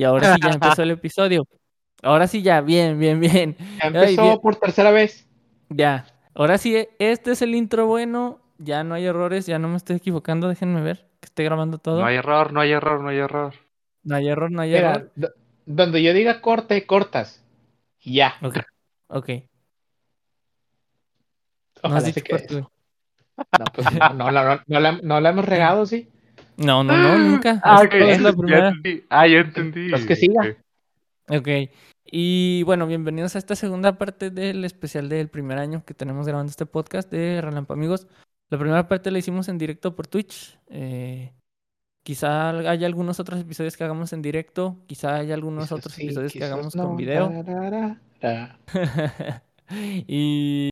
Y 0.00 0.04
ahora 0.04 0.34
sí 0.34 0.40
ya 0.42 0.52
empezó 0.52 0.82
el 0.82 0.92
episodio. 0.92 1.46
Ahora 2.02 2.26
sí 2.26 2.40
ya, 2.40 2.62
bien, 2.62 2.98
bien, 2.98 3.20
bien. 3.20 3.54
Ya 3.82 3.88
empezó 3.88 4.40
por 4.40 4.56
tercera 4.56 4.90
vez. 4.90 5.28
Ya. 5.68 6.06
Ahora 6.32 6.56
sí, 6.56 6.88
este 6.98 7.32
es 7.32 7.42
el 7.42 7.54
intro 7.54 7.84
bueno. 7.84 8.40
Ya 8.56 8.82
no 8.82 8.94
hay 8.94 9.04
errores, 9.04 9.44
ya 9.44 9.58
no 9.58 9.68
me 9.68 9.76
estoy 9.76 9.96
equivocando. 9.96 10.48
Déjenme 10.48 10.80
ver 10.80 11.06
que 11.20 11.26
esté 11.26 11.44
grabando 11.44 11.76
todo. 11.76 12.00
No 12.00 12.06
hay 12.06 12.16
error, 12.16 12.50
no 12.50 12.60
hay 12.62 12.72
error, 12.72 13.02
no 13.02 13.10
hay 13.10 13.18
error. 13.18 13.52
No 14.02 14.16
hay 14.16 14.28
error, 14.28 14.50
no 14.50 14.62
hay 14.62 14.74
error. 14.74 15.12
Donde 15.66 16.02
yo 16.02 16.14
diga 16.14 16.40
corte, 16.40 16.86
cortas. 16.86 17.44
Ya. 18.00 18.36
Ok. 18.40 18.56
Ok. 19.08 19.28
Ojalá 21.82 22.00
no, 22.00 22.12
se 22.12 22.22
quede 22.22 22.46
No, 23.58 23.64
pues 23.74 23.92
no, 23.92 24.14
no, 24.14 24.30
la, 24.30 24.64
no, 25.02 25.20
la, 25.20 25.28
hemos 25.28 25.44
regado, 25.44 25.84
¿sí? 25.84 26.08
No, 26.60 26.84
no, 26.84 26.94
no, 26.96 27.18
nunca. 27.30 27.60
Ah, 27.64 27.84
es 27.90 28.20
la 28.20 28.32
primera. 28.36 28.72
Ah, 29.08 29.26
ya 29.26 29.38
entendí. 29.38 29.88
Pues 29.88 30.04
que 30.04 30.14
siga. 30.14 30.56
Ok. 31.28 31.48
Y 32.04 32.62
bueno, 32.64 32.86
bienvenidos 32.86 33.34
a 33.34 33.38
esta 33.38 33.56
segunda 33.56 33.96
parte 33.96 34.30
del 34.30 34.64
especial 34.64 35.08
del 35.08 35.28
primer 35.28 35.58
año 35.58 35.84
que 35.86 35.94
tenemos 35.94 36.26
grabando 36.26 36.50
este 36.50 36.66
podcast 36.66 37.10
de 37.10 37.40
Relampa 37.40 37.74
Amigos. 37.74 38.06
La 38.50 38.58
primera 38.58 38.88
parte 38.88 39.10
la 39.10 39.18
hicimos 39.18 39.48
en 39.48 39.56
directo 39.56 39.94
por 39.96 40.06
Twitch. 40.06 40.58
Eh, 40.68 41.32
quizá 42.02 42.50
haya 42.50 42.86
algunos 42.86 43.20
otros 43.20 43.40
episodios 43.40 43.76
que 43.76 43.84
hagamos 43.84 44.12
en 44.12 44.20
directo. 44.20 44.76
Quizá 44.86 45.16
haya 45.16 45.34
algunos 45.34 45.72
otros 45.72 45.98
episodios 45.98 46.32
que 46.32 46.44
hagamos 46.44 46.74
con 46.74 46.96
video. 46.96 47.32
y 50.06 50.69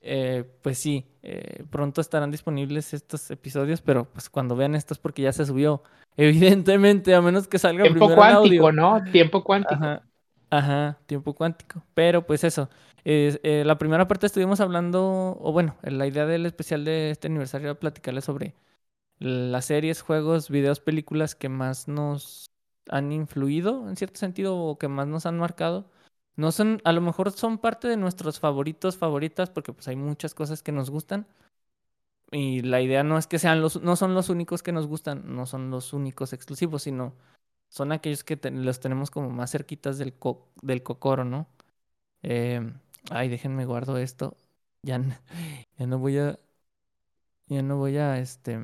eh, 0.00 0.44
pues 0.62 0.78
sí, 0.78 1.06
eh, 1.22 1.64
pronto 1.70 2.00
estarán 2.00 2.30
disponibles 2.30 2.94
estos 2.94 3.30
episodios, 3.30 3.82
pero 3.82 4.06
pues 4.06 4.30
cuando 4.30 4.56
vean 4.56 4.74
esto 4.74 4.94
es 4.94 4.98
porque 4.98 5.22
ya 5.22 5.32
se 5.32 5.46
subió. 5.46 5.82
Evidentemente, 6.16 7.14
a 7.14 7.20
menos 7.20 7.48
que 7.48 7.58
salga 7.58 7.82
tiempo 7.84 8.06
primero 8.06 8.16
cuántico, 8.16 8.68
audio. 8.68 8.72
¿no? 8.72 9.02
Tiempo 9.12 9.44
cuántico. 9.44 10.00
Ajá, 10.50 10.98
tiempo 11.06 11.34
cuántico. 11.34 11.82
Pero 11.94 12.26
pues 12.26 12.44
eso. 12.44 12.68
Eh, 13.04 13.62
la 13.64 13.78
primera 13.78 14.08
parte 14.08 14.26
estuvimos 14.26 14.60
hablando, 14.60 15.38
o 15.40 15.52
bueno, 15.52 15.76
la 15.82 16.06
idea 16.06 16.26
del 16.26 16.44
especial 16.44 16.84
de 16.84 17.10
este 17.10 17.28
aniversario 17.28 17.70
era 17.70 17.78
platicarles 17.78 18.24
sobre 18.24 18.54
las 19.18 19.66
series, 19.66 20.02
juegos, 20.02 20.50
videos, 20.50 20.80
películas 20.80 21.34
que 21.34 21.48
más 21.48 21.88
nos 21.88 22.50
han 22.88 23.12
influido 23.12 23.88
en 23.88 23.96
cierto 23.96 24.18
sentido 24.18 24.56
o 24.56 24.78
que 24.78 24.88
más 24.88 25.06
nos 25.06 25.26
han 25.26 25.38
marcado 25.38 25.90
no 26.40 26.52
son, 26.52 26.80
a 26.84 26.92
lo 26.92 27.02
mejor 27.02 27.30
son 27.32 27.58
parte 27.58 27.86
de 27.86 27.98
nuestros 27.98 28.40
favoritos, 28.40 28.96
favoritas, 28.96 29.50
porque 29.50 29.74
pues 29.74 29.86
hay 29.88 29.96
muchas 29.96 30.32
cosas 30.34 30.62
que 30.62 30.72
nos 30.72 30.88
gustan. 30.88 31.26
Y 32.32 32.62
la 32.62 32.80
idea 32.80 33.02
no 33.02 33.18
es 33.18 33.26
que 33.26 33.38
sean 33.38 33.60
los, 33.60 33.82
no 33.82 33.94
son 33.94 34.14
los 34.14 34.30
únicos 34.30 34.62
que 34.62 34.72
nos 34.72 34.86
gustan, 34.86 35.34
no 35.34 35.44
son 35.44 35.70
los 35.70 35.92
únicos 35.92 36.32
exclusivos, 36.32 36.84
sino 36.84 37.12
son 37.68 37.92
aquellos 37.92 38.24
que 38.24 38.38
los 38.50 38.80
tenemos 38.80 39.10
como 39.10 39.28
más 39.28 39.50
cerquitas 39.50 39.98
del, 39.98 40.14
del 40.62 40.82
cocoro, 40.82 41.26
¿no? 41.26 41.46
Eh, 42.22 42.72
ay, 43.10 43.28
déjenme 43.28 43.66
guardo 43.66 43.98
esto. 43.98 44.34
Ya, 44.82 44.98
ya 45.78 45.86
no 45.86 45.98
voy 45.98 46.16
a. 46.16 46.38
Ya 47.48 47.62
no 47.62 47.76
voy 47.76 47.98
a 47.98 48.18
este. 48.18 48.60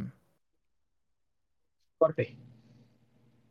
Corte. 1.99 2.39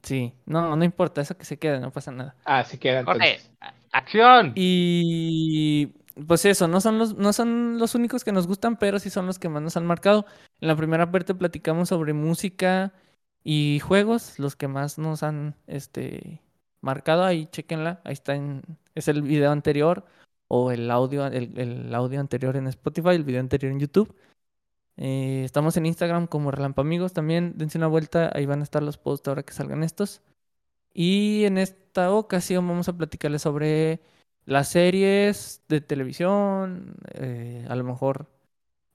Sí, 0.02 0.34
no, 0.46 0.76
no 0.76 0.84
importa, 0.84 1.22
eso 1.22 1.38
que 1.38 1.46
se 1.46 1.58
quede, 1.58 1.80
no 1.80 1.92
pasa 1.92 2.12
nada. 2.12 2.36
Ah, 2.46 2.64
se 2.64 2.80
queda 2.80 3.00
entonces. 3.00 3.52
¡Acción! 3.96 4.52
Y 4.56 5.88
pues 6.28 6.44
eso, 6.44 6.68
no 6.68 6.82
son, 6.82 7.00
los, 7.00 7.16
no 7.16 7.32
son 7.32 7.80
los 7.80 7.96
únicos 7.96 8.26
que 8.26 8.34
nos 8.34 8.46
gustan, 8.46 8.78
pero 8.78 9.00
sí 9.00 9.10
son 9.10 9.26
los 9.26 9.40
que 9.40 9.48
más 9.48 9.62
nos 9.62 9.78
han 9.78 9.86
marcado. 9.86 10.26
En 10.60 10.68
la 10.68 10.76
primera 10.76 11.10
parte 11.12 11.34
platicamos 11.34 11.90
sobre 11.90 12.12
música 12.12 12.94
y 13.42 13.80
juegos, 13.80 14.38
los 14.38 14.58
que 14.58 14.68
más 14.68 14.98
nos 14.98 15.24
han 15.24 15.56
este, 15.68 16.42
marcado. 16.82 17.24
Ahí 17.24 17.46
chequenla, 17.48 18.02
ahí 18.04 18.12
está 18.12 18.36
en, 18.36 18.64
es 18.96 19.08
el 19.08 19.22
video 19.22 19.52
anterior 19.52 20.06
o 20.50 20.72
el 20.72 20.92
audio, 20.92 21.26
el, 21.28 21.96
audio 21.96 22.20
anterior 22.20 22.58
en 22.58 22.68
Spotify, 22.68 23.12
el 23.12 23.24
video 23.24 23.40
anterior 23.40 23.72
en 23.72 23.80
YouTube. 23.80 24.14
Eh, 24.98 25.44
estamos 25.46 25.78
en 25.78 25.86
Instagram 25.86 26.28
como 26.28 26.52
Relampamigos 26.52 27.14
también. 27.14 27.54
Dense 27.56 27.78
una 27.78 27.88
vuelta, 27.88 28.30
ahí 28.34 28.46
van 28.46 28.60
a 28.60 28.64
estar 28.64 28.84
los 28.84 28.98
posts 28.98 29.30
ahora 29.30 29.44
que 29.44 29.54
salgan 29.54 29.84
estos. 29.84 30.22
Y 30.98 31.44
en 31.44 31.58
esta 31.58 32.14
ocasión 32.14 32.66
vamos 32.66 32.88
a 32.88 32.94
platicarles 32.98 33.42
sobre 33.42 34.00
las 34.46 34.70
series 34.70 35.62
de 35.68 35.82
televisión, 35.82 36.96
eh, 37.14 37.66
a 37.70 37.76
lo 37.76 37.84
mejor, 37.84 38.28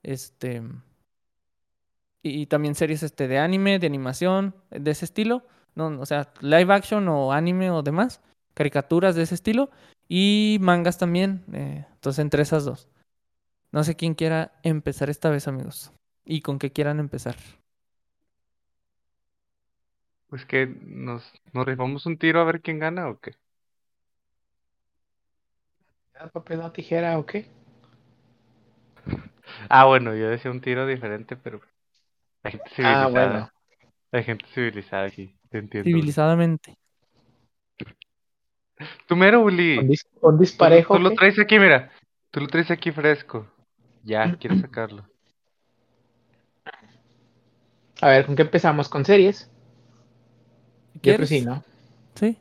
este, 0.01 0.63
y, 2.23 2.47
también 2.47 2.73
series 2.73 3.03
este, 3.03 3.27
de 3.27 3.37
anime, 3.37 3.77
de 3.77 3.85
animación, 3.85 4.55
de 4.71 4.89
ese 4.89 5.05
estilo, 5.05 5.45
no, 5.75 5.87
o 6.01 6.05
sea, 6.07 6.33
live 6.41 6.73
action 6.73 7.07
o 7.07 7.33
anime 7.33 7.69
o 7.69 7.83
demás, 7.83 8.19
caricaturas 8.55 9.15
de 9.15 9.21
ese 9.21 9.35
estilo, 9.35 9.69
y 10.07 10.57
mangas 10.59 10.97
también, 10.97 11.45
eh, 11.53 11.85
entonces 11.93 12.19
entre 12.19 12.41
esas 12.41 12.65
dos. 12.65 12.89
No 13.71 13.83
sé 13.83 13.95
quién 13.95 14.15
quiera 14.15 14.53
empezar 14.63 15.11
esta 15.11 15.29
vez, 15.29 15.47
amigos, 15.47 15.91
y 16.25 16.41
con 16.41 16.57
qué 16.57 16.71
quieran 16.71 16.99
empezar. 16.99 17.35
Pues 20.31 20.45
que 20.45 20.65
nos, 20.65 21.29
nos 21.51 21.65
rifamos 21.65 22.05
un 22.05 22.17
tiro 22.17 22.39
a 22.39 22.45
ver 22.45 22.61
quién 22.61 22.79
gana 22.79 23.09
o 23.09 23.19
qué. 23.19 23.33
papel 26.31 26.61
o 26.61 26.71
tijera 26.71 27.19
o 27.19 27.25
qué? 27.25 27.45
Ah, 29.67 29.83
bueno, 29.83 30.15
yo 30.15 30.29
decía 30.29 30.49
un 30.49 30.61
tiro 30.61 30.87
diferente, 30.87 31.35
pero 31.35 31.59
hay 32.43 32.53
gente 32.53 32.69
civilizada. 32.69 33.03
Ah, 33.03 33.09
bueno. 33.09 33.51
Hay 34.13 34.23
gente 34.23 34.45
civilizada 34.53 35.07
aquí, 35.07 35.35
te 35.49 35.57
entiendo. 35.57 35.89
Civilizadamente. 35.89 36.77
Tu 39.07 39.15
mero, 39.17 39.41
Uli. 39.41 39.77
¿Un, 40.21 40.39
disparejo? 40.39 40.95
Tú, 40.95 41.03
lo 41.03 41.11
traes 41.11 41.37
aquí, 41.37 41.59
mira. 41.59 41.91
Tú 42.31 42.39
lo 42.39 42.47
traes 42.47 42.71
aquí 42.71 42.91
fresco. 42.91 43.45
Ya, 44.03 44.33
quiero 44.39 44.55
sacarlo. 44.55 45.05
A 47.99 48.07
ver, 48.07 48.25
¿con 48.25 48.37
qué 48.37 48.43
empezamos? 48.43 48.87
¿Con 48.87 49.03
series? 49.03 49.51
Yo 51.03 51.15
creo 51.15 51.27
sí, 51.27 51.41
¿no? 51.41 51.63
Sí. 52.15 52.37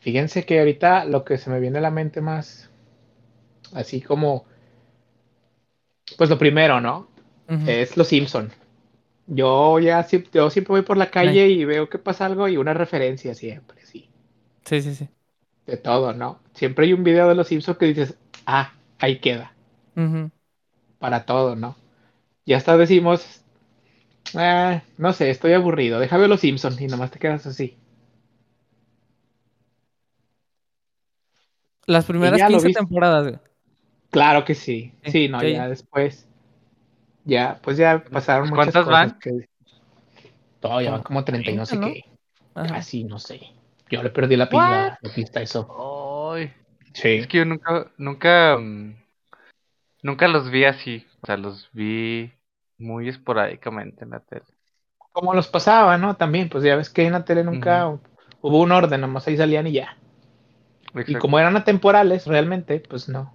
Fíjense 0.00 0.44
que 0.44 0.58
ahorita 0.58 1.04
lo 1.04 1.24
que 1.24 1.38
se 1.38 1.50
me 1.50 1.60
viene 1.60 1.78
a 1.78 1.82
la 1.82 1.90
mente 1.90 2.20
más, 2.20 2.70
así 3.74 4.00
como, 4.00 4.44
pues 6.16 6.30
lo 6.30 6.38
primero, 6.38 6.80
¿no? 6.80 7.08
Es 7.66 7.96
Los 7.96 8.08
Simpson. 8.08 8.50
Yo 9.26 9.78
ya 9.80 10.06
yo 10.32 10.50
siempre 10.50 10.72
voy 10.72 10.82
por 10.82 10.96
la 10.96 11.10
calle 11.10 11.48
y 11.48 11.64
veo 11.64 11.88
que 11.88 11.98
pasa 11.98 12.26
algo 12.26 12.48
y 12.48 12.56
una 12.56 12.74
referencia 12.74 13.34
siempre, 13.34 13.84
sí. 13.84 14.08
Sí, 14.64 14.82
sí, 14.82 14.94
sí. 14.94 15.08
De 15.66 15.76
todo, 15.76 16.12
¿no? 16.12 16.40
Siempre 16.54 16.86
hay 16.86 16.92
un 16.92 17.04
video 17.04 17.28
de 17.28 17.34
Los 17.34 17.48
Simpsons 17.48 17.76
que 17.76 17.86
dices, 17.86 18.16
ah, 18.46 18.72
ahí 18.98 19.18
queda. 19.18 19.52
Para 20.98 21.26
todo, 21.26 21.56
¿no? 21.56 21.76
Ya 22.46 22.56
hasta 22.56 22.76
decimos, 22.76 23.42
Ah, 24.34 24.82
no 24.98 25.12
sé, 25.12 25.30
estoy 25.30 25.52
aburrido. 25.52 25.98
Déjame 25.98 26.28
los 26.28 26.40
Simpsons 26.40 26.80
y 26.80 26.86
nomás 26.86 27.10
te 27.10 27.18
quedas 27.18 27.46
así. 27.46 27.76
Las 31.86 32.04
primeras 32.04 32.40
15 32.40 32.72
temporadas. 32.72 33.40
Claro 34.10 34.44
que 34.44 34.54
sí. 34.54 34.92
Sí, 35.04 35.28
no, 35.28 35.42
ya 35.42 35.68
después. 35.68 36.28
Ya, 37.24 37.58
pues 37.62 37.76
ya 37.76 38.04
pasaron 38.04 38.48
muchas 38.48 38.72
¿Cuántas 38.72 38.84
cosas 38.84 39.12
van? 39.12 39.18
Que... 39.18 39.48
Ya 40.82 40.90
van 40.90 41.02
como 41.02 41.24
30 41.24 41.50
y 41.50 41.56
no 41.56 41.66
sé 41.66 41.80
qué. 41.80 42.04
Así, 42.54 43.04
no 43.04 43.18
sé. 43.18 43.40
Yo 43.90 44.02
le 44.02 44.10
perdí 44.10 44.36
la 44.36 44.48
pista, 44.48 44.98
la 45.00 45.14
pista 45.14 45.42
eso. 45.42 46.32
Ay. 46.32 46.52
Sí. 46.92 47.08
Es 47.08 47.26
que 47.26 47.38
yo 47.38 47.44
nunca, 47.44 47.90
nunca, 47.98 48.56
mm, 48.56 48.94
nunca 50.02 50.28
los 50.28 50.50
vi 50.50 50.64
así. 50.64 51.06
O 51.22 51.26
sea, 51.26 51.36
los 51.36 51.70
vi 51.72 52.32
muy 52.80 53.08
esporádicamente 53.08 54.04
en 54.04 54.10
la 54.10 54.20
tele. 54.20 54.44
Como 55.12 55.34
los 55.34 55.48
pasaba, 55.48 55.98
¿no? 55.98 56.16
También, 56.16 56.48
pues 56.48 56.64
ya 56.64 56.76
ves 56.76 56.90
que 56.90 57.04
en 57.04 57.12
la 57.12 57.24
tele 57.24 57.44
nunca 57.44 57.98
hubo 58.40 58.60
un 58.60 58.72
orden, 58.72 59.00
nomás 59.00 59.26
ahí 59.26 59.36
salían 59.36 59.66
y 59.66 59.72
ya. 59.72 59.96
Y 61.06 61.14
como 61.14 61.38
eran 61.38 61.56
atemporales, 61.56 62.26
realmente, 62.26 62.80
pues 62.80 63.08
no. 63.08 63.34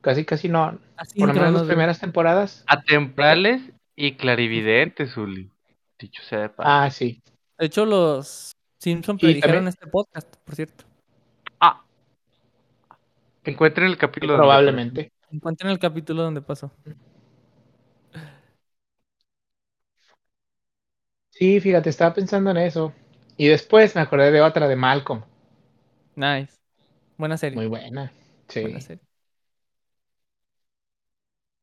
Casi, 0.00 0.24
casi 0.24 0.48
no. 0.48 0.78
por 1.18 1.28
lo 1.28 1.34
menos 1.34 1.52
las 1.52 1.62
primeras 1.64 2.00
temporadas. 2.00 2.64
Atemporales 2.66 3.62
y 3.94 4.16
clarividentes, 4.16 5.16
Uli. 5.16 5.50
Dicho 5.98 6.22
sea 6.22 6.40
de 6.40 6.48
paso. 6.48 6.68
Ah, 6.68 6.90
sí. 6.90 7.22
De 7.58 7.66
hecho, 7.66 7.84
los 7.84 8.52
Simpsons 8.78 9.20
predijeron 9.20 9.68
este 9.68 9.86
podcast, 9.86 10.34
por 10.44 10.54
cierto. 10.54 10.84
Ah. 11.60 11.82
Encuentren 13.44 13.88
el 13.88 13.98
capítulo. 13.98 14.36
Probablemente. 14.36 15.12
Encuentren 15.30 15.70
el 15.70 15.78
capítulo 15.78 16.22
donde 16.22 16.40
pasó. 16.40 16.72
Sí, 21.40 21.58
fíjate, 21.58 21.90
estaba 21.90 22.14
pensando 22.14 22.52
en 22.52 22.58
eso. 22.58 22.92
Y 23.36 23.48
después 23.48 23.96
me 23.96 24.00
acordé 24.00 24.30
de 24.30 24.42
otra 24.42 24.68
de 24.68 24.76
Malcolm. 24.76 25.22
Nice. 26.16 26.58
Buena 27.18 27.36
serie. 27.38 27.58
Muy 27.58 27.66
buena. 27.68 28.12
Sí. 28.48 28.60
Buena 28.62 28.80
serie. 28.80 29.02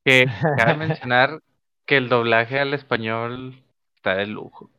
Que 0.03 0.25
cabe 0.55 0.73
mencionar 0.75 1.43
que 1.85 1.97
el 1.97 2.09
doblaje 2.09 2.59
al 2.59 2.73
español 2.73 3.63
está 3.95 4.15
de 4.15 4.25
lujo. 4.25 4.71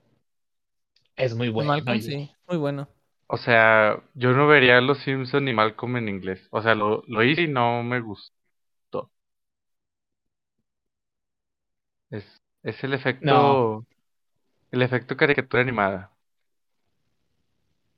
Es 1.17 1.35
muy 1.35 1.51
bueno. 1.51 1.69
Malcolm, 1.69 2.01
sí, 2.01 2.31
muy 2.49 2.57
bueno. 2.57 2.89
O 3.27 3.37
sea, 3.39 4.03
yo 4.15 4.33
no 4.33 4.47
vería 4.49 4.81
Los 4.81 4.99
Simpson 4.99 5.45
ni 5.45 5.53
Malcolm 5.55 5.97
en 5.97 6.09
inglés. 6.09 6.47
O 6.51 6.63
sea, 6.63 6.75
lo, 6.75 7.03
lo 7.07 7.23
hice 7.25 7.43
y 7.43 7.49
no 7.49 7.83
me 7.83 8.01
gustó. 8.01 8.33
Es, 12.11 12.25
es 12.63 12.85
el 12.85 12.93
efecto. 12.95 13.25
No. 13.27 13.87
El 14.71 14.81
efecto 14.81 15.15
caricatura 15.15 15.61
animada. 15.63 16.11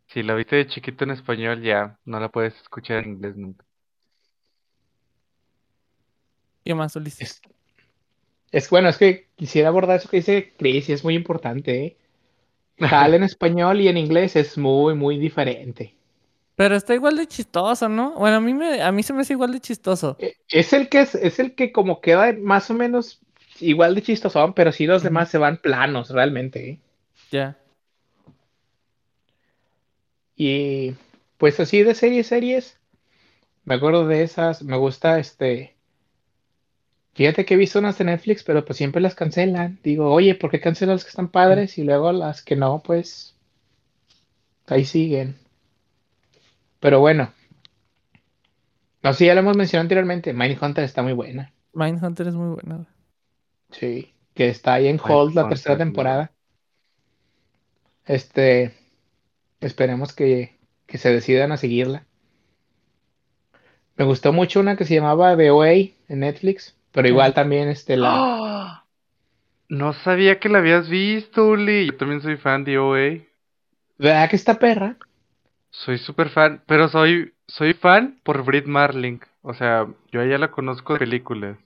Si 0.09 0.23
la 0.23 0.35
viste 0.35 0.57
de 0.57 0.67
chiquito 0.67 1.05
en 1.05 1.13
español, 1.13 1.63
ya 1.63 1.99
no 2.05 2.21
la 2.21 2.29
puedes 2.29 2.55
escuchar 2.61 2.99
en 3.05 3.13
inglés 3.13 3.35
nunca. 3.37 3.65
¿Qué 6.65 6.75
más, 6.75 6.97
Ulises? 6.97 7.33
Es, 7.33 7.43
es 8.53 8.71
bueno, 8.71 8.89
es 8.89 8.97
que 8.99 9.29
quisiera 9.37 9.69
abordar 9.69 9.97
eso 9.99 10.09
que 10.09 10.19
dice 10.19 10.55
Chris 10.57 10.89
y 10.89 10.93
es 10.93 11.05
muy 11.05 11.15
importante. 11.15 11.85
¿eh? 11.85 11.97
Hal 12.81 13.15
en 13.15 13.25
español 13.25 13.81
y 13.81 13.89
en 13.89 13.99
inglés 13.99 14.37
es 14.37 14.59
muy, 14.59 14.95
muy 14.95 15.19
diferente. 15.19 15.97
Pero 16.57 16.77
está 16.77 16.95
igual 16.95 17.17
de 17.17 17.27
chistoso, 17.27 17.89
¿no? 17.89 18.13
Bueno, 18.15 18.37
a 18.37 18.41
mí, 18.41 18.53
me, 18.55 18.83
a 18.83 18.93
mí 18.93 19.03
se 19.03 19.13
me 19.13 19.23
hace 19.23 19.33
igual 19.33 19.53
de 19.53 19.61
chistoso. 19.61 20.19
Eh, 20.19 20.37
Es 20.49 20.73
el 20.73 20.89
que 20.89 21.01
es, 21.03 21.15
es 21.15 21.39
el 21.39 21.55
que 21.55 21.73
como 21.73 22.01
queda 22.01 22.33
más 22.35 22.71
o 22.71 22.75
menos 22.75 23.20
igual 23.63 23.95
de 23.95 24.03
chistoso, 24.03 24.55
pero 24.55 24.73
sí 24.73 24.87
los 24.87 25.03
demás 25.03 25.31
se 25.31 25.39
van 25.39 25.59
planos 25.59 26.11
realmente. 26.11 26.71
¿eh? 26.71 26.81
Ya. 27.31 27.57
Y 30.37 30.95
pues 31.39 31.61
así 31.61 31.83
de 31.83 31.95
series, 31.95 32.27
series, 32.27 32.79
me 33.65 33.75
acuerdo 33.75 34.07
de 34.07 34.23
esas, 34.23 34.63
me 34.63 34.77
gusta 34.77 35.19
este. 35.19 35.77
Fíjate 37.15 37.45
que 37.45 37.55
he 37.55 37.57
visto 37.57 37.79
unas 37.79 37.99
de 37.99 38.05
Netflix, 38.05 38.43
pero 38.43 38.65
pues 38.65 38.77
siempre 38.77 39.03
las 39.03 39.15
cancelan. 39.15 39.79
Digo, 39.83 40.13
oye, 40.13 40.35
¿por 40.35 40.51
qué 40.51 40.61
cancelan 40.61 40.97
las 40.97 41.05
que 41.05 41.11
están 41.11 41.29
padres 41.29 41.77
y 41.77 41.85
luego 41.85 42.13
las 42.13 42.43
que 42.43 42.57
no, 42.57 42.83
pues 42.85 43.37
ahí 44.67 44.85
siguen? 44.85 45.37
Pero 46.79 47.01
bueno, 47.01 47.33
no 49.03 49.13
sé, 49.13 49.27
ya 49.27 49.35
lo 49.35 49.41
hemos 49.41 49.57
mencionado 49.57 49.85
anteriormente, 49.85 50.33
Mindhunter 50.33 50.85
está 50.85 51.03
muy 51.03 51.13
buena. 51.13 51.53
Mindhunter 51.73 52.29
es 52.29 52.35
muy 52.35 52.55
buena. 52.55 52.87
Sí, 53.73 54.13
que 54.35 54.49
está 54.49 54.75
ahí 54.75 54.89
en 54.89 55.01
hold 55.03 55.35
la 55.35 55.49
tercera 55.49 55.77
temporada. 55.77 56.33
Este, 58.07 58.75
esperemos 59.61 60.13
que, 60.13 60.57
que 60.87 60.99
se 60.99 61.13
decidan 61.13 61.53
a 61.53 61.57
seguirla. 61.57 62.07
Me 63.97 64.05
gustó 64.05 64.33
mucho 64.33 64.61
una 64.61 64.77
que 64.77 64.85
se 64.85 64.95
llamaba 64.95 65.37
The 65.37 65.53
Way 65.53 65.95
en 66.09 66.21
Netflix, 66.21 66.75
pero 66.93 67.09
igual 67.09 67.35
también 67.35 67.69
este 67.69 67.97
la 67.97 68.11
¡Ah! 68.15 68.85
No 69.69 69.93
sabía 69.93 70.41
que 70.41 70.49
la 70.49 70.59
habías 70.59 70.89
visto, 70.89 71.47
Uli. 71.47 71.87
Yo 71.87 71.97
también 71.97 72.21
soy 72.21 72.37
fan 72.37 72.65
de 72.65 72.79
OA. 72.79 73.25
¿Verdad 73.99 74.29
que 74.29 74.37
está 74.37 74.59
perra? 74.59 74.97
Soy 75.71 75.99
súper 75.99 76.29
fan, 76.31 76.63
pero 76.67 76.89
soy 76.89 77.35
soy 77.47 77.75
fan 77.75 78.21
por 78.25 78.45
Brit 78.45 78.67
Marling. 78.67 79.19
O 79.43 79.55
sea, 79.55 79.87
yo 80.11 80.21
a 80.21 80.25
ella 80.25 80.39
la 80.39 80.51
conozco 80.51 80.95
de 80.95 80.99
películas. 81.01 81.57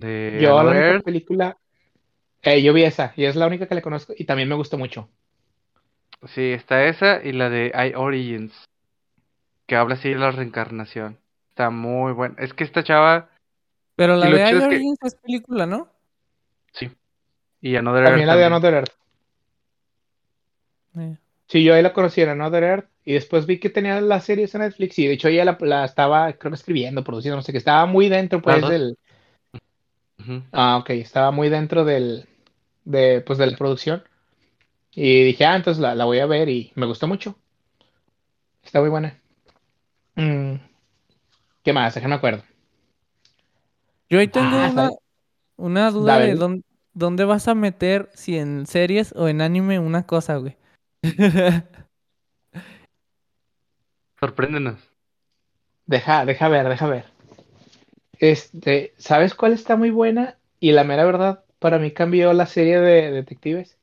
De 0.00 0.38
Yo 0.40 0.62
la 0.62 0.70
única 0.70 1.00
película, 1.04 1.56
eh, 2.42 2.62
yo 2.62 2.72
vi 2.72 2.84
esa 2.84 3.12
y 3.16 3.24
es 3.26 3.36
la 3.36 3.46
única 3.46 3.66
que 3.66 3.74
le 3.74 3.82
conozco 3.82 4.14
y 4.16 4.24
también 4.24 4.48
me 4.48 4.54
gustó 4.54 4.78
mucho. 4.78 5.08
Sí, 6.26 6.52
está 6.52 6.84
esa 6.84 7.22
y 7.22 7.32
la 7.32 7.50
de 7.50 7.66
I 7.74 7.94
Origins. 7.94 8.52
Que 9.66 9.76
habla 9.76 9.94
así 9.94 10.08
de 10.08 10.16
la 10.16 10.30
reencarnación. 10.30 11.18
Está 11.50 11.70
muy 11.70 12.12
buena. 12.12 12.34
Es 12.38 12.52
que 12.54 12.64
esta 12.64 12.82
chava, 12.82 13.28
Pero 13.96 14.16
la 14.16 14.26
de 14.30 14.42
es 14.42 14.50
que- 14.50 14.56
Origins 14.66 14.98
es 15.02 15.14
película, 15.16 15.66
¿no? 15.66 15.88
sí. 16.72 16.90
Y 17.60 17.76
Another 17.76 18.04
También 18.04 18.26
Earth 18.26 18.26
la 18.28 18.36
de 18.36 18.42
también. 18.44 18.52
Another 18.52 18.74
Earth. 18.74 18.92
Eh, 20.98 21.16
Sí, 21.46 21.64
yo 21.64 21.74
ahí 21.74 21.82
la 21.82 21.92
conocí 21.92 22.20
en 22.22 22.28
Another 22.28 22.62
Earth 22.62 22.86
y 23.04 23.14
después 23.14 23.44
vi 23.44 23.58
que 23.58 23.70
tenía 23.70 24.00
las 24.00 24.24
series 24.24 24.54
en 24.54 24.60
Netflix 24.60 24.98
y 25.00 25.08
de 25.08 25.14
hecho 25.14 25.26
ella 25.28 25.44
la, 25.44 25.58
la 25.60 25.84
estaba, 25.84 26.32
creo 26.34 26.52
que 26.52 26.54
escribiendo, 26.56 27.02
produciendo, 27.02 27.36
no 27.36 27.42
sé 27.42 27.50
qué, 27.50 27.58
estaba 27.58 27.86
muy 27.86 28.08
dentro 28.08 28.40
pues 28.40 28.68
del, 28.68 28.96
Ah, 30.52 30.78
ok, 30.78 30.90
estaba 30.90 31.30
muy 31.30 31.48
dentro 31.48 31.84
del, 31.84 32.26
de, 32.84 33.20
pues 33.20 33.38
de 33.38 33.46
la 33.46 33.56
producción 33.56 34.02
y 34.92 35.24
dije, 35.24 35.44
ah, 35.44 35.56
entonces 35.56 35.80
la, 35.80 35.94
la 35.94 36.04
voy 36.04 36.18
a 36.20 36.26
ver 36.26 36.48
y 36.48 36.72
me 36.74 36.86
gustó 36.86 37.06
mucho. 37.06 37.36
Está 38.62 38.80
muy 38.80 38.90
buena. 38.90 39.18
Mm, 40.16 40.54
¿Qué 41.62 41.72
más? 41.72 41.94
Déjame 41.94 42.14
acuerdo. 42.16 42.42
Yo 44.08 44.18
ahí 44.18 44.28
tengo 44.28 44.56
Ah, 44.56 44.70
una, 44.72 44.90
una 45.56 45.90
duda 45.90 46.18
de 46.18 46.34
dónde, 46.34 46.64
dónde 46.94 47.24
vas 47.24 47.48
a 47.48 47.54
meter, 47.54 48.10
si 48.14 48.38
en 48.38 48.66
series 48.66 49.12
o 49.16 49.28
en 49.28 49.40
anime, 49.40 49.78
una 49.78 50.06
cosa, 50.06 50.36
güey. 50.36 50.56
Sorpréndenos. 54.20 54.78
Deja, 55.86 56.24
deja 56.24 56.48
ver, 56.48 56.68
deja 56.68 56.86
ver. 56.86 57.04
Este, 58.20 58.94
¿sabes 58.98 59.34
cuál 59.34 59.52
está 59.52 59.74
muy 59.74 59.90
buena? 59.90 60.38
Y 60.60 60.70
la 60.70 60.84
mera 60.84 61.04
verdad, 61.04 61.44
para 61.58 61.80
mí 61.80 61.90
cambió 61.92 62.32
la 62.32 62.46
serie 62.46 62.78
de 62.78 63.10
detectives. 63.10 63.76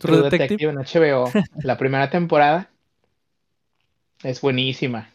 True 0.00 0.22
Detective. 0.22 0.62
Detective 0.62 0.70
en 0.70 0.78
HBO, 0.78 1.38
la 1.60 1.76
primera 1.78 2.10
temporada 2.10 2.70
es 4.22 4.40
buenísima. 4.40 5.12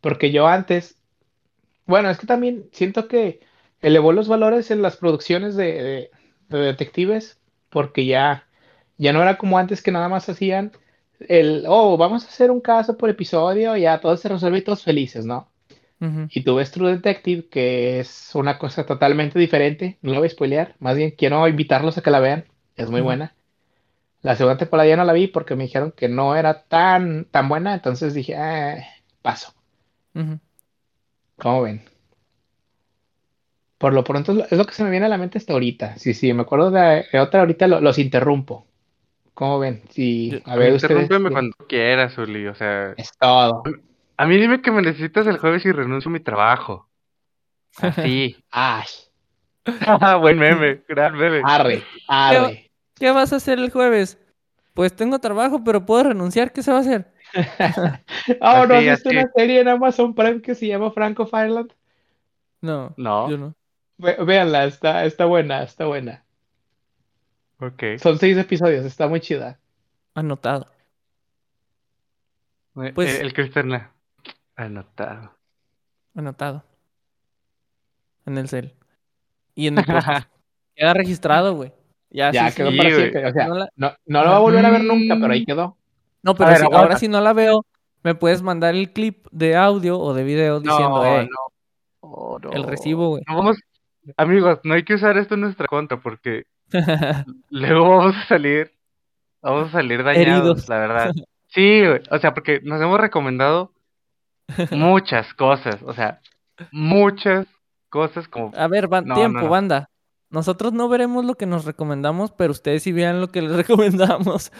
Porque 0.00 0.30
yo 0.30 0.46
antes, 0.46 0.96
bueno, 1.86 2.10
es 2.10 2.18
que 2.18 2.26
también 2.26 2.68
siento 2.72 3.08
que 3.08 3.40
elevó 3.82 4.12
los 4.12 4.28
valores 4.28 4.70
en 4.72 4.82
las 4.82 4.96
producciones 4.98 5.56
de, 5.56 5.72
de- 5.82 6.10
de 6.50 6.58
detectives, 6.60 7.38
porque 7.70 8.06
ya, 8.06 8.46
ya 8.98 9.12
no 9.14 9.22
era 9.22 9.38
como 9.38 9.58
antes 9.58 9.82
que 9.82 9.92
nada 9.92 10.08
más 10.10 10.28
hacían 10.28 10.72
el, 11.20 11.64
oh, 11.68 11.96
vamos 11.98 12.24
a 12.24 12.28
hacer 12.28 12.50
un 12.52 12.60
caso 12.62 12.98
por 12.98 13.10
episodio, 13.10 13.76
ya 13.76 14.00
todo 14.00 14.16
se 14.18 14.28
resuelve 14.30 14.58
y 14.60 14.62
todos 14.64 14.84
felices, 14.84 15.26
¿no? 15.26 15.50
Y 16.30 16.42
tú 16.44 16.56
ves 16.56 16.70
True 16.70 16.92
Detective, 16.92 17.48
que 17.48 18.00
es 18.00 18.30
una 18.34 18.58
cosa 18.58 18.86
totalmente 18.86 19.38
diferente, 19.38 19.98
no 20.02 20.12
la 20.12 20.18
voy 20.18 20.26
a 20.26 20.30
spoilear, 20.30 20.74
más 20.80 20.96
bien 20.96 21.12
quiero 21.12 21.46
invitarlos 21.48 21.96
a 21.98 22.02
que 22.02 22.10
la 22.10 22.20
vean, 22.20 22.44
es 22.76 22.90
muy 22.90 23.00
buena. 23.00 23.34
La 24.22 24.36
segunda 24.36 24.58
temporada 24.58 24.88
ya 24.88 24.96
no 24.96 25.04
la 25.04 25.12
vi 25.12 25.28
porque 25.28 25.54
me 25.56 25.64
dijeron 25.64 25.92
que 25.92 26.08
no 26.08 26.34
era 26.36 26.64
tan, 26.64 27.26
tan 27.26 27.48
buena, 27.48 27.74
entonces 27.74 28.14
dije, 28.14 28.36
"Ah, 28.36 28.76
paso. 29.22 29.54
Ujú. 30.14 30.40
¿Cómo 31.36 31.62
ven? 31.62 31.82
Por 33.78 33.92
lo 33.92 34.02
pronto 34.04 34.32
es 34.32 34.52
lo, 34.56 34.64
que 34.64 34.72
se 34.72 34.84
me 34.84 34.90
viene 34.90 35.06
a 35.06 35.10
la 35.10 35.18
mente 35.18 35.38
hasta 35.38 35.52
ahorita. 35.52 35.96
Sí, 35.98 36.14
sí, 36.14 36.32
me 36.32 36.42
acuerdo 36.42 36.70
de, 36.70 37.04
de 37.12 37.20
otra, 37.20 37.40
ahorita 37.40 37.66
lo- 37.66 37.80
los 37.80 37.98
interrumpo. 37.98 38.66
¿Cómo 39.34 39.58
ven? 39.58 39.82
Sí, 39.90 40.40
a 40.44 40.56
ver 40.56 40.72
ustedes. 40.74 41.02
Interrúmpeme 41.02 41.28
¿qué? 41.28 41.32
cuando 41.32 41.56
quieras, 41.68 42.16
Uli. 42.18 42.46
O 42.46 42.54
sea, 42.54 42.94
Es 42.96 43.10
todo. 43.18 43.62
A 44.16 44.26
mí 44.26 44.36
dime 44.36 44.60
que 44.62 44.70
me 44.70 44.82
necesitas 44.82 45.26
el 45.26 45.38
jueves 45.38 45.64
y 45.64 45.72
renuncio 45.72 46.08
a 46.08 46.12
mi 46.12 46.20
trabajo. 46.20 46.88
Así. 47.80 48.36
Ay, 48.50 48.84
Buen 50.20 50.38
meme, 50.38 50.82
gran 50.88 51.16
meme. 51.16 51.40
arre, 51.44 51.82
arre. 52.08 52.70
¿Qué 52.94 53.10
vas 53.10 53.32
a 53.32 53.36
hacer 53.36 53.58
el 53.58 53.70
jueves? 53.70 54.18
Pues 54.74 54.94
tengo 54.94 55.18
trabajo, 55.20 55.62
pero 55.64 55.84
puedo 55.86 56.04
renunciar. 56.04 56.52
¿Qué 56.52 56.62
se 56.62 56.70
va 56.72 56.78
a 56.78 56.80
hacer? 56.80 57.12
Oh, 58.40 58.66
¿no 58.66 58.74
has 58.74 58.80
visto 58.84 59.08
una 59.10 59.28
serie 59.34 59.60
en 59.60 59.68
Amazon 59.68 60.14
Prime 60.14 60.40
que 60.42 60.54
se 60.54 60.66
llama 60.66 60.90
Franco 60.90 61.26
Fireland? 61.26 61.72
No, 62.60 62.92
No. 62.96 63.30
yo 63.30 63.38
no. 63.38 63.54
Ve- 63.98 64.16
véanla, 64.24 64.64
está, 64.64 65.04
está 65.04 65.24
buena, 65.26 65.62
está 65.62 65.86
buena. 65.86 66.24
Ok. 67.60 67.82
Son 67.98 68.18
seis 68.18 68.36
episodios, 68.36 68.84
está 68.84 69.06
muy 69.06 69.20
chida. 69.20 69.58
Anotado. 70.14 70.68
Eh, 72.76 72.92
Pues- 72.94 73.14
eh, 73.18 73.22
el 73.22 73.32
Cristiana. 73.32 73.92
Anotado. 74.56 75.32
Anotado. 76.14 76.64
En 78.26 78.38
el 78.38 78.48
cel. 78.48 78.74
Y 79.54 79.66
en 79.68 79.78
el 79.78 79.84
podcast. 79.84 80.28
Queda 80.76 80.94
registrado, 80.94 81.54
güey. 81.54 81.72
Ya, 82.10 82.30
Ya 82.32 82.50
sí, 82.50 82.56
quedó 82.56 82.70
sí. 82.70 82.76
para 82.76 82.90
güey. 82.90 83.00
siempre. 83.00 83.26
O 83.28 83.32
sea, 83.32 83.48
No 83.48 83.54
la- 83.56 83.68
no, 83.76 83.92
no 84.06 84.24
lo 84.24 84.30
va 84.30 84.36
a 84.36 84.40
volver 84.40 84.64
a 84.66 84.70
ver 84.70 84.84
nunca, 84.84 85.16
pero 85.20 85.32
ahí 85.32 85.44
quedó. 85.44 85.76
No, 86.22 86.34
pero 86.34 86.48
ver, 86.50 86.58
si- 86.58 86.64
aguanta. 86.64 86.82
ahora 86.82 86.96
si 86.98 87.08
no 87.08 87.20
la 87.20 87.32
veo, 87.32 87.66
me 88.02 88.14
puedes 88.14 88.42
mandar 88.42 88.74
el 88.74 88.92
clip 88.92 89.26
de 89.30 89.56
audio 89.56 89.98
o 89.98 90.14
de 90.14 90.24
video 90.24 90.60
diciendo, 90.60 90.88
no, 91.02 91.04
eh, 91.06 91.28
no. 91.30 91.38
Oh, 92.00 92.38
no. 92.38 92.52
el 92.52 92.64
recibo, 92.64 93.08
güey. 93.10 93.22
Vamos, 93.26 93.58
amigos, 94.16 94.60
no 94.62 94.74
hay 94.74 94.84
que 94.84 94.94
usar 94.94 95.16
esto 95.16 95.34
en 95.34 95.40
nuestra 95.42 95.66
contra 95.66 95.98
porque 96.00 96.44
luego 97.50 97.88
vamos 97.96 98.16
a 98.16 98.26
salir, 98.26 98.72
vamos 99.42 99.68
a 99.68 99.72
salir 99.72 100.02
dañados, 100.04 100.26
Heridos. 100.26 100.68
la 100.68 100.78
verdad. 100.78 101.12
Sí, 101.48 101.80
güey, 101.86 102.00
o 102.10 102.18
sea, 102.18 102.34
porque 102.34 102.60
nos 102.62 102.80
hemos 102.80 103.00
recomendado 103.00 103.72
muchas 104.70 105.32
cosas, 105.34 105.82
o 105.82 105.92
sea, 105.92 106.20
muchas 106.70 107.46
cosas 107.88 108.28
como 108.28 108.52
A 108.56 108.68
ver, 108.68 108.88
No, 108.90 109.14
tiempo, 109.14 109.38
no, 109.38 109.44
no. 109.44 109.48
banda. 109.50 109.90
Nosotros 110.30 110.72
no 110.72 110.88
veremos 110.88 111.24
lo 111.24 111.36
que 111.36 111.46
nos 111.46 111.64
recomendamos, 111.64 112.32
pero 112.32 112.50
ustedes 112.50 112.82
sí 112.82 112.92
vean 112.92 113.20
lo 113.20 113.28
que 113.28 113.42
les 113.42 113.52
recomendamos. 113.56 114.50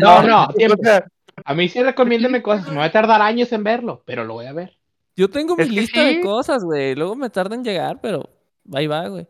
No, 0.00 0.22
no, 0.22 0.48
tiempo. 0.54 0.76
o 0.80 0.84
sea, 0.84 1.04
A 1.44 1.54
mí 1.54 1.68
sí 1.68 1.82
recomiéndeme 1.82 2.42
cosas. 2.42 2.68
Me 2.68 2.76
va 2.76 2.84
a 2.84 2.92
tardar 2.92 3.20
años 3.22 3.52
en 3.52 3.64
verlo, 3.64 4.02
pero 4.04 4.24
lo 4.24 4.34
voy 4.34 4.46
a 4.46 4.52
ver. 4.52 4.76
Yo 5.16 5.28
tengo 5.28 5.56
mi 5.56 5.68
lista 5.68 6.02
de 6.04 6.20
cosas, 6.20 6.64
güey. 6.64 6.94
Luego 6.94 7.16
me 7.16 7.30
tarda 7.30 7.54
en 7.56 7.64
llegar, 7.64 8.00
pero 8.00 8.28
ahí 8.72 8.86
va, 8.86 9.08
güey. 9.08 9.26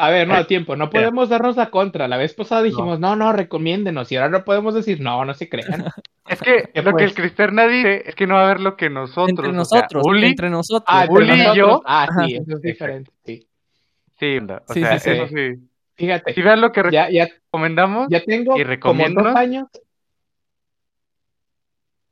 A 0.00 0.10
ver, 0.10 0.28
no, 0.28 0.34
a 0.34 0.46
tiempo, 0.46 0.76
no 0.76 0.90
podemos 0.90 1.28
darnos 1.28 1.56
la 1.56 1.70
contra. 1.70 2.06
La 2.06 2.16
vez 2.16 2.32
pasada 2.32 2.62
dijimos, 2.62 3.00
no, 3.00 3.16
no, 3.16 3.32
recomiéndenos. 3.32 4.12
Y 4.12 4.16
ahora 4.16 4.28
no 4.28 4.44
podemos 4.44 4.72
decir, 4.72 5.00
no, 5.00 5.24
no 5.24 5.34
se 5.34 5.48
crean. 5.48 5.86
Es 6.28 6.42
que 6.42 6.70
lo 6.74 6.94
que 6.94 7.04
el 7.04 7.10
pues? 7.10 7.14
Cristerna 7.14 7.66
dice 7.66 8.02
es 8.06 8.14
que 8.14 8.26
no 8.26 8.34
va 8.34 8.44
a 8.44 8.48
ver 8.48 8.60
lo 8.60 8.76
que 8.76 8.90
nosotros. 8.90 9.30
Entre 9.30 9.50
nosotros, 9.50 10.02
o 10.02 10.04
sea, 10.04 10.10
Uli, 10.10 10.26
entre 10.26 10.50
nosotros. 10.50 10.84
Ah, 10.86 11.06
entre 11.06 11.24
Uli 11.24 11.42
y 11.42 11.56
yo. 11.56 11.82
Ah, 11.86 12.06
sí, 12.26 12.34
eso 12.36 12.56
es 12.56 12.60
diferente. 12.60 13.10
Sí. 13.24 13.48
Sí, 14.20 14.36
anda, 14.36 14.62
o 14.68 14.74
Sí, 14.74 14.80
sea, 14.80 14.98
sí, 14.98 15.10
sí. 15.10 15.16
eso 15.16 15.28
sí. 15.28 15.68
Fíjate, 15.94 16.34
Si 16.34 16.42
vean 16.42 16.60
lo 16.60 16.70
que 16.70 16.82
ya, 16.92 17.10
ya, 17.10 17.24
recomendamos, 17.24 18.08
ya 18.10 18.22
tengo 18.22 18.60
¿Y 18.60 18.78
como 18.78 19.08
dos 19.08 19.34
años. 19.34 19.68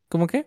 ¿Cómo 0.08 0.26
qué? 0.26 0.46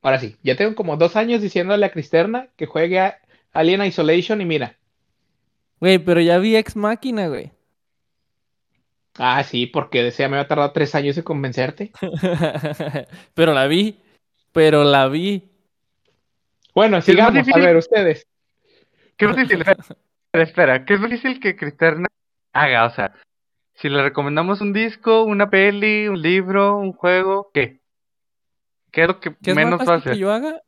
Ahora 0.00 0.18
sí, 0.18 0.36
ya 0.42 0.56
tengo 0.56 0.74
como 0.74 0.96
dos 0.96 1.16
años 1.16 1.42
diciéndole 1.42 1.84
a 1.84 1.92
Cristerna 1.92 2.48
que 2.56 2.64
juegue 2.64 2.98
a 2.98 3.18
Alien 3.52 3.84
Isolation 3.84 4.40
y 4.40 4.46
mira. 4.46 4.79
Güey, 5.80 5.98
pero 5.98 6.20
ya 6.20 6.38
vi 6.38 6.56
Ex 6.56 6.76
Máquina, 6.76 7.28
güey. 7.28 7.52
Ah, 9.18 9.42
sí, 9.42 9.66
porque 9.66 10.02
decía 10.02 10.28
me 10.28 10.36
va 10.36 10.42
a 10.42 10.48
tardar 10.48 10.72
tres 10.72 10.94
años 10.94 11.16
en 11.16 11.24
convencerte. 11.24 11.92
pero 13.34 13.52
la 13.54 13.66
vi. 13.66 13.98
Pero 14.52 14.84
la 14.84 15.08
vi. 15.08 15.50
Bueno, 16.74 17.00
sigamos, 17.00 17.46
a 17.52 17.58
ver, 17.58 17.76
ustedes. 17.76 18.26
¿qué 19.16 19.26
es 19.26 19.36
difícil? 19.36 19.60
Espera, 19.60 20.44
espera, 20.44 20.84
¿qué 20.84 20.94
es 20.94 21.02
difícil 21.02 21.40
que 21.40 21.56
Cristerna 21.56 22.06
haga? 22.52 22.86
O 22.86 22.90
sea, 22.90 23.12
si 23.74 23.88
le 23.88 24.02
recomendamos 24.02 24.60
un 24.60 24.72
disco, 24.72 25.24
una 25.24 25.50
peli, 25.50 26.08
un 26.08 26.22
libro, 26.22 26.78
un 26.78 26.92
juego, 26.92 27.50
¿qué? 27.52 27.80
¿Qué 28.92 29.02
es 29.02 29.08
lo 29.08 29.20
que 29.20 29.34
¿Qué 29.42 29.50
es 29.50 29.56
menos 29.56 29.80
va 29.80 29.82
a 29.82 29.86
fácil 29.86 30.00
hacer? 30.00 30.12
que 30.12 30.18
yo 30.18 30.32
haga? 30.32 30.62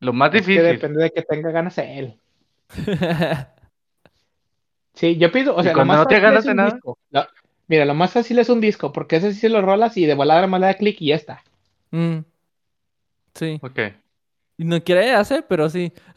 Lo 0.00 0.12
más 0.12 0.32
Es 0.34 0.46
que 0.46 0.52
difícil. 0.52 0.72
depende 0.72 1.02
de 1.02 1.10
que 1.10 1.22
tenga 1.22 1.50
ganas 1.50 1.78
él. 1.78 2.18
Sí, 4.94 5.16
yo 5.16 5.32
pido, 5.32 5.56
o 5.56 5.60
¿Y 5.60 5.64
sea, 5.64 5.74
lo 5.74 5.84
más 5.84 5.98
no 5.98 6.06
te 6.06 6.20
fácil 6.20 6.36
es 6.36 6.44
de 6.44 6.50
un 6.50 6.56
nada? 6.56 6.70
disco. 6.72 6.98
Lo- 7.10 7.26
mira, 7.68 7.84
lo 7.84 7.94
más 7.94 8.12
fácil 8.12 8.38
es 8.38 8.48
un 8.50 8.60
disco, 8.60 8.92
porque 8.92 9.16
ese 9.16 9.32
sí 9.32 9.40
se 9.40 9.48
lo 9.48 9.62
rolas 9.62 9.96
y 9.96 10.04
de 10.06 10.14
volada 10.14 10.46
más 10.46 10.60
le 10.60 10.66
da 10.66 10.74
clic 10.74 11.00
y 11.00 11.08
ya 11.08 11.16
está. 11.16 11.42
Mm, 11.90 12.18
Sí. 13.34 13.58
Ok. 13.62 13.78
Y 14.58 14.64
no 14.64 14.82
quiere 14.84 15.12
hacer, 15.12 15.46
pero 15.48 15.68
sí. 15.70 15.92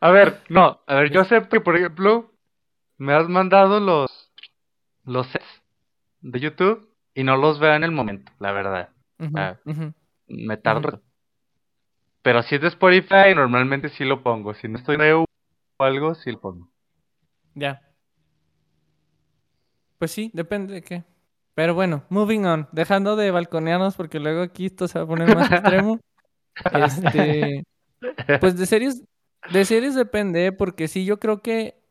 A 0.00 0.10
ver, 0.10 0.40
no, 0.50 0.80
a 0.86 0.94
ver, 0.96 1.10
yo 1.10 1.20
acepto 1.22 1.48
que, 1.50 1.60
por 1.62 1.76
ejemplo, 1.76 2.30
me 2.98 3.14
has 3.14 3.28
mandado 3.28 3.80
los, 3.80 4.10
los 5.04 5.26
sets 5.28 5.62
de 6.20 6.40
YouTube 6.40 6.90
y 7.14 7.24
no 7.24 7.36
los 7.38 7.58
veo 7.58 7.74
en 7.74 7.84
el 7.84 7.90
momento, 7.92 8.30
la 8.38 8.52
verdad. 8.52 8.90
Ah. 9.34 9.56
Me 10.26 10.56
tardo. 10.58 11.00
Pero 12.22 12.42
si 12.42 12.56
es 12.56 12.60
de 12.60 12.68
Spotify, 12.68 13.34
normalmente 13.34 13.88
sí 13.88 14.04
lo 14.04 14.22
pongo. 14.22 14.52
Si 14.54 14.68
no 14.68 14.78
estoy 14.78 14.96
de 14.98 15.24
o 15.76 15.84
algo, 15.84 16.14
sí 16.14 16.32
lo 16.32 16.40
pongo. 16.40 16.68
Ya. 17.54 17.82
Pues 19.98 20.10
sí, 20.10 20.30
depende 20.34 20.74
de 20.74 20.82
qué. 20.82 21.04
Pero 21.54 21.74
bueno, 21.74 22.04
moving 22.08 22.44
on. 22.46 22.68
Dejando 22.72 23.16
de 23.16 23.30
balconearnos 23.30 23.94
porque 23.96 24.18
luego 24.20 24.42
aquí 24.42 24.66
esto 24.66 24.88
se 24.88 24.98
va 24.98 25.04
a 25.04 25.08
poner 25.08 25.34
más 25.34 25.50
extremo. 25.50 26.00
Este, 26.72 27.64
pues 28.40 28.56
de 28.56 28.66
series, 28.66 29.02
de 29.50 29.64
series 29.64 29.96
depende, 29.96 30.52
porque 30.52 30.86
sí, 30.86 31.04
yo 31.04 31.18
creo 31.18 31.42
que 31.42 31.82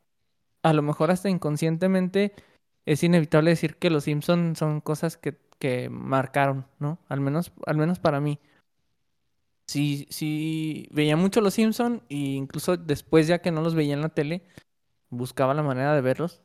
a 0.63 0.71
lo 0.71 0.81
mejor 0.81 1.11
hasta 1.11 1.29
inconscientemente 1.29 2.33
es 2.85 3.03
inevitable 3.03 3.49
decir 3.49 3.75
que 3.75 3.89
los 3.89 4.05
Simpsons 4.05 4.57
son 4.57 4.79
cosas 4.79 5.17
que, 5.17 5.37
que 5.59 5.89
marcaron, 5.89 6.65
¿no? 6.79 6.97
Al 7.09 7.19
menos, 7.19 7.51
al 7.65 7.75
menos 7.75 7.99
para 7.99 8.21
mí. 8.21 8.39
Sí, 9.65 10.07
sí, 10.09 10.87
veía 10.91 11.15
mucho 11.15 11.41
los 11.41 11.53
Simpsons 11.53 12.01
e 12.09 12.15
incluso 12.15 12.77
después 12.77 13.27
ya 13.27 13.39
que 13.39 13.51
no 13.51 13.61
los 13.61 13.75
veía 13.75 13.93
en 13.93 14.01
la 14.01 14.09
tele, 14.09 14.43
buscaba 15.09 15.53
la 15.53 15.63
manera 15.63 15.95
de 15.95 16.01
verlos. 16.01 16.41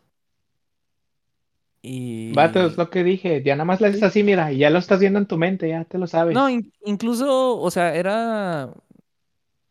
Y... 1.83 2.33
Vato, 2.35 2.67
es 2.67 2.77
lo 2.77 2.91
que 2.91 3.05
dije. 3.05 3.43
Ya 3.43 3.55
nada 3.55 3.65
más 3.65 3.81
le 3.81 3.89
haces 3.89 4.03
así, 4.03 4.23
mira, 4.23 4.53
y 4.53 4.59
ya 4.59 4.71
lo 4.71 4.79
estás 4.79 5.01
viendo 5.01 5.19
en 5.19 5.27
tu 5.27 5.37
mente, 5.39 5.69
ya 5.69 5.85
te 5.85 5.99
lo 5.99 6.07
sabes. 6.07 6.35
No, 6.35 6.49
in- 6.49 6.73
incluso, 6.85 7.59
o 7.59 7.71
sea, 7.71 7.95
era 7.95 8.73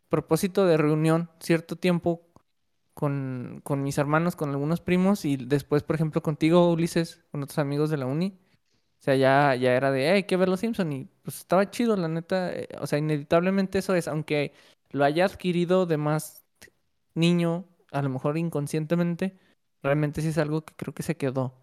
propósito 0.08 0.66
de 0.66 0.76
reunión 0.76 1.30
cierto 1.40 1.76
tiempo 1.76 2.22
con, 2.94 3.60
con 3.62 3.82
mis 3.82 3.98
hermanos, 3.98 4.36
con 4.36 4.50
algunos 4.50 4.80
primos 4.80 5.24
y 5.24 5.36
después, 5.36 5.82
por 5.82 5.96
ejemplo, 5.96 6.22
contigo, 6.22 6.70
Ulises, 6.72 7.22
con 7.30 7.42
otros 7.42 7.58
amigos 7.58 7.90
de 7.90 7.98
la 7.98 8.06
uni. 8.06 8.38
O 9.00 9.02
sea, 9.02 9.14
ya, 9.14 9.54
ya 9.54 9.74
era 9.74 9.90
de, 9.92 10.06
hey, 10.08 10.12
hay 10.16 10.22
que 10.24 10.36
ver 10.36 10.48
los 10.48 10.60
Simpson 10.60 10.92
y 10.92 11.08
pues 11.28 11.40
estaba 11.40 11.70
chido, 11.70 11.96
la 11.96 12.08
neta. 12.08 12.52
eh, 12.54 12.68
O 12.80 12.86
sea, 12.86 12.98
inevitablemente 12.98 13.78
eso 13.80 13.94
es, 13.94 14.08
aunque 14.08 14.54
lo 14.90 15.04
haya 15.04 15.26
adquirido 15.26 15.86
de 15.86 15.98
más 15.98 16.46
niño, 17.14 17.66
a 17.92 18.02
lo 18.02 18.08
mejor 18.10 18.38
inconscientemente, 18.38 19.38
realmente 19.82 20.22
sí 20.22 20.28
es 20.28 20.38
algo 20.38 20.64
que 20.64 20.74
creo 20.76 20.94
que 20.94 21.02
se 21.04 21.16
quedó 21.16 21.54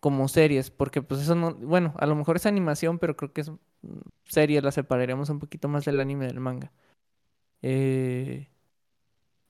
como 0.00 0.28
series, 0.28 0.70
porque 0.70 1.02
pues 1.02 1.20
eso 1.22 1.34
no, 1.36 1.54
bueno, 1.54 1.94
a 1.98 2.06
lo 2.06 2.16
mejor 2.16 2.36
es 2.36 2.46
animación, 2.46 2.98
pero 2.98 3.16
creo 3.16 3.32
que 3.32 3.42
es 3.42 3.50
mm, 3.50 3.58
series, 4.26 4.64
la 4.64 4.72
separaríamos 4.72 5.30
un 5.30 5.38
poquito 5.40 5.68
más 5.68 5.84
del 5.86 6.00
anime 6.00 6.26
del 6.26 6.40
manga. 6.40 6.72
Eh, 7.62 8.48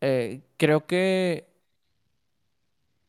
eh, 0.01 0.43
creo 0.57 0.87
que 0.87 1.49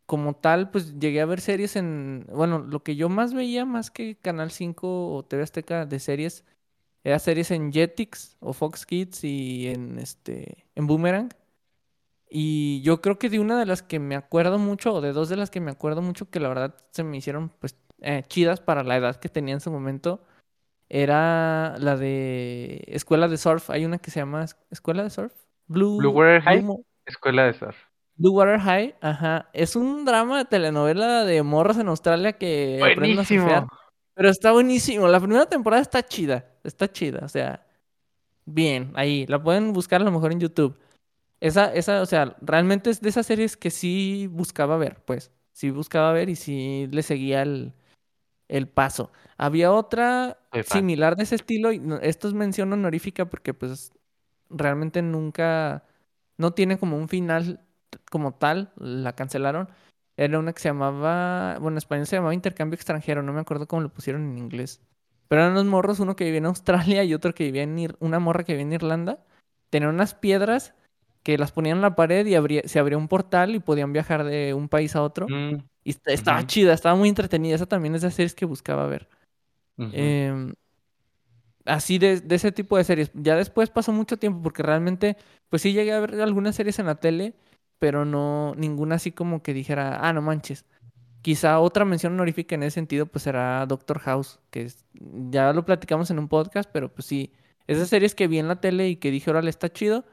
como 0.05 0.35
tal, 0.35 0.71
pues 0.71 0.99
llegué 0.99 1.21
a 1.21 1.25
ver 1.25 1.41
series 1.41 1.75
en, 1.75 2.25
bueno, 2.31 2.59
lo 2.59 2.83
que 2.83 2.95
yo 2.95 3.09
más 3.09 3.33
veía 3.33 3.65
más 3.65 3.91
que 3.91 4.17
Canal 4.17 4.51
5 4.51 5.15
o 5.15 5.23
TV 5.25 5.43
Azteca 5.43 5.85
de 5.85 5.99
series, 5.99 6.45
era 7.03 7.19
series 7.19 7.51
en 7.51 7.71
Jetix 7.73 8.37
o 8.41 8.53
Fox 8.53 8.85
Kids 8.85 9.23
y 9.23 9.67
en 9.69 9.99
este, 9.99 10.65
en 10.75 10.87
Boomerang. 10.87 11.29
Y 12.29 12.81
yo 12.81 13.01
creo 13.01 13.17
que 13.19 13.29
de 13.29 13.39
una 13.39 13.59
de 13.59 13.65
las 13.65 13.83
que 13.83 13.99
me 13.99 14.15
acuerdo 14.15 14.57
mucho, 14.59 14.93
o 14.93 15.01
de 15.01 15.13
dos 15.13 15.29
de 15.29 15.37
las 15.37 15.49
que 15.51 15.61
me 15.61 15.71
acuerdo 15.71 16.01
mucho, 16.01 16.29
que 16.29 16.39
la 16.39 16.49
verdad 16.49 16.75
se 16.91 17.03
me 17.03 17.17
hicieron 17.17 17.49
pues 17.59 17.77
eh, 18.01 18.23
chidas 18.27 18.59
para 18.61 18.83
la 18.83 18.97
edad 18.97 19.15
que 19.17 19.29
tenía 19.29 19.53
en 19.53 19.61
su 19.61 19.71
momento, 19.71 20.21
era 20.89 21.77
la 21.79 21.97
de 21.97 22.83
Escuela 22.87 23.27
de 23.27 23.37
Surf. 23.37 23.69
Hay 23.69 23.85
una 23.85 23.99
que 23.99 24.11
se 24.11 24.19
llama 24.19 24.43
Es- 24.43 24.57
Escuela 24.71 25.03
de 25.03 25.09
Surf. 25.09 25.33
Blue, 25.67 25.97
Blue 25.97 26.11
Water 26.11 26.41
High. 26.41 26.65
Escuela 27.05 27.45
de 27.45 27.53
surf. 27.53 27.77
Blue 28.17 28.31
Water 28.31 28.59
High, 28.59 28.95
ajá. 29.01 29.49
Es 29.53 29.75
un 29.75 30.05
drama 30.05 30.37
de 30.37 30.45
telenovela 30.45 31.25
de 31.25 31.43
morras 31.43 31.77
en 31.77 31.89
Australia 31.89 32.33
que 32.33 32.79
aprenden 32.81 33.19
a 33.19 33.25
surfear. 33.25 33.67
Pero 34.13 34.29
está 34.29 34.53
buenísimo. 34.53 35.07
La 35.07 35.19
primera 35.19 35.45
temporada 35.45 35.81
está 35.81 36.01
chida. 36.01 36.45
Está 36.63 36.89
chida. 36.89 37.19
O 37.23 37.29
sea, 37.29 37.65
bien, 38.45 38.91
ahí. 38.95 39.25
La 39.27 39.43
pueden 39.43 39.73
buscar 39.73 40.01
a 40.01 40.05
lo 40.05 40.11
mejor 40.11 40.31
en 40.31 40.39
YouTube. 40.39 40.79
Esa, 41.41 41.73
esa, 41.73 42.01
o 42.01 42.05
sea, 42.05 42.37
realmente 42.39 42.89
es 42.89 43.01
de 43.01 43.09
esas 43.09 43.25
series 43.25 43.57
que 43.57 43.69
sí 43.69 44.27
buscaba 44.31 44.77
ver, 44.77 45.03
pues. 45.03 45.31
Sí 45.51 45.69
buscaba 45.69 46.13
ver 46.13 46.29
y 46.29 46.37
sí 46.37 46.87
le 46.91 47.03
seguía 47.03 47.41
el, 47.41 47.73
el 48.47 48.69
paso. 48.69 49.11
Había 49.37 49.73
otra 49.73 50.37
similar 50.65 51.17
de 51.17 51.23
ese 51.23 51.35
estilo. 51.35 51.73
Y 51.73 51.81
esto 52.01 52.29
es 52.29 52.33
mención 52.33 52.71
honorífica 52.71 53.25
porque, 53.25 53.53
pues, 53.53 53.91
realmente 54.49 55.01
nunca. 55.01 55.83
No 56.37 56.51
tiene 56.51 56.77
como 56.77 56.97
un 56.97 57.09
final 57.09 57.64
como 58.09 58.33
tal. 58.33 58.71
La 58.77 59.13
cancelaron. 59.13 59.69
Era 60.17 60.39
una 60.39 60.53
que 60.53 60.61
se 60.61 60.69
llamaba. 60.69 61.53
Bueno, 61.59 61.75
en 61.75 61.77
español 61.77 62.05
se 62.07 62.15
llamaba 62.15 62.33
Intercambio 62.33 62.75
Extranjero. 62.75 63.21
No 63.21 63.33
me 63.33 63.41
acuerdo 63.41 63.67
cómo 63.67 63.81
lo 63.81 63.89
pusieron 63.89 64.23
en 64.23 64.37
inglés. 64.37 64.81
Pero 65.27 65.41
eran 65.41 65.53
unos 65.53 65.65
morros, 65.65 65.99
uno 65.99 66.15
que 66.15 66.23
vivía 66.25 66.37
en 66.37 66.45
Australia 66.45 67.03
y 67.03 67.13
otro 67.13 67.33
que 67.33 67.45
vivía 67.45 67.63
en. 67.63 67.77
Ir- 67.77 67.95
Una 67.99 68.19
morra 68.19 68.43
que 68.43 68.53
vivía 68.53 68.65
en 68.67 68.73
Irlanda. 68.73 69.19
Tenían 69.69 69.93
unas 69.93 70.13
piedras 70.13 70.73
que 71.23 71.37
las 71.37 71.51
ponían 71.51 71.77
en 71.77 71.81
la 71.81 71.95
pared 71.95 72.25
y 72.27 72.35
abría- 72.35 72.61
se 72.65 72.77
abría 72.79 72.97
un 72.97 73.07
portal 73.07 73.55
y 73.55 73.59
podían 73.59 73.91
viajar 73.91 74.23
de 74.23 74.53
un 74.53 74.69
país 74.69 74.95
a 74.95 75.01
otro. 75.01 75.27
Mm, 75.27 75.55
Y 75.83 75.89
est- 75.89 76.07
estaba 76.07 76.45
chida, 76.47 76.73
estaba 76.73 76.95
muy 76.95 77.09
entretenida. 77.09 77.55
Esa 77.55 77.65
también 77.65 77.95
es 77.95 78.01
de 78.03 78.11
series 78.11 78.35
que 78.35 78.45
buscaba 78.45 78.85
ver. 78.87 79.09
Em, 79.77 80.53
así 81.65 81.97
de, 81.97 82.21
de 82.21 82.35
ese 82.35 82.51
tipo 82.51 82.77
de 82.77 82.83
series. 82.83 83.11
Ya 83.13 83.35
después 83.35 83.69
pasó 83.69 83.91
mucho 83.91 84.17
tiempo 84.17 84.41
porque 84.41 84.63
realmente, 84.63 85.17
pues 85.49 85.61
sí 85.61 85.73
llegué 85.73 85.93
a 85.93 85.99
ver 85.99 86.21
algunas 86.21 86.55
series 86.55 86.79
en 86.79 86.85
la 86.85 86.95
tele, 86.95 87.33
pero 87.79 88.05
no 88.05 88.53
ninguna 88.55 88.95
así 88.95 89.11
como 89.11 89.43
que 89.43 89.53
dijera, 89.53 89.99
ah, 90.07 90.13
no 90.13 90.21
manches. 90.21 90.65
Quizá 91.21 91.59
otra 91.59 91.85
mención 91.85 92.13
honorífica 92.13 92.55
en 92.55 92.63
ese 92.63 92.75
sentido, 92.75 93.07
pues 93.07 93.23
será 93.23 93.65
Doctor 93.65 93.99
House, 93.99 94.39
que 94.51 94.71
ya 94.93 95.53
lo 95.53 95.65
platicamos 95.65 96.11
en 96.11 96.19
un 96.19 96.27
podcast, 96.27 96.69
pero 96.71 96.93
pues 96.93 97.07
sí, 97.07 97.33
esas 97.67 97.89
series 97.89 98.15
que 98.15 98.27
vi 98.27 98.39
en 98.39 98.47
la 98.47 98.61
tele 98.61 98.89
y 98.89 98.97
que 98.97 99.11
dije, 99.11 99.31
órale, 99.31 99.49
está 99.49 99.71
chido, 99.71 100.05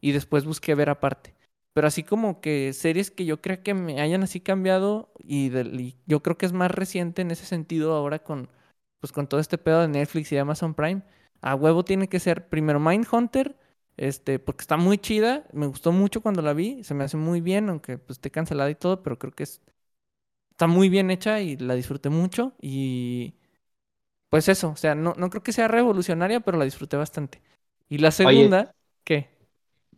y 0.00 0.12
después 0.12 0.44
busqué 0.44 0.74
ver 0.74 0.90
aparte. 0.90 1.34
Pero 1.72 1.86
así 1.86 2.02
como 2.04 2.40
que 2.40 2.72
series 2.72 3.10
que 3.10 3.24
yo 3.24 3.40
creo 3.40 3.62
que 3.62 3.74
me 3.74 4.00
hayan 4.00 4.22
así 4.22 4.40
cambiado, 4.40 5.12
y, 5.18 5.56
y 5.56 5.96
yo 6.06 6.22
creo 6.22 6.38
que 6.38 6.46
es 6.46 6.52
más 6.52 6.70
reciente 6.70 7.22
en 7.22 7.30
ese 7.32 7.46
sentido 7.46 7.94
ahora 7.94 8.20
con, 8.20 8.48
pues 9.00 9.12
con 9.12 9.26
todo 9.28 9.40
este 9.40 9.58
pedo 9.58 9.80
de 9.80 9.88
Netflix 9.88 10.30
y 10.32 10.36
de 10.36 10.40
Amazon 10.42 10.74
Prime, 10.74 11.02
a 11.40 11.54
huevo 11.54 11.84
tiene 11.84 12.08
que 12.08 12.20
ser 12.20 12.48
primero 12.48 12.80
Mindhunter, 12.80 13.56
este, 14.00 14.38
porque 14.38 14.62
está 14.62 14.78
muy 14.78 14.98
chida, 14.98 15.44
me 15.52 15.66
gustó 15.66 15.92
mucho 15.92 16.22
cuando 16.22 16.40
la 16.42 16.54
vi, 16.54 16.82
se 16.84 16.94
me 16.94 17.04
hace 17.04 17.18
muy 17.18 17.42
bien, 17.42 17.68
aunque 17.68 17.98
pues 17.98 18.16
esté 18.18 18.30
cancelada 18.30 18.70
y 18.70 18.74
todo, 18.74 19.02
pero 19.02 19.18
creo 19.18 19.32
que 19.32 19.42
es, 19.42 19.60
está 20.52 20.66
muy 20.66 20.88
bien 20.88 21.10
hecha 21.10 21.40
y 21.40 21.56
la 21.56 21.74
disfruté 21.74 22.10
mucho 22.10 22.54
y 22.60 23.34
pues 24.30 24.48
eso, 24.48 24.70
o 24.70 24.76
sea, 24.76 24.94
no, 24.94 25.14
no 25.16 25.30
creo 25.30 25.42
que 25.42 25.52
sea 25.52 25.68
revolucionaria, 25.68 26.40
pero 26.40 26.58
la 26.58 26.64
disfruté 26.64 26.96
bastante. 26.96 27.42
Y 27.88 27.98
la 27.98 28.12
segunda, 28.12 28.74
¿qué? 29.04 29.28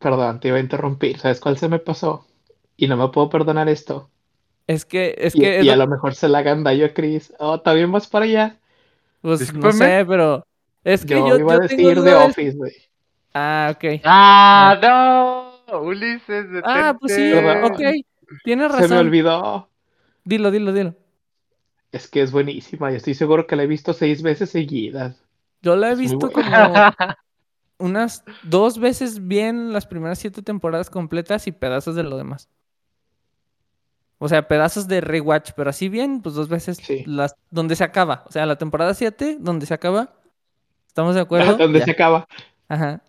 Perdón, 0.01 0.41
te 0.41 0.49
iba 0.49 0.59
a 0.59 0.61
interrumpir. 0.61 1.19
¿Sabes 1.19 1.41
cuál 1.41 1.57
se 1.57 1.69
me 1.69 1.79
pasó? 1.79 2.27
y 2.77 2.89
no 2.89 2.97
me 2.97 3.09
puedo 3.09 3.31
perdonar 3.31 3.69
esto. 3.69 4.11
Es 4.67 4.85
que, 4.85 5.15
es 5.19 5.35
y, 5.35 5.41
que. 5.41 5.63
y 5.63 5.69
a 5.69 5.77
lo 5.77 5.87
mejor 5.87 6.15
se 6.15 6.29
la 6.29 6.39
hagan 6.39 6.65
daño 6.65 6.87
a 6.87 6.95
Chris. 6.95 7.33
Oh, 7.39 7.61
también 7.61 7.93
vas 7.93 8.09
para 8.09 8.25
allá. 8.25 8.61
Pues 9.21 9.53
no 9.55 9.73
sé, 9.73 10.05
pero. 10.07 10.45
Es 10.85 11.05
que 11.05 11.15
yo, 11.15 11.29
yo 11.29 11.39
iba 11.39 11.55
a 11.55 11.59
decir 11.59 12.03
The 12.03 12.15
Office, 12.15 12.57
güey. 12.57 12.73
Ah, 13.35 13.73
ok. 13.75 14.01
Ah, 14.05 14.79
no. 14.83 15.81
Ulises, 15.81 16.51
detente. 16.51 16.63
Ah, 16.65 16.97
pues 16.99 17.15
sí, 17.15 17.33
ok. 17.33 17.81
Tienes 18.45 18.71
razón. 18.71 18.89
Se 18.89 18.95
me 18.95 19.01
olvidó. 19.01 19.69
Dilo, 20.25 20.51
dilo, 20.51 20.73
dilo. 20.73 20.95
Es 21.93 22.09
que 22.09 22.23
es 22.23 22.33
buenísima 22.33 22.91
y 22.93 22.97
estoy 22.97 23.15
seguro 23.15 23.47
que 23.47 23.57
la 23.57 23.65
he 23.65 23.67
visto 23.67 23.93
seis 23.93 24.23
veces 24.23 24.51
seguidas. 24.51 25.23
Yo 25.61 25.77
la 25.77 25.93
he 25.93 25.95
visto 25.95 26.31
como 26.31 26.47
unas 27.79 28.25
dos 28.43 28.79
veces 28.79 29.27
bien 29.27 29.73
las 29.73 29.87
primeras 29.87 30.19
siete 30.19 30.43
temporadas 30.43 30.89
completas 30.89 31.47
y 31.47 31.53
pedazos 31.53 31.95
de 31.95 32.03
lo 32.03 32.17
demás. 32.17 32.49
O 34.25 34.29
sea, 34.29 34.47
pedazos 34.47 34.87
de 34.87 35.01
rewatch, 35.01 35.51
pero 35.57 35.71
así 35.71 35.89
bien, 35.89 36.23
pues 36.23 36.37
dos 36.37 36.49
veces 36.49 36.81
las 37.07 37.35
donde 37.51 37.75
se 37.75 37.83
acaba. 37.83 38.23
O 38.29 38.31
sea, 38.31 38.47
la 38.47 38.57
temporada 38.57 38.95
7, 38.95 39.37
donde 39.41 39.67
se 39.67 39.75
acaba. 39.75 40.15
¿Estamos 40.87 41.17
de 41.17 41.23
acuerdo? 41.23 41.57
donde 41.59 41.83
se 41.83 41.91
acaba. 41.91 42.29
Ajá. 42.69 43.03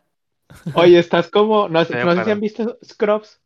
Oye, 0.76 1.00
estás 1.00 1.30
como. 1.30 1.68
No, 1.70 1.84
sé 1.86 1.94
si 1.94 2.32
han 2.32 2.40
visto 2.40 2.78
Scrubs. 2.84 3.40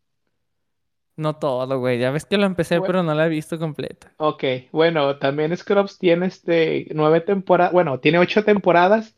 No 1.16 1.36
todo, 1.36 1.80
güey. 1.80 2.00
Ya 2.00 2.12
ves 2.12 2.26
que 2.26 2.38
lo 2.38 2.46
empecé, 2.46 2.80
pero 2.80 3.02
no 3.02 3.14
la 3.16 3.26
he 3.26 3.30
visto 3.30 3.58
completa. 3.58 4.14
Ok, 4.18 4.44
bueno, 4.72 5.18
también 5.18 5.56
Scrubs 5.58 5.98
tiene 5.98 6.28
este 6.28 6.88
nueve 6.94 7.22
temporadas. 7.22 7.74
Bueno, 7.74 8.00
tiene 8.00 8.20
ocho 8.20 8.44
temporadas. 8.44 9.16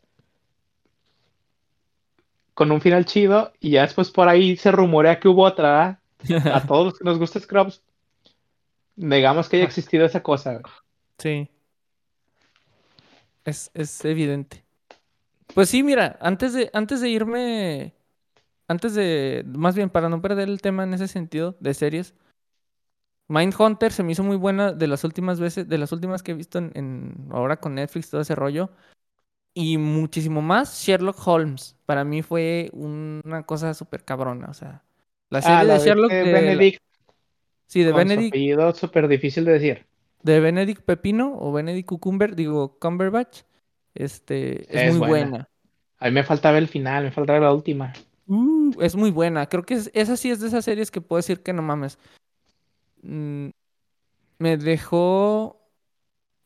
Con 2.54 2.72
un 2.72 2.80
final 2.80 3.04
chido. 3.04 3.52
Y 3.60 3.72
ya 3.72 3.82
después 3.82 4.10
por 4.10 4.28
ahí 4.28 4.56
se 4.56 4.72
rumorea 4.72 5.20
que 5.20 5.28
hubo 5.28 5.44
otra. 5.44 6.00
A 6.52 6.60
todos 6.66 6.86
los 6.86 6.98
que 6.98 7.04
nos 7.04 7.18
gusta 7.18 7.38
Scrubs. 7.38 7.82
Negamos 8.96 9.48
que 9.48 9.56
haya 9.56 9.66
existido 9.66 10.06
esa 10.06 10.22
cosa. 10.22 10.60
Sí. 11.18 11.48
Es, 13.44 13.70
es 13.74 14.04
evidente. 14.06 14.64
Pues 15.54 15.68
sí, 15.68 15.82
mira, 15.82 16.18
antes 16.20 16.52
de, 16.52 16.70
antes 16.72 17.00
de 17.00 17.08
irme, 17.08 17.94
antes 18.68 18.94
de, 18.94 19.44
más 19.46 19.74
bien 19.74 19.90
para 19.90 20.08
no 20.08 20.22
perder 20.22 20.48
el 20.48 20.60
tema 20.60 20.84
en 20.84 20.94
ese 20.94 21.08
sentido 21.08 21.56
de 21.60 21.74
series, 21.74 22.14
Mindhunter 23.30 23.92
se 23.92 24.02
me 24.02 24.10
hizo 24.10 24.24
muy 24.24 24.36
buena 24.36 24.72
de 24.72 24.88
las 24.88 25.04
últimas 25.04 25.38
veces, 25.38 25.68
de 25.68 25.78
las 25.78 25.92
últimas 25.92 26.22
que 26.22 26.32
he 26.32 26.34
visto 26.34 26.58
en, 26.58 27.28
ahora 27.30 27.58
con 27.58 27.76
Netflix, 27.76 28.10
todo 28.10 28.20
ese 28.20 28.34
rollo. 28.34 28.70
Y 29.54 29.78
muchísimo 29.78 30.42
más 30.42 30.82
Sherlock 30.82 31.26
Holmes. 31.26 31.76
Para 31.86 32.04
mí 32.04 32.22
fue 32.22 32.70
una 32.72 33.44
cosa 33.44 33.72
súper 33.74 34.04
cabrona. 34.04 34.48
O 34.50 34.54
sea, 34.54 34.82
la 35.28 35.38
ah, 35.38 35.42
serie 35.42 35.72
de 35.72 35.78
Sherlock. 35.78 36.10
De 36.10 36.32
Benedict. 36.32 36.82
Sí, 37.66 37.84
de 37.84 37.92
Benedict. 37.92 38.34
apellido 38.34 38.74
súper 38.74 39.06
difícil 39.06 39.44
de 39.44 39.52
decir. 39.52 39.86
De 40.24 40.40
Benedict 40.40 40.82
Pepino 40.82 41.36
o 41.38 41.52
Benedict 41.52 41.88
Cucumber, 41.88 42.34
digo 42.34 42.78
Cumberbatch. 42.80 43.42
Este, 43.94 44.86
es, 44.86 44.94
muy 44.94 45.08
buena. 45.08 45.48
A 45.98 46.06
mí 46.06 46.12
me 46.12 46.24
faltaba 46.24 46.58
el 46.58 46.68
final, 46.68 47.04
me 47.04 47.10
faltaba 47.10 47.40
la 47.40 47.52
última. 47.52 47.92
Uh, 48.26 48.72
es 48.80 48.94
muy 48.96 49.10
buena. 49.10 49.48
Creo 49.48 49.64
que 49.64 49.74
es, 49.74 49.90
esa 49.92 50.16
sí 50.16 50.30
es 50.30 50.40
de 50.40 50.48
esas 50.48 50.64
series 50.64 50.90
que 50.90 51.00
puedo 51.00 51.18
decir 51.18 51.42
que 51.42 51.52
no 51.52 51.62
mames. 51.62 51.98
Mm, 53.02 53.48
me 54.38 54.56
dejó 54.56 55.60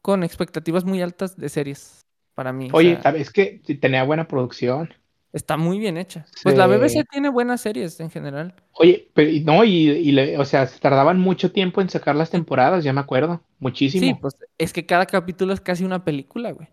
con 0.02 0.24
expectativas 0.24 0.84
muy 0.84 1.02
altas 1.02 1.36
de 1.36 1.48
series 1.48 2.04
para 2.34 2.52
mí. 2.52 2.68
Oye, 2.72 2.98
es 3.16 3.30
que 3.30 3.60
tenía 3.80 4.04
buena 4.04 4.26
producción. 4.26 4.92
Está 5.34 5.56
muy 5.56 5.80
bien 5.80 5.96
hecha. 5.96 6.26
Pues 6.44 6.56
la 6.56 6.68
BBC 6.68 7.04
tiene 7.10 7.28
buenas 7.28 7.60
series 7.60 7.98
en 7.98 8.08
general. 8.08 8.54
Oye, 8.74 9.10
pero 9.14 9.32
no, 9.44 9.64
y, 9.64 9.90
y 9.90 10.36
o 10.36 10.44
sea, 10.44 10.68
tardaban 10.68 11.18
mucho 11.18 11.50
tiempo 11.50 11.80
en 11.80 11.90
sacar 11.90 12.14
las 12.14 12.30
temporadas, 12.30 12.84
ya 12.84 12.92
me 12.92 13.00
acuerdo. 13.00 13.42
Muchísimo. 13.58 14.06
Sí, 14.06 14.14
pues 14.20 14.36
es 14.58 14.72
que 14.72 14.86
cada 14.86 15.06
capítulo 15.06 15.52
es 15.52 15.60
casi 15.60 15.84
una 15.84 16.04
película, 16.04 16.52
güey. 16.52 16.68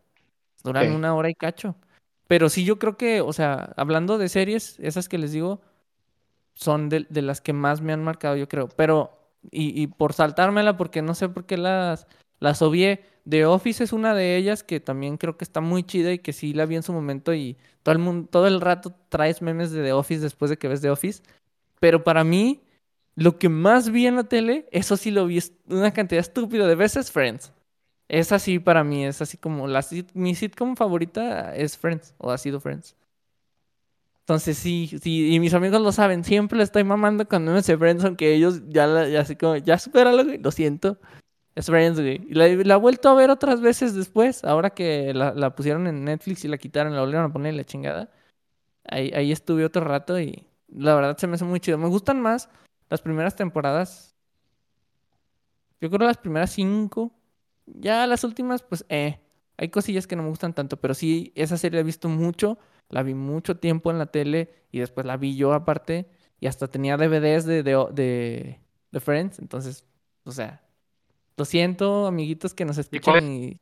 Duran 0.64 0.92
una 0.92 1.16
hora 1.16 1.30
y 1.30 1.36
cacho. 1.36 1.76
Pero 2.28 2.50
sí, 2.50 2.64
yo 2.64 2.80
creo 2.80 2.98
que, 2.98 3.22
o 3.22 3.34
sea, 3.34 3.74
hablando 3.76 4.18
de 4.18 4.30
series, 4.30 4.80
esas 4.80 5.10
que 5.10 5.18
les 5.18 5.32
digo, 5.32 5.62
son 6.54 6.90
de, 6.90 7.06
las 7.22 7.42
que 7.42 7.54
más 7.54 7.82
me 7.82 7.94
han 7.94 8.04
marcado, 8.04 8.36
yo 8.36 8.48
creo. 8.48 8.70
Pero, 8.70 9.12
y, 9.52 9.82
y, 9.82 9.88
por 9.88 10.14
saltármela, 10.14 10.78
porque 10.78 11.02
no 11.02 11.16
sé 11.16 11.30
por 11.30 11.46
qué 11.46 11.58
las, 11.58 12.08
las 12.40 12.62
obvié. 12.62 13.04
The 13.28 13.46
Office 13.46 13.84
es 13.84 13.94
una 13.94 14.16
de 14.16 14.38
ellas 14.38 14.64
que 14.64 14.80
también 14.80 15.18
creo 15.18 15.38
que 15.38 15.44
está 15.44 15.62
muy 15.62 15.84
chida 15.84 16.12
y 16.12 16.20
que 16.20 16.34
sí 16.34 16.54
la 16.54 16.66
vi 16.66 16.76
en 16.76 16.84
su 16.84 16.94
momento 16.94 17.34
y 17.34 17.58
todo 17.84 17.94
el 17.94 18.00
mundo, 18.00 18.28
todo 18.32 18.48
el 18.48 18.62
rato 18.62 18.96
traes 19.10 19.42
memes 19.42 19.72
de 19.72 19.84
The 19.84 19.94
Office 19.94 20.22
después 20.22 20.50
de 20.50 20.58
que 20.58 20.68
ves 20.68 20.82
The 20.82 20.90
Office. 20.90 21.22
Pero 21.80 22.04
para 22.04 22.24
mí, 22.24 22.62
lo 23.16 23.38
que 23.38 23.50
más 23.50 23.90
vi 23.92 24.08
en 24.08 24.16
la 24.16 24.24
tele, 24.24 24.68
eso 24.72 24.98
sí 24.98 25.12
lo 25.12 25.26
vi 25.26 25.40
una 25.68 25.92
cantidad 25.92 26.20
estúpida 26.22 26.68
de 26.68 26.76
veces 26.76 27.12
Friends. 27.12 27.52
Es 28.12 28.34
así 28.34 28.60
para 28.60 28.84
mí, 28.84 29.06
es 29.06 29.22
así 29.22 29.38
como 29.38 29.68
la, 29.70 29.86
mi 30.16 30.36
sitcom 30.36 30.76
favorita 30.76 31.56
es 31.56 31.78
Friends, 31.78 32.14
o 32.18 32.30
ha 32.30 32.38
sido 32.38 32.60
Friends. 32.60 32.98
Entonces 34.20 34.58
sí, 34.58 35.00
sí, 35.02 35.34
y 35.34 35.40
mis 35.40 35.54
amigos 35.54 35.80
lo 35.82 35.94
saben, 35.94 36.26
siempre 36.26 36.58
le 36.58 36.66
estoy 36.66 36.84
mamando 36.84 37.26
cuando 37.26 37.52
me 37.52 37.60
dice 37.60 37.78
Friends, 37.78 38.04
aunque 38.04 38.34
ellos 38.34 38.64
ya, 38.68 39.08
ya 39.08 39.22
así 39.22 39.38
como, 39.38 39.56
ya 39.56 39.80
supéralo, 39.80 40.24
lo 40.24 40.52
siento. 40.52 41.00
Es 41.56 41.68
Friends, 41.68 42.02
güey. 42.02 42.28
Y 42.30 42.34
la, 42.34 42.48
he 42.48 42.76
vuelto 42.76 43.08
a 43.08 43.14
ver 43.14 43.30
otras 43.30 43.62
veces 43.62 43.96
después, 43.96 44.44
ahora 44.44 44.72
que 44.72 45.14
la, 45.14 45.56
pusieron 45.56 45.88
en 45.88 46.04
Netflix 46.04 46.44
y 46.44 46.50
la 46.50 46.58
quitaron, 46.58 46.94
la 46.94 47.00
volvieron 47.00 47.30
a 47.30 47.34
poner 47.34 47.54
la 47.54 47.64
chingada. 47.64 48.12
Ahí, 48.84 49.12
ahí 49.16 49.32
estuve 49.32 49.64
otro 49.64 49.86
rato 49.86 50.20
y 50.20 50.46
la 50.68 50.96
verdad 50.96 51.18
se 51.18 51.28
me 51.28 51.36
hace 51.36 51.46
muy 51.46 51.62
chido. 51.62 51.78
Me 51.78 51.88
gustan 51.88 52.20
más 52.20 52.50
las 52.90 53.02
primeras 53.02 53.38
temporadas. 53.38 54.18
Yo 55.80 55.90
creo 55.90 56.08
las 56.08 56.18
primeras 56.18 56.52
cinco 56.52 57.14
ya 57.76 58.06
las 58.08 58.24
últimas, 58.24 58.62
pues, 58.64 58.86
eh. 58.90 59.20
Hay 59.58 59.70
cosillas 59.70 60.08
que 60.08 60.16
no 60.16 60.24
me 60.24 60.30
gustan 60.30 60.54
tanto, 60.54 60.78
pero 60.78 60.94
sí, 60.94 61.32
esa 61.36 61.58
serie 61.58 61.78
la 61.78 61.82
he 61.82 61.84
visto 61.84 62.10
mucho. 62.10 62.58
La 62.90 63.04
vi 63.04 63.14
mucho 63.14 63.58
tiempo 63.58 63.92
en 63.92 64.00
la 64.00 64.08
tele 64.08 64.52
y 64.72 64.80
después 64.80 65.06
la 65.06 65.18
vi 65.18 65.36
yo 65.36 65.54
aparte. 65.54 66.10
Y 66.40 66.48
hasta 66.48 66.68
tenía 66.68 66.98
DVDs 66.98 67.46
de, 67.46 67.62
de, 67.62 68.60
de, 68.92 69.00
Friends. 69.00 69.38
Entonces, 69.38 69.86
o 70.24 70.32
sea, 70.32 70.64
lo 71.38 71.46
siento, 71.46 72.08
amiguitos 72.08 72.56
que 72.56 72.66
nos 72.66 72.80
escuchan 72.80 73.32
y, 73.32 73.60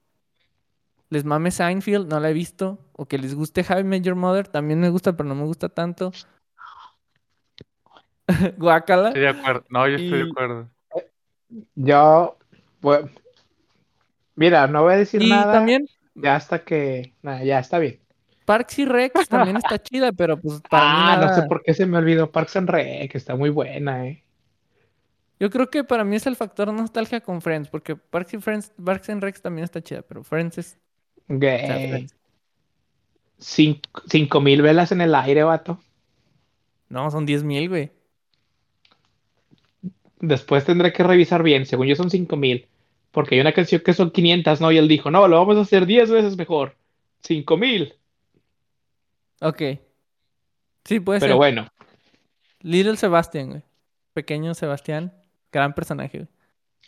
les 1.10 1.26
mame 1.26 1.52
Seinfeld, 1.52 2.08
no 2.08 2.20
la 2.20 2.30
he 2.30 2.34
visto. 2.34 2.80
O 2.94 3.08
que 3.08 3.18
les 3.18 3.34
guste 3.34 3.66
How 3.68 3.80
I 3.80 4.14
Mother, 4.14 4.48
también 4.48 4.80
me 4.80 4.90
gusta, 4.90 5.18
pero 5.18 5.28
no 5.28 5.36
me 5.36 5.44
gusta 5.46 5.70
tanto. 5.70 6.12
Guacala. 8.58 9.10
Estoy 9.10 9.22
de 9.24 9.30
acuerdo. 9.30 9.66
No, 9.70 9.88
yo 9.88 9.96
estoy 9.96 10.24
de 10.24 10.30
acuerdo. 10.30 10.70
Yo, 11.76 12.38
bueno, 12.82 13.10
Mira, 14.40 14.68
no 14.68 14.84
voy 14.84 14.94
a 14.94 14.98
decir 14.98 15.22
y 15.22 15.30
nada. 15.30 15.52
también. 15.52 15.86
Ya 16.16 16.38
hasta 16.38 16.64
que. 16.64 17.14
Nada, 17.22 17.44
ya 17.44 17.60
está 17.60 17.78
bien. 17.78 18.00
Parks 18.46 18.80
y 18.80 18.86
Rex 18.86 19.28
también 19.28 19.58
está 19.58 19.78
chida, 19.84 20.14
pero 20.14 20.40
pues 20.40 20.62
para 20.62 20.86
mí. 20.86 20.92
Ah, 20.94 21.18
no 21.22 21.36
sé 21.36 21.42
por 21.44 21.62
qué 21.62 21.74
se 21.74 21.86
me 21.86 21.98
olvidó 21.98 22.32
Parks 22.32 22.56
and 22.56 22.70
Rec, 22.70 23.14
está 23.14 23.36
muy 23.36 23.50
buena, 23.50 24.08
eh. 24.08 24.24
Yo 25.42 25.50
creo 25.50 25.70
que 25.70 25.84
para 25.84 26.06
mí 26.06 26.16
es 26.16 26.26
el 26.26 26.38
factor 26.38 26.72
nostalgia 26.72 27.20
con 27.20 27.42
Friends, 27.42 27.68
porque 27.68 27.98
Parks 27.98 28.36
y 28.36 28.38
Friends, 28.38 28.72
Parks 28.82 29.10
and 29.10 29.22
Rex 29.22 29.42
también 29.42 29.66
está 29.66 29.82
chida, 29.82 30.04
pero 30.04 30.24
Friends 30.24 30.58
es. 30.58 30.80
Gay. 31.28 32.08
cinco, 33.38 34.40
mil 34.40 34.62
velas 34.62 34.94
en 34.94 35.02
el 35.02 35.14
aire, 35.16 35.44
vato. 35.44 35.82
No, 36.88 37.12
son 37.12 37.26
diez 37.26 37.44
mil, 37.44 37.68
güey. 37.68 37.92
Después 40.22 40.64
tendré 40.64 40.94
que 40.94 41.04
revisar 41.04 41.44
bien. 41.44 41.66
Según 41.66 41.88
yo 41.88 41.98
son 41.98 42.10
cinco 42.10 42.38
mil. 42.38 42.69
Porque 43.12 43.36
hay 43.36 43.42
una 43.42 43.54
canción 43.54 43.82
que 43.82 43.94
son 43.94 44.12
500, 44.12 44.62
¿no? 44.62 44.72
Y 44.72 44.78
él 44.78 44.88
dijo, 44.88 45.10
no, 45.10 45.28
lo 45.28 45.38
vamos 45.38 45.58
a 45.58 45.62
hacer 45.62 45.86
10 45.86 46.12
veces 46.12 46.38
mejor. 46.38 46.76
5000. 47.22 47.94
Ok. 49.42 49.62
Sí, 50.86 51.00
puede 51.00 51.20
ser. 51.20 51.30
Pero 51.30 51.38
bueno. 51.38 51.68
Little 52.62 52.98
Sebastian, 52.98 53.50
güey. 53.50 53.64
Pequeño 54.14 54.54
Sebastián. 54.54 55.14
Gran 55.52 55.74
personaje, 55.74 56.20
güey. 56.20 56.30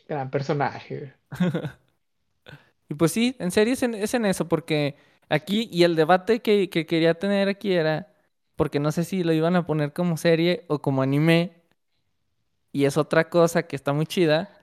Gran 0.07 0.29
personaje, 0.29 1.13
y 2.89 2.93
pues 2.95 3.13
sí, 3.13 3.35
en 3.39 3.51
serio 3.51 3.73
es 3.73 4.13
en, 4.13 4.25
eso, 4.25 4.49
porque 4.49 4.97
aquí, 5.29 5.69
y 5.71 5.83
el 5.83 5.95
debate 5.95 6.41
que, 6.41 6.69
que 6.69 6.85
quería 6.85 7.13
tener 7.13 7.47
aquí 7.47 7.71
era, 7.71 8.11
porque 8.57 8.81
no 8.81 8.91
sé 8.91 9.05
si 9.05 9.23
lo 9.23 9.31
iban 9.31 9.55
a 9.55 9.65
poner 9.65 9.93
como 9.93 10.17
serie 10.17 10.65
o 10.67 10.81
como 10.81 11.01
anime, 11.01 11.53
y 12.73 12.83
es 12.83 12.97
otra 12.97 13.29
cosa 13.29 13.63
que 13.63 13.77
está 13.77 13.93
muy 13.93 14.05
chida, 14.05 14.60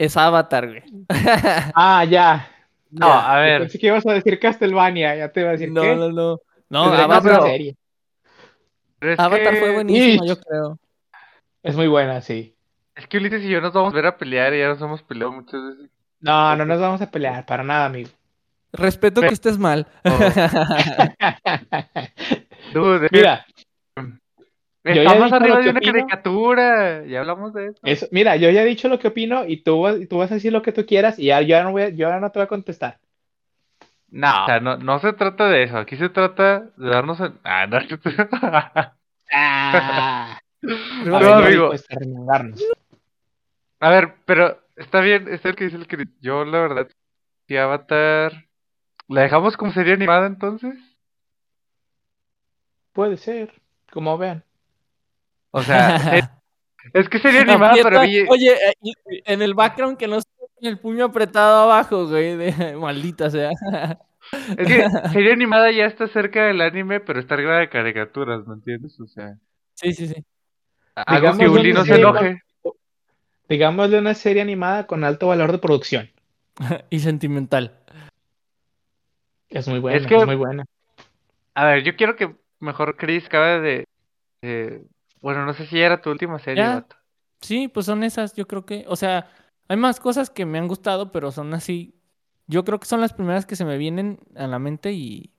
es 0.00 0.16
Avatar, 0.16 0.66
güey. 0.66 0.82
ah, 1.74 2.04
ya. 2.04 2.48
No, 2.90 3.12
a 3.12 3.38
ver. 3.40 3.60
Pensé 3.60 3.78
que 3.78 3.88
ibas 3.88 4.06
a 4.06 4.14
decir 4.14 4.40
Castlevania, 4.40 5.14
ya 5.14 5.30
te 5.30 5.40
iba 5.40 5.50
a 5.50 5.52
decir 5.52 5.70
no, 5.70 5.82
¿qué? 5.82 5.94
No, 5.94 6.08
no, 6.08 6.40
no. 6.70 6.80
Avatar, 6.80 7.42
serie. 7.42 7.76
Avatar 9.18 9.56
fue 9.56 9.74
buenísimo, 9.74 10.24
yo 10.24 10.40
creo. 10.40 10.78
Es 11.62 11.76
muy 11.76 11.86
buena, 11.86 12.22
sí. 12.22 12.56
Es 12.96 13.06
que 13.06 13.18
Ulises 13.18 13.44
y 13.44 13.50
yo 13.50 13.60
nos 13.60 13.74
vamos 13.74 13.92
a 13.92 13.96
ver 13.96 14.06
a 14.06 14.16
pelear 14.16 14.54
y 14.54 14.60
ya 14.60 14.68
nos 14.68 14.80
hemos 14.80 15.02
peleado 15.02 15.32
muchas 15.32 15.62
veces. 15.62 15.90
No, 16.20 16.56
no 16.56 16.64
nos 16.64 16.80
vamos 16.80 17.02
a 17.02 17.10
pelear, 17.10 17.44
para 17.44 17.62
nada, 17.62 17.84
amigo. 17.84 18.08
Respeto 18.72 19.20
que 19.20 19.28
estés 19.28 19.58
mal. 19.58 19.86
Mira, 23.10 23.10
Yo 23.12 23.12
ya 23.22 23.46
dicho 24.84 25.34
arriba 25.36 25.48
lo 25.48 25.56
de 25.56 25.62
que 25.64 25.70
una 25.70 25.78
opino. 25.78 25.92
caricatura. 25.92 27.04
Ya 27.06 27.20
hablamos 27.20 27.52
de 27.54 27.66
eso. 27.68 27.78
Eso- 27.82 28.06
mira, 28.10 28.36
yo 28.36 28.50
ya 28.50 28.62
he 28.62 28.66
dicho 28.66 28.88
lo 28.88 28.98
que 28.98 29.08
opino 29.08 29.44
y 29.46 29.62
tú, 29.62 29.80
vas- 29.82 29.96
tú 30.08 30.18
vas 30.18 30.30
a 30.30 30.34
decir 30.34 30.52
lo 30.52 30.62
que 30.62 30.72
tú 30.72 30.86
quieras 30.86 31.18
y 31.18 31.26
ya, 31.26 31.40
yo, 31.42 31.48
ya 31.48 31.62
no 31.64 31.72
voy 31.72 31.82
a- 31.82 31.88
yo 31.90 32.08
ya 32.08 32.18
no 32.20 32.30
te 32.30 32.38
voy 32.38 32.44
a 32.44 32.48
contestar. 32.48 32.98
No, 34.10 34.42
o 34.42 34.46
sea, 34.46 34.58
no, 34.60 34.76
no 34.76 34.98
se 34.98 35.12
trata 35.12 35.48
de 35.48 35.64
eso. 35.64 35.76
Aquí 35.78 35.96
se 35.96 36.08
trata 36.08 36.60
de 36.76 36.88
darnos. 36.88 37.20
el- 37.20 37.34
Ah, 37.44 37.66
no. 37.66 37.80
Ah, 39.32 40.40
Pero 40.60 41.16
a 41.16 41.20
No, 41.20 41.36
ver, 41.36 41.46
amigo. 41.46 41.68
Pues. 41.68 41.86
A 43.80 43.90
ver, 43.90 44.14
pero 44.24 44.58
está 44.76 45.00
bien, 45.00 45.28
está 45.28 45.48
el 45.50 45.56
que 45.56 45.64
dice 45.64 45.76
el 45.76 45.86
que 45.86 46.06
yo 46.20 46.44
la 46.44 46.58
verdad, 46.60 46.88
si 47.46 47.56
Avatar, 47.56 48.46
¿la 49.08 49.22
dejamos 49.22 49.56
como 49.56 49.72
serie 49.72 49.94
animada 49.94 50.26
entonces? 50.26 50.74
Puede 52.92 53.16
ser, 53.16 53.52
como 53.92 54.18
vean. 54.18 54.42
O 55.52 55.62
sea, 55.62 55.98
se- 55.98 56.30
es 56.98 57.08
que 57.08 57.18
serie 57.18 57.40
animada, 57.40 57.72
Aprieta- 57.72 57.88
pero 57.88 58.00
vi, 58.02 58.24
Oye, 58.28 58.52
eh, 58.52 58.74
en 59.26 59.42
el 59.42 59.54
background 59.54 59.96
que 59.98 60.08
no 60.08 60.18
el 60.62 60.78
puño 60.78 61.06
apretado 61.06 61.62
abajo, 61.64 62.06
güey. 62.08 62.36
De... 62.36 62.76
Maldita 62.76 63.30
sea. 63.30 63.50
es 64.56 64.66
que 64.66 64.84
serie 65.12 65.32
animada 65.32 65.70
ya 65.72 65.86
está 65.86 66.06
cerca 66.08 66.44
del 66.46 66.60
anime, 66.60 67.00
pero 67.00 67.18
está 67.20 67.34
arriba 67.34 67.58
de 67.58 67.68
caricaturas, 67.68 68.46
¿me 68.46 68.54
entiendes? 68.54 68.98
O 69.00 69.06
sea, 69.06 69.36
Sí, 69.74 69.92
sí, 69.94 70.08
sí. 70.08 70.24
algo 70.94 71.36
que 71.38 71.48
Uli 71.48 71.72
no 71.72 71.84
se 71.84 71.94
enoje. 71.94 72.42
Digámosle 73.48 73.98
una 73.98 74.14
serie 74.14 74.42
animada 74.42 74.86
con 74.86 75.02
alto 75.04 75.26
valor 75.28 75.50
de 75.52 75.58
producción. 75.58 76.10
y 76.90 77.00
sentimental. 77.00 77.72
Es 79.48 79.66
muy 79.66 79.78
buena, 79.80 79.96
Es 79.98 80.02
es, 80.04 80.08
que- 80.08 80.26
muy 80.26 80.36
buena. 80.36 80.64
A 81.54 81.64
ver, 81.64 81.82
yo 81.82 81.96
quiero 81.96 82.14
que 82.16 82.34
mejor 82.60 82.96
Chris 82.96 83.26
acabe 83.26 83.60
de, 83.60 83.84
de- 84.42 84.82
bueno, 85.20 85.44
no 85.46 85.52
sé 85.54 85.66
si 85.66 85.78
era 85.80 86.00
tu 86.00 86.10
última 86.10 86.38
serie, 86.38 86.62
Ya. 86.64 86.74
vato. 86.76 86.96
Sí, 87.40 87.68
pues 87.68 87.86
son 87.86 88.02
esas, 88.04 88.34
yo 88.34 88.46
creo 88.46 88.66
que, 88.66 88.84
o 88.88 88.96
sea, 88.96 89.30
hay 89.68 89.76
más 89.78 89.98
cosas 90.00 90.28
que 90.30 90.44
me 90.44 90.58
han 90.58 90.68
gustado, 90.68 91.10
pero 91.10 91.32
son 91.32 91.54
así, 91.54 91.94
yo 92.46 92.64
creo 92.64 92.78
que 92.78 92.86
son 92.86 93.00
las 93.00 93.12
primeras 93.14 93.46
que 93.46 93.56
se 93.56 93.64
me 93.64 93.78
vienen 93.78 94.18
a 94.36 94.46
la 94.46 94.58
mente 94.58 94.92
y 94.92 95.30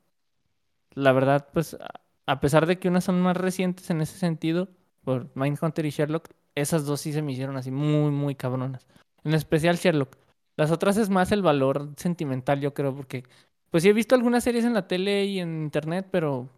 la 0.94 1.12
verdad, 1.14 1.48
pues, 1.54 1.76
a- 1.76 2.02
a 2.26 2.40
pesar 2.40 2.66
de 2.66 2.80
que 2.80 2.88
unas 2.88 3.04
son 3.04 3.22
más 3.22 3.38
recientes 3.38 3.90
en 3.90 4.02
ese 4.02 4.18
sentido, 4.18 4.70
por 5.04 5.30
Mindhunter 5.36 5.86
y 5.86 5.90
Sherlock, 5.90 6.30
esas 6.56 6.86
dos 6.86 7.02
sí 7.02 7.14
se 7.14 7.22
me 7.22 7.32
hicieron 7.34 7.58
así 7.58 7.72
muy, 7.72 8.12
muy 8.12 8.36
cabronas. 8.36 8.88
En 9.24 9.34
especial 9.34 9.78
Sherlock. 9.78 10.18
Las 10.58 10.72
otras 10.72 10.98
es 10.98 11.10
más 11.10 11.32
el 11.32 11.42
valor 11.42 11.90
sentimental, 11.98 12.60
yo 12.62 12.74
creo, 12.74 12.96
porque, 12.96 13.24
pues 13.70 13.84
sí 13.84 13.90
he 13.90 13.94
visto 13.94 14.16
algunas 14.16 14.44
series 14.44 14.66
en 14.66 14.74
la 14.74 14.88
tele 14.88 15.26
y 15.26 15.40
en 15.40 15.64
internet, 15.64 16.08
pero 16.12 16.50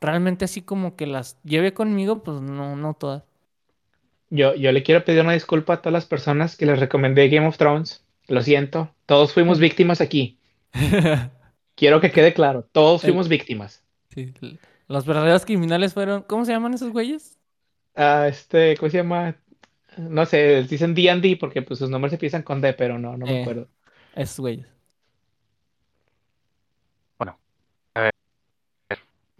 realmente 0.00 0.44
así 0.44 0.62
como 0.62 0.96
que 0.96 1.06
las 1.06 1.40
lleve 1.42 1.74
conmigo, 1.74 2.22
pues 2.22 2.40
no, 2.40 2.76
no 2.76 2.94
todas. 2.94 3.24
Yo, 4.30 4.54
yo 4.54 4.70
le 4.72 4.82
quiero 4.82 5.04
pedir 5.04 5.22
una 5.22 5.32
disculpa 5.32 5.74
a 5.74 5.76
todas 5.82 5.92
las 5.92 6.06
personas 6.06 6.56
que 6.56 6.66
les 6.66 6.78
recomendé 6.78 7.28
Game 7.28 7.46
of 7.46 7.56
Thrones. 7.58 8.04
Lo 8.28 8.42
siento, 8.42 8.94
todos 9.06 9.32
fuimos 9.32 9.58
víctimas 9.60 10.00
aquí. 10.00 10.38
Quiero 11.74 12.00
que 12.00 12.10
quede 12.10 12.32
claro, 12.34 12.68
todos 12.72 13.02
El- 13.04 13.10
fuimos 13.10 13.28
víctimas. 13.28 13.82
Sí, 14.14 14.32
los 14.88 15.06
verdaderos 15.06 15.44
criminales 15.44 15.94
fueron. 15.94 16.22
¿Cómo 16.22 16.44
se 16.44 16.52
llaman 16.52 16.74
esos 16.74 16.90
güeyes? 16.90 17.38
Ah, 17.94 18.26
este, 18.28 18.76
¿cómo 18.76 18.90
se 18.90 18.98
llama? 18.98 19.36
No 19.96 20.24
sé, 20.26 20.62
dicen 20.64 20.94
D&D 20.94 21.36
porque 21.38 21.62
pues 21.62 21.78
sus 21.78 21.90
nombres 21.90 22.12
empiezan 22.12 22.42
con 22.42 22.60
D, 22.60 22.72
pero 22.72 22.98
no, 22.98 23.16
no 23.16 23.26
me 23.26 23.38
Eh. 23.38 23.42
acuerdo. 23.42 23.68
Esos 24.14 24.40
güeyes. 24.40 24.66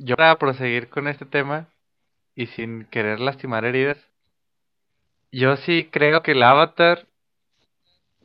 Yo 0.03 0.17
para 0.17 0.39
proseguir 0.39 0.89
con 0.89 1.09
este 1.09 1.27
tema 1.27 1.69
y 2.35 2.47
sin 2.47 2.87
querer 2.87 3.21
lastimar 3.21 3.67
heridas, 3.67 3.99
yo 5.31 5.57
sí 5.59 5.91
creo 5.93 6.23
que 6.23 6.33
el 6.33 6.43
Avatar 6.43 7.07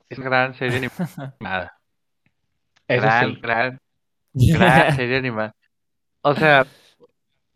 es 0.10 0.18
una 0.18 0.30
gran 0.30 0.56
serie 0.56 0.78
animada. 1.40 1.78
Eso 2.88 3.02
gran, 3.02 3.34
sí. 3.34 3.42
gran, 3.42 3.80
gran 4.34 4.96
serie 4.96 5.18
animada. 5.18 5.54
O 6.22 6.34
sea, 6.36 6.66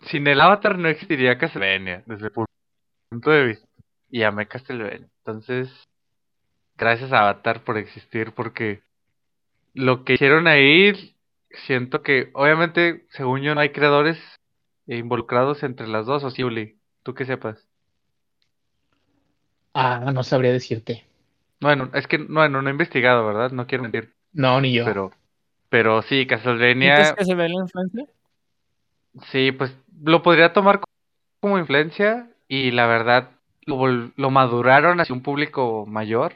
sin 0.07 0.27
el 0.27 0.41
Avatar 0.41 0.77
no 0.77 0.89
existiría 0.89 1.37
Castlevania, 1.37 2.03
desde 2.05 2.27
el 2.27 2.33
punto 3.09 3.31
de 3.31 3.45
vista. 3.45 3.67
Y 4.09 4.23
amé 4.23 4.47
Castlevania. 4.47 5.07
Entonces, 5.19 5.69
gracias 6.75 7.13
a 7.13 7.21
Avatar 7.21 7.63
por 7.63 7.77
existir, 7.77 8.33
porque 8.33 8.81
lo 9.73 10.03
que 10.03 10.15
hicieron 10.15 10.45
ahí, 10.47 11.15
siento 11.51 12.01
que, 12.03 12.31
obviamente, 12.33 13.05
según 13.11 13.41
yo, 13.41 13.55
no 13.55 13.61
hay 13.61 13.71
creadores 13.71 14.19
involucrados 14.87 15.63
entre 15.63 15.87
las 15.87 16.05
dos, 16.05 16.23
o 16.23 16.31
sí, 16.31 16.43
Uli, 16.43 16.79
tú 17.03 17.13
que 17.13 17.25
sepas. 17.25 17.67
Ah, 19.73 20.11
no 20.13 20.23
sabría 20.23 20.51
decirte. 20.51 21.05
Bueno, 21.61 21.89
es 21.93 22.07
que, 22.07 22.17
bueno, 22.17 22.61
no 22.61 22.69
he 22.69 22.71
investigado, 22.71 23.25
¿verdad? 23.25 23.51
No 23.51 23.67
quiero 23.67 23.83
mentir, 23.83 24.13
No, 24.33 24.59
ni 24.61 24.73
yo. 24.73 24.85
pero, 24.85 25.11
pero 25.69 26.01
sí, 26.03 26.27
¿Sientes 26.79 27.11
Castlevania, 27.11 27.13
que 27.13 27.23
se 27.25 27.35
ve 27.35 27.47
la 27.47 27.61
influencia? 27.61 28.05
sí, 29.31 29.51
pues 29.51 29.75
lo 30.03 30.21
podría 30.23 30.53
tomar 30.53 30.81
como 31.41 31.59
influencia 31.59 32.29
y 32.47 32.71
la 32.71 32.87
verdad 32.87 33.31
lo, 33.65 33.77
vol- 33.77 34.13
lo 34.17 34.31
maduraron 34.31 34.99
hacia 35.01 35.15
un 35.15 35.23
público 35.23 35.85
mayor, 35.87 36.35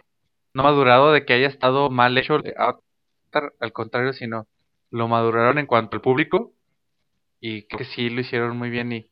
no 0.53 0.63
madurado 0.63 1.11
de 1.13 1.25
que 1.25 1.33
haya 1.33 1.47
estado 1.47 1.89
mal 1.89 2.17
hecho 2.17 2.37
el 2.37 2.53
Avatar, 2.57 3.53
al 3.59 3.73
contrario, 3.73 4.13
sino 4.13 4.47
lo 4.93 5.07
maduraron 5.07 5.57
en 5.57 5.65
cuanto 5.65 5.95
al 5.95 6.01
público 6.01 6.53
y 7.39 7.63
creo 7.63 7.79
que 7.79 7.85
sí 7.85 8.11
lo 8.11 8.21
hicieron 8.21 8.55
muy 8.55 8.69
bien 8.69 8.91
y 8.91 9.09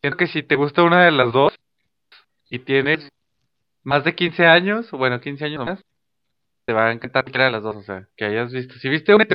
siento 0.00 0.16
que 0.16 0.26
si 0.26 0.42
te 0.42 0.56
gusta 0.56 0.82
una 0.82 1.04
de 1.04 1.12
las 1.12 1.32
dos 1.32 1.54
y 2.50 2.58
tienes 2.58 3.08
más 3.84 4.02
de 4.02 4.16
15 4.16 4.46
años, 4.46 4.90
bueno, 4.90 5.20
15 5.20 5.44
años 5.44 5.64
más, 5.64 5.80
te 6.66 6.72
va 6.72 6.88
a 6.88 6.92
encantar 6.92 7.22
cualquiera 7.22 7.46
de 7.46 7.52
las 7.52 7.62
dos, 7.62 7.76
o 7.76 7.82
sea, 7.82 8.08
que 8.16 8.24
hayas 8.24 8.52
visto. 8.52 8.74
Si 8.74 8.88
viste 8.88 9.14
una 9.14 9.26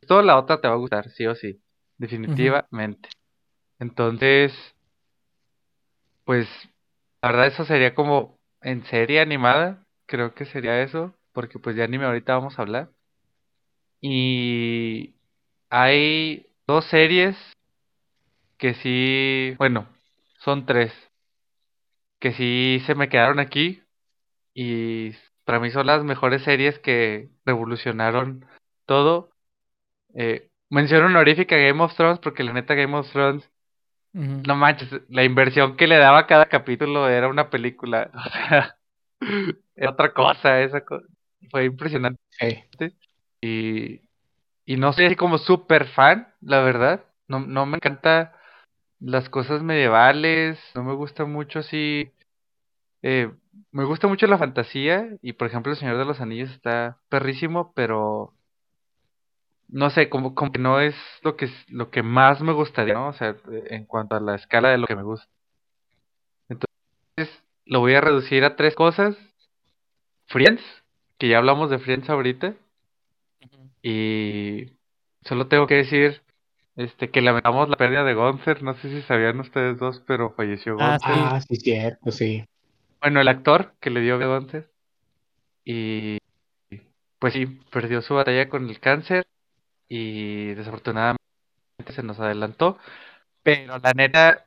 gustó, 0.00 0.22
la 0.22 0.38
otra 0.38 0.60
te 0.60 0.68
va 0.68 0.74
a 0.74 0.78
gustar, 0.78 1.10
sí 1.10 1.26
o 1.26 1.34
sí, 1.34 1.60
definitivamente. 1.98 3.08
Entonces, 3.80 4.52
pues, 6.24 6.48
la 7.22 7.32
verdad 7.32 7.48
eso 7.48 7.64
sería 7.64 7.94
como 7.94 8.38
en 8.62 8.84
serie 8.84 9.20
animada, 9.20 9.84
creo 10.06 10.32
que 10.32 10.44
sería 10.44 10.80
eso, 10.80 11.12
porque 11.32 11.58
pues 11.58 11.74
de 11.74 11.82
anime 11.82 12.04
ahorita 12.04 12.34
vamos 12.34 12.56
a 12.56 12.62
hablar. 12.62 12.90
Y 14.00 15.14
hay 15.74 16.46
dos 16.66 16.84
series 16.86 17.36
que 18.58 18.74
sí, 18.74 19.54
bueno, 19.58 19.86
son 20.38 20.66
tres, 20.66 20.92
que 22.18 22.32
sí 22.32 22.82
se 22.86 22.94
me 22.94 23.08
quedaron 23.08 23.38
aquí 23.38 23.82
y 24.54 25.12
para 25.44 25.60
mí 25.60 25.70
son 25.72 25.86
las 25.86 26.04
mejores 26.04 26.42
series 26.44 26.78
que 26.80 27.30
revolucionaron 27.44 28.46
todo. 28.86 29.30
Eh, 30.14 30.50
menciono 30.70 31.06
honorífica 31.06 31.56
Game 31.56 31.82
of 31.82 31.94
Thrones 31.96 32.20
porque 32.20 32.44
la 32.44 32.52
neta 32.54 32.74
Game 32.74 32.96
of 32.96 33.10
Thrones, 33.12 33.50
no 34.12 34.56
manches, 34.56 34.90
la 35.10 35.24
inversión 35.24 35.76
que 35.76 35.86
le 35.88 35.98
daba 35.98 36.20
a 36.20 36.26
cada 36.26 36.46
capítulo 36.46 37.08
era 37.08 37.28
una 37.28 37.50
película, 37.50 38.10
o 38.14 38.30
sea, 38.30 38.78
era 39.76 39.90
otra 39.90 40.12
cosa, 40.12 40.60
esa 40.62 40.84
co- 40.84 41.02
fue 41.50 41.64
impresionante. 41.66 42.20
Sí. 42.78 42.96
Y, 43.40 44.00
y 44.66 44.76
no 44.76 44.92
soy 44.92 45.06
así 45.06 45.16
como 45.16 45.38
súper 45.38 45.86
fan, 45.88 46.32
la 46.40 46.60
verdad. 46.62 47.04
No, 47.28 47.40
no 47.40 47.66
me 47.66 47.76
encanta 47.78 48.34
las 49.00 49.28
cosas 49.30 49.62
medievales, 49.62 50.58
no 50.74 50.84
me 50.84 50.94
gusta 50.94 51.24
mucho 51.26 51.60
así. 51.60 52.12
eh, 53.02 53.32
me 53.72 53.84
gusta 53.84 54.08
mucho 54.08 54.26
la 54.28 54.38
fantasía 54.38 55.08
y 55.22 55.34
por 55.34 55.48
ejemplo 55.48 55.72
El 55.72 55.78
Señor 55.78 55.98
de 55.98 56.04
los 56.06 56.20
Anillos 56.20 56.50
está 56.52 56.98
perrísimo, 57.10 57.72
pero 57.74 58.34
no 59.68 59.90
sé, 59.90 60.08
como, 60.08 60.34
como 60.34 60.52
que 60.52 60.58
no 60.58 60.80
es 60.80 60.94
lo 61.22 61.36
que 61.36 61.48
lo 61.68 61.90
que 61.90 62.02
más 62.02 62.40
me 62.40 62.52
gustaría, 62.52 62.94
¿no? 62.94 63.08
O 63.08 63.12
sea, 63.12 63.36
en 63.68 63.84
cuanto 63.86 64.16
a 64.16 64.20
la 64.20 64.36
escala 64.36 64.70
de 64.70 64.78
lo 64.78 64.86
que 64.86 64.96
me 64.96 65.02
gusta. 65.02 65.28
Entonces, 66.48 67.42
lo 67.66 67.80
voy 67.80 67.94
a 67.94 68.00
reducir 68.00 68.44
a 68.44 68.56
tres 68.56 68.74
cosas. 68.74 69.16
Friends, 70.26 70.62
que 71.18 71.28
ya 71.28 71.38
hablamos 71.38 71.70
de 71.70 71.78
Friends 71.78 72.10
ahorita. 72.10 72.54
Y 73.86 74.78
solo 75.26 75.46
tengo 75.46 75.66
que 75.66 75.74
decir 75.74 76.22
este 76.74 77.10
que 77.10 77.20
lamentamos 77.20 77.68
la 77.68 77.76
pérdida 77.76 78.02
de 78.02 78.14
Gunther. 78.14 78.62
No 78.62 78.72
sé 78.72 78.88
si 78.88 79.02
sabían 79.02 79.38
ustedes 79.40 79.78
dos, 79.78 80.02
pero 80.06 80.30
falleció 80.30 80.78
Ah. 80.80 80.98
Sí. 80.98 81.04
Ah, 81.06 81.40
sí, 81.46 81.56
cierto, 81.56 82.10
sí. 82.10 82.46
Bueno, 83.02 83.20
el 83.20 83.28
actor 83.28 83.74
que 83.80 83.90
le 83.90 84.00
dio 84.00 84.14
a 84.14 84.26
Gunther. 84.26 84.70
Y 85.66 86.16
pues 87.18 87.34
sí, 87.34 87.44
perdió 87.70 88.00
su 88.00 88.14
batalla 88.14 88.48
con 88.48 88.70
el 88.70 88.80
cáncer. 88.80 89.26
Y 89.86 90.54
desafortunadamente 90.54 91.20
se 91.90 92.02
nos 92.02 92.18
adelantó. 92.18 92.78
Pero 93.42 93.78
la 93.80 93.92
neta, 93.92 94.46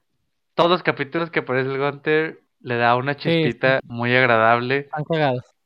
todos 0.55 0.71
los 0.71 0.81
capítulos 0.81 1.29
que 1.29 1.41
aparece 1.41 1.69
el 1.69 1.77
Gunther 1.77 2.41
le 2.61 2.77
da 2.77 2.95
una 2.95 3.13
Sí, 3.13 3.19
chispita 3.19 3.81
muy 3.83 4.15
agradable. 4.15 4.77
Están 4.77 5.03
cagados. 5.03 5.56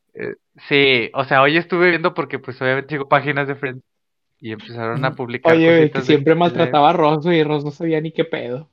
Sí, 0.67 1.09
o 1.13 1.23
sea, 1.23 1.41
hoy 1.41 1.57
estuve 1.57 1.89
viendo 1.89 2.13
porque 2.13 2.37
pues 2.39 2.61
obviamente 2.61 2.89
sigo 2.95 3.07
páginas 3.07 3.47
de 3.47 3.55
Friends 3.55 3.83
y 4.39 4.51
empezaron 4.51 5.03
a 5.05 5.13
publicar 5.15 5.55
Oye, 5.55 5.77
güey, 5.77 5.91
que 5.91 6.01
siempre 6.01 6.33
de- 6.33 6.39
maltrataba 6.39 6.89
a 6.89 6.93
Ross 6.93 7.25
y 7.25 7.43
Ross 7.43 7.63
no 7.63 7.71
sabía 7.71 8.01
ni 8.01 8.11
qué 8.11 8.25
pedo. 8.25 8.69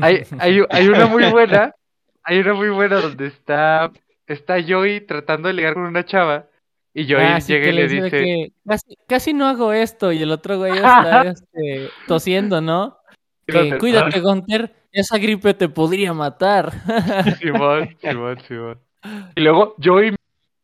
Hay, 0.00 0.22
hay, 0.38 0.60
hay 0.70 0.88
una 0.88 1.06
muy 1.06 1.24
buena, 1.30 1.74
hay 2.22 2.38
una 2.38 2.54
muy 2.54 2.68
buena 2.70 3.00
donde 3.00 3.28
está, 3.28 3.90
está 4.26 4.56
Joey 4.66 5.00
tratando 5.02 5.48
de 5.48 5.54
ligar 5.54 5.74
con 5.74 5.84
una 5.84 6.04
chava 6.04 6.46
y 6.92 7.04
Joey 7.10 7.24
Ah, 7.24 7.40
sí, 7.40 7.52
llega 7.52 7.68
y 7.68 7.72
le 7.72 7.82
dice 7.82 7.96
de 7.96 8.04
dice, 8.04 8.16
que 8.24 8.52
casi, 8.66 8.96
casi 9.06 9.32
no 9.34 9.46
hago 9.46 9.72
esto 9.72 10.10
y 10.12 10.20
el 10.22 10.30
otro 10.32 10.58
güey 10.58 10.72
está 10.76 11.22
este, 11.22 11.88
tosiendo, 12.06 12.60
¿no? 12.60 12.98
Que 13.46 13.52
Cuídate. 13.52 13.78
cuídate, 13.78 14.20
Gunter, 14.20 14.74
esa 14.92 15.16
gripe 15.16 15.54
te 15.54 15.68
podría 15.68 16.12
matar. 16.12 16.72
Simón, 17.40 17.96
Simón, 18.00 18.38
Simón. 18.46 18.78
Y 19.36 19.40
luego 19.40 19.74
Joey 19.82 20.14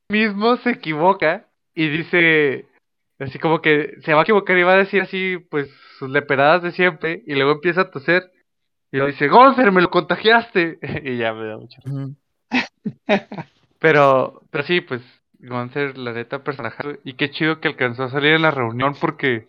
mismo 0.08 0.56
se 0.58 0.70
equivoca 0.70 1.48
y 1.74 1.88
dice, 1.88 2.66
así 3.18 3.38
como 3.38 3.60
que 3.60 3.94
se 4.04 4.12
va 4.14 4.20
a 4.20 4.22
equivocar 4.22 4.56
y 4.58 4.62
va 4.62 4.74
a 4.74 4.78
decir 4.78 5.02
así, 5.02 5.38
pues, 5.50 5.70
sus 5.98 6.10
leperadas 6.10 6.62
de 6.62 6.72
siempre, 6.72 7.22
y 7.26 7.34
luego 7.34 7.52
empieza 7.52 7.82
a 7.82 7.90
toser, 7.90 8.30
y 8.90 8.96
luego 8.96 9.12
dice, 9.12 9.28
Gonzer, 9.28 9.72
me 9.72 9.82
lo 9.82 9.90
contagiaste, 9.90 10.78
y 11.04 11.18
ya 11.18 11.32
me 11.32 11.46
da 11.46 11.56
mucho. 11.56 11.80
Pero, 13.80 14.40
pero 14.50 14.64
sí, 14.64 14.80
pues, 14.80 15.02
Gonzer, 15.40 15.98
la 15.98 16.14
neta, 16.14 16.42
personaje, 16.42 17.00
y 17.04 17.14
qué 17.14 17.30
chido 17.30 17.60
que 17.60 17.68
alcanzó 17.68 18.04
a 18.04 18.10
salir 18.10 18.32
en 18.32 18.40
la 18.40 18.50
reunión, 18.50 18.94
porque 18.98 19.46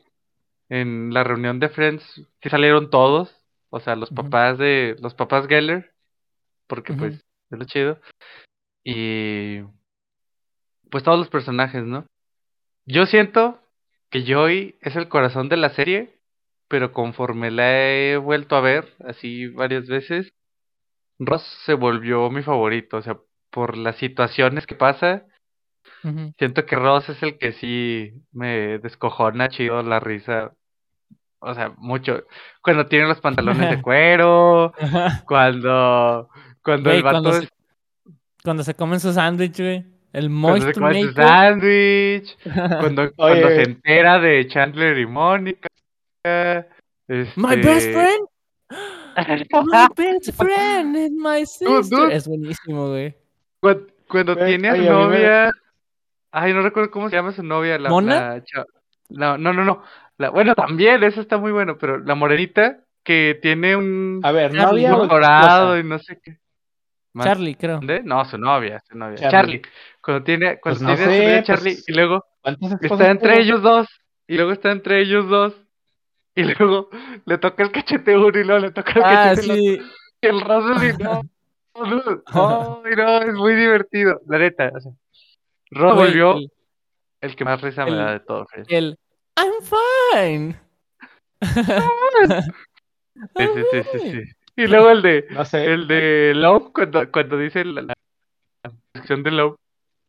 en 0.67 1.13
la 1.13 1.23
reunión 1.23 1.61
de 1.61 1.69
Friends 1.69 2.03
sí 2.41 2.49
salieron 2.49 2.89
todos, 2.89 3.33
o 3.69 3.79
sea, 3.79 3.95
los 3.95 4.09
papás 4.09 4.57
de, 4.57 4.97
los 4.99 5.13
papás 5.13 5.47
Geller, 5.47 5.93
porque 6.67 6.93
pues, 6.93 7.13
es 7.49 7.57
lo 7.57 7.63
chido. 7.63 8.01
Y 8.83 9.61
pues 10.95 11.03
todos 11.03 11.19
los 11.19 11.27
personajes, 11.27 11.83
¿no? 11.83 12.05
Yo 12.85 13.05
siento 13.05 13.59
que 14.09 14.23
Joey 14.25 14.75
es 14.79 14.95
el 14.95 15.09
corazón 15.09 15.49
de 15.49 15.57
la 15.57 15.67
serie, 15.71 16.13
pero 16.69 16.93
conforme 16.93 17.51
la 17.51 17.69
he 17.85 18.15
vuelto 18.15 18.55
a 18.55 18.61
ver, 18.61 18.93
así 19.05 19.47
varias 19.47 19.87
veces, 19.87 20.31
Ross 21.19 21.43
se 21.65 21.73
volvió 21.73 22.29
mi 22.29 22.43
favorito, 22.43 22.95
o 22.95 23.01
sea, 23.01 23.17
por 23.49 23.75
las 23.75 23.97
situaciones 23.97 24.65
que 24.65 24.75
pasa, 24.75 25.25
siento 26.37 26.65
que 26.65 26.77
Ross 26.77 27.09
es 27.09 27.21
el 27.23 27.37
que 27.39 27.51
sí 27.51 28.13
me 28.31 28.79
descojona 28.79 29.49
chido 29.49 29.83
la 29.83 29.99
risa. 29.99 30.53
O 31.39 31.53
sea, 31.55 31.73
mucho. 31.77 32.23
Cuando 32.63 32.85
tiene 32.85 33.05
los 33.09 33.19
pantalones 33.19 33.69
de 33.69 33.81
cuero, 33.81 34.71
cuando 35.27 36.29
cuando 36.63 36.89
el 36.91 37.03
vato 37.03 37.21
cuando 37.21 37.37
es- 37.37 37.43
se, 37.43 37.49
cuando 38.45 38.63
se 38.63 38.75
comen 38.75 39.01
su 39.01 39.11
sándwich, 39.11 39.57
güey. 39.59 39.94
El 40.15 40.29
cuando 40.29 40.71
se 40.71 40.79
moist 40.79 40.79
come 40.79 41.13
sándwich, 41.13 42.37
cuando, 42.53 43.11
cuando 43.17 43.47
Oye. 43.47 43.55
se 43.55 43.61
entera 43.63 44.17
de 44.19 44.47
Chandler 44.47 44.97
y 44.97 45.05
Mónica. 45.05 45.67
My 47.35 47.55
best 47.57 47.87
este, 47.87 47.93
friend. 47.93 48.27
My 49.17 49.87
best 49.95 50.31
friend 50.37 50.95
and 50.95 51.11
my 51.17 51.45
sister. 51.45 51.81
dude. 51.89 52.15
Es 52.15 52.27
buenísimo, 52.27 52.89
güey. 52.89 53.13
Cuando, 53.59 53.87
cuando 54.07 54.35
Güey, 54.35 54.47
tiene 54.47 54.69
a 54.69 54.75
su 54.75 54.79
oye, 54.81 54.89
a 54.89 54.93
mí 54.93 54.97
me- 54.99 55.05
novia. 55.05 55.51
Ay, 56.31 56.53
no 56.53 56.61
recuerdo 56.61 56.91
cómo 56.91 57.09
se 57.09 57.15
llama 57.17 57.31
su 57.33 57.43
novia. 57.43 57.77
La, 57.77 57.89
¿Mona? 57.89 58.35
la 58.37 58.65
No, 59.09 59.37
no, 59.37 59.51
no, 59.53 59.65
no. 59.65 59.83
La- 60.17 60.29
bueno, 60.29 60.55
también, 60.55 61.03
eso 61.03 61.19
está 61.19 61.37
muy 61.37 61.51
bueno, 61.51 61.77
pero 61.77 61.97
la 61.99 62.15
morenita 62.15 62.79
que 63.03 63.37
tiene 63.41 63.75
un 63.75 64.21
A 64.23 64.31
ver, 64.31 64.53
no 64.53 64.61
Charlie, 64.63 64.85
había 64.85 64.91
¿no? 64.91 64.99
doctorado 64.99 65.77
y 65.77 65.83
no 65.83 65.99
sé 65.99 66.19
qué. 66.23 66.37
¿Más? 67.13 67.27
Charlie, 67.27 67.55
creo. 67.55 67.75
¿Dónde? 67.77 68.01
No, 68.03 68.25
su 68.25 68.37
novia, 68.37 68.81
su 68.89 68.97
novia. 68.97 69.15
Charlie. 69.15 69.31
Charlie. 69.31 69.61
Cuando 70.05 70.23
tiene, 70.23 70.59
cuando 70.59 70.85
Pues 70.85 70.97
tiene 70.97 71.03
a 71.03 71.15
sé, 71.17 71.23
novia 71.23 71.43
Charlie 71.43 71.73
pues, 71.73 71.89
y 71.89 71.91
luego 71.93 72.25
¿Cuántas 72.41 72.81
está 72.81 73.09
entre 73.09 73.39
ellos 73.39 73.61
dos 73.63 73.87
y 74.27 74.35
luego 74.35 74.51
está 74.51 74.71
entre 74.71 75.01
ellos 75.01 75.27
dos 75.27 75.53
y 76.35 76.43
luego 76.43 76.89
le 77.25 77.37
toca 77.39 77.63
el 77.63 77.71
cachete 77.71 78.15
uno 78.17 78.39
y 78.39 78.43
luego 78.43 78.59
le 78.59 78.71
toca 78.71 78.91
el 78.91 79.03
Ah, 79.03 79.33
cachete 79.33 79.41
el 79.41 79.51
otro. 79.51 79.63
sí. 79.63 79.91
Y 80.21 80.27
el 80.27 80.41
rostro 80.41 80.75
así, 80.75 80.91
no, 80.99 81.21
ay, 82.85 82.95
no, 82.95 83.21
es 83.23 83.33
muy 83.33 83.55
divertido, 83.55 84.21
la 84.27 84.37
neta. 84.37 84.71
O 84.75 84.79
sea, 84.79 84.91
Ross 85.71 85.95
volvió 85.95 86.33
el- 86.37 86.51
el 87.21 87.35
que 87.35 87.43
más 87.45 87.59
risa 87.61 87.83
me 87.85 87.91
el- 87.91 87.97
da 87.97 88.11
de 88.13 88.19
todo, 88.19 88.45
Fred. 88.45 88.65
El 88.69 88.97
I'm 89.37 89.53
fine. 89.61 90.59
Sí, 93.37 93.45
sí, 93.53 93.61
sí, 93.71 93.81
sí, 93.91 94.11
sí. 94.11 94.31
Y 94.57 94.67
luego 94.67 94.89
el 94.91 95.01
de, 95.01 95.25
No 95.31 95.43
sé. 95.45 95.65
el 95.65 95.87
de 95.87 96.33
Love, 96.35 96.71
cuando, 96.73 97.11
cuando 97.11 97.37
dice 97.37 97.65
la, 97.65 97.81
la 97.81 97.93
sección 98.93 99.23
de 99.23 99.31
Love, 99.31 99.55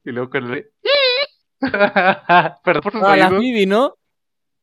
y 0.07 0.13
luego 0.13 0.31
cuando 0.31 0.55
le... 0.55 0.71
Perdón 1.61 2.83
por 2.83 2.93
sus 2.93 3.03
Ah, 3.03 3.17
la 3.17 3.29
oídos. 3.29 3.41
Phoebe, 3.43 3.67
¿no? 3.67 3.95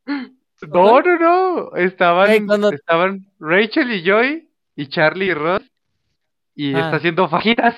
No, 0.08 1.02
no, 1.02 1.20
no. 1.20 1.76
Estaban, 1.76 2.48
cuando- 2.48 2.72
estaban 2.72 3.26
Rachel 3.40 3.92
y 3.92 4.04
Joy 4.04 4.50
y 4.76 4.88
Charlie 4.88 5.26
y 5.28 5.34
Ross. 5.34 5.64
Y 6.56 6.74
Ah. 6.74 6.80
está 6.86 6.96
haciendo 6.98 7.28
fajitas. 7.28 7.76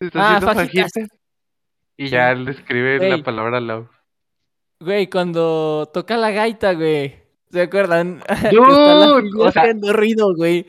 Está 0.00 0.20
Ah, 0.20 0.36
haciendo 0.36 0.54
fajitas. 0.54 0.92
Y 1.96 2.08
ya 2.08 2.32
le 2.34 2.52
escribe 2.52 3.10
la 3.10 3.22
palabra 3.24 3.60
love. 3.60 3.88
Güey, 4.80 5.08
cuando 5.10 5.90
toca 5.92 6.16
la 6.16 6.30
gaita, 6.30 6.74
güey. 6.74 7.16
¿Se 7.50 7.62
acuerdan? 7.62 8.20
Dude, 8.52 8.68
está 8.68 8.94
la 8.94 9.14
o 9.14 9.50
sea- 9.52 9.64
güey. 10.36 10.66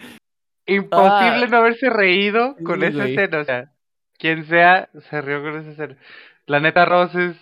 Imposible 0.65 1.45
Ah. 1.45 1.48
no 1.52 1.58
haberse 1.58 1.89
reído 1.89 2.56
Sí, 2.58 2.63
con 2.63 2.84
esa 2.84 2.98
güey. 3.04 3.12
escena. 3.15 3.39
O 3.39 3.43
sea, 3.43 3.72
quien 4.19 4.45
sea 4.45 4.89
se 5.10 5.21
rió 5.21 5.41
con 5.41 5.58
esa 5.58 5.71
escena. 5.71 5.97
La 6.45 6.60
neta, 6.60 6.86
Ross 6.86 7.15
es, 7.15 7.38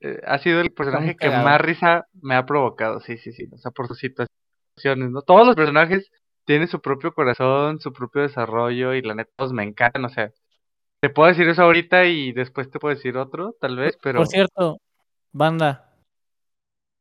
eh, 0.00 0.20
ha 0.26 0.38
sido 0.38 0.60
el 0.60 0.72
personaje 0.72 1.16
que 1.16 1.28
más 1.28 1.60
risa 1.60 2.06
me 2.22 2.36
ha 2.36 2.46
provocado. 2.46 3.00
Sí, 3.00 3.18
sí, 3.18 3.32
sí. 3.32 3.48
O 3.52 3.58
sea, 3.58 3.72
por 3.72 3.88
sus 3.88 3.98
situaciones, 3.98 5.10
¿no? 5.10 5.22
Todos 5.22 5.46
los 5.46 5.56
personajes 5.56 6.10
tienen 6.44 6.68
su 6.68 6.80
propio 6.80 7.12
corazón, 7.12 7.80
su 7.80 7.92
propio 7.92 8.22
desarrollo 8.22 8.94
y 8.94 9.02
la 9.02 9.14
neta, 9.14 9.30
todos 9.36 9.52
me 9.52 9.64
encantan. 9.64 10.04
O 10.04 10.08
sea, 10.08 10.32
te 11.00 11.10
puedo 11.10 11.28
decir 11.28 11.48
eso 11.48 11.62
ahorita 11.62 12.04
y 12.06 12.32
después 12.32 12.70
te 12.70 12.78
puedo 12.78 12.94
decir 12.94 13.16
otro, 13.16 13.56
tal 13.60 13.76
vez, 13.76 13.98
pero... 14.02 14.20
Por 14.20 14.28
cierto, 14.28 14.80
banda. 15.32 15.92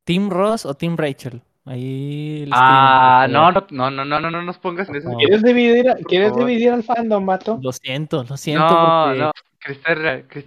¿Team 0.06 0.30
Ross 0.30 0.66
o 0.66 0.74
Team 0.74 0.98
Rachel? 0.98 1.44
Ahí 1.66 2.50
Ah, 2.52 3.28
no, 3.30 3.52
no, 3.52 3.68
no, 3.70 3.92
no, 3.92 4.06
no, 4.06 4.32
no 4.32 4.42
nos 4.42 4.58
pongas 4.58 4.90
en 4.90 4.96
ese... 4.96 5.08
¿Quieres 5.18 5.44
dividir, 5.44 5.86
¿quieres 6.08 6.36
dividir 6.36 6.72
al 6.72 6.84
fandom, 6.84 7.26
favor. 7.26 7.60
Lo 7.62 7.72
siento, 7.72 8.24
lo 8.28 8.38
siento 8.38 8.64
No, 8.68 9.04
porque 9.06 9.20
no, 9.20 9.26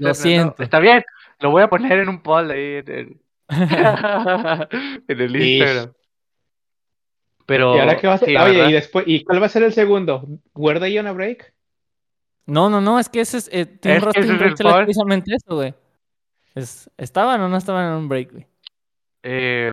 no. 0.09 0.15
siento. 0.15 0.63
Está 0.63 0.81
bien, 0.81 1.05
lo 1.41 1.51
voy 1.51 1.63
a 1.63 1.69
poner 1.69 1.99
en 2.01 2.09
un 2.09 2.23
poll 2.23 2.51
ahí 2.51 2.83
en 2.85 2.89
el, 2.91 3.17
en 5.09 5.21
el 5.21 5.33
Sí. 5.33 5.59
Instagram. 5.59 5.93
Pero, 7.47 7.77
¿Y 7.77 7.81
ahora 7.81 7.97
qué 7.99 8.07
vas 8.07 8.23
a 8.23 8.27
sí, 8.27 8.37
Oye, 8.37 8.53
¿verdad? 8.53 8.69
y 8.69 8.73
después, 8.73 9.05
¿y 9.07 9.25
cuál 9.25 9.43
va 9.43 9.47
a 9.47 9.51
ser 9.51 9.63
el 9.65 9.73
segundo? 9.73 10.27
¿Where 10.55 10.81
They 10.81 10.99
on 10.99 11.07
a 11.09 11.13
Break? 11.13 11.53
No, 12.47 12.71
no, 12.71 12.81
no, 12.81 12.99
es 12.99 13.09
que 13.09 13.21
ese 13.21 13.39
es 13.39 13.51
eh, 13.53 13.67
Team 13.67 13.97
Es 13.99 14.17
es 14.17 14.27
precisamente 14.57 15.35
eso, 15.35 15.55
güey. 15.57 15.75
Es- 16.55 16.91
¿Estaban 16.97 17.41
o 17.41 17.49
no 17.49 17.57
estaban 17.57 17.87
en 17.93 17.99
un 17.99 18.09
break, 18.09 18.33
güey? 18.33 18.47
Eh, 19.23 19.71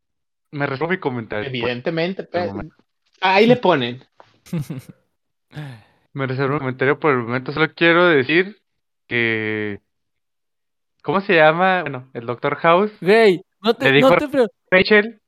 me 0.52 0.66
resumo 0.66 0.90
mi 0.90 0.98
comentario. 0.98 1.48
Evidentemente. 1.50 2.24
por 2.24 2.42
el 2.42 2.50
pues, 2.52 2.68
ahí 3.22 3.46
le 3.48 3.56
ponen. 3.58 4.04
Me 6.14 6.26
reservo 6.26 6.54
mi 6.54 6.60
comentario 6.60 7.00
por 7.00 7.12
el 7.12 7.20
momento. 7.20 7.52
Solo 7.52 7.72
quiero 7.74 8.08
decir 8.08 8.58
que. 9.08 9.80
¿Cómo 11.04 11.22
se 11.22 11.36
llama? 11.36 11.82
Bueno, 11.82 12.10
el 12.14 12.26
Doctor 12.26 12.56
House, 12.58 12.92
Güey, 13.02 13.42
no 13.62 13.74
te, 13.74 13.86
Le 13.86 13.98
dijo- 13.98 14.10
no 14.10 14.18
te 14.18 14.28
pre- 14.28 14.48
Rachel, 14.70 15.22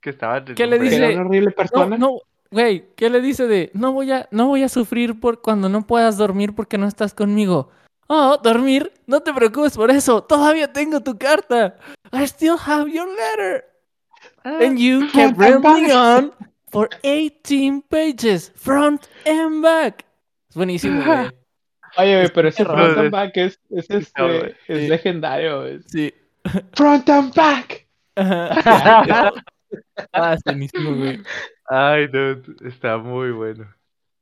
que 0.00 0.10
estaba 0.10 0.44
¿Qué 0.44 0.66
le 0.66 0.78
dice? 0.78 0.96
era 0.96 1.08
una 1.20 1.28
horrible 1.28 1.50
No, 1.50 1.54
persona. 1.56 1.98
no, 1.98 2.18
güey, 2.50 2.86
¿qué 2.96 3.10
le 3.10 3.20
dice 3.20 3.46
de 3.46 3.70
no 3.74 3.92
voy 3.92 4.10
a, 4.12 4.26
no 4.30 4.46
voy 4.46 4.62
a 4.62 4.68
sufrir 4.68 5.20
por 5.20 5.42
cuando 5.42 5.68
no 5.68 5.86
puedas 5.86 6.16
dormir 6.16 6.54
porque 6.54 6.78
no 6.78 6.86
estás 6.86 7.12
conmigo? 7.12 7.70
Oh, 8.08 8.38
dormir, 8.42 8.90
no 9.06 9.20
te 9.20 9.32
preocupes 9.34 9.76
por 9.76 9.90
eso, 9.90 10.22
todavía 10.24 10.72
tengo 10.72 11.00
tu 11.00 11.18
carta. 11.18 11.76
I 12.12 12.24
still 12.24 12.56
have 12.66 12.90
your 12.90 13.06
letter. 13.08 13.64
And 14.44 14.78
you 14.78 15.08
kept 15.12 15.36
rambling 15.36 15.90
on 15.90 16.32
for 16.70 16.88
18 17.04 17.82
pages, 17.82 18.50
front 18.54 19.08
and 19.26 19.62
back. 19.62 20.04
Es 20.48 20.56
buenísimo, 20.56 21.02
güey. 21.04 21.30
Oye, 21.98 22.16
güey, 22.16 22.28
pero 22.32 22.48
ese 22.48 22.64
front 22.64 22.98
and 22.98 23.10
back 23.10 23.36
es, 23.36 23.58
es, 23.70 23.90
este, 23.90 24.22
güey. 24.22 24.54
es 24.68 24.88
legendario. 24.88 25.66
es- 25.66 25.84
Sí. 25.86 26.12
Front 26.74 27.08
and 27.10 27.34
back. 27.34 27.86
ah, 28.16 29.32
es 30.34 30.42
buenísimo, 30.44 30.94
güey. 30.96 31.20
Ay, 31.68 32.06
dude, 32.06 32.42
está 32.66 32.96
muy 32.98 33.30
bueno. 33.32 33.66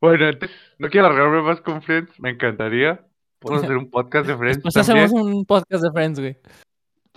Bueno, 0.00 0.30
no 0.78 0.88
quiero 0.90 1.06
alargarme 1.06 1.42
más 1.42 1.60
con 1.60 1.82
Friends, 1.82 2.18
me 2.20 2.30
encantaría. 2.30 3.00
Podemos 3.38 3.64
hacer 3.64 3.76
un 3.76 3.90
podcast 3.90 4.26
de 4.26 4.36
Friends 4.36 4.62
también, 4.62 5.04
hacemos 5.04 5.12
un 5.12 5.44
podcast 5.44 5.82
de 5.82 5.90
Friends, 5.92 6.20
güey. 6.20 6.36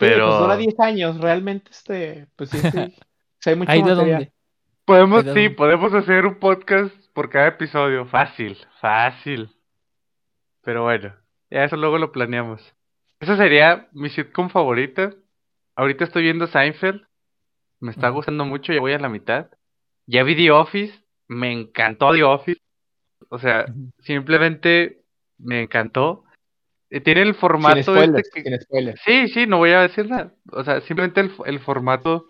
Pero- 0.10 0.28
pues 0.28 0.40
dura 0.40 0.58
10 0.58 0.80
años. 0.80 1.22
Realmente, 1.22 1.72
este, 1.72 2.28
pues 2.36 2.50
sí, 2.50 2.58
sí. 2.60 2.70
hay 3.46 3.56
mucho 3.56 3.72
¿Hay 3.72 3.82
de 3.84 3.92
dónde? 3.96 4.32
Podemos, 4.86 5.24
sí, 5.34 5.50
podemos 5.50 5.94
hacer 5.94 6.26
un 6.26 6.36
podcast 6.40 6.94
por 7.14 7.30
cada 7.30 7.48
episodio. 7.48 8.06
Fácil, 8.08 8.58
fácil. 8.80 9.50
Pero 10.64 10.84
bueno, 10.84 11.14
ya 11.50 11.64
eso 11.64 11.78
luego 11.78 11.98
lo 11.98 12.12
planeamos. 12.12 12.62
Esa 13.20 13.38
sería 13.38 13.88
mi 13.94 14.10
sitcom 14.10 14.50
favorita. 14.50 15.14
Ahorita 15.76 16.04
estoy 16.04 16.24
viendo 16.24 16.48
Seinfeld. 16.48 17.04
Me 17.80 17.92
está 17.92 18.10
gustando 18.10 18.46
mucho, 18.46 18.74
ya 18.74 18.80
voy 18.80 18.94
a 18.94 19.00
la 19.00 19.10
mitad. 19.10 19.48
Ya 20.08 20.24
vi 20.24 20.36
The 20.36 20.52
Office. 20.52 20.94
me 21.28 21.52
encantó 21.52 22.12
The 22.14 22.24
Office. 22.24 22.62
O 23.30 23.40
sea, 23.40 23.66
simplemente 24.00 25.02
me 25.38 25.62
encantó. 25.62 26.26
Eh, 26.92 27.00
tiene 27.00 27.22
el 27.22 27.36
formato 27.36 27.96
este 27.96 28.44
que... 28.44 28.96
Sí, 29.06 29.30
sí, 29.30 29.48
no 29.48 29.58
voy 29.60 29.72
a 29.72 29.82
decir 29.82 30.10
nada. 30.10 30.34
O 30.52 30.64
sea, 30.64 30.82
simplemente 30.82 31.22
el, 31.22 31.32
el 31.46 31.60
formato 31.62 32.28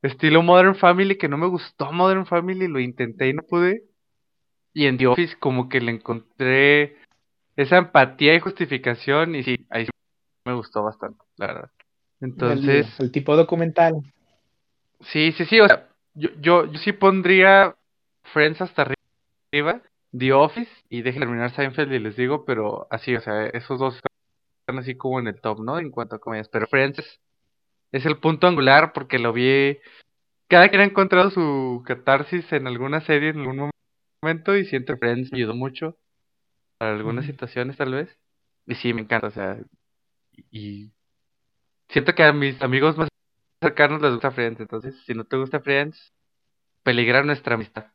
estilo 0.00 0.42
Modern 0.42 0.76
Family 0.76 1.18
que 1.18 1.28
no 1.28 1.36
me 1.36 1.48
gustó 1.48 1.90
Modern 1.90 2.24
Family, 2.24 2.68
lo 2.68 2.78
intenté 2.78 3.28
y 3.28 3.34
no 3.34 3.42
pude. 3.42 3.82
Y 4.72 4.86
en 4.86 4.96
The 4.96 5.08
Office 5.08 5.36
como 5.38 5.68
que 5.68 5.80
le 5.80 5.90
encontré 5.90 6.96
esa 7.56 7.78
empatía 7.78 8.34
y 8.36 8.40
justificación 8.40 9.34
y 9.34 9.42
sí, 9.42 9.66
ahí 9.70 9.86
sí 9.86 9.90
me 10.44 10.54
gustó 10.54 10.84
bastante, 10.84 11.24
la 11.36 11.46
verdad. 11.48 11.70
Entonces... 12.20 12.86
El, 13.00 13.10
tipo 13.10 13.34
documental. 13.34 13.94
Sí, 15.00 15.32
sí, 15.32 15.44
sí, 15.46 15.58
o 15.58 15.66
sea, 15.66 15.88
yo, 16.14 16.30
yo, 16.40 16.70
yo 16.70 16.78
sí 16.78 16.92
pondría 16.92 17.74
Friends 18.32 18.60
hasta 18.60 18.82
arriba, 19.52 19.82
The 20.16 20.32
Office 20.32 20.70
y 20.88 21.02
dejen 21.02 21.20
terminar 21.20 21.54
Seinfeld 21.54 21.92
y 21.92 21.98
les 21.98 22.16
digo, 22.16 22.44
pero 22.44 22.86
así, 22.90 23.14
o 23.14 23.20
sea, 23.20 23.46
esos 23.46 23.78
dos 23.78 23.94
están 23.94 24.78
así 24.78 24.96
como 24.96 25.20
en 25.20 25.28
el 25.28 25.40
top, 25.40 25.60
¿no? 25.60 25.78
En 25.78 25.90
cuanto 25.90 26.16
a 26.16 26.20
comedias, 26.20 26.48
pero 26.48 26.66
Friends 26.66 26.98
es, 26.98 27.20
es 27.92 28.06
el 28.06 28.18
punto 28.18 28.46
angular 28.46 28.92
porque 28.92 29.18
lo 29.18 29.32
vi... 29.32 29.78
Cada 30.48 30.68
quien 30.68 30.80
ha 30.82 30.84
encontrado 30.84 31.30
su 31.30 31.82
catarsis 31.86 32.52
en 32.52 32.66
alguna 32.66 33.00
serie 33.02 33.30
en 33.30 33.40
algún 33.40 33.70
momento 34.20 34.56
y 34.56 34.64
siento 34.66 34.94
que 34.94 34.98
Friends 34.98 35.30
me 35.30 35.38
ayudó 35.38 35.54
mucho 35.54 35.96
para 36.78 36.92
algunas 36.92 37.26
situaciones 37.26 37.76
tal 37.76 37.92
vez. 37.92 38.18
Y 38.66 38.74
sí, 38.74 38.92
me 38.92 39.02
encanta, 39.02 39.28
o 39.28 39.30
sea, 39.30 39.58
y 40.50 40.90
siento 41.88 42.14
que 42.14 42.24
a 42.24 42.32
mis 42.32 42.60
amigos 42.62 42.96
más 42.96 43.08
cercanos 43.60 44.00
les 44.00 44.12
gusta 44.12 44.30
Friends, 44.30 44.60
entonces 44.60 44.94
si 45.04 45.14
no 45.14 45.24
te 45.24 45.36
gusta 45.36 45.60
Friends, 45.60 46.12
peligra 46.82 47.22
nuestra 47.22 47.54
amistad, 47.54 47.86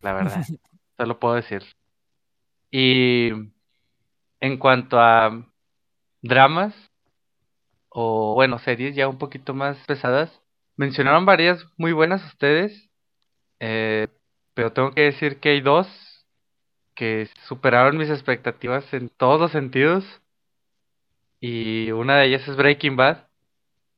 la 0.00 0.12
verdad, 0.12 0.44
solo 0.98 1.18
puedo 1.18 1.34
decir. 1.34 1.62
Y 2.70 3.30
en 4.40 4.58
cuanto 4.58 5.00
a 5.00 5.46
dramas, 6.20 6.74
o 7.88 8.34
bueno, 8.34 8.58
series 8.58 8.94
ya 8.94 9.08
un 9.08 9.18
poquito 9.18 9.54
más 9.54 9.78
pesadas, 9.86 10.30
mencionaron 10.76 11.24
varias 11.24 11.64
muy 11.76 11.92
buenas 11.92 12.24
ustedes, 12.26 12.90
eh, 13.60 14.08
pero 14.54 14.72
tengo 14.72 14.92
que 14.92 15.02
decir 15.02 15.40
que 15.40 15.50
hay 15.50 15.60
dos 15.60 15.88
que 16.94 17.30
superaron 17.46 17.96
mis 17.96 18.10
expectativas 18.10 18.92
en 18.92 19.08
todos 19.08 19.40
los 19.40 19.52
sentidos. 19.52 20.04
Y 21.40 21.92
una 21.92 22.16
de 22.16 22.26
ellas 22.26 22.48
es 22.48 22.56
Breaking 22.56 22.96
Bad. 22.96 23.28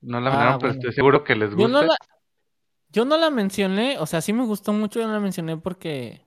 No 0.03 0.21
la 0.21 0.29
ah, 0.29 0.33
mencionaron, 0.33 0.61
pero 0.61 0.73
estoy 0.75 0.93
seguro 0.93 1.25
que 1.25 1.35
les 1.35 1.55
gusta. 1.55 1.63
Yo 1.63 1.69
no, 1.69 1.83
la, 1.83 1.97
yo 2.91 3.05
no 3.07 3.17
la 3.17 3.31
mencioné, 3.31 3.99
o 3.99 4.05
sea, 4.05 4.21
sí 4.21 4.35
me 4.35 4.45
gustó 4.45 4.75
mucho, 4.75 5.01
yo 5.01 5.07
no 5.07 5.15
la 5.15 5.21
mencioné 5.21 5.57
porque... 5.57 6.21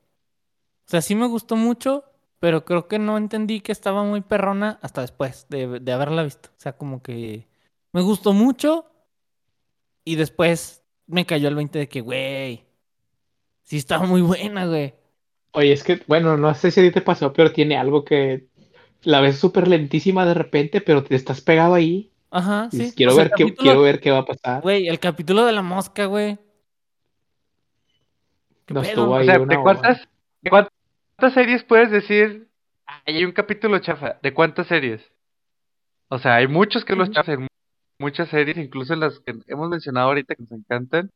O 0.86 0.90
sea, 0.90 1.02
sí 1.02 1.16
me 1.16 1.28
gustó 1.28 1.56
mucho, 1.56 2.04
pero 2.40 2.66
creo 2.66 2.88
que 2.88 3.00
no 3.00 3.18
entendí 3.18 3.62
que 3.62 3.72
estaba 3.72 4.04
muy 4.04 4.22
perrona 4.22 4.80
hasta 4.82 5.02
después 5.02 5.48
de, 5.50 5.80
de 5.80 5.92
haberla 5.92 6.24
visto. 6.24 6.50
O 6.50 6.60
sea, 6.60 6.74
como 6.74 7.02
que 7.02 7.48
me 7.92 8.02
gustó 8.02 8.34
mucho 8.34 8.86
y 10.04 10.16
después 10.16 10.84
me 11.08 11.26
cayó 11.26 11.48
el 11.48 11.56
20 11.56 11.80
de 11.80 11.88
que, 11.88 12.02
güey, 12.02 12.66
sí 13.64 13.78
estaba 13.78 14.06
muy 14.06 14.22
buena, 14.22 14.66
güey. 14.66 14.94
Oye, 15.52 15.72
es 15.72 15.84
que, 15.84 16.02
bueno, 16.08 16.36
no 16.38 16.54
sé 16.56 16.72
si 16.72 16.80
a 16.80 16.84
ti 16.84 16.92
te 16.92 17.02
pasó, 17.02 17.32
pero 17.32 17.52
tiene 17.52 17.78
algo 17.78 18.04
que 18.04 18.48
la 19.04 19.22
ves 19.22 19.38
súper 19.38 19.68
lentísima 19.68 20.26
de 20.26 20.34
repente, 20.34 20.82
pero 20.82 21.04
te 21.04 21.16
estás 21.16 21.42
pegado 21.42 21.76
ahí. 21.76 22.12
Ajá, 22.32 22.70
sí. 22.72 22.92
Quiero, 22.96 23.16
ver 23.16 23.32
qué, 23.36 23.54
quiero 23.54 23.82
ver 23.82 24.00
qué 24.00 24.10
va 24.10 24.20
a 24.20 24.26
pasar. 24.26 24.62
Güey, 24.62 24.88
el 24.88 25.00
capítulo 25.00 25.46
de 25.46 25.52
la 25.52 25.62
mosca, 25.62 26.06
güey. 26.06 26.40
No 28.70 28.82
estuvo 28.82 29.16
ahí 29.16 29.30
o 29.30 29.32
sea, 29.32 29.40
¿de, 29.40 29.62
cuántas, 29.62 30.08
¿De 30.42 30.50
cuántas 31.24 31.42
series 31.42 31.64
puedes 31.64 31.90
decir? 31.90 32.50
Hay 33.06 33.24
un 33.24 33.32
capítulo 33.32 33.80
chafa. 33.80 34.20
¿De 34.22 34.34
cuántas 34.34 34.68
series? 34.68 35.02
O 36.10 36.20
sea, 36.20 36.36
hay 36.36 36.48
muchos 36.48 36.84
que 36.84 36.98
los 36.98 37.12
chafan, 37.12 37.48
muchas 37.98 38.28
series, 38.28 38.58
incluso 38.58 38.94
las 38.98 39.22
que 39.22 39.34
hemos 39.48 39.70
mencionado 39.70 40.10
ahorita 40.10 40.36
que 40.36 40.44
nos 40.44 40.52
encantan. 40.52 41.10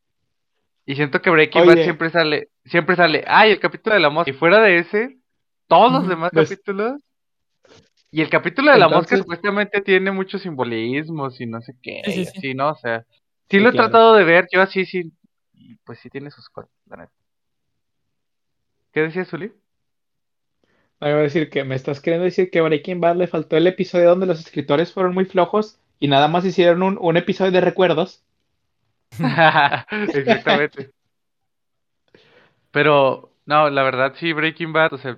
Y 0.86 0.96
siento 0.96 1.22
que 1.22 1.30
Breaking 1.30 1.66
Bad 1.66 1.84
siempre 1.84 2.10
sale, 2.10 2.48
siempre 2.64 2.96
sale, 2.96 3.26
ay, 3.28 3.52
el 3.52 3.60
capítulo 3.60 3.96
de 3.96 4.02
la 4.02 4.10
mosca. 4.10 4.32
Y 4.32 4.34
fuera 4.34 4.62
de 4.62 4.78
ese, 4.78 5.18
todos 5.68 5.92
los 5.92 6.08
demás 6.08 6.32
pues 6.32 6.50
capítulos. 6.50 7.02
Y 8.10 8.22
el 8.22 8.30
capítulo 8.30 8.72
de 8.72 8.78
la 8.78 8.88
mosca 8.88 9.18
supuestamente 9.18 9.82
tiene 9.82 10.12
muchos 10.12 10.42
simbolismos 10.42 11.42
y 11.42 11.48
no 11.48 11.60
sé 11.60 11.74
qué, 11.84 12.02
sí, 12.06 12.22
así, 12.22 12.54
¿no? 12.54 12.70
O 12.70 12.76
sea, 12.76 13.06
sí, 13.50 13.60
lo 13.60 13.70
he 13.70 13.74
tratado 13.74 14.16
de 14.16 14.24
ver, 14.24 14.48
yo 14.54 14.62
así, 14.62 14.86
sí, 14.86 15.12
pues 15.84 16.00
sí 16.00 16.10
tiene 16.10 16.32
sus 16.32 16.48
cosas, 16.48 16.72
la 16.86 16.96
neta. 16.96 17.12
¿Qué 18.94 19.02
decías, 19.02 19.28
Zuli? 19.28 19.52
No, 21.00 21.10
iba 21.10 21.20
a 21.20 21.24
decir 21.24 21.50
que 21.50 21.64
me 21.64 21.76
estás 21.76 22.02
queriendo 22.02 22.26
decir 22.26 22.50
que 22.50 22.62
Breaking 22.62 23.00
Bad 23.00 23.18
le 23.18 23.28
faltó 23.28 23.56
el 23.58 23.68
episodio 23.68 24.10
donde 24.10 24.26
los 24.26 24.40
escritores 24.40 24.94
fueron 24.94 25.14
muy 25.14 25.26
flojos 25.26 25.80
y 26.00 26.08
nada 26.08 26.28
más 26.28 26.46
hicieron 26.46 26.82
un, 26.84 26.98
un 27.00 27.18
episodio 27.18 27.52
de 27.52 27.62
recuerdos. 27.62 28.24
Exactamente. 29.92 30.92
Pero, 32.72 33.34
no, 33.46 33.70
la 33.70 33.84
verdad 33.84 34.14
sí, 34.18 34.34
Breaking 34.34 34.74
Bad, 34.74 34.94
o 34.94 34.98
sea, 34.98 35.18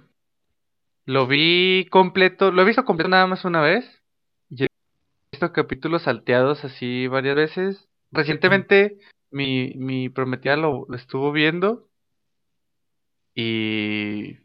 lo 1.06 1.28
vi 1.28 1.88
completo, 1.90 2.52
lo 2.52 2.62
he 2.62 2.66
visto 2.66 2.86
completo 2.86 3.10
nada 3.10 3.26
más 3.26 3.44
una 3.44 3.62
vez. 3.62 4.04
Y 4.50 4.64
he 4.66 4.68
visto 5.32 5.52
capítulos 5.54 6.04
salteados 6.04 6.64
así 6.64 7.08
varias 7.08 7.36
veces. 7.36 7.90
Recientemente 8.12 9.00
mi, 9.32 9.74
mi 9.76 10.10
prometida 10.10 10.56
lo, 10.56 10.86
estuvo 10.94 11.32
viendo. 11.32 11.90
Y 13.34 14.38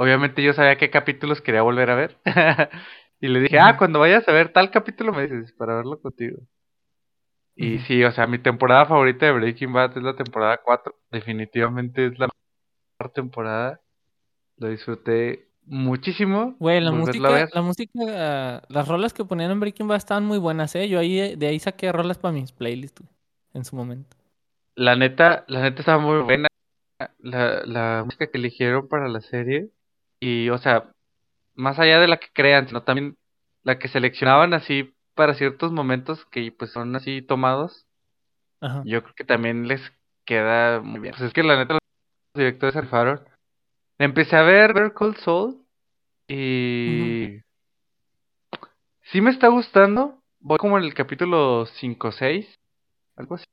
obviamente 0.00 0.42
yo 0.42 0.54
sabía 0.54 0.78
qué 0.78 0.88
capítulos 0.88 1.42
quería 1.42 1.60
volver 1.60 1.90
a 1.90 1.94
ver. 1.94 2.16
y 3.20 3.28
le 3.28 3.40
dije, 3.40 3.60
ah, 3.60 3.76
cuando 3.76 4.00
vayas 4.00 4.26
a 4.26 4.32
ver 4.32 4.50
tal 4.50 4.70
capítulo 4.70 5.12
me 5.12 5.26
dices 5.26 5.52
para 5.52 5.76
verlo 5.76 6.00
contigo. 6.00 6.38
Y 7.54 7.80
sí, 7.80 8.02
o 8.02 8.10
sea, 8.10 8.26
mi 8.26 8.38
temporada 8.38 8.86
favorita 8.86 9.26
de 9.26 9.32
Breaking 9.32 9.74
Bad 9.74 9.98
es 9.98 10.02
la 10.02 10.16
temporada 10.16 10.58
4. 10.64 10.94
Definitivamente 11.10 12.06
es 12.06 12.18
la 12.18 12.30
mejor 12.98 13.12
temporada. 13.12 13.80
Lo 14.56 14.68
disfruté 14.68 15.50
muchísimo. 15.66 16.56
Güey, 16.58 16.80
la 16.80 16.92
música, 16.92 17.48
la 17.52 17.60
música, 17.60 18.62
las 18.66 18.88
rolas 18.88 19.12
que 19.12 19.26
ponían 19.26 19.50
en 19.50 19.60
Breaking 19.60 19.86
Bad 19.86 19.98
estaban 19.98 20.24
muy 20.24 20.38
buenas, 20.38 20.74
¿eh? 20.76 20.88
Yo 20.88 20.98
ahí, 20.98 21.36
de 21.36 21.46
ahí 21.46 21.58
saqué 21.58 21.92
rolas 21.92 22.16
para 22.16 22.32
mis 22.32 22.52
playlists, 22.52 23.02
en 23.52 23.66
su 23.66 23.76
momento. 23.76 24.16
La 24.76 24.96
neta, 24.96 25.44
la 25.48 25.60
neta 25.60 25.80
estaba 25.80 25.98
muy 25.98 26.22
buena. 26.22 26.48
La, 27.18 27.66
la 27.66 28.02
música 28.06 28.30
que 28.30 28.38
eligieron 28.38 28.88
para 28.88 29.06
la 29.08 29.20
serie. 29.20 29.68
Y, 30.20 30.50
o 30.50 30.58
sea, 30.58 30.90
más 31.54 31.78
allá 31.78 31.98
de 31.98 32.08
la 32.08 32.18
que 32.18 32.28
crean, 32.32 32.68
sino 32.68 32.82
también 32.82 33.16
la 33.62 33.78
que 33.78 33.88
seleccionaban 33.88 34.54
así 34.54 34.94
para 35.14 35.34
ciertos 35.34 35.72
momentos 35.72 36.24
que 36.26 36.52
pues 36.52 36.72
son 36.72 36.94
así 36.94 37.22
tomados, 37.22 37.86
yo 38.84 39.02
creo 39.02 39.14
que 39.14 39.24
también 39.24 39.66
les 39.68 39.80
queda 40.24 40.80
muy 40.80 41.00
bien. 41.00 41.14
Pues 41.14 41.28
es 41.28 41.32
que 41.32 41.42
la 41.42 41.56
neta 41.56 41.74
los 41.74 41.80
directores 42.34 42.74
se 42.74 43.24
Empecé 43.98 44.36
a 44.36 44.42
ver 44.42 44.72
Better 44.72 44.92
Cold 44.92 45.16
Soul 45.18 45.62
y 46.28 47.40
sí 49.02 49.20
me 49.20 49.30
está 49.30 49.48
gustando. 49.48 50.18
Voy 50.40 50.58
como 50.58 50.78
en 50.78 50.84
el 50.84 50.94
capítulo 50.94 51.66
5 51.66 52.08
o 52.08 52.12
6, 52.12 52.46
algo 53.16 53.34
así. 53.34 53.44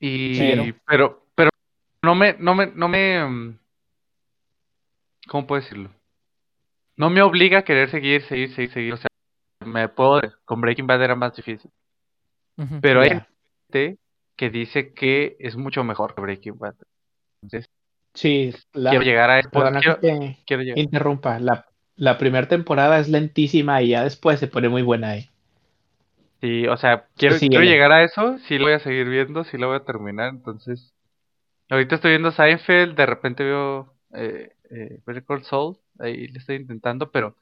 Y 0.00 0.72
pero 0.86 1.24
pero 1.34 1.50
no 2.02 2.14
me 2.14 2.34
no 2.38 2.54
me 2.54 2.66
no 2.66 2.88
me 2.88 3.24
mm, 3.24 3.58
¿cómo 5.28 5.46
puedo 5.46 5.62
decirlo? 5.62 5.90
No 6.96 7.10
me 7.10 7.22
obliga 7.22 7.58
a 7.58 7.64
querer 7.64 7.90
seguir, 7.90 8.22
seguir, 8.22 8.54
seguir, 8.54 8.72
seguir, 8.72 8.92
o 8.94 8.96
sea, 8.96 9.08
me 9.64 9.88
puedo 9.88 10.20
con 10.44 10.60
Breaking 10.60 10.86
Bad 10.86 11.02
era 11.02 11.14
más 11.14 11.34
difícil. 11.34 11.70
Pero 12.80 13.00
hay 13.00 13.10
gente 13.10 13.98
que 14.36 14.50
dice 14.50 14.92
que 14.94 15.36
es 15.40 15.56
mucho 15.56 15.82
mejor 15.82 16.14
que 16.14 16.20
Breaking 16.20 16.58
Bad. 16.58 16.74
Entonces, 17.42 17.70
sí, 18.14 18.54
quiero 18.72 19.02
llegar 19.02 19.30
a 19.30 19.40
esto. 19.40 19.60
Quiero, 20.46 20.62
interrumpa. 20.76 21.40
La, 21.40 21.66
la 21.96 22.16
primera 22.18 22.46
temporada 22.46 22.98
es 23.00 23.08
lentísima 23.08 23.82
y 23.82 23.88
ya 23.88 24.04
después 24.04 24.38
se 24.38 24.46
pone 24.46 24.68
muy 24.68 24.82
buena 24.82 25.10
ahí. 25.10 25.30
Sí, 26.40 26.66
o 26.66 26.76
sea, 26.76 27.06
quiero, 27.16 27.36
quiero 27.38 27.64
llegar 27.64 27.90
a 27.90 28.04
eso, 28.04 28.38
sí 28.46 28.58
lo 28.58 28.66
voy 28.66 28.74
a 28.74 28.78
seguir 28.78 29.08
viendo, 29.08 29.44
sí 29.44 29.56
lo 29.56 29.68
voy 29.68 29.76
a 29.76 29.84
terminar, 29.84 30.28
entonces... 30.28 30.92
Ahorita 31.70 31.94
estoy 31.94 32.10
viendo 32.10 32.30
Seinfeld, 32.30 32.94
de 32.94 33.06
repente 33.06 33.42
veo 33.42 33.94
eh, 34.14 34.52
eh, 34.74 35.00
Soul, 35.42 35.76
ahí 35.98 36.28
le 36.28 36.38
estoy 36.38 36.56
intentando, 36.56 37.10
pero 37.10 37.36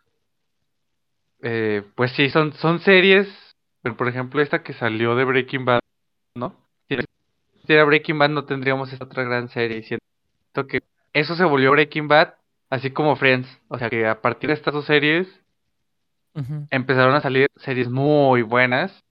eh, 1.43 1.83
pues 1.97 2.13
sí, 2.13 2.31
son, 2.31 2.53
son 2.55 2.81
series, 2.81 3.29
pero 3.83 3.97
por 3.97 4.09
ejemplo 4.09 4.41
esta 4.41 4.63
que 4.63 4.73
salió 4.75 5.17
de 5.17 5.25
Breaking 5.25 5.65
Bad, 5.65 5.81
¿no? 6.37 6.57
Si 7.67 7.73
era 7.73 7.85
Breaking 7.85 8.19
Bad 8.19 8.31
no 8.31 8.45
tendríamos 8.45 8.93
esta 8.93 9.05
otra 9.05 9.23
gran 9.23 9.49
serie. 9.49 9.79
Y 9.79 9.83
siento 9.85 10.67
que 10.69 10.83
eso 11.13 11.37
se 11.37 11.45
volvió 11.45 11.71
Breaking 11.71 12.09
Bad, 12.09 12.35
así 12.71 12.91
como 12.91 13.17
Friends. 13.17 13.49
O 13.69 13.79
sea 13.79 13.89
que 13.89 14.07
a 14.07 14.21
partir 14.21 14.49
de 14.49 14.55
estas 14.55 14.75
dos 14.75 14.87
series 14.87 15.29
empezaron 16.71 17.15
a 17.15 17.21
salir 17.21 17.49
series 17.57 17.89
muy 17.91 18.43
buenas 18.43 19.05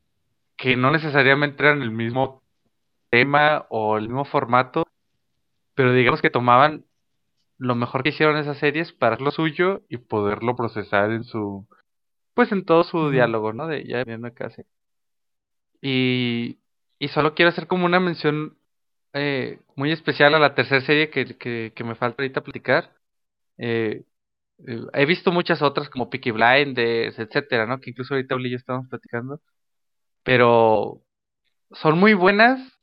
que 0.57 0.75
no 0.75 0.91
necesariamente 0.91 1.63
eran 1.63 1.81
el 1.81 1.91
mismo 1.91 2.41
tema 3.09 3.65
o 3.69 3.97
el 3.97 4.07
mismo 4.07 4.25
formato, 4.25 4.85
pero 5.75 5.93
digamos 5.93 6.21
que 6.21 6.29
tomaban 6.29 6.85
lo 7.61 7.75
mejor 7.75 8.03
que 8.03 8.09
hicieron 8.09 8.37
esas 8.37 8.57
series 8.57 8.91
para 8.93 9.17
lo 9.17 9.31
suyo 9.31 9.83
y 9.87 9.97
poderlo 9.97 10.55
procesar 10.55 11.11
en 11.11 11.23
su, 11.23 11.67
pues 12.33 12.51
en 12.51 12.65
todo 12.65 12.83
su 12.83 13.11
diálogo, 13.11 13.53
¿no? 13.53 13.67
De 13.67 13.85
ya 13.87 14.03
viendo 14.03 14.33
casa. 14.33 14.63
Y, 15.81 16.59
y 16.99 17.07
solo 17.09 17.35
quiero 17.35 17.49
hacer 17.49 17.67
como 17.67 17.85
una 17.85 17.99
mención 17.99 18.57
eh, 19.13 19.59
muy 19.75 19.91
especial 19.91 20.33
a 20.35 20.39
la 20.39 20.55
tercera 20.55 20.81
serie 20.81 21.09
que, 21.11 21.37
que, 21.37 21.73
que 21.75 21.83
me 21.83 21.95
falta 21.95 22.23
ahorita 22.23 22.41
platicar. 22.41 22.93
Eh, 23.57 24.05
eh, 24.67 24.81
he 24.93 25.05
visto 25.05 25.31
muchas 25.31 25.61
otras 25.61 25.89
como 25.89 26.09
Peaky 26.09 26.31
Blinders, 26.31 27.19
etcétera, 27.19 27.67
¿no? 27.67 27.79
Que 27.79 27.91
incluso 27.91 28.15
ahorita 28.15 28.35
Uli 28.35 28.49
y 28.49 28.51
yo 28.53 28.57
estamos 28.57 28.87
platicando. 28.89 29.41
Pero 30.23 31.01
son 31.73 31.99
muy 31.99 32.13
buenas 32.15 32.80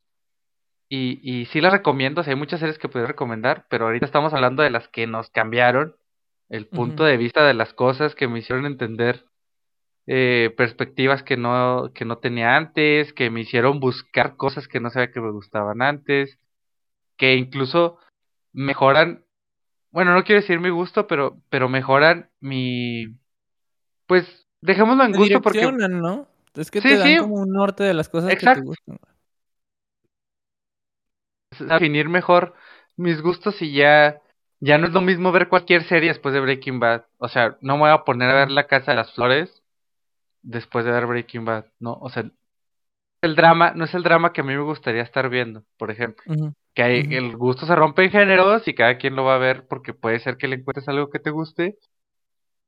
y, 0.89 1.21
y 1.23 1.47
sí 1.47 1.61
las 1.61 1.73
recomiendo. 1.73 2.21
O 2.21 2.25
sea, 2.25 2.33
hay 2.33 2.39
muchas 2.39 2.61
series 2.61 2.79
que 2.79 2.89
puedo 2.89 3.07
recomendar, 3.07 3.67
pero 3.69 3.87
ahorita 3.87 4.07
estamos 4.07 4.33
hablando 4.33 4.63
de 4.63 4.71
las 4.71 4.89
que 4.89 5.07
nos 5.07 5.31
cambiaron 5.31 5.95
el 6.49 6.67
punto 6.67 7.05
de 7.05 7.19
vista 7.19 7.47
de 7.47 7.55
las 7.55 7.75
cosas 7.75 8.15
que 8.15 8.27
me 8.27 8.39
hicieron 8.39 8.65
entender 8.65 9.27
eh, 10.07 10.55
perspectivas 10.57 11.23
que 11.23 11.37
no, 11.37 11.91
que 11.95 12.07
no 12.07 12.19
tenía 12.19 12.57
antes, 12.57 13.13
que 13.13 13.29
me 13.29 13.43
hicieron 13.43 13.81
buscar 13.81 14.37
cosas 14.37 14.67
que 14.67 14.81
no 14.81 14.89
sabía 14.89 15.13
que 15.13 15.21
me 15.21 15.31
gustaban 15.31 15.83
antes, 15.83 16.39
que 17.19 17.35
incluso 17.35 17.99
mejoran 18.55 19.25
bueno, 19.91 20.15
no 20.15 20.23
quiero 20.23 20.41
decir 20.41 20.61
mi 20.61 20.71
gusto, 20.71 21.07
pero, 21.07 21.39
pero 21.49 21.69
mejoran 21.69 22.31
mi, 22.41 23.07
pues, 24.07 24.47
dejémoslo 24.61 25.05
en 25.05 25.13
gusto 25.13 25.41
porque... 25.41 25.71
¿no? 25.73 26.29
Es 26.55 26.71
que 26.71 26.81
te 26.81 26.97
dan 26.97 27.19
como 27.19 27.37
un 27.37 27.51
norte 27.51 27.85
de 27.85 27.95
las 27.95 28.09
cosas 28.09 28.31
que 28.35 28.47
te 28.47 28.61
gustan. 28.61 28.99
Definir 31.59 32.09
mejor 32.09 32.55
mis 32.97 33.21
gustos 33.23 33.61
y 33.63 33.73
ya, 33.73 34.21
ya 34.61 34.79
no 34.79 34.87
es 34.87 34.93
lo 34.93 35.01
mismo 35.01 35.33
ver 35.33 35.49
cualquier 35.49 35.85
serie 35.85 36.09
después 36.09 36.35
de 36.35 36.41
Breaking 36.41 36.81
Bad. 36.81 37.05
O 37.19 37.29
sea, 37.29 37.57
no 37.61 37.75
me 37.75 37.81
voy 37.81 37.91
a 37.91 38.05
poner 38.05 38.31
a 38.31 38.35
ver 38.35 38.51
La 38.51 38.67
Casa 38.67 38.93
de 38.93 38.97
las 38.97 39.13
Flores 39.15 39.63
después 40.43 40.85
de 40.85 40.93
ver 40.93 41.07
Breaking 41.07 41.45
Bad, 41.45 41.67
¿no? 41.79 41.95
O 41.95 42.11
sea, 42.11 42.25
el 43.23 43.35
drama, 43.37 43.73
no 43.75 43.85
es 43.85 43.95
el 43.95 44.03
drama 44.03 44.33
que 44.33 44.41
a 44.41 44.45
mí 44.45 44.55
me 44.55 44.63
gustaría 44.63 45.03
estar 45.03 45.29
viendo, 45.29 45.65
por 45.77 45.91
ejemplo. 45.91 46.25
Que 46.75 46.83
hay, 46.83 47.01
el 47.11 47.37
gusto 47.37 47.67
se 47.67 47.75
rompe 47.75 48.05
en 48.05 48.11
géneros 48.11 48.67
y 48.69 48.75
cada 48.75 48.99
quien 48.99 49.17
lo 49.17 49.25
va 49.25 49.35
a 49.35 49.39
ver 49.39 49.67
porque 49.67 49.95
puede 49.95 50.21
ser 50.21 50.37
que 50.37 50.47
le 50.49 50.57
encuentres 50.57 50.89
algo 50.89 51.11
que 51.11 51.19
te 51.19 51.31
guste. 51.31 51.77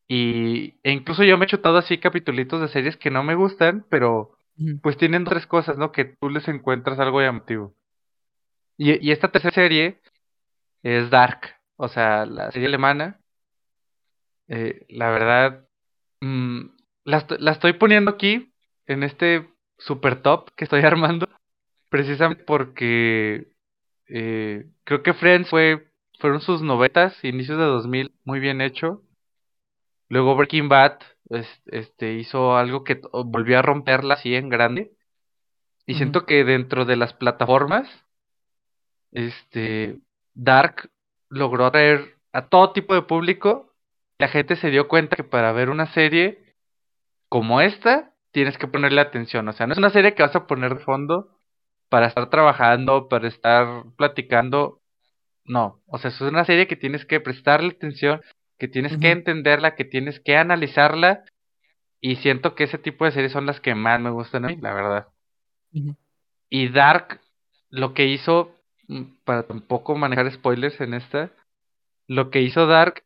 Y 0.08 0.74
e 0.82 0.90
incluso 0.90 1.22
yo 1.22 1.38
me 1.38 1.44
he 1.44 1.48
chutado 1.48 1.78
así 1.78 1.98
capitulitos 1.98 2.60
de 2.60 2.68
series 2.68 2.96
que 2.96 3.10
no 3.10 3.22
me 3.22 3.36
gustan, 3.36 3.86
pero 3.88 4.32
pues 4.82 4.96
tienen 4.96 5.24
tres 5.24 5.46
cosas, 5.46 5.78
¿no? 5.78 5.92
Que 5.92 6.04
tú 6.04 6.28
les 6.28 6.48
encuentras 6.48 6.98
algo 6.98 7.20
llamativo. 7.20 7.74
Y, 8.80 9.06
y 9.06 9.12
esta 9.12 9.30
tercera 9.30 9.54
serie 9.54 10.00
es 10.82 11.10
Dark, 11.10 11.54
o 11.76 11.88
sea, 11.88 12.24
la 12.24 12.50
serie 12.50 12.66
alemana. 12.66 13.20
Eh, 14.48 14.86
la 14.88 15.10
verdad, 15.10 15.68
mm, 16.22 16.60
la, 17.04 17.26
la 17.40 17.52
estoy 17.52 17.74
poniendo 17.74 18.10
aquí 18.10 18.54
en 18.86 19.02
este 19.02 19.50
super 19.76 20.22
top 20.22 20.50
que 20.56 20.64
estoy 20.64 20.80
armando, 20.84 21.28
precisamente 21.90 22.42
porque 22.44 23.48
eh, 24.08 24.70
creo 24.84 25.02
que 25.02 25.12
Friends 25.12 25.50
fue, 25.50 25.92
fueron 26.18 26.40
sus 26.40 26.62
novetas, 26.62 27.22
inicios 27.22 27.58
de 27.58 27.64
2000, 27.64 28.14
muy 28.24 28.40
bien 28.40 28.62
hecho. 28.62 29.02
Luego 30.08 30.36
Breaking 30.36 30.70
Bad 30.70 31.00
este, 31.66 32.14
hizo 32.14 32.56
algo 32.56 32.82
que 32.84 33.02
volvió 33.12 33.58
a 33.58 33.62
romperla 33.62 34.14
así 34.14 34.34
en 34.34 34.48
grande. 34.48 34.92
Y 35.84 35.96
siento 35.96 36.24
que 36.24 36.44
dentro 36.44 36.86
de 36.86 36.96
las 36.96 37.12
plataformas, 37.12 37.86
este, 39.12 39.98
Dark 40.34 40.90
logró 41.28 41.66
atraer 41.66 42.16
a 42.32 42.48
todo 42.48 42.72
tipo 42.72 42.94
de 42.94 43.02
público. 43.02 43.72
La 44.18 44.28
gente 44.28 44.56
se 44.56 44.70
dio 44.70 44.88
cuenta 44.88 45.16
que 45.16 45.24
para 45.24 45.52
ver 45.52 45.70
una 45.70 45.86
serie 45.92 46.54
como 47.28 47.60
esta, 47.60 48.12
tienes 48.32 48.58
que 48.58 48.66
ponerle 48.66 49.00
atención. 49.00 49.48
O 49.48 49.52
sea, 49.52 49.66
no 49.66 49.72
es 49.72 49.78
una 49.78 49.90
serie 49.90 50.14
que 50.14 50.22
vas 50.22 50.34
a 50.36 50.46
poner 50.46 50.76
de 50.76 50.84
fondo 50.84 51.28
para 51.88 52.06
estar 52.06 52.30
trabajando, 52.30 53.08
para 53.08 53.28
estar 53.28 53.84
platicando. 53.96 54.80
No, 55.44 55.80
o 55.86 55.98
sea, 55.98 56.10
es 56.10 56.20
una 56.20 56.44
serie 56.44 56.66
que 56.66 56.76
tienes 56.76 57.04
que 57.04 57.20
prestarle 57.20 57.70
atención, 57.70 58.20
que 58.58 58.68
tienes 58.68 58.96
que 58.98 59.10
entenderla, 59.10 59.74
que 59.74 59.84
tienes 59.84 60.20
que 60.20 60.36
analizarla. 60.36 61.24
Y 62.00 62.16
siento 62.16 62.54
que 62.54 62.64
ese 62.64 62.78
tipo 62.78 63.04
de 63.04 63.12
series 63.12 63.32
son 63.32 63.46
las 63.46 63.60
que 63.60 63.74
más 63.74 64.00
me 64.00 64.10
gustan 64.10 64.44
a 64.44 64.48
mí, 64.48 64.56
la 64.56 64.72
verdad. 64.72 65.08
Y 66.48 66.68
Dark, 66.68 67.20
lo 67.68 67.94
que 67.94 68.06
hizo, 68.06 68.54
para 69.24 69.44
tampoco 69.44 69.96
manejar 69.96 70.30
spoilers 70.32 70.80
en 70.80 70.94
esta, 70.94 71.32
lo 72.06 72.30
que 72.30 72.42
hizo 72.42 72.66
Dark 72.66 73.04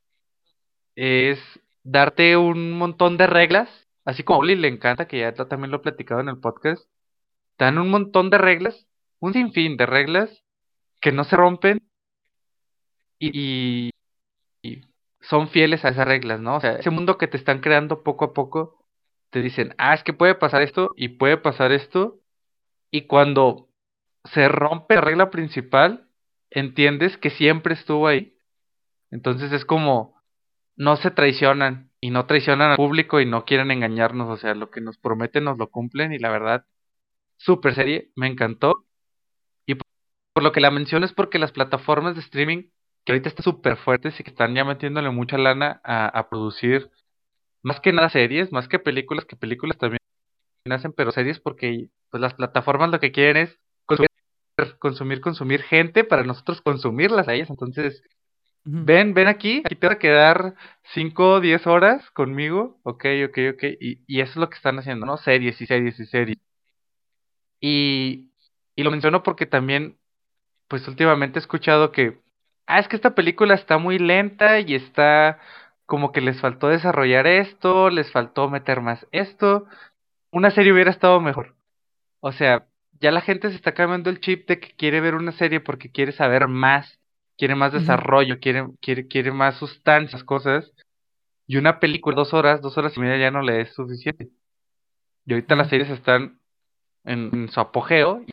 es 0.97 1.39
darte 1.82 2.37
un 2.37 2.72
montón 2.72 3.16
de 3.16 3.26
reglas 3.26 3.68
así 4.05 4.22
como 4.22 4.37
a 4.37 4.41
Uli 4.41 4.57
le 4.57 4.68
encanta, 4.68 5.07
que 5.09 5.18
ya 5.20 5.32
también 5.35 5.70
lo 5.70 5.78
he 5.78 5.80
platicado 5.80 6.20
en 6.20 6.28
el 6.28 6.39
podcast, 6.39 6.85
dan 7.59 7.78
un 7.78 7.91
montón 7.91 8.30
de 8.30 8.39
reglas, 8.39 8.87
un 9.20 9.32
sinfín 9.32 9.76
de 9.76 9.87
reglas 9.87 10.43
que 11.01 11.12
no 11.12 11.24
se 11.24 11.37
rompen 11.37 11.82
y, 13.18 13.91
son 15.20 15.49
fieles 15.49 15.85
a 15.85 15.89
esas 15.89 16.07
reglas, 16.07 16.41
¿no? 16.41 16.57
O 16.57 16.61
sea, 16.61 16.72
ese 16.72 16.91
mundo 16.91 17.16
que 17.16 17.28
te 17.28 17.39
están 17.39 17.61
creando 17.61 18.03
poco 18.03 18.26
a 18.26 18.32
poco, 18.35 18.85
te 19.30 19.41
dicen, 19.41 19.74
ah, 19.78 19.95
es 19.95 20.05
que 20.05 20.12
puede 20.12 20.35
pasar 20.35 20.61
esto 20.61 20.91
y 20.97 21.09
puede 21.09 21.39
pasar 21.39 21.72
esto, 21.72 22.20
y 22.91 23.07
cuando 23.07 23.68
se 24.25 24.49
rompe 24.49 24.95
la 24.95 25.01
regla 25.01 25.31
principal, 25.31 26.09
entiendes 26.51 27.16
que 27.18 27.31
siempre 27.31 27.75
estuvo 27.75 28.07
ahí. 28.07 28.37
Entonces 29.11 29.53
es 29.53 29.64
como, 29.64 30.20
no 30.77 30.97
se 30.97 31.11
traicionan, 31.11 31.91
y 32.05 32.11
no 32.11 32.27
traicionan 32.27 32.72
al 32.72 32.77
público 32.77 33.18
y 33.18 33.25
no 33.25 33.47
quieren 33.47 33.70
engañarnos, 33.70 34.29
o 34.29 34.37
sea, 34.37 34.55
lo 34.55 34.70
que 34.70 34.83
nos 34.83 34.99
prometen 34.99 35.45
nos 35.45 35.57
lo 35.57 35.70
cumplen 35.70 36.12
y 36.12 36.18
la 36.18 36.29
verdad, 36.29 36.66
super 37.39 37.75
serie, 37.75 38.11
me 38.14 38.27
encantó. 38.27 38.85
Y 39.64 39.77
por, 39.77 40.43
lo 40.43 40.53
que 40.53 40.61
la 40.61 40.70
menciono 40.70 41.07
es 41.07 41.14
porque 41.14 41.39
las 41.39 41.53
plataformas 41.53 42.14
de 42.14 42.20
streaming, 42.20 42.64
que 43.07 43.12
ahorita 43.12 43.31
están 43.31 43.45
súper 43.45 43.79
fuertes 43.79 44.20
y 44.20 44.22
que 44.22 44.29
están 44.29 44.55
ya 44.55 44.66
metiéndole 44.66 45.09
mucha 45.09 45.39
lana 45.39 45.81
a, 45.83 46.29
producir, 46.29 46.91
más 47.62 47.81
que 47.81 47.95
nada 47.95 48.11
series, 48.11 48.53
más 48.53 48.68
que 48.68 48.79
películas, 48.79 49.25
que 49.25 49.37
películas 49.37 49.79
también 49.79 50.01
hacen, 50.70 50.93
pero 50.93 51.11
series 51.11 51.41
porque 51.41 51.89
pues 52.11 52.20
las 52.20 52.35
plataformas 52.35 52.91
lo 52.91 53.01
que 53.01 53.12
quieren 53.12 53.39
es 53.39 53.59
consumir, 54.78 55.20
consumir, 55.20 55.62
gente 55.62 56.05
para 56.05 56.24
nosotros 56.24 56.61
consumirlas 56.62 57.28
a 57.28 57.34
ellas, 57.34 57.50
entonces 57.50 58.02
Ven, 58.66 59.12
ven 59.14 59.28
aquí, 59.28 59.62
aquí 59.64 59.74
te 59.76 59.86
va 59.86 59.94
a 59.94 59.98
quedar 59.98 60.55
5 60.94 61.34
o 61.34 61.40
10 61.40 61.66
horas 61.66 62.11
conmigo, 62.12 62.80
ok, 62.82 63.05
ok, 63.28 63.38
ok, 63.55 63.62
y, 63.78 64.00
y, 64.07 64.20
eso 64.22 64.32
es 64.32 64.36
lo 64.36 64.48
que 64.48 64.57
están 64.57 64.78
haciendo, 64.78 65.05
¿no? 65.05 65.18
Series 65.18 65.61
y 65.61 65.66
series 65.66 66.00
y 66.00 66.07
series. 66.07 66.38
Y, 67.61 68.30
y 68.76 68.82
lo 68.82 68.90
menciono 68.90 69.22
porque 69.22 69.46
también, 69.46 69.98
pues 70.68 70.86
últimamente 70.88 71.38
he 71.38 71.42
escuchado 71.42 71.92
que, 71.92 72.20
ah, 72.66 72.80
es 72.80 72.88
que 72.88 72.96
esta 72.96 73.14
película 73.14 73.55
está 73.55 73.78
muy 73.78 73.98
lenta 73.98 74.61
y 74.61 74.74
está 74.74 75.40
como 75.86 76.12
que 76.12 76.20
les 76.22 76.40
faltó 76.40 76.68
desarrollar 76.68 77.26
esto, 77.26 77.90
les 77.90 78.12
faltó 78.12 78.50
meter 78.50 78.80
más 78.82 79.07
esto, 79.12 79.66
una 80.32 80.50
serie 80.50 80.72
hubiera 80.72 80.90
estado 80.90 81.20
mejor. 81.20 81.57
O 82.20 82.32
sea, 82.32 82.66
ya 83.01 83.11
la 83.11 83.20
gente 83.20 83.51
se 83.51 83.57
está 83.57 83.74
cambiando 83.74 84.11
el 84.11 84.20
chip 84.20 84.49
de 84.49 84.61
que 84.61 84.72
quiere 84.76 85.01
ver 85.01 85.14
una 85.14 85.32
serie 85.32 85.61
porque 85.61 85.90
quiere 85.90 86.12
saber 86.12 86.49
más 86.49 86.99
quiere 87.36 87.55
más 87.55 87.72
desarrollo, 87.72 88.38
quiere, 88.40 88.66
quiere, 88.80 89.07
quiere 89.09 89.32
más 89.32 89.57
sustancias, 89.57 90.24
cosas. 90.24 90.72
Y 91.47 91.57
una 91.57 91.80
película, 91.80 92.16
dos 92.16 92.32
horas, 92.34 92.61
dos 92.62 92.78
horas 92.78 92.97
y 92.97 93.01
media 93.01 93.18
ya 93.18 93.30
no 93.30 93.42
le 93.42 93.61
es 93.62 93.74
suficiente. 93.74 94.30
Y 95.26 95.32
ahorita 95.32 95.57
las 95.57 95.68
series 95.68 95.90
están 95.90 96.40
en, 97.05 97.49
su 97.49 97.61
apogeo, 97.61 98.22
y 98.26 98.30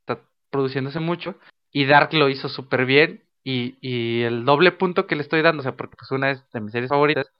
está 0.00 0.22
produciéndose 0.50 1.00
mucho. 1.00 1.36
Y 1.70 1.86
Dark 1.86 2.12
lo 2.14 2.28
hizo 2.28 2.48
súper 2.48 2.86
bien. 2.86 3.24
Y, 3.44 3.76
y 3.80 4.22
el 4.22 4.44
doble 4.44 4.72
punto 4.72 5.06
que 5.06 5.16
le 5.16 5.22
estoy 5.22 5.42
dando, 5.42 5.60
o 5.60 5.62
sea, 5.64 5.76
porque 5.76 5.96
pues 5.96 6.10
una 6.12 6.30
es 6.30 6.42
de 6.52 6.60
mis 6.60 6.72
series 6.72 6.90
favoritas, 6.90 7.32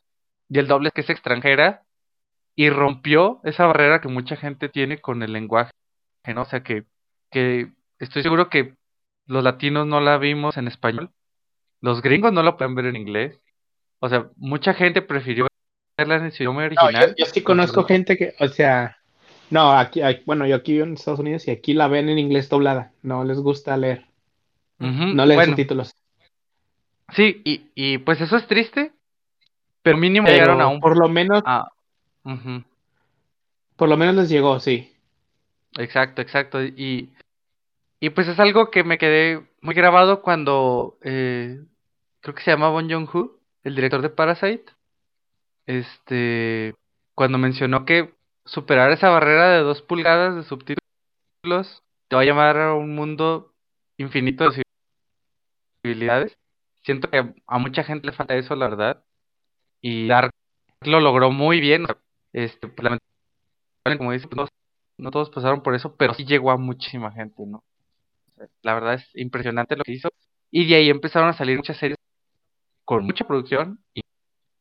y 0.49 0.59
el 0.59 0.67
doble 0.67 0.89
es 0.89 0.95
que 0.95 1.03
es 1.03 1.11
extranjera, 1.11 1.85
y 2.57 2.71
rompió 2.71 3.41
esa 3.45 3.67
barrera 3.67 4.01
que 4.01 4.09
mucha 4.09 4.37
gente 4.37 4.69
tiene 4.69 5.01
con 5.01 5.23
el 5.23 5.33
lenguaje, 5.33 5.71
¿no? 6.27 6.43
O 6.43 6.45
sea, 6.45 6.63
que, 6.63 6.85
que 7.31 7.73
estoy 7.99 8.23
seguro 8.23 8.49
que 8.49 8.75
los 9.27 9.43
latinos 9.43 9.87
no 9.87 10.01
la 10.01 10.19
vimos 10.19 10.57
en 10.57 10.69
español, 10.69 11.11
los 11.81 12.03
gringos 12.03 12.33
no 12.33 12.43
la 12.43 12.57
pueden 12.57 12.75
ver 12.75 12.87
en 12.87 12.97
inglés. 12.97 13.41
O 13.99 14.09
sea, 14.09 14.31
mucha 14.37 14.75
gente 14.75 15.03
prefirió 15.03 15.47
verla 15.97 16.17
en 16.17 16.33
su 16.33 16.43
idioma 16.43 16.65
original. 16.65 17.15
yo, 17.17 17.27
sí 17.27 17.43
conozco 17.43 17.85
gente 17.85 18.17
que, 18.17 18.35
o 18.41 18.49
sea, 18.49 18.99
no, 19.51 19.73
aquí, 19.73 20.01
bueno, 20.25 20.47
yo 20.47 20.57
aquí 20.57 20.81
en 20.81 20.95
Estados 20.95 21.21
Unidos 21.21 21.47
y 21.47 21.51
aquí 21.51 21.75
la 21.75 21.89
ven 21.89 22.09
en 22.09 22.19
inglés 22.19 22.49
doblada, 22.49 22.93
no 23.03 23.25
les 23.25 23.39
gusta 23.39 23.77
leer. 23.77 24.07
No 24.79 25.27
leen 25.27 25.45
subtítulos. 25.45 25.95
Sí, 27.11 27.43
y, 27.45 27.71
y 27.75 27.99
pues 27.99 28.21
eso 28.21 28.37
es 28.37 28.47
triste, 28.47 28.93
pero 29.83 29.97
mínimo 29.97 30.27
llegaron 30.27 30.61
a 30.61 30.67
un... 30.69 30.81
Por 30.81 30.97
lo 30.99 31.09
menos... 31.09 31.43
Por 33.77 33.89
lo 33.89 33.97
menos 33.97 34.15
les 34.15 34.29
llegó, 34.29 34.61
sí. 34.61 34.92
Exacto, 35.79 36.23
exacto. 36.23 36.63
Y 36.63 37.13
y 38.03 38.11
pues 38.11 38.27
es 38.27 38.41
algo 38.41 38.71
que 38.73 38.83
me 38.83 38.99
quedé 38.99 39.47
muy 39.61 39.77
grabado 39.77 40.23
cuando 40.23 40.99
eh, 41.03 41.65
creo 42.21 42.35
que 42.35 42.43
se 42.43 42.51
llama 42.51 42.69
Bon 42.69 42.91
Joon-ho, 42.91 43.39
el 43.63 43.77
director 43.77 44.03
de 44.03 44.11
Parasite, 44.11 44.65
este, 45.67 46.75
cuando 47.15 47.39
mencionó 47.39 47.85
que 47.85 48.13
superar 48.45 48.91
esa 48.91 49.09
barrera 49.09 49.51
de 49.51 49.61
dos 49.61 49.83
pulgadas 49.83 50.35
de 50.35 50.43
subtítulos 50.43 51.83
te 52.09 52.17
va 52.17 52.23
a 52.23 52.25
llamar 52.25 52.57
a 52.59 52.75
un 52.75 52.95
mundo 52.95 53.53
infinito 53.99 54.51
de 54.51 54.63
posibilidades. 55.83 56.37
Siento 56.85 57.09
que 57.09 57.35
a 57.47 57.59
mucha 57.59 57.85
gente 57.85 58.07
le 58.07 58.13
falta 58.13 58.35
eso, 58.35 58.57
la 58.57 58.69
verdad. 58.69 59.05
Y 59.81 60.09
Dark 60.09 60.33
lo 60.83 61.01
logró 61.01 61.31
muy 61.31 61.61
bien. 61.61 61.87
Este, 62.33 62.69
pues, 62.69 62.99
como 63.99 64.13
dice, 64.13 64.29
pues, 64.29 64.49
no, 65.03 65.11
todos 65.11 65.31
pasaron 65.31 65.63
por 65.63 65.75
eso, 65.75 65.97
pero 65.97 66.15
sí 66.15 66.25
llegó 66.25 66.51
a 66.53 66.57
muchísima 66.57 67.11
gente, 67.13 67.45
¿no? 67.45 67.65
la 68.63 68.75
verdad 68.75 68.95
es 68.95 69.09
impresionante 69.15 69.77
lo 69.77 69.85
que 69.85 69.93
hizo. 69.93 70.09
Y 70.51 70.69
de 70.69 70.77
ahí 70.77 70.91
empezaron 70.91 71.29
a 71.29 71.33
salir 71.33 71.57
muchas 71.57 71.77
series 71.77 71.99
con 72.85 73.05
mucha 73.05 73.27
producción 73.27 73.81
y, 73.95 74.03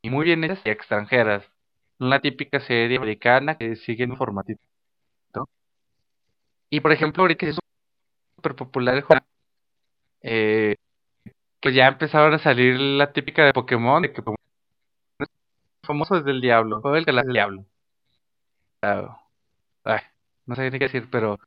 muy 0.10 0.26
bien 0.26 0.44
hechas 0.44 0.62
y 0.66 0.70
extranjeras. 0.70 1.46
Una 2.00 2.20
típica 2.22 2.60
serie 2.60 2.98
americana 2.98 3.58
que 3.58 3.76
sigue 3.76 4.04
en 4.04 4.12
un 4.12 4.18
formatito. 4.18 4.62
Y 6.70 6.80
por 6.80 6.92
ejemplo, 6.92 7.24
ahorita 7.24 7.46
es 7.48 7.58
súper 8.36 8.56
popular 8.56 8.96
el 8.96 9.02
juego. 9.02 9.26
Eh, 10.22 10.76
pues 11.62 11.76
ya 11.76 11.88
empezaron 11.88 12.34
a 12.34 12.40
salir 12.40 12.80
la 12.80 13.12
típica 13.14 13.46
de 13.46 13.54
Pokémon, 13.54 14.02
de 14.02 14.14
que 14.14 14.22
es 14.22 15.28
famoso 15.86 16.16
desde 16.16 16.32
el 16.32 16.42
diablo, 16.42 16.82
el 16.96 17.06
que 17.06 17.12
del 17.12 17.34
diablo. 17.34 17.66
No 20.46 20.56
sé 20.56 20.72
qué 20.72 20.80
decir, 20.80 21.10
pero 21.12 21.38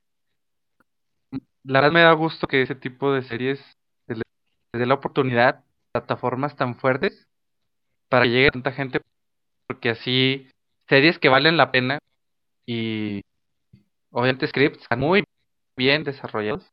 la 1.65 1.81
verdad 1.81 1.93
me 1.93 2.03
da 2.03 2.13
gusto 2.13 2.47
que 2.47 2.63
ese 2.63 2.75
tipo 2.75 3.13
de 3.13 3.23
series 3.23 3.61
les 4.07 4.23
dé 4.73 4.87
la 4.87 4.95
oportunidad 4.95 5.65
plataformas 5.93 6.57
tan 6.57 6.77
fuertes 6.77 7.27
para 8.09 8.25
que 8.25 8.31
llegue 8.31 8.49
a 8.49 8.53
tanta 8.53 8.73
gente, 8.73 9.01
porque 9.67 9.91
así 9.91 10.49
series 10.89 11.19
que 11.19 11.29
valen 11.29 11.57
la 11.57 11.73
pena 11.73 11.99
y 12.67 13.23
obviamente 14.11 14.47
scripts 14.47 14.87
muy 14.97 15.25
bien 15.77 16.05
desarrollados 16.05 16.71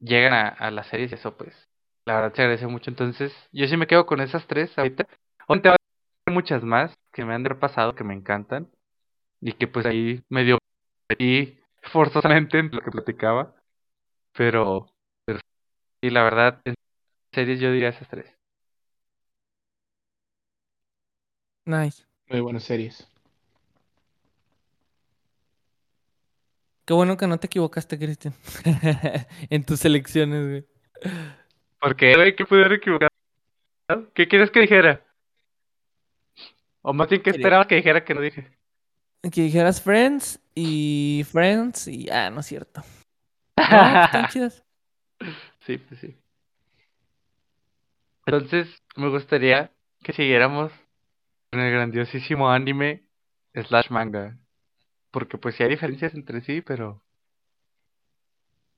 llegan 0.00 0.32
a, 0.32 0.70
las 0.70 0.88
series 0.88 1.12
y 1.12 1.14
eso 1.14 1.36
pues 1.36 1.54
la 2.06 2.14
verdad 2.16 2.34
se 2.34 2.42
agradece 2.42 2.66
mucho. 2.66 2.90
Entonces 2.90 3.32
yo 3.52 3.66
sí 3.68 3.76
me 3.76 3.86
quedo 3.86 4.06
con 4.06 4.20
esas 4.20 4.46
tres 4.46 4.76
ahorita. 4.78 5.06
Obviamente 5.46 5.68
va 5.70 5.76
a 6.26 6.30
muchas 6.30 6.62
más 6.64 6.94
que 7.12 7.24
me 7.24 7.34
han 7.34 7.44
pasado 7.60 7.94
que 7.94 8.04
me 8.04 8.14
encantan 8.14 8.68
y 9.40 9.52
que 9.54 9.68
pues 9.68 9.86
ahí 9.86 10.22
medio 10.28 10.58
metí 11.10 11.58
forzosamente 11.82 12.58
en 12.58 12.70
lo 12.72 12.80
que 12.80 12.90
platicaba. 12.90 13.54
Pero, 14.32 14.86
pero 15.24 15.40
sí, 16.00 16.10
la 16.10 16.22
verdad, 16.22 16.60
en 16.64 16.74
series 17.32 17.60
yo 17.60 17.72
diría 17.72 17.88
esas 17.88 18.08
tres. 18.08 18.32
Nice. 21.66 22.04
Muy 22.28 22.40
buenas 22.40 22.64
series. 22.64 23.06
Qué 26.84 26.94
bueno 26.94 27.16
que 27.16 27.26
no 27.26 27.38
te 27.38 27.46
equivocaste, 27.46 27.98
Cristian. 27.98 28.34
en 29.50 29.64
tus 29.64 29.80
selecciones, 29.80 30.48
güey. 30.48 30.66
¿Por 31.80 31.96
qué, 31.96 32.14
güey? 32.14 32.34
¿Qué 32.34 32.44
pudiera 32.44 32.74
equivocar? 32.74 33.10
¿Qué 34.14 34.28
quieres 34.28 34.50
que 34.50 34.60
dijera? 34.60 35.04
O 36.82 36.92
más 36.92 37.08
bien, 37.08 37.22
¿qué 37.22 37.30
esperaba 37.30 37.66
que 37.66 37.76
dijera 37.76 38.04
que 38.04 38.14
no 38.14 38.20
dije? 38.20 38.59
Que 39.22 39.42
dijeras 39.42 39.82
Friends 39.82 40.40
y 40.54 41.24
Friends 41.30 41.88
y... 41.88 42.08
Ah, 42.10 42.30
no 42.30 42.40
es 42.40 42.46
cierto. 42.46 42.82
No, 43.70 44.04
están 44.04 44.28
chidas. 44.28 44.64
Sí, 45.60 45.78
pues 45.78 46.00
sí. 46.00 46.16
Entonces, 48.26 48.68
me 48.96 49.08
gustaría 49.10 49.70
que 50.02 50.12
siguiéramos 50.12 50.72
con 51.50 51.60
el 51.60 51.72
grandiosísimo 51.72 52.50
anime 52.50 53.02
slash 53.54 53.90
manga. 53.90 54.38
Porque 55.10 55.38
pues 55.38 55.56
sí 55.56 55.62
hay 55.62 55.68
diferencias 55.70 56.14
entre 56.14 56.40
sí, 56.40 56.62
pero 56.62 57.02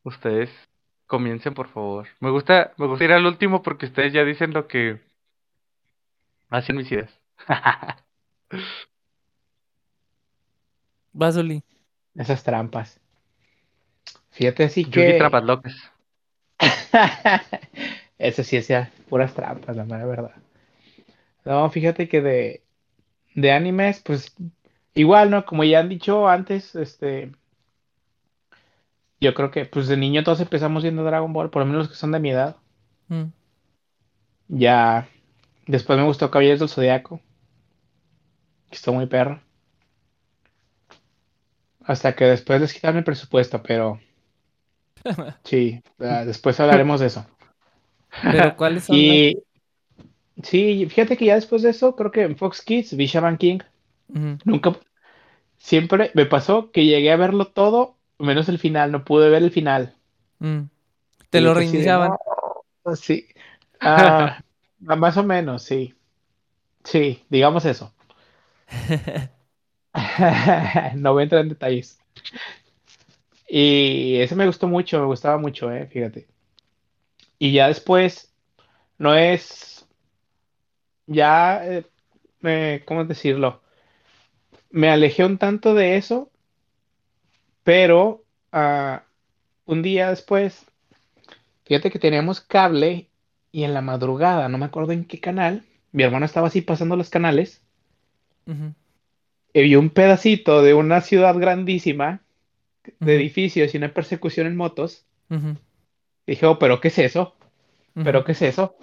ustedes 0.02 0.50
comiencen 1.06 1.54
por 1.54 1.68
favor. 1.68 2.08
Me 2.20 2.30
gusta, 2.30 2.72
me 2.78 2.86
gusta 2.86 3.04
ir 3.04 3.12
al 3.12 3.26
último 3.26 3.62
porque 3.62 3.86
ustedes 3.86 4.12
ya 4.12 4.24
dicen 4.24 4.52
lo 4.52 4.66
que 4.66 5.00
hacen 6.48 6.76
mis 6.76 6.90
ideas. 6.90 7.20
Basoli. 11.12 11.62
Esas 12.14 12.42
trampas. 12.42 13.00
Fíjate 14.30 14.64
así 14.64 14.84
que. 14.84 15.14
trampas 15.14 15.44
locas. 15.44 15.76
Eso 18.18 18.44
sí, 18.44 18.56
es 18.56 18.68
puras 19.08 19.34
trampas, 19.34 19.76
la 19.76 19.84
verdad. 19.84 20.34
No, 21.44 21.68
fíjate 21.70 22.08
que 22.08 22.20
de, 22.20 22.62
de 23.34 23.52
animes, 23.52 24.00
pues 24.00 24.34
igual, 24.94 25.30
¿no? 25.30 25.44
Como 25.44 25.64
ya 25.64 25.80
han 25.80 25.88
dicho 25.88 26.28
antes, 26.28 26.74
este. 26.74 27.32
Yo 29.20 29.34
creo 29.34 29.50
que, 29.50 29.66
pues 29.66 29.86
de 29.88 29.96
niño 29.96 30.24
todos 30.24 30.40
empezamos 30.40 30.82
viendo 30.82 31.04
Dragon 31.04 31.32
Ball, 31.32 31.50
por 31.50 31.60
lo 31.60 31.66
menos 31.66 31.82
los 31.82 31.88
que 31.90 31.94
son 31.94 32.12
de 32.12 32.20
mi 32.20 32.30
edad. 32.30 32.56
Mm. 33.08 33.26
Ya. 34.48 35.08
Después 35.66 35.98
me 35.98 36.04
gustó 36.04 36.30
Caballeros 36.30 36.60
del 36.60 36.68
Zodiaco. 36.68 37.20
Que 38.68 38.76
está 38.76 38.90
muy 38.90 39.06
perro. 39.06 39.40
Hasta 41.84 42.14
que 42.14 42.24
después 42.24 42.60
les 42.60 42.72
quitaron 42.72 42.98
el 42.98 43.04
presupuesto, 43.04 43.62
pero 43.62 44.00
Sí, 45.44 45.82
ah, 46.00 46.24
después 46.24 46.58
hablaremos 46.60 47.00
de 47.00 47.06
eso. 47.06 47.26
¿Pero 48.22 48.56
cuáles 48.56 48.84
son? 48.84 48.96
Y 48.96 49.38
sí, 50.42 50.86
fíjate 50.86 51.16
que 51.16 51.26
ya 51.26 51.34
después 51.34 51.62
de 51.62 51.70
eso, 51.70 51.96
creo 51.96 52.10
que 52.10 52.22
en 52.22 52.36
Fox 52.36 52.62
Kids 52.62 52.96
vi 52.96 53.06
Shaman 53.06 53.38
King. 53.38 53.58
Nunca, 54.44 54.78
siempre 55.56 56.10
me 56.14 56.26
pasó 56.26 56.70
que 56.70 56.84
llegué 56.84 57.10
a 57.10 57.16
verlo 57.16 57.46
todo, 57.46 57.96
menos 58.18 58.48
el 58.48 58.58
final, 58.58 58.92
no 58.92 59.04
pude 59.04 59.30
ver 59.30 59.42
el 59.42 59.50
final. 59.50 59.94
Mm. 60.38 60.64
Te 61.30 61.40
lo 61.40 61.54
reiniciaban. 61.54 62.12
sí. 62.94 63.26
Ah, 63.80 64.42
más 64.80 65.16
o 65.16 65.22
menos, 65.22 65.62
sí. 65.62 65.94
Sí, 66.84 67.24
digamos 67.30 67.64
eso. 67.64 67.92
no 70.96 71.12
voy 71.12 71.20
a 71.20 71.24
entrar 71.24 71.42
en 71.42 71.48
detalles. 71.50 71.98
Y 73.48 74.16
ese 74.16 74.34
me 74.34 74.46
gustó 74.46 74.66
mucho, 74.66 74.98
me 75.00 75.06
gustaba 75.06 75.38
mucho, 75.38 75.70
eh, 75.70 75.86
fíjate. 75.86 76.26
Y 77.38 77.52
ya 77.52 77.68
después, 77.68 78.32
no 78.98 79.14
es, 79.14 79.86
ya, 81.06 81.62
eh, 82.42 82.82
¿cómo 82.86 83.04
decirlo? 83.04 83.62
Me 84.70 84.88
alejé 84.88 85.24
un 85.24 85.38
tanto 85.38 85.74
de 85.74 85.96
eso, 85.96 86.30
pero 87.62 88.24
uh, 88.52 88.98
un 89.66 89.82
día 89.82 90.08
después, 90.10 90.64
fíjate 91.64 91.90
que 91.90 91.98
teníamos 91.98 92.40
cable 92.40 93.08
y 93.50 93.64
en 93.64 93.74
la 93.74 93.82
madrugada, 93.82 94.48
no 94.48 94.56
me 94.56 94.66
acuerdo 94.66 94.92
en 94.92 95.04
qué 95.04 95.20
canal, 95.20 95.64
mi 95.92 96.04
hermano 96.04 96.24
estaba 96.24 96.46
así 96.46 96.62
pasando 96.62 96.96
los 96.96 97.10
canales, 97.10 97.62
vio 99.60 99.78
un 99.78 99.90
pedacito 99.90 100.62
de 100.62 100.74
una 100.74 101.02
ciudad 101.02 101.36
grandísima 101.36 102.22
de 102.98 103.16
edificios 103.16 103.74
y 103.74 103.76
una 103.76 103.92
persecución 103.92 104.46
en 104.46 104.56
motos. 104.56 105.04
Dije, 106.26 106.46
oh, 106.46 106.58
pero 106.58 106.80
¿qué 106.80 106.88
es 106.88 106.98
eso? 106.98 107.34
¿Pero 107.94 108.24
qué 108.24 108.32
es 108.32 108.42
eso? 108.42 108.76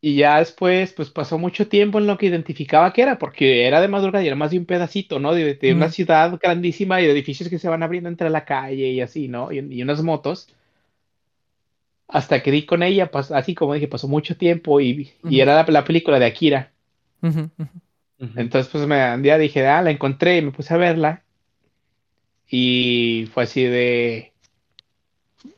Y 0.00 0.14
ya 0.14 0.38
después, 0.38 0.92
pues 0.92 1.10
pasó 1.10 1.36
mucho 1.36 1.66
tiempo 1.66 1.98
en 1.98 2.06
lo 2.06 2.16
que 2.16 2.26
identificaba 2.26 2.92
que 2.92 3.02
era, 3.02 3.18
porque 3.18 3.66
era 3.66 3.80
de 3.80 3.88
madrugada 3.88 4.22
y 4.22 4.28
era 4.28 4.36
más 4.36 4.52
de 4.52 4.58
un 4.58 4.66
pedacito, 4.66 5.18
¿no? 5.18 5.34
De, 5.34 5.58
una 5.74 5.90
ciudad 5.90 6.38
grandísima 6.40 7.00
y 7.00 7.06
de 7.06 7.10
edificios 7.10 7.48
que 7.48 7.58
se 7.58 7.68
van 7.68 7.82
abriendo 7.82 8.08
entre 8.08 8.30
la 8.30 8.44
calle 8.44 8.88
y 8.90 9.00
así, 9.00 9.26
¿no? 9.26 9.50
Y, 9.50 9.82
unas 9.82 10.02
motos. 10.04 10.48
Hasta 12.06 12.40
que 12.40 12.52
di 12.52 12.64
con 12.64 12.84
ella, 12.84 13.10
así 13.12 13.56
como 13.56 13.74
dije, 13.74 13.88
pasó 13.88 14.06
mucho 14.06 14.36
tiempo 14.36 14.80
y, 14.80 15.10
era 15.28 15.64
la, 15.66 15.84
película 15.84 16.20
de 16.20 16.26
Akira. 16.26 16.70
Entonces, 18.18 18.70
pues 18.70 18.86
me 18.86 19.14
un 19.14 19.22
día 19.22 19.38
dije, 19.38 19.66
ah, 19.66 19.82
la 19.82 19.90
encontré 19.90 20.38
y 20.38 20.42
me 20.42 20.52
puse 20.52 20.72
a 20.72 20.78
verla. 20.78 21.22
Y 22.48 23.28
fue 23.32 23.42
así 23.44 23.64
de, 23.64 24.32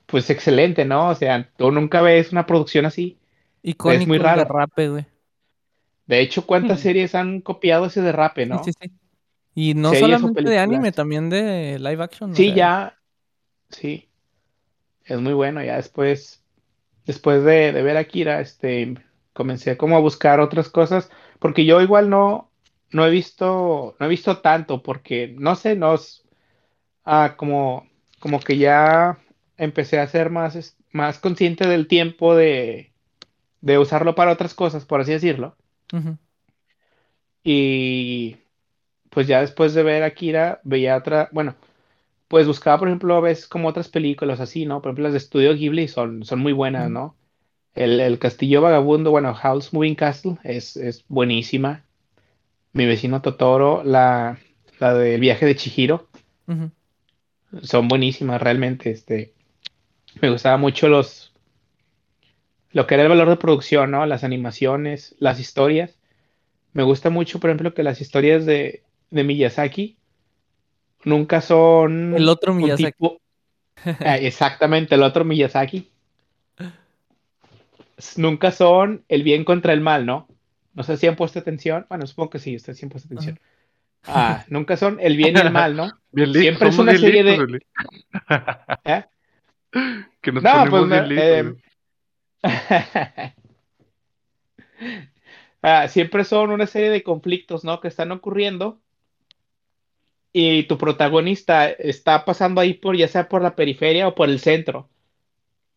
pues 0.07 0.31
excelente, 0.31 0.85
¿no? 0.85 1.09
O 1.09 1.15
sea, 1.15 1.49
tú 1.57 1.71
nunca 1.71 2.01
ves 2.01 2.33
una 2.33 2.47
producción 2.47 2.87
así. 2.87 3.19
es 3.63 4.07
muy 4.07 4.19
raro. 4.19 4.43
Derrape, 4.43 4.89
güey. 4.89 5.07
De 6.07 6.21
hecho, 6.21 6.47
¿cuántas 6.47 6.81
series 6.81 7.15
han 7.15 7.43
copiado 7.43 7.85
ese 7.87 8.01
derrape, 8.01 8.47
no? 8.47 8.65
Sí, 8.65 8.73
sí, 8.73 8.91
Y 9.55 9.75
no 9.75 9.95
solamente 9.95 10.43
de 10.43 10.59
anime, 10.59 10.91
también 10.91 11.29
de 11.29 11.79
live 11.79 12.03
action. 12.03 12.35
Sí, 12.35 12.55
ya. 12.55 12.99
Sí. 13.69 14.09
Es 15.05 15.21
muy 15.21 15.35
bueno. 15.35 15.63
Ya 15.63 15.77
después, 15.77 16.43
después 17.05 17.45
de, 17.45 17.73
de 17.73 17.83
ver 17.83 17.99
Akira, 17.99 18.41
este, 18.41 18.95
comencé 19.35 19.77
como 19.77 19.99
a 19.99 20.01
buscar 20.01 20.41
otras 20.41 20.71
cosas. 20.71 21.11
Porque 21.39 21.65
yo 21.65 21.81
igual 21.81 22.11
no, 22.11 22.51
no 22.91 23.07
he 23.07 23.11
visto, 23.11 23.97
no 23.99 24.07
he 24.07 24.09
visto 24.09 24.39
tanto 24.39 24.83
porque, 24.83 25.35
no 25.39 25.55
sé, 25.55 25.77
no, 25.77 25.95
ah, 27.05 27.35
como, 27.37 27.89
como 28.21 28.41
que 28.41 28.59
ya 28.59 29.19
empecé 29.57 29.99
a 29.99 30.05
hacer 30.05 30.31
más, 30.31 30.77
más 30.93 31.19
consciente 31.19 31.67
del 31.69 31.87
tiempo 31.89 32.35
de, 32.35 32.93
de 33.61 33.79
usarlo 33.79 34.15
para 34.15 34.33
otras 34.33 34.55
cosas, 34.55 34.85
por 34.85 35.01
así 35.01 35.13
decirlo. 35.13 35.57
Y 37.43 38.37
pues 39.11 39.27
ya 39.27 39.41
después 39.41 39.75
de 39.75 39.83
ver 39.83 40.03
Akira, 40.03 40.61
veía 40.65 40.97
otra, 40.97 41.29
bueno, 41.33 41.57
pues 42.29 42.47
buscaba, 42.47 42.79
por 42.79 42.89
ejemplo, 42.89 43.17
a 43.17 43.21
veces 43.21 43.49
como 43.49 43.69
otras 43.69 43.89
películas 43.89 44.41
así, 44.41 44.67
¿no? 44.67 44.83
Por 44.83 44.91
ejemplo, 44.91 45.05
las 45.05 45.13
de 45.13 45.19
Estudio 45.19 45.55
Ghibli 45.55 45.89
son, 45.89 46.25
son 46.25 46.41
muy 46.41 46.53
buenas, 46.53 46.91
¿no? 46.91 47.17
El, 47.79 48.19
Castillo 48.19 48.61
Vagabundo, 48.61 49.13
bueno, 49.13 49.33
House 49.35 49.73
Moving 49.73 49.95
Castle 49.95 50.37
es, 50.43 50.77
es 50.77 51.05
buenísima. 51.07 51.85
Mi 52.73 52.87
vecino 52.87 53.23
Totoro, 53.23 53.85
la, 53.85 54.39
la 54.81 54.95
del 54.95 55.21
viaje 55.21 55.47
de 55.47 55.55
Chihiro, 55.55 56.09
son 57.63 57.87
buenísimas 57.87 58.43
realmente. 58.43 58.91
Este, 58.91 59.33
me 60.21 60.29
gustaba 60.29 60.57
mucho 60.57 60.89
los, 60.89 61.33
lo 62.73 62.87
que 62.89 62.95
era 62.95 63.05
el 63.05 63.09
valor 63.09 63.29
de 63.29 63.37
producción, 63.37 63.93
¿no? 63.93 64.05
Las 64.07 64.25
animaciones, 64.25 65.15
las 65.21 65.39
historias. 65.39 65.99
Me 66.73 66.83
gusta 66.83 67.11
mucho, 67.11 67.39
por 67.39 67.51
ejemplo, 67.51 67.75
que 67.75 67.85
las 67.85 68.01
historias 68.01 68.45
de, 68.45 68.83
de 69.11 69.23
Miyazaki 69.23 69.99
nunca 71.05 71.41
son... 71.41 72.15
El 72.17 72.29
otro 72.29 72.55
Miyazaki. 72.55 73.19
Ah, 74.01 74.17
exactamente, 74.17 74.97
el 74.97 75.05
otro 75.05 75.25
Miyazaki. 75.25 75.89
Nunca 78.17 78.53
son 78.53 79.05
el 79.09 79.23
bien 79.23 79.45
contra 79.45 79.73
el 79.73 79.81
mal, 79.81 80.07
¿no? 80.07 80.29
No 80.75 80.83
sé 80.83 80.97
si 80.97 81.07
han 81.07 81.17
puesto 81.17 81.39
atención. 81.39 81.87
Bueno, 81.89 82.07
supongo 82.07 82.31
que 82.31 82.39
sí, 82.39 82.55
ustedes 82.55 82.79
sí 82.79 82.87
han 82.87 82.91
puesto 82.91 83.09
atención. 83.09 83.41
Ah, 84.07 84.45
nunca 84.49 84.77
son 84.77 84.99
el 85.01 85.17
bien 85.17 85.37
y 85.37 85.41
el 85.41 85.51
mal, 85.51 85.77
¿no? 85.77 85.91
Siempre 86.33 86.69
es 86.69 86.79
una 86.79 86.97
serie 86.97 87.25
de. 87.25 87.61
¿Eh? 88.85 89.05
Que 90.21 90.33
nos 90.33 90.43
no, 90.43 90.65
pues, 90.71 91.11
eh... 91.11 91.55
ah, 95.63 95.87
siempre 95.89 96.25
son 96.25 96.51
una 96.51 96.67
serie 96.67 96.89
de 96.91 97.03
conflictos, 97.03 97.65
¿no? 97.65 97.81
Que 97.81 97.89
están 97.89 98.11
ocurriendo 98.13 98.81
y 100.33 100.65
tu 100.65 100.79
protagonista 100.79 101.69
está 101.69 102.25
pasando 102.25 102.61
ahí 102.61 102.75
por 102.75 102.97
ya 102.97 103.09
sea 103.09 103.29
por 103.29 103.43
la 103.43 103.57
periferia 103.57 104.09
o 104.09 104.15
por 104.15 104.29
el 104.31 104.41
centro 104.41 104.89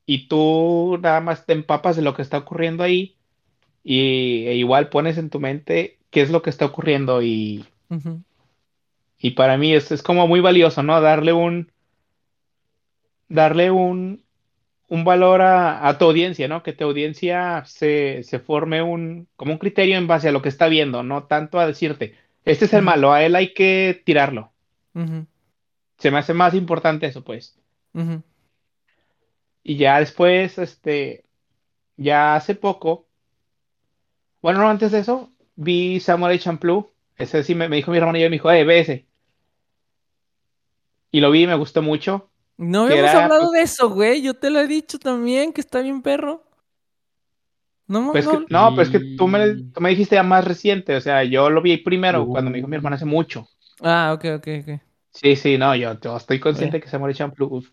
y 0.05 0.27
tú 0.27 0.99
nada 1.01 1.21
más 1.21 1.45
te 1.45 1.53
empapas 1.53 1.95
de 1.95 2.01
lo 2.01 2.13
que 2.13 2.21
está 2.21 2.39
ocurriendo 2.39 2.83
ahí 2.83 3.15
y 3.83 4.45
e 4.47 4.55
igual 4.55 4.89
pones 4.89 5.17
en 5.17 5.29
tu 5.29 5.39
mente 5.39 5.97
qué 6.09 6.21
es 6.21 6.29
lo 6.29 6.41
que 6.41 6.49
está 6.49 6.65
ocurriendo 6.65 7.21
y 7.21 7.65
y 9.19 9.31
para 9.31 9.57
mí 9.57 9.73
es, 9.73 9.91
es 9.91 10.01
como 10.01 10.27
muy 10.27 10.39
valioso, 10.39 10.81
¿no? 10.81 10.99
Darle 11.01 11.33
un 11.33 11.71
darle 13.27 13.71
un, 13.71 14.23
un 14.87 15.03
valor 15.03 15.41
a, 15.41 15.97
tu 15.97 16.05
audiencia, 16.05 16.47
¿no? 16.47 16.63
Que 16.63 16.73
tu 16.73 16.85
audiencia 16.85 17.63
se, 17.65 18.23
se 18.23 18.39
forme 18.39 18.81
un 18.81 19.27
como 19.35 19.53
un 19.53 19.57
criterio 19.57 19.97
en 19.97 20.07
base 20.07 20.29
a 20.29 20.31
lo 20.31 20.41
que 20.41 20.49
está 20.49 20.67
viendo, 20.67 21.03
no 21.03 21.23
tanto 21.23 21.59
a 21.59 21.67
decirte 21.67 22.15
este 22.45 22.65
es 22.65 22.73
el 22.73 22.81
malo, 22.81 23.11
a 23.11 23.23
él 23.23 23.35
hay 23.35 23.53
que 23.53 24.01
tirarlo. 24.03 24.51
Se 25.97 26.11
me 26.11 26.17
hace 26.17 26.33
más 26.33 26.53
importante 26.55 27.05
eso, 27.05 27.23
pues. 27.23 27.57
Y 29.63 29.77
ya 29.77 29.99
después, 29.99 30.57
este, 30.57 31.25
ya 31.97 32.35
hace 32.35 32.55
poco, 32.55 33.07
bueno, 34.41 34.59
no, 34.59 34.69
antes 34.69 34.91
de 34.91 34.99
eso, 34.99 35.31
vi 35.55 35.99
Samurai 35.99 36.39
Champloo. 36.39 36.91
Ese 37.17 37.43
sí 37.43 37.53
me, 37.53 37.69
dijo 37.69 37.91
mi 37.91 37.97
hermano 37.97 38.17
y 38.17 38.21
yo, 38.21 38.29
me 38.29 38.35
dijo, 38.35 38.51
eh, 38.51 38.63
ve 38.63 38.79
ese. 38.79 39.05
Y 41.11 41.19
lo 41.19 41.29
vi 41.29 41.43
y 41.43 41.47
me 41.47 41.55
gustó 41.55 41.81
mucho. 41.81 42.29
No 42.57 42.83
habíamos 42.83 43.11
hablado 43.11 43.49
pues 43.49 43.51
de 43.51 43.61
eso, 43.61 43.89
güey. 43.89 44.21
Yo 44.21 44.33
te 44.33 44.49
lo 44.49 44.59
he 44.59 44.67
dicho 44.67 44.97
también, 44.97 45.53
que 45.53 45.61
está 45.61 45.81
bien 45.81 46.01
perro. 46.01 46.43
No, 47.87 48.13
pues 48.13 48.25
no. 48.25 48.45
no, 48.49 48.75
pues 48.75 48.89
que 48.89 48.99
tú 49.17 49.27
me, 49.27 49.53
tú 49.73 49.81
me, 49.81 49.89
dijiste 49.89 50.15
ya 50.15 50.23
más 50.23 50.45
reciente, 50.45 50.95
o 50.95 51.01
sea, 51.01 51.25
yo 51.25 51.49
lo 51.49 51.61
vi 51.61 51.75
primero 51.75 52.25
cuando 52.25 52.49
me 52.49 52.57
dijo 52.57 52.69
mi 52.69 52.77
hermana 52.77 52.95
hace 52.95 53.03
mucho. 53.03 53.49
Ah, 53.81 54.13
ok, 54.15 54.25
ok, 54.37 54.47
ok. 54.61 54.81
Sí, 55.09 55.35
sí, 55.35 55.57
no, 55.57 55.75
yo, 55.75 55.97
estoy 56.15 56.39
consciente 56.39 56.79
que 56.79 56.97
muere 56.97 57.13
Champloo. 57.13 57.63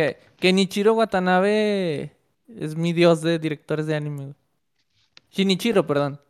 Que, 0.00 0.16
que 0.38 0.52
Nichiro 0.52 0.94
Watanabe 0.94 2.12
es 2.48 2.74
mi 2.76 2.92
dios 2.92 3.20
de 3.20 3.38
directores 3.38 3.86
de 3.86 3.96
anime. 3.96 4.34
Shinichiro, 5.30 5.86
perdón. 5.86 6.20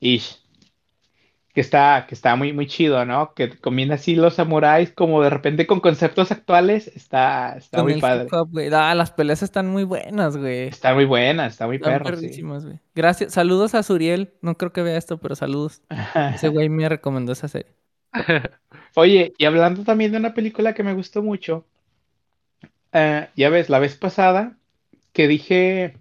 Ish 0.00 0.40
que 1.56 1.62
está, 1.62 2.04
que 2.06 2.14
está 2.14 2.36
muy, 2.36 2.52
muy 2.52 2.66
chido, 2.66 3.02
¿no? 3.06 3.32
Que 3.32 3.48
combina 3.56 3.94
así 3.94 4.14
los 4.14 4.34
samuráis 4.34 4.92
como 4.92 5.22
de 5.22 5.30
repente 5.30 5.66
con 5.66 5.80
conceptos 5.80 6.30
actuales, 6.30 6.86
está, 6.88 7.56
está 7.56 7.82
muy 7.82 7.98
padre. 7.98 8.28
Ah, 8.74 8.94
las 8.94 9.10
peleas 9.10 9.42
están 9.42 9.66
muy 9.66 9.84
buenas, 9.84 10.36
güey. 10.36 10.68
Están 10.68 10.96
muy 10.96 11.06
buenas, 11.06 11.52
está 11.52 11.66
muy 11.66 11.78
perro, 11.78 12.14
güey. 12.14 12.78
Gracias, 12.94 13.32
saludos 13.32 13.74
a 13.74 13.82
Suriel, 13.82 14.34
no 14.42 14.58
creo 14.58 14.74
que 14.74 14.82
vea 14.82 14.98
esto, 14.98 15.16
pero 15.16 15.34
saludos. 15.34 15.80
Ese 16.34 16.48
güey 16.48 16.68
me 16.68 16.90
recomendó 16.90 17.32
esa 17.32 17.48
serie. 17.48 17.72
Oye, 18.94 19.32
y 19.38 19.46
hablando 19.46 19.82
también 19.82 20.12
de 20.12 20.18
una 20.18 20.34
película 20.34 20.74
que 20.74 20.82
me 20.82 20.92
gustó 20.92 21.22
mucho, 21.22 21.64
eh, 22.96 23.28
ya 23.36 23.50
ves, 23.50 23.68
la 23.68 23.78
vez 23.78 23.96
pasada 23.96 24.56
que 25.12 25.28
dije, 25.28 25.96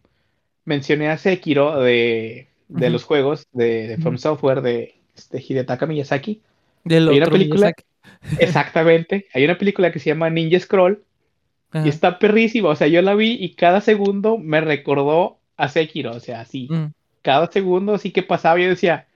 mencioné 0.63 1.09
a 1.09 1.17
Sekiro 1.17 1.79
de, 1.79 2.47
de 2.69 2.89
los 2.89 3.03
juegos 3.03 3.47
de, 3.51 3.87
de 3.87 3.97
From 3.97 4.17
Software 4.17 4.61
de 4.61 4.95
este, 5.15 5.43
Hidetaka 5.45 5.85
Miyazaki. 5.85 6.41
Del 6.83 7.09
hay 7.09 7.17
una 7.17 7.27
película, 7.27 7.73
exactamente, 8.39 9.27
hay 9.33 9.43
una 9.43 9.57
película 9.57 9.91
que 9.91 9.99
se 9.99 10.09
llama 10.09 10.29
Ninja 10.29 10.59
Scroll 10.59 11.03
y 11.73 11.89
está 11.89 12.19
perrísima, 12.19 12.69
o 12.69 12.75
sea, 12.75 12.87
yo 12.87 13.01
la 13.01 13.15
vi 13.15 13.33
y 13.33 13.55
cada 13.55 13.81
segundo 13.81 14.37
me 14.37 14.61
recordó 14.61 15.39
a 15.57 15.67
Sekiro, 15.67 16.11
o 16.11 16.21
sea, 16.21 16.39
así, 16.39 16.69
mm. 16.71 16.93
cada 17.21 17.51
segundo 17.51 17.95
así 17.95 18.11
que 18.11 18.23
pasaba 18.23 18.59
yo 18.59 18.69
decía, 18.69 19.07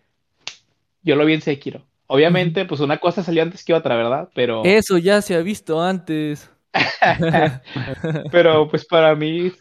yo 1.02 1.16
lo 1.16 1.26
vi 1.26 1.36
en 1.36 1.42
Sekiro. 1.42 1.84
Obviamente, 2.08 2.66
pues 2.66 2.82
una 2.82 2.98
cosa 2.98 3.24
salió 3.24 3.44
antes 3.44 3.64
que 3.64 3.74
otra, 3.74 3.96
¿verdad? 3.96 4.30
Pero... 4.34 4.64
Eso 4.66 4.98
ya 4.98 5.22
se 5.22 5.36
ha 5.36 5.42
visto 5.42 5.80
antes. 5.80 6.50
Pero 8.32 8.68
pues 8.70 8.86
para 8.86 9.16
mí, 9.16 9.52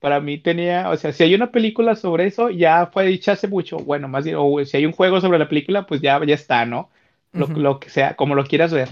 para 0.00 0.20
mí 0.20 0.38
tenía, 0.38 0.90
o 0.90 0.96
sea, 0.96 1.12
si 1.12 1.22
hay 1.22 1.34
una 1.34 1.50
película 1.50 1.94
sobre 1.94 2.26
eso, 2.26 2.50
ya 2.50 2.86
fue 2.86 3.06
dicha 3.06 3.32
hace 3.32 3.48
mucho. 3.48 3.78
Bueno, 3.78 4.08
más 4.08 4.24
bien, 4.24 4.36
o 4.38 4.64
si 4.64 4.76
hay 4.76 4.86
un 4.86 4.92
juego 4.92 5.20
sobre 5.20 5.38
la 5.38 5.48
película, 5.48 5.86
pues 5.86 6.00
ya, 6.00 6.24
ya 6.24 6.34
está, 6.34 6.66
¿no? 6.66 6.90
Lo, 7.32 7.78
que 7.78 7.90
sea, 7.90 8.16
como 8.16 8.34
lo 8.34 8.44
quieras 8.44 8.72
ver. 8.72 8.88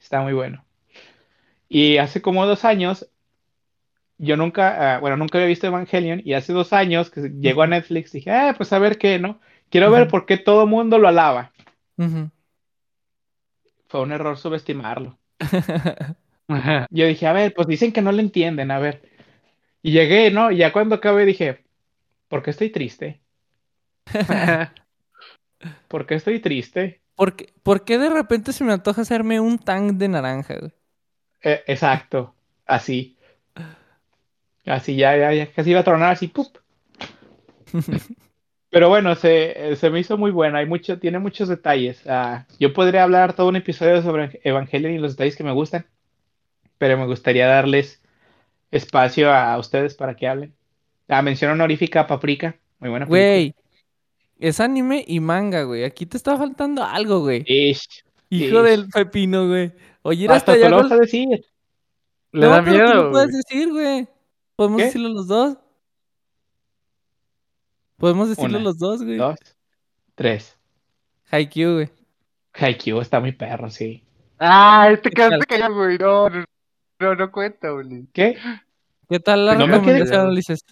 Está 0.00 0.20
muy 0.20 0.32
bueno. 0.32 0.64
Y 1.68 1.96
hace 1.98 2.22
como 2.22 2.46
dos 2.46 2.64
años, 2.64 3.08
yo 4.18 4.36
nunca, 4.36 4.96
ah, 4.96 5.00
bueno, 5.00 5.16
nunca 5.16 5.38
había 5.38 5.48
visto 5.48 5.66
Evangelion, 5.66 6.22
y 6.24 6.34
hace 6.34 6.52
dos 6.52 6.72
años 6.72 7.10
que 7.10 7.32
llegó 7.40 7.62
a 7.62 7.66
Netflix, 7.66 8.12
dije, 8.12 8.30
ah, 8.30 8.54
pues 8.56 8.72
a 8.72 8.78
ver 8.78 8.98
qué, 8.98 9.18
¿no? 9.18 9.40
Quiero 9.70 9.90
ver 9.90 10.08
por 10.08 10.24
qué 10.24 10.38
todo 10.38 10.62
el 10.62 10.70
mundo 10.70 10.98
lo 10.98 11.08
alaba. 11.08 11.52
Fue 13.88 14.00
un 14.00 14.12
error 14.12 14.38
subestimarlo. 14.38 15.18
Yo 16.90 17.06
dije, 17.06 17.26
a 17.26 17.32
ver, 17.32 17.52
pues 17.54 17.68
dicen 17.68 17.92
que 17.92 18.00
no 18.00 18.10
le 18.10 18.22
entienden, 18.22 18.70
a 18.70 18.78
ver. 18.78 19.02
Y 19.82 19.92
llegué, 19.92 20.30
¿no? 20.30 20.50
Y 20.50 20.56
ya 20.58 20.72
cuando 20.72 20.94
acabé 20.94 21.26
dije, 21.26 21.64
¿por 22.28 22.42
qué 22.42 22.50
estoy 22.50 22.70
triste? 22.70 23.20
¿Por 25.88 26.06
qué 26.06 26.14
estoy 26.14 26.40
triste? 26.40 27.02
¿Por 27.14 27.36
qué, 27.36 27.52
¿Por 27.62 27.84
qué 27.84 27.98
de 27.98 28.08
repente 28.10 28.52
se 28.52 28.64
me 28.64 28.72
antoja 28.72 29.02
hacerme 29.02 29.40
un 29.40 29.58
tank 29.58 29.92
de 29.92 30.08
naranja, 30.08 30.54
eh, 31.42 31.62
exacto, 31.66 32.34
así. 32.66 33.16
Así 34.64 34.96
ya, 34.96 35.16
ya, 35.16 35.32
ya, 35.32 35.52
casi 35.52 35.70
iba 35.70 35.80
a 35.80 35.84
tronar 35.84 36.12
así, 36.12 36.28
¡pup! 36.28 36.58
Pero 38.70 38.88
bueno, 38.88 39.14
se, 39.14 39.76
se, 39.76 39.90
me 39.90 40.00
hizo 40.00 40.18
muy 40.18 40.30
bueno, 40.30 40.58
hay 40.58 40.66
mucho, 40.66 40.98
tiene 40.98 41.18
muchos 41.18 41.48
detalles. 41.48 42.06
Ah, 42.06 42.46
yo 42.58 42.72
podría 42.72 43.02
hablar 43.02 43.34
todo 43.34 43.48
un 43.48 43.56
episodio 43.56 44.02
sobre 44.02 44.40
Evangelion 44.44 44.92
y 44.92 44.98
los 44.98 45.12
detalles 45.12 45.36
que 45.36 45.44
me 45.44 45.52
gustan 45.52 45.86
pero 46.78 46.96
me 46.96 47.06
gustaría 47.06 47.46
darles 47.46 48.00
espacio 48.70 49.32
a 49.32 49.58
ustedes 49.58 49.94
para 49.94 50.14
que 50.14 50.28
hablen. 50.28 50.54
La 51.06 51.22
mención 51.22 51.50
honorífica 51.52 52.00
a 52.00 52.06
Paprika, 52.06 52.56
muy 52.78 52.90
buena 52.90 53.06
Güey, 53.06 53.54
es 54.38 54.60
anime 54.60 55.04
y 55.06 55.20
manga, 55.20 55.62
güey. 55.62 55.84
Aquí 55.84 56.06
te 56.06 56.16
está 56.16 56.36
faltando 56.36 56.84
algo, 56.84 57.20
güey. 57.20 57.44
Hijo 58.30 58.62
del 58.62 58.88
pepino, 58.88 59.48
güey. 59.48 59.72
Oye, 60.02 60.28
hasta 60.28 60.52
allá. 60.52 60.68
lo 60.68 60.82
vas 60.82 60.92
a 60.92 60.96
decir. 60.96 61.44
Le 62.32 62.46
da 62.46 62.62
miedo. 62.62 63.06
¿Qué 63.06 63.10
puedes 63.10 63.32
decir, 63.32 63.68
güey? 63.70 64.08
¿Podemos 64.54 64.78
decirlo 64.78 65.08
los 65.08 65.26
dos? 65.26 65.56
Podemos 67.96 68.28
decirlo 68.28 68.60
los 68.60 68.78
dos, 68.78 69.02
güey. 69.02 69.16
Dos, 69.16 69.38
tres. 70.14 70.56
Haikyuu, 71.30 71.74
güey. 71.74 71.90
Haikyuu 72.52 73.00
está 73.00 73.18
muy 73.18 73.32
perro, 73.32 73.70
sí. 73.70 74.04
Ah, 74.38 74.88
este 74.92 75.10
quedaste 75.10 75.46
callado, 75.46 75.74
güey. 75.74 75.98
No, 75.98 76.28
no, 76.28 76.44
no, 76.98 77.14
no 77.14 77.32
cuenta, 77.32 77.72
Uli. 77.72 78.08
¿Qué? 78.12 78.38
¿Qué 79.08 79.20
tal 79.20 79.46
la 79.46 79.54
no 79.54 79.66
recomendación, 79.66 80.28
Ulises? 80.28 80.64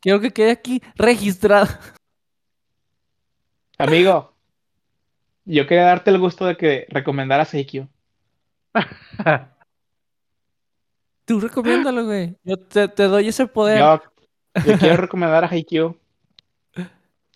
Quiero 0.00 0.20
que 0.20 0.30
quede 0.30 0.50
aquí 0.52 0.82
registrado. 0.94 1.68
Amigo, 3.78 4.34
yo 5.44 5.66
quería 5.66 5.84
darte 5.84 6.10
el 6.10 6.18
gusto 6.18 6.46
de 6.46 6.56
que 6.56 6.86
recomendaras 6.88 7.52
Eikyo. 7.54 7.88
Tú 11.26 11.40
recomiéndalo, 11.40 12.06
güey. 12.06 12.36
Yo 12.44 12.56
te, 12.56 12.86
doy 12.86 13.28
ese 13.28 13.48
poder. 13.48 13.80
Yo, 13.80 14.00
yo 14.64 14.78
quiero 14.78 14.96
recomendar 14.96 15.44
a 15.44 15.48
Haikyuu. 15.48 15.98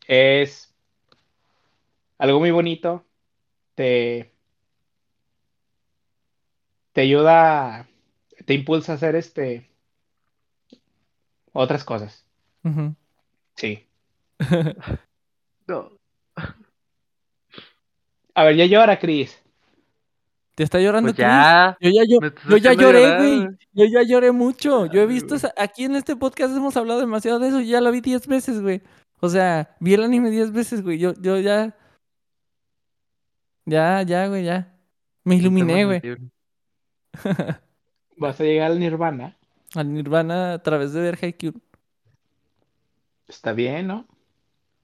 Es 0.06 0.72
algo 2.16 2.38
muy 2.38 2.52
bonito. 2.52 3.04
Te, 3.74 4.32
te 6.92 7.00
ayuda, 7.00 7.88
te 8.50 8.54
impulsa 8.54 8.90
a 8.90 8.94
hacer 8.96 9.14
este 9.14 9.70
otras 11.52 11.84
cosas. 11.84 12.26
Sí. 13.54 13.86
no. 15.68 15.92
A 18.34 18.42
ver, 18.42 18.56
ya 18.56 18.66
llora, 18.66 18.98
Chris. 18.98 19.40
¿Te 20.56 20.64
está 20.64 20.80
llorando, 20.80 21.10
pues 21.10 21.18
ya, 21.18 21.78
Yo 21.80 21.90
ya, 21.90 22.02
yo, 22.08 22.56
ya 22.56 22.72
lloré, 22.72 23.18
güey. 23.18 23.56
Yo 23.72 23.84
ya 23.84 24.02
lloré 24.02 24.32
mucho. 24.32 24.86
Yo 24.86 25.00
he 25.00 25.06
visto, 25.06 25.36
aquí 25.56 25.84
en 25.84 25.94
este 25.94 26.16
podcast 26.16 26.56
hemos 26.56 26.76
hablado 26.76 26.98
demasiado 26.98 27.38
de 27.38 27.50
eso. 27.50 27.60
Ya 27.60 27.80
lo 27.80 27.92
vi 27.92 28.00
diez 28.00 28.26
veces, 28.26 28.60
güey. 28.60 28.82
O 29.20 29.28
sea, 29.28 29.76
vi 29.78 29.94
el 29.94 30.02
anime 30.02 30.28
diez 30.32 30.50
veces, 30.50 30.82
güey. 30.82 30.98
Yo, 30.98 31.14
yo 31.20 31.38
ya... 31.38 31.76
Ya, 33.64 34.02
ya, 34.02 34.26
güey, 34.26 34.42
ya. 34.42 34.76
Me 35.22 35.36
iluminé, 35.36 35.84
güey. 35.84 36.02
¿Vas 38.20 38.38
a 38.38 38.44
llegar 38.44 38.70
al 38.70 38.78
Nirvana? 38.78 39.34
Al 39.74 39.94
Nirvana 39.94 40.52
a 40.52 40.58
través 40.62 40.92
de 40.92 41.00
ver 41.00 41.18
Haikyuu. 41.20 41.54
Está 43.26 43.54
bien, 43.54 43.86
¿no? 43.86 44.06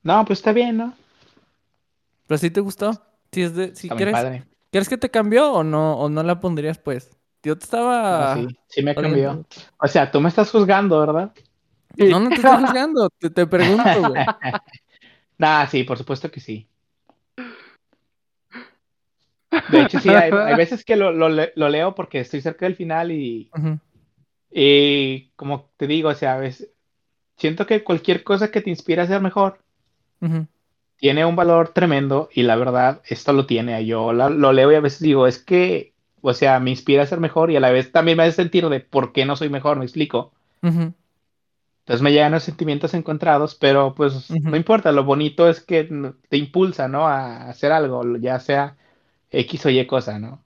No, 0.03 0.25
pues 0.25 0.39
está 0.39 0.53
bien, 0.53 0.79
¿no? 0.79 0.95
¿Pero 2.27 2.39
sí 2.39 2.51
te 2.51 2.63
gustó? 2.63 2.93
Si 3.31 3.43
es 3.43 3.55
de, 3.55 3.77
si 3.77 3.91
quieres, 3.91 4.43
¿Quieres 4.71 4.89
que 4.89 4.97
te 4.97 5.11
cambió 5.11 5.53
o 5.53 5.63
no, 5.63 5.99
o 5.99 6.09
no 6.09 6.23
la 6.23 6.41
pondrías 6.41 6.79
pues? 6.79 7.11
Yo 7.43 7.59
te 7.59 7.65
estaba... 7.65 8.37
sí, 8.37 8.49
sí 8.69 8.83
me 8.83 8.95
cambió. 8.95 9.45
O 9.77 9.87
sea, 9.87 10.11
tú 10.11 10.19
me 10.19 10.31
estás 10.31 10.51
juzgando, 10.51 10.99
¿verdad? 10.99 11.33
No, 11.99 12.21
no 12.21 12.31
te 12.31 12.37
estoy 12.37 12.57
juzgando, 12.57 13.11
te, 13.19 13.29
te 13.29 13.47
pregunto, 13.47 14.09
güey. 14.09 14.25
nah, 15.39 15.67
sí, 15.67 15.85
por 15.85 15.99
supuesto 15.99 16.31
que 16.31 16.41
sí. 16.41 16.67
De 19.71 19.83
hecho, 19.83 20.01
sí, 20.01 20.09
hay, 20.11 20.31
veces 20.57 20.85
que 20.85 20.97
lo, 20.97 21.11
leo 21.29 21.95
porque 21.95 22.21
estoy 22.21 22.41
cerca 22.41 22.67
del 22.67 22.77
final 22.77 23.11
y, 23.13 23.51
y 24.51 25.31
como 25.37 25.71
te 25.77 25.87
digo, 25.87 26.11
o 26.11 26.15
sea, 26.15 26.35
a 26.35 26.39
veces 26.39 26.71
siento 27.37 27.67
que 27.67 27.85
cualquier 27.85 28.23
cosa 28.23 28.51
que 28.51 28.61
te 28.61 28.71
inspire 28.71 29.03
a 29.03 29.07
ser 29.07 29.21
mejor 29.21 29.59
tiene 30.97 31.25
un 31.25 31.37
valor 31.37 31.69
tremendo 31.69 32.29
y 32.33 32.43
la 32.43 32.57
verdad, 32.57 33.03
esto 33.07 33.33
lo 33.33 33.47
tiene. 33.47 33.85
Yo 33.85 34.13
lo 34.13 34.53
leo 34.53 34.73
y 34.73 34.77
a 34.77 34.81
veces 34.81 35.01
digo, 35.01 35.27
es 35.27 35.39
que, 35.39 35.93
o 36.23 36.33
sea, 36.33 36.59
me 36.59 36.71
inspira 36.71 37.03
a 37.03 37.07
ser 37.07 37.21
mejor 37.21 37.51
y 37.51 37.57
a 37.57 37.61
la 37.61 37.71
vez 37.71 37.93
también 37.93 38.17
me 38.17 38.25
hace 38.25 38.33
sentir 38.33 38.69
de 38.69 38.81
por 38.81 39.13
qué 39.13 39.25
no 39.27 39.37
soy 39.37 39.49
mejor, 39.49 39.79
me 39.79 39.85
explico. 39.85 40.33
Entonces 40.63 42.03
me 42.03 42.11
llegan 42.11 42.33
los 42.33 42.43
sentimientos 42.43 42.95
encontrados, 42.95 43.55
pero 43.55 43.95
pues 43.95 44.31
no 44.31 44.57
importa, 44.57 44.91
lo 44.91 45.05
bonito 45.05 45.49
es 45.49 45.61
que 45.61 45.85
te 46.29 46.37
impulsa, 46.37 46.89
¿no? 46.89 47.07
A 47.07 47.49
hacer 47.49 47.73
algo, 47.73 48.17
ya 48.17 48.41
sea 48.41 48.77
X 49.37 49.67
o 49.67 49.71
Y 49.71 49.87
cosa, 49.87 50.19
¿no? 50.19 50.43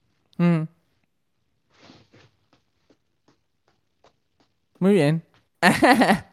Muy 4.78 4.95
bien. 4.95 5.22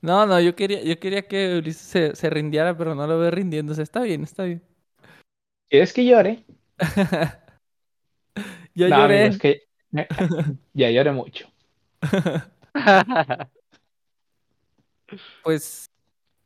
no, 0.00 0.26
no, 0.26 0.40
yo 0.40 0.56
quería, 0.56 0.82
yo 0.82 0.98
quería 0.98 1.22
que 1.28 1.58
Ulises 1.58 2.18
se, 2.18 2.30
rindiera, 2.30 2.76
pero 2.76 2.94
no 2.94 3.06
lo 3.06 3.18
veo 3.18 3.30
rindiéndose. 3.30 3.82
Está 3.82 4.00
bien, 4.00 4.24
está 4.24 4.44
bien. 4.44 4.62
¿Quieres 5.68 5.92
que 5.92 6.04
llore? 6.04 6.44
ya 8.74 8.88
lloré. 8.88 9.26
es 9.26 9.38
que 9.38 9.62
ya 10.72 10.90
lloré 10.90 11.12
mucho. 11.12 11.46
pues, 15.44 15.90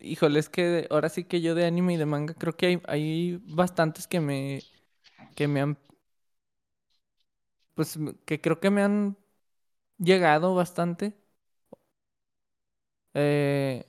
híjole, 0.00 0.40
es 0.40 0.48
que 0.48 0.88
ahora 0.90 1.08
sí 1.08 1.24
que 1.24 1.40
yo 1.40 1.54
de 1.54 1.64
anime 1.64 1.94
y 1.94 1.96
de 1.96 2.06
manga 2.06 2.34
creo 2.34 2.54
que 2.56 2.66
hay, 2.66 2.82
hay 2.86 3.40
bastantes 3.44 4.08
que 4.08 4.20
me, 4.20 4.60
que 5.34 5.48
me 5.48 5.60
han, 5.60 5.78
pues, 7.74 7.98
que 8.26 8.40
creo 8.40 8.60
que 8.60 8.70
me 8.70 8.82
han 8.82 9.16
llegado 9.98 10.54
bastante. 10.54 11.14
Eh, 13.14 13.84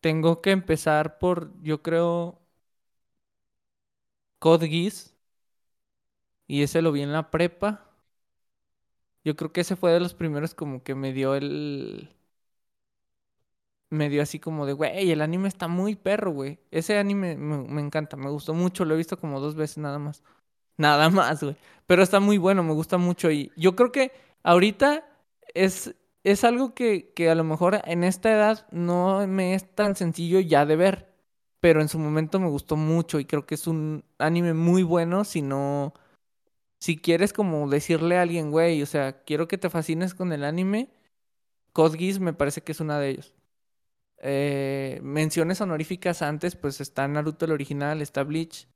tengo 0.00 0.40
que 0.42 0.50
empezar 0.52 1.18
por, 1.18 1.52
yo 1.62 1.82
creo, 1.82 2.40
Code. 4.40 4.66
Y 6.48 6.62
ese 6.62 6.82
lo 6.82 6.90
vi 6.90 7.02
en 7.02 7.12
la 7.12 7.30
prepa. 7.30 7.92
Yo 9.24 9.36
creo 9.36 9.52
que 9.52 9.60
ese 9.62 9.76
fue 9.76 9.92
de 9.92 10.00
los 10.00 10.14
primeros 10.14 10.54
como 10.54 10.82
que 10.82 10.94
me 10.94 11.12
dio 11.12 11.34
el... 11.34 12.10
Me 13.90 14.08
dio 14.10 14.22
así 14.22 14.38
como 14.38 14.66
de, 14.66 14.74
güey, 14.74 15.10
el 15.10 15.22
anime 15.22 15.48
está 15.48 15.68
muy 15.68 15.96
perro, 15.96 16.32
güey. 16.32 16.58
Ese 16.70 16.98
anime 16.98 17.36
me, 17.36 17.80
encanta, 17.80 18.16
me 18.16 18.30
gustó 18.30 18.54
mucho, 18.54 18.84
lo 18.84 18.94
he 18.94 18.98
visto 18.98 19.18
como 19.18 19.40
dos 19.40 19.54
veces 19.54 19.78
nada 19.78 19.98
más. 19.98 20.22
Nada 20.78 21.10
más, 21.10 21.42
güey. 21.42 21.56
Pero 21.86 22.04
está 22.04 22.20
muy 22.20 22.38
bueno, 22.38 22.62
me 22.62 22.72
gusta 22.72 22.98
mucho. 22.98 23.32
Y 23.32 23.50
yo 23.56 23.74
creo 23.74 23.90
que 23.90 24.12
ahorita 24.44 25.04
es 25.54 25.94
es 26.24 26.44
algo 26.44 26.74
que, 26.74 27.12
que, 27.14 27.30
a 27.30 27.34
lo 27.34 27.44
mejor 27.44 27.80
en 27.84 28.04
esta 28.04 28.30
edad 28.30 28.66
no 28.70 29.26
me 29.26 29.54
es 29.54 29.74
tan 29.74 29.96
sencillo 29.96 30.40
ya 30.40 30.66
de 30.66 30.76
ver, 30.76 31.08
pero 31.60 31.80
en 31.80 31.88
su 31.88 31.98
momento 31.98 32.40
me 32.40 32.48
gustó 32.48 32.76
mucho 32.76 33.18
y 33.20 33.24
creo 33.24 33.46
que 33.46 33.54
es 33.54 33.66
un 33.66 34.04
anime 34.18 34.54
muy 34.54 34.82
bueno 34.82 35.24
si 35.24 35.42
no, 35.42 35.94
si 36.80 36.98
quieres 36.98 37.32
como 37.32 37.68
decirle 37.68 38.18
a 38.18 38.22
alguien, 38.22 38.50
güey, 38.50 38.82
o 38.82 38.86
sea, 38.86 39.22
quiero 39.24 39.48
que 39.48 39.58
te 39.58 39.70
fascines 39.70 40.14
con 40.14 40.32
el 40.32 40.44
anime, 40.44 40.90
Code 41.72 42.20
me 42.20 42.32
parece 42.32 42.62
que 42.62 42.72
es 42.72 42.80
una 42.80 42.98
de 42.98 43.10
ellos. 43.10 43.37
Eh, 44.20 44.98
menciones 45.02 45.60
honoríficas 45.60 46.22
antes, 46.22 46.56
pues 46.56 46.80
está 46.80 47.06
Naruto 47.06 47.44
el 47.44 47.52
original, 47.52 48.02
está 48.02 48.24
Bleach. 48.24 48.68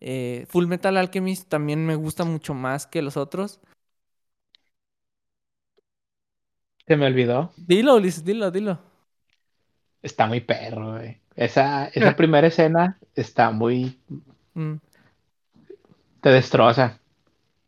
Eh, 0.00 0.46
Full 0.48 0.66
Metal 0.66 0.96
Alchemist 0.96 1.48
también 1.48 1.84
me 1.84 1.94
gusta 1.94 2.24
mucho 2.24 2.54
más 2.54 2.86
que 2.86 3.02
los 3.02 3.16
otros. 3.16 3.60
Se 6.86 6.96
me 6.96 7.06
olvidó. 7.06 7.52
Dilo, 7.56 7.96
Ulises, 7.96 8.24
dilo, 8.24 8.50
dilo. 8.50 8.78
Está 10.02 10.26
muy 10.26 10.40
perro, 10.40 10.92
güey. 10.92 11.20
Esa, 11.34 11.88
esa 11.88 12.16
primera 12.16 12.46
escena 12.46 12.98
está 13.14 13.50
muy. 13.50 13.98
Mm. 14.54 14.74
Te 16.20 16.30
destroza. 16.30 16.98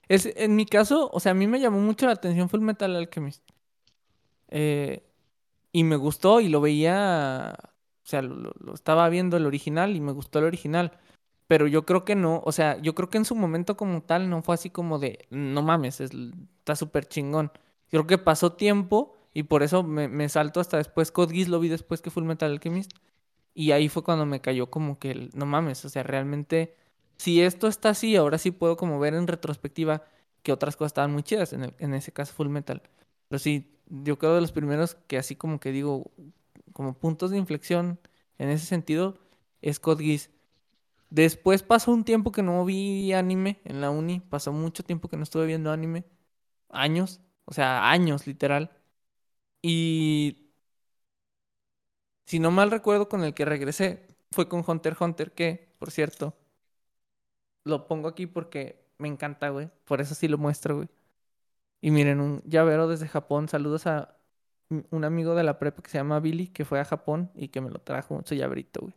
Es, 0.08 0.26
en 0.36 0.56
mi 0.56 0.66
caso, 0.66 1.08
o 1.12 1.20
sea, 1.20 1.32
a 1.32 1.34
mí 1.34 1.46
me 1.46 1.60
llamó 1.60 1.78
mucho 1.80 2.06
la 2.06 2.12
atención 2.12 2.48
Full 2.48 2.62
Metal 2.62 2.96
Alchemist. 2.96 3.48
Eh, 4.48 5.04
y 5.72 5.84
me 5.84 5.96
gustó 5.96 6.40
y 6.40 6.48
lo 6.48 6.60
veía. 6.60 7.54
O 8.04 8.08
sea, 8.10 8.22
lo, 8.22 8.52
estaba 8.74 9.08
viendo 9.08 9.36
el 9.36 9.46
original 9.46 9.96
y 9.96 10.00
me 10.00 10.12
gustó 10.12 10.38
el 10.38 10.46
original. 10.46 10.98
Pero 11.46 11.66
yo 11.66 11.84
creo 11.84 12.04
que 12.04 12.14
no, 12.14 12.42
o 12.44 12.52
sea, 12.52 12.78
yo 12.80 12.94
creo 12.94 13.10
que 13.10 13.18
en 13.18 13.24
su 13.24 13.34
momento 13.34 13.76
como 13.76 14.02
tal 14.02 14.30
no 14.30 14.42
fue 14.42 14.54
así 14.54 14.70
como 14.70 14.98
de, 15.00 15.26
no 15.30 15.62
mames, 15.62 16.00
está 16.00 16.76
súper 16.76 17.06
chingón. 17.06 17.50
Creo 17.90 18.06
que 18.06 18.18
pasó 18.18 18.52
tiempo 18.52 19.16
y 19.34 19.44
por 19.44 19.62
eso 19.62 19.82
me, 19.82 20.28
salto 20.28 20.60
hasta 20.60 20.76
después. 20.76 21.10
Code 21.12 21.34
Geass 21.34 21.48
lo 21.48 21.60
vi 21.60 21.68
después 21.68 22.00
que 22.02 22.10
Full 22.10 22.24
Metal 22.24 22.50
Alchemist. 22.50 22.92
Y 23.54 23.72
ahí 23.72 23.88
fue 23.88 24.04
cuando 24.04 24.26
me 24.26 24.40
cayó 24.40 24.70
como 24.70 24.98
que, 24.98 25.30
no 25.34 25.44
mames, 25.46 25.84
o 25.84 25.88
sea, 25.88 26.04
realmente, 26.04 26.76
si 27.16 27.42
esto 27.42 27.66
está 27.66 27.90
así, 27.90 28.16
ahora 28.16 28.38
sí 28.38 28.52
puedo 28.52 28.76
como 28.76 29.00
ver 29.00 29.14
en 29.14 29.26
retrospectiva 29.26 30.04
que 30.42 30.52
otras 30.52 30.76
cosas 30.76 30.90
estaban 30.90 31.12
muy 31.12 31.24
chidas, 31.24 31.52
en, 31.52 31.64
el, 31.64 31.74
en 31.78 31.94
ese 31.94 32.12
caso 32.12 32.32
Full 32.32 32.48
Metal. 32.48 32.82
Pero 33.28 33.38
sí, 33.40 33.76
yo 33.90 34.18
creo 34.18 34.34
de 34.36 34.42
los 34.42 34.52
primeros 34.52 34.96
que 35.08 35.18
así 35.18 35.36
como 35.36 35.60
que 35.60 35.72
digo, 35.72 36.12
como 36.72 36.94
puntos 36.98 37.30
de 37.32 37.38
inflexión 37.38 38.00
en 38.38 38.50
ese 38.50 38.66
sentido, 38.66 39.18
es 39.62 39.80
Code 39.80 40.04
Geass. 40.04 40.30
Después 41.10 41.62
pasó 41.62 41.92
un 41.92 42.04
tiempo 42.04 42.32
que 42.32 42.42
no 42.42 42.64
vi 42.64 43.12
anime 43.12 43.60
en 43.64 43.80
la 43.80 43.90
uni, 43.90 44.20
pasó 44.20 44.52
mucho 44.52 44.84
tiempo 44.84 45.08
que 45.08 45.16
no 45.16 45.24
estuve 45.24 45.46
viendo 45.46 45.72
anime, 45.72 46.04
años, 46.70 47.20
o 47.46 47.52
sea, 47.54 47.90
años 47.90 48.26
literal. 48.26 48.72
Y 49.62 50.50
si 52.26 52.38
no 52.38 52.50
mal 52.50 52.70
recuerdo 52.70 53.08
con 53.08 53.24
el 53.24 53.34
que 53.34 53.44
regresé, 53.44 54.06
fue 54.30 54.48
con 54.48 54.64
Hunter 54.66 54.96
Hunter, 54.98 55.32
que, 55.34 55.74
por 55.78 55.90
cierto, 55.90 56.34
lo 57.64 57.86
pongo 57.86 58.08
aquí 58.08 58.26
porque 58.26 58.84
me 58.98 59.08
encanta, 59.08 59.48
güey. 59.50 59.70
Por 59.84 60.00
eso 60.00 60.14
sí 60.14 60.28
lo 60.28 60.38
muestro, 60.38 60.76
güey. 60.76 60.88
Y 61.80 61.90
miren, 61.90 62.20
un 62.20 62.42
llavero 62.44 62.88
desde 62.88 63.08
Japón. 63.08 63.48
Saludos 63.48 63.86
a 63.86 64.16
un 64.90 65.04
amigo 65.04 65.34
de 65.34 65.44
la 65.44 65.58
prepa 65.58 65.82
que 65.82 65.90
se 65.90 65.98
llama 65.98 66.20
Billy, 66.20 66.48
que 66.48 66.64
fue 66.64 66.80
a 66.80 66.84
Japón 66.84 67.30
y 67.34 67.48
que 67.48 67.60
me 67.60 67.70
lo 67.70 67.80
trajo, 67.80 68.22
su 68.24 68.34
llaverito, 68.34 68.80
güey. 68.82 68.94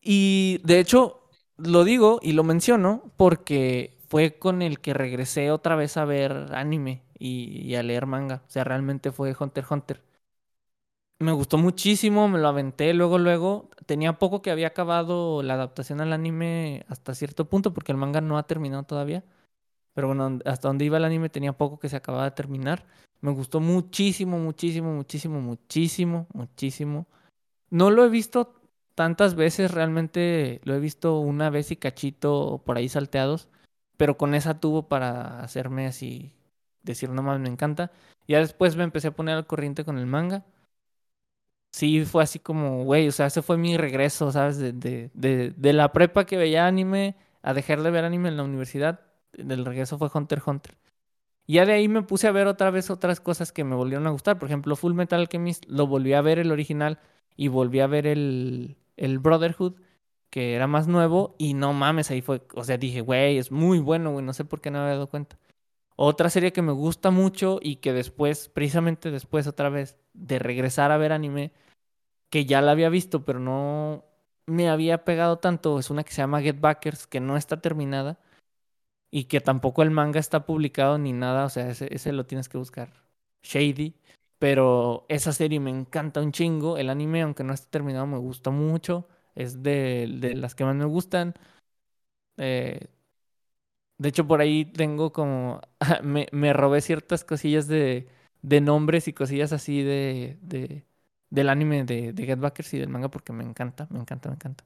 Y 0.00 0.60
de 0.64 0.80
hecho, 0.80 1.28
lo 1.56 1.84
digo 1.84 2.18
y 2.22 2.32
lo 2.32 2.44
menciono 2.44 3.12
porque 3.16 3.98
fue 4.08 4.38
con 4.38 4.62
el 4.62 4.80
que 4.80 4.94
regresé 4.94 5.50
otra 5.50 5.76
vez 5.76 5.96
a 5.96 6.04
ver 6.04 6.32
anime 6.54 7.02
y, 7.18 7.74
a 7.74 7.82
leer 7.82 8.06
manga. 8.06 8.42
O 8.46 8.50
sea, 8.50 8.64
realmente 8.64 9.12
fue 9.12 9.36
Hunter 9.38 9.64
x 9.64 9.70
Hunter. 9.70 10.02
Me 11.20 11.32
gustó 11.32 11.58
muchísimo, 11.58 12.28
me 12.28 12.38
lo 12.38 12.46
aventé 12.48 12.94
luego, 12.94 13.18
luego. 13.18 13.70
Tenía 13.86 14.18
poco 14.18 14.40
que 14.40 14.52
había 14.52 14.68
acabado 14.68 15.42
la 15.42 15.54
adaptación 15.54 16.00
al 16.00 16.12
anime 16.12 16.84
hasta 16.88 17.14
cierto 17.14 17.48
punto, 17.48 17.74
porque 17.74 17.90
el 17.90 17.98
manga 17.98 18.20
no 18.20 18.38
ha 18.38 18.44
terminado 18.46 18.84
todavía. 18.84 19.24
Pero 19.98 20.06
bueno, 20.06 20.38
hasta 20.44 20.68
donde 20.68 20.84
iba 20.84 20.96
el 20.96 21.04
anime 21.04 21.28
tenía 21.28 21.54
poco 21.54 21.80
que 21.80 21.88
se 21.88 21.96
acababa 21.96 22.22
de 22.22 22.30
terminar. 22.30 22.86
Me 23.20 23.32
gustó 23.32 23.58
muchísimo, 23.58 24.38
muchísimo, 24.38 24.92
muchísimo, 24.92 25.40
muchísimo, 25.40 26.28
muchísimo. 26.32 27.08
No 27.70 27.90
lo 27.90 28.04
he 28.04 28.08
visto 28.08 28.54
tantas 28.94 29.34
veces, 29.34 29.72
realmente 29.72 30.60
lo 30.62 30.76
he 30.76 30.78
visto 30.78 31.18
una 31.18 31.50
vez 31.50 31.72
y 31.72 31.76
cachito 31.76 32.62
por 32.64 32.76
ahí 32.76 32.88
salteados, 32.88 33.48
pero 33.96 34.16
con 34.16 34.36
esa 34.36 34.60
tuvo 34.60 34.86
para 34.86 35.40
hacerme 35.40 35.88
así, 35.88 36.32
decir 36.84 37.10
nomás 37.10 37.40
me 37.40 37.48
encanta. 37.48 37.90
Ya 38.28 38.38
después 38.38 38.76
me 38.76 38.84
empecé 38.84 39.08
a 39.08 39.16
poner 39.16 39.34
al 39.36 39.48
corriente 39.48 39.84
con 39.84 39.98
el 39.98 40.06
manga. 40.06 40.44
Sí, 41.72 42.04
fue 42.04 42.22
así 42.22 42.38
como, 42.38 42.84
güey, 42.84 43.08
o 43.08 43.12
sea, 43.12 43.26
ese 43.26 43.42
fue 43.42 43.56
mi 43.56 43.76
regreso, 43.76 44.30
¿sabes? 44.30 44.58
De, 44.58 44.72
de, 44.72 45.10
de, 45.14 45.50
de 45.56 45.72
la 45.72 45.92
prepa 45.92 46.24
que 46.24 46.36
veía 46.36 46.68
anime 46.68 47.16
a 47.42 47.52
dejar 47.52 47.82
de 47.82 47.90
ver 47.90 48.04
anime 48.04 48.28
en 48.28 48.36
la 48.36 48.44
universidad. 48.44 49.07
Del 49.44 49.64
regreso 49.64 49.98
fue 49.98 50.10
Hunter 50.12 50.38
x 50.38 50.48
Hunter. 50.48 50.76
Y 51.46 51.54
ya 51.54 51.66
de 51.66 51.72
ahí 51.72 51.88
me 51.88 52.02
puse 52.02 52.28
a 52.28 52.32
ver 52.32 52.46
otra 52.46 52.70
vez 52.70 52.90
otras 52.90 53.20
cosas 53.20 53.52
que 53.52 53.64
me 53.64 53.74
volvieron 53.74 54.06
a 54.06 54.10
gustar. 54.10 54.38
Por 54.38 54.48
ejemplo, 54.48 54.76
Full 54.76 54.92
Metal 54.92 55.20
Alchemist 55.20 55.64
lo 55.66 55.86
volví 55.86 56.12
a 56.12 56.20
ver 56.20 56.38
el 56.38 56.52
original 56.52 56.98
y 57.36 57.48
volví 57.48 57.80
a 57.80 57.86
ver 57.86 58.06
el, 58.06 58.76
el 58.96 59.18
Brotherhood, 59.18 59.74
que 60.30 60.54
era 60.54 60.66
más 60.66 60.88
nuevo. 60.88 61.34
Y 61.38 61.54
no 61.54 61.72
mames, 61.72 62.10
ahí 62.10 62.20
fue. 62.20 62.42
O 62.54 62.64
sea, 62.64 62.76
dije, 62.76 63.00
güey, 63.00 63.38
es 63.38 63.50
muy 63.50 63.78
bueno, 63.78 64.12
güey. 64.12 64.24
No 64.24 64.34
sé 64.34 64.44
por 64.44 64.60
qué 64.60 64.70
no 64.70 64.78
me 64.78 64.84
había 64.84 64.94
dado 64.94 65.08
cuenta. 65.08 65.38
Otra 65.96 66.30
serie 66.30 66.52
que 66.52 66.62
me 66.62 66.72
gusta 66.72 67.10
mucho 67.10 67.58
y 67.62 67.76
que 67.76 67.92
después, 67.92 68.48
precisamente 68.50 69.10
después 69.10 69.46
otra 69.46 69.68
vez 69.70 69.96
de 70.14 70.38
regresar 70.38 70.92
a 70.92 70.98
ver 70.98 71.12
anime, 71.12 71.52
que 72.30 72.44
ya 72.44 72.60
la 72.62 72.72
había 72.72 72.88
visto, 72.88 73.24
pero 73.24 73.40
no 73.40 74.04
me 74.46 74.68
había 74.68 75.04
pegado 75.04 75.38
tanto, 75.38 75.78
es 75.78 75.90
una 75.90 76.04
que 76.04 76.12
se 76.12 76.22
llama 76.22 76.40
Get 76.40 76.60
Backers, 76.60 77.06
que 77.06 77.20
no 77.20 77.36
está 77.36 77.60
terminada 77.60 78.18
y 79.10 79.24
que 79.24 79.40
tampoco 79.40 79.82
el 79.82 79.90
manga 79.90 80.20
está 80.20 80.46
publicado 80.46 80.98
ni 80.98 81.12
nada, 81.12 81.46
o 81.46 81.48
sea, 81.50 81.70
ese, 81.70 82.12
lo 82.12 82.26
tienes 82.26 82.48
que 82.48 82.58
buscar. 82.58 82.92
Shady. 83.42 83.94
Pero 84.38 85.06
esa 85.08 85.32
serie 85.32 85.60
me 85.60 85.70
encanta 85.70 86.20
un 86.20 86.32
chingo. 86.32 86.78
El 86.78 86.90
anime, 86.90 87.22
aunque 87.22 87.44
no 87.44 87.52
esté 87.54 87.68
terminado, 87.70 88.06
me 88.06 88.18
gusta 88.18 88.50
mucho. 88.50 89.08
Es 89.34 89.62
de, 89.62 90.08
de 90.20 90.34
las 90.36 90.54
que 90.54 90.64
más 90.64 90.76
me 90.76 90.84
gustan. 90.84 91.34
Eh, 92.36 92.88
de 93.98 94.08
hecho, 94.08 94.26
por 94.26 94.40
ahí 94.40 94.64
tengo 94.64 95.12
como. 95.12 95.60
me, 96.02 96.28
me, 96.32 96.52
robé 96.52 96.80
ciertas 96.80 97.24
cosillas 97.24 97.66
de, 97.68 98.08
de 98.42 98.60
nombres 98.60 99.08
y 99.08 99.12
cosillas 99.12 99.52
así 99.52 99.82
de, 99.82 100.38
de 100.42 100.84
del 101.30 101.48
anime 101.50 101.84
de, 101.84 102.12
de 102.12 102.26
Get 102.26 102.38
Backers 102.38 102.72
y 102.74 102.78
del 102.78 102.88
manga 102.88 103.10
porque 103.10 103.32
me 103.32 103.44
encanta, 103.44 103.86
me 103.90 103.98
encanta, 104.00 104.28
me 104.28 104.36
encanta. 104.36 104.64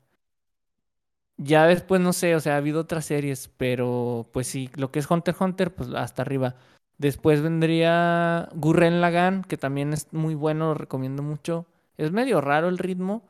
Ya 1.44 1.66
después, 1.66 2.00
no 2.00 2.12
sé, 2.12 2.34
o 2.36 2.40
sea, 2.40 2.54
ha 2.54 2.56
habido 2.58 2.80
otras 2.80 3.06
series, 3.06 3.48
pero 3.56 4.28
pues 4.32 4.46
sí, 4.46 4.70
lo 4.76 4.90
que 4.92 4.98
es 5.00 5.10
Hunter 5.10 5.34
Hunter, 5.38 5.74
pues 5.74 5.88
hasta 5.94 6.22
arriba. 6.22 6.56
Después 6.98 7.40
vendría 7.42 8.48
Gurren 8.54 9.00
Lagann, 9.00 9.42
que 9.44 9.56
también 9.56 9.92
es 9.92 10.12
muy 10.12 10.34
bueno, 10.34 10.66
lo 10.68 10.74
recomiendo 10.74 11.22
mucho. 11.22 11.66
Es 11.96 12.12
medio 12.12 12.40
raro 12.40 12.68
el 12.68 12.78
ritmo, 12.78 13.26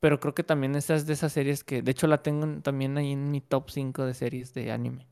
pero 0.00 0.20
creo 0.20 0.34
que 0.34 0.42
también 0.44 0.74
esa 0.76 0.94
es 0.94 1.06
de 1.06 1.14
esas 1.14 1.32
series 1.32 1.64
que, 1.64 1.80
de 1.82 1.90
hecho, 1.92 2.06
la 2.06 2.22
tengo 2.22 2.60
también 2.62 2.98
ahí 2.98 3.12
en 3.12 3.30
mi 3.30 3.40
top 3.40 3.70
5 3.70 4.04
de 4.04 4.14
series 4.14 4.52
de 4.54 4.72
anime. 4.72 5.06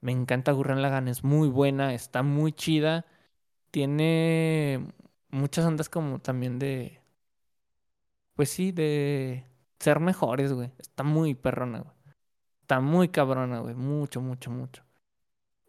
Me 0.00 0.12
encanta 0.12 0.52
Gurren 0.52 0.82
Lagann, 0.82 1.08
es 1.08 1.24
muy 1.24 1.48
buena, 1.48 1.94
está 1.94 2.22
muy 2.22 2.52
chida. 2.52 3.06
Tiene 3.72 4.86
muchas 5.30 5.66
ondas 5.66 5.88
como 5.90 6.20
también 6.20 6.58
de... 6.60 7.00
Pues 8.34 8.50
sí, 8.50 8.72
de 8.72 9.44
ser 9.84 10.00
mejores, 10.00 10.52
güey. 10.52 10.72
Está 10.78 11.02
muy 11.04 11.34
perrona, 11.34 11.80
güey. 11.80 11.94
Está 12.62 12.80
muy 12.80 13.08
cabrona, 13.08 13.60
güey. 13.60 13.74
Mucho, 13.74 14.20
mucho, 14.22 14.50
mucho. 14.50 14.84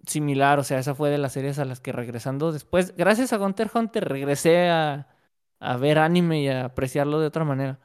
Similar, 0.08 0.60
o 0.60 0.64
sea, 0.64 0.80
esa 0.80 0.96
fue 0.96 1.10
de 1.10 1.18
las 1.18 1.34
series 1.34 1.60
a 1.60 1.66
las 1.66 1.80
que 1.82 1.92
regresando 1.92 2.52
después, 2.52 2.96
gracias 2.96 3.34
a 3.34 3.40
Hunter 3.40 3.72
Hunter, 3.74 4.08
regresé 4.08 4.70
a, 4.70 5.08
a 5.60 5.78
ver 5.78 6.00
anime 6.00 6.42
y 6.44 6.48
a 6.50 6.66
apreciarlo 6.66 7.20
de 7.20 7.28
otra 7.28 7.44
manera. 7.46 7.80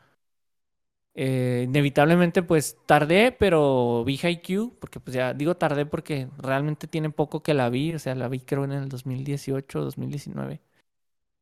Eh, 1.14 1.64
inevitablemente, 1.66 2.42
pues 2.42 2.78
tardé, 2.86 3.32
pero 3.32 4.04
vi 4.04 4.18
Haikyuu, 4.22 4.78
porque 4.78 5.00
pues 5.00 5.14
ya 5.14 5.34
digo 5.34 5.56
tardé 5.56 5.84
porque 5.84 6.28
realmente 6.38 6.86
tiene 6.86 7.10
poco 7.10 7.42
que 7.42 7.52
la 7.52 7.68
vi, 7.68 7.92
o 7.94 7.98
sea, 7.98 8.14
la 8.14 8.28
vi 8.28 8.40
creo 8.40 8.64
en 8.64 8.72
el 8.72 8.88
2018, 8.88 9.80
2019, 9.82 10.60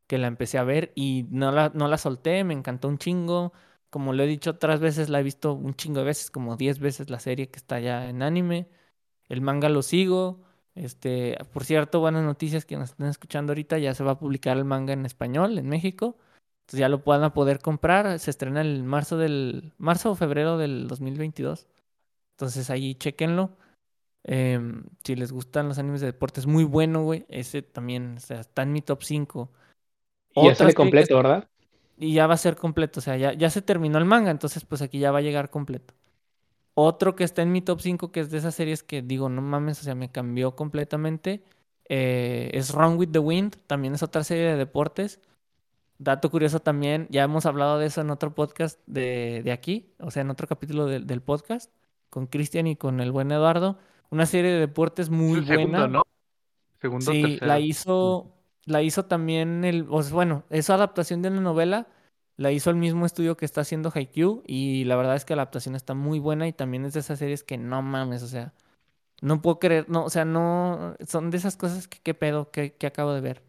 que 0.06 0.18
la 0.18 0.28
empecé 0.28 0.58
a 0.58 0.64
ver 0.64 0.92
y 0.96 1.26
no 1.30 1.52
la, 1.52 1.70
no 1.74 1.88
la 1.88 1.98
solté, 1.98 2.44
me 2.44 2.54
encantó 2.54 2.88
un 2.88 2.98
chingo. 2.98 3.52
Como 3.90 4.12
lo 4.12 4.22
he 4.22 4.26
dicho 4.26 4.50
otras 4.50 4.80
veces, 4.80 5.08
la 5.08 5.20
he 5.20 5.22
visto 5.22 5.54
un 5.54 5.74
chingo 5.74 6.00
de 6.00 6.06
veces, 6.06 6.30
como 6.30 6.56
10 6.56 6.78
veces 6.78 7.10
la 7.10 7.20
serie 7.20 7.48
que 7.48 7.56
está 7.58 7.80
ya 7.80 8.08
en 8.08 8.22
anime. 8.22 8.68
El 9.28 9.40
manga 9.40 9.68
lo 9.68 9.82
sigo. 9.82 10.40
Este, 10.74 11.36
por 11.52 11.64
cierto, 11.64 12.00
buenas 12.00 12.24
noticias 12.24 12.64
que 12.64 12.76
nos 12.76 12.90
están 12.90 13.08
escuchando 13.08 13.52
ahorita, 13.52 13.78
ya 13.78 13.94
se 13.94 14.04
va 14.04 14.12
a 14.12 14.18
publicar 14.18 14.56
el 14.56 14.64
manga 14.64 14.92
en 14.92 15.06
español 15.06 15.58
en 15.58 15.68
México. 15.68 16.16
Entonces 16.60 16.80
ya 16.80 16.88
lo 16.88 17.02
puedan 17.02 17.32
poder 17.32 17.60
comprar. 17.60 18.18
Se 18.18 18.30
estrena 18.30 18.60
el 18.60 18.84
marzo 18.84 19.16
del 19.16 19.72
marzo 19.78 20.10
o 20.10 20.14
febrero 20.14 20.58
del 20.58 20.86
2022. 20.86 21.66
Entonces 22.32 22.68
ahí 22.70 22.94
chequenlo. 22.94 23.56
Em, 24.24 24.84
si 25.02 25.16
les 25.16 25.32
gustan 25.32 25.68
los 25.68 25.78
animes 25.78 26.02
de 26.02 26.08
deporte, 26.08 26.40
es 26.40 26.46
muy 26.46 26.64
bueno, 26.64 27.02
güey. 27.02 27.24
Ese 27.30 27.62
también 27.62 28.16
o 28.18 28.20
sea, 28.20 28.40
está 28.40 28.62
en 28.62 28.72
mi 28.72 28.82
top 28.82 29.02
5. 29.02 29.50
Y 30.34 30.44
ya 30.44 30.54
sale 30.54 30.74
completo, 30.74 31.16
¿verdad? 31.16 31.48
Y 31.98 32.14
ya 32.14 32.26
va 32.26 32.34
a 32.34 32.38
ser 32.38 32.56
completo. 32.56 33.00
O 33.00 33.02
sea, 33.02 33.16
ya, 33.16 33.32
ya 33.32 33.50
se 33.50 33.62
terminó 33.62 33.98
el 33.98 34.04
manga, 34.04 34.30
entonces 34.30 34.64
pues 34.64 34.82
aquí 34.82 34.98
ya 34.98 35.10
va 35.10 35.18
a 35.18 35.22
llegar 35.22 35.50
completo. 35.50 35.94
Otro 36.74 37.16
que 37.16 37.24
está 37.24 37.42
en 37.42 37.50
mi 37.50 37.60
top 37.60 37.80
5, 37.80 38.12
que 38.12 38.20
es 38.20 38.30
de 38.30 38.38
esas 38.38 38.54
series 38.54 38.82
que 38.82 39.02
digo, 39.02 39.28
no 39.28 39.42
mames, 39.42 39.80
o 39.80 39.82
sea, 39.82 39.96
me 39.96 40.12
cambió 40.12 40.54
completamente, 40.54 41.42
eh, 41.88 42.50
es 42.54 42.70
Run 42.72 42.96
with 42.98 43.10
the 43.10 43.18
Wind, 43.18 43.56
también 43.66 43.94
es 43.94 44.02
otra 44.02 44.22
serie 44.22 44.44
de 44.44 44.56
deportes. 44.56 45.20
Dato 45.98 46.30
curioso 46.30 46.60
también, 46.60 47.08
ya 47.10 47.24
hemos 47.24 47.46
hablado 47.46 47.80
de 47.80 47.86
eso 47.86 48.00
en 48.00 48.10
otro 48.10 48.32
podcast 48.32 48.78
de, 48.86 49.42
de 49.42 49.50
aquí, 49.50 49.92
o 49.98 50.12
sea, 50.12 50.22
en 50.22 50.30
otro 50.30 50.46
capítulo 50.46 50.86
del 50.86 51.20
podcast, 51.20 51.72
con 52.10 52.28
Cristian 52.28 52.68
y 52.68 52.76
con 52.76 53.00
el 53.00 53.10
buen 53.10 53.32
Eduardo. 53.32 53.78
Una 54.10 54.24
serie 54.24 54.52
de 54.52 54.60
deportes 54.60 55.10
muy 55.10 55.40
buena. 55.40 55.56
Segundo, 55.56 55.88
¿no? 55.88 56.02
Segundo, 56.80 57.10
sí, 57.10 57.38
la 57.40 57.58
hizo 57.58 58.37
la 58.68 58.82
hizo 58.82 59.06
también 59.06 59.64
el, 59.64 59.84
bueno, 59.84 60.44
esa 60.50 60.74
adaptación 60.74 61.22
de 61.22 61.28
una 61.30 61.40
novela 61.40 61.88
la 62.36 62.52
hizo 62.52 62.70
el 62.70 62.76
mismo 62.76 63.06
estudio 63.06 63.36
que 63.36 63.44
está 63.44 63.62
haciendo 63.62 63.90
Haikyuu 63.92 64.42
y 64.46 64.84
la 64.84 64.96
verdad 64.96 65.16
es 65.16 65.24
que 65.24 65.34
la 65.34 65.42
adaptación 65.42 65.74
está 65.74 65.94
muy 65.94 66.18
buena 66.18 66.46
y 66.46 66.52
también 66.52 66.84
es 66.84 66.92
de 66.92 67.00
esas 67.00 67.18
series 67.18 67.42
que 67.42 67.58
no 67.58 67.82
mames, 67.82 68.22
o 68.22 68.28
sea, 68.28 68.52
no 69.22 69.42
puedo 69.42 69.58
creer, 69.58 69.88
no, 69.88 70.04
o 70.04 70.10
sea, 70.10 70.24
no, 70.24 70.96
son 71.06 71.30
de 71.30 71.38
esas 71.38 71.56
cosas 71.56 71.88
que 71.88 71.98
qué 72.00 72.14
pedo 72.14 72.50
que, 72.50 72.74
que 72.74 72.86
acabo 72.86 73.12
de 73.14 73.20
ver. 73.22 73.42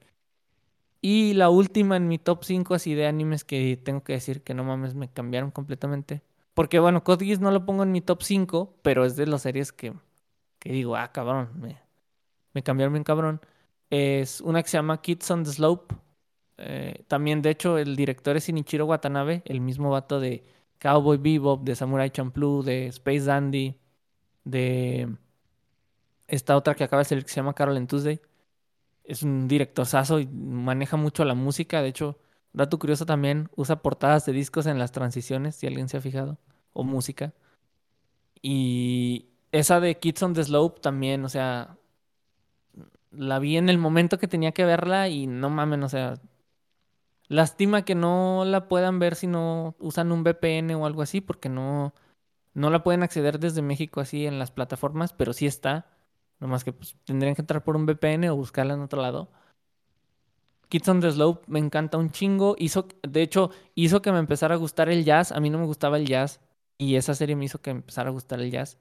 Y 1.01 1.34
la 1.34 1.49
última 1.49 1.97
en 1.97 2.07
mi 2.07 2.17
top 2.17 2.43
5 2.43 2.74
así 2.76 2.93
de 2.95 3.07
animes 3.07 3.43
que 3.43 3.80
tengo 3.84 4.03
que 4.03 4.13
decir 4.13 4.43
que 4.43 4.53
no 4.53 4.63
mames, 4.63 4.95
me 4.95 5.09
cambiaron 5.09 5.51
completamente. 5.51 6.24
Porque 6.53 6.80
bueno, 6.80 7.03
Code 7.03 7.38
no 7.38 7.51
lo 7.51 7.65
pongo 7.65 7.84
en 7.84 7.91
mi 7.91 8.01
top 8.01 8.24
5, 8.24 8.76
pero 8.82 9.05
es 9.05 9.15
de 9.15 9.28
las 9.28 9.43
series 9.43 9.72
que, 9.72 9.93
que 10.59 10.72
digo, 10.74 10.95
ah, 10.97 11.11
cabrón, 11.11 11.51
me, 11.55 11.78
me 12.53 12.63
cambiaron 12.63 12.93
bien 12.93 13.03
cabrón 13.03 13.41
es 13.90 14.42
una 14.42 14.62
que 14.64 14.70
se 14.70 14.78
llama 14.78 15.02
Kids 15.02 15.30
on 15.32 15.44
the 15.44 15.52
Slope. 15.52 15.96
Eh, 16.58 17.06
también, 17.08 17.42
de 17.42 17.52
hecho, 17.52 17.78
el 17.78 17.96
director 17.96 18.36
es 18.38 18.46
Shinichiro 18.48 18.86
Watanabe, 18.86 19.44
el 19.46 19.62
mismo 19.62 19.90
vato 19.92 20.20
de 20.20 20.44
Cowboy 20.80 21.18
Bebop, 21.18 21.64
de 21.64 21.76
Samurai 21.76 22.10
Champloo, 22.12 22.64
de 22.64 22.88
Space 22.88 23.22
Dandy, 23.26 23.78
de 24.44 25.10
esta 26.28 26.56
otra 26.58 26.76
que 26.76 26.84
acaba 26.84 27.02
de 27.02 27.06
salir 27.06 27.24
que 27.26 27.32
se 27.32 27.38
llama 27.38 27.54
Carol 27.54 27.88
Tuesday. 27.88 28.22
Es 29.04 29.24
un 29.24 29.48
directorzazo 29.48 30.20
y 30.20 30.28
maneja 30.28 30.98
mucho 30.98 31.26
la 31.26 31.34
música. 31.36 31.82
De 31.82 31.90
hecho, 31.90 32.20
dato 32.54 32.80
curioso 32.80 33.06
también, 33.06 33.50
usa 33.56 33.82
portadas 33.82 34.26
de 34.26 34.34
discos 34.34 34.68
en 34.68 34.80
las 34.80 34.92
transiciones, 34.92 35.56
si 35.56 35.68
alguien 35.68 35.90
se 35.90 35.98
ha 35.98 36.02
fijado, 36.02 36.38
o 36.74 36.84
música. 36.84 37.34
Y 38.42 39.30
esa 39.52 39.80
de 39.80 39.98
Kids 40.00 40.24
on 40.24 40.34
the 40.34 40.44
Slope 40.44 40.82
también, 40.82 41.26
o 41.26 41.30
sea, 41.30 41.78
la 43.12 43.39
vi 43.39 43.57
en 43.57 43.70
el 43.70 43.78
momento 43.78 44.18
que 44.20 44.28
tenía 44.28 44.51
que 44.51 44.66
verla 44.66 45.10
y 45.10 45.28
no 45.28 45.49
mamen, 45.49 45.84
o 45.84 45.89
sea, 45.89 46.20
lástima 47.28 47.84
que 47.84 47.95
no 47.95 48.43
la 48.45 48.68
puedan 48.68 48.99
ver 48.99 49.16
si 49.16 49.28
no 49.28 49.76
usan 49.80 50.12
un 50.12 50.24
VPN 50.24 50.76
o 50.76 50.86
algo 50.86 51.01
así, 51.01 51.22
porque 51.22 51.49
no, 51.49 51.93
no 52.53 52.70
la 52.70 52.84
pueden 52.84 53.03
acceder 53.03 53.39
desde 53.39 53.62
México 53.62 54.01
así 54.01 54.26
en 54.26 54.39
las 54.39 54.51
plataformas, 54.51 55.14
pero 55.14 55.34
sí 55.34 55.45
está. 55.47 55.88
Nomás 56.39 56.64
que 56.64 56.74
pues, 56.74 56.95
tendrían 57.05 57.36
que 57.36 57.41
entrar 57.41 57.64
por 57.64 57.76
un 57.76 57.86
VPN 57.86 58.30
o 58.30 58.36
buscarla 58.36 58.74
en 58.74 58.82
otro 58.82 59.01
lado. 59.01 59.30
Kids 60.70 60.88
on 60.88 61.01
the 61.01 61.12
Slope 61.12 61.43
me 61.47 61.60
encanta 61.60 61.97
un 61.97 62.12
chingo. 62.12 62.55
Hizo, 62.57 62.88
de 63.01 63.22
hecho, 63.22 63.51
hizo 63.76 64.01
que 64.01 64.12
me 64.12 64.20
empezara 64.20 64.55
a 64.55 64.57
gustar 64.57 64.89
el 64.89 65.03
jazz. 65.03 65.32
A 65.32 65.39
mí 65.39 65.49
no 65.49 65.57
me 65.57 65.66
gustaba 65.66 65.97
el 65.97 66.05
jazz. 66.05 66.39
Y 66.78 66.95
esa 66.95 67.16
serie 67.16 67.36
me 67.36 67.45
hizo 67.45 67.62
que 67.62 67.74
me 67.74 67.80
empezara 67.80 68.10
a 68.10 68.14
gustar 68.14 68.39
el 68.39 68.51
jazz. 68.51 68.78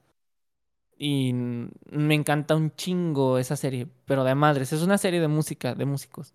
Y 0.99 1.33
me 1.33 2.15
encanta 2.15 2.55
un 2.57 2.75
chingo 2.75 3.39
esa 3.39 3.55
serie, 3.57 3.87
pero 4.05 4.25
de 4.25 4.35
madres. 4.35 4.73
Es 4.73 4.83
una 4.83 4.99
serie 4.99 5.21
de 5.21 5.29
música, 5.29 5.75
de 5.75 5.85
músicos. 5.85 6.33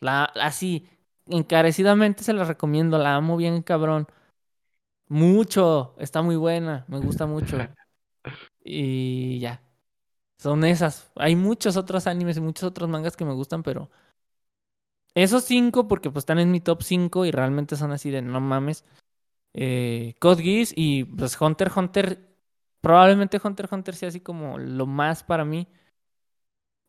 La, 0.00 0.24
así, 0.26 0.88
encarecidamente 1.28 2.24
se 2.24 2.32
la 2.34 2.44
recomiendo, 2.44 2.98
la 2.98 3.16
amo 3.16 3.36
bien 3.38 3.62
cabrón. 3.62 4.08
Mucho, 5.08 5.94
está 5.98 6.20
muy 6.22 6.36
buena, 6.36 6.84
me 6.88 6.98
gusta 7.00 7.26
mucho. 7.26 7.56
Y 8.64 9.40
ya. 9.40 9.62
son 10.38 10.64
esas. 10.64 11.10
Hay 11.16 11.36
muchos 11.36 11.76
otros 11.76 12.06
animes 12.06 12.36
y 12.38 12.40
muchos 12.42 12.64
otros 12.64 12.88
mangas 12.88 13.16
que 13.16 13.24
me 13.26 13.34
gustan, 13.34 13.62
pero 13.62 13.90
esos 15.14 15.44
cinco, 15.44 15.88
porque 15.88 16.10
pues 16.10 16.22
están 16.22 16.38
en 16.38 16.50
mi 16.50 16.60
top 16.60 16.82
5 16.82 17.24
y 17.26 17.30
realmente 17.30 17.76
son 17.76 17.92
así 17.92 18.10
de 18.10 18.22
no 18.22 18.40
mames. 18.40 18.84
Eh, 19.54 20.14
Code 20.20 20.42
Geass 20.44 20.74
y 20.76 21.04
pues 21.04 21.40
Hunter 21.40 21.72
Hunter. 21.76 22.27
Probablemente 22.80 23.40
Hunter 23.42 23.68
Hunter 23.70 23.94
sea 23.94 24.08
así 24.08 24.20
como 24.20 24.58
lo 24.58 24.86
más 24.86 25.24
para 25.24 25.44
mí. 25.44 25.68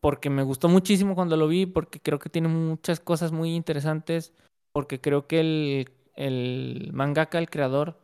Porque 0.00 0.30
me 0.30 0.42
gustó 0.42 0.68
muchísimo 0.68 1.14
cuando 1.14 1.36
lo 1.36 1.46
vi, 1.46 1.66
porque 1.66 2.00
creo 2.00 2.18
que 2.18 2.30
tiene 2.30 2.48
muchas 2.48 3.00
cosas 3.00 3.32
muy 3.32 3.54
interesantes. 3.54 4.32
Porque 4.72 5.00
creo 5.00 5.26
que 5.26 5.40
el, 5.40 5.90
el 6.14 6.90
mangaka, 6.92 7.38
el 7.38 7.50
creador, 7.50 8.00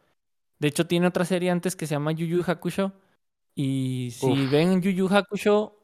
de 0.58 0.68
hecho 0.68 0.86
tiene 0.86 1.06
otra 1.06 1.24
serie 1.24 1.50
antes 1.50 1.76
que 1.76 1.86
se 1.86 1.94
llama 1.94 2.12
Yu 2.12 2.26
Yu 2.26 2.42
Hakusho. 2.46 2.92
Y 3.54 4.10
si 4.12 4.46
ven 4.46 4.82
Yu 4.82 4.90
Yu 4.90 5.08
Hakusho 5.08 5.76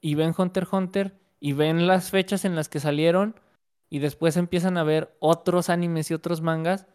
y 0.00 0.14
ven 0.14 0.34
Hunter 0.36 0.66
Hunter 0.70 1.18
y 1.40 1.52
ven 1.52 1.86
las 1.86 2.10
fechas 2.10 2.44
en 2.44 2.54
las 2.54 2.68
que 2.68 2.80
salieron 2.80 3.34
y 3.90 3.98
después 3.98 4.36
empiezan 4.36 4.76
a 4.76 4.84
ver 4.84 5.16
otros 5.20 5.70
animes 5.70 6.10
y 6.10 6.14
otros 6.14 6.40
mangas, 6.40 6.86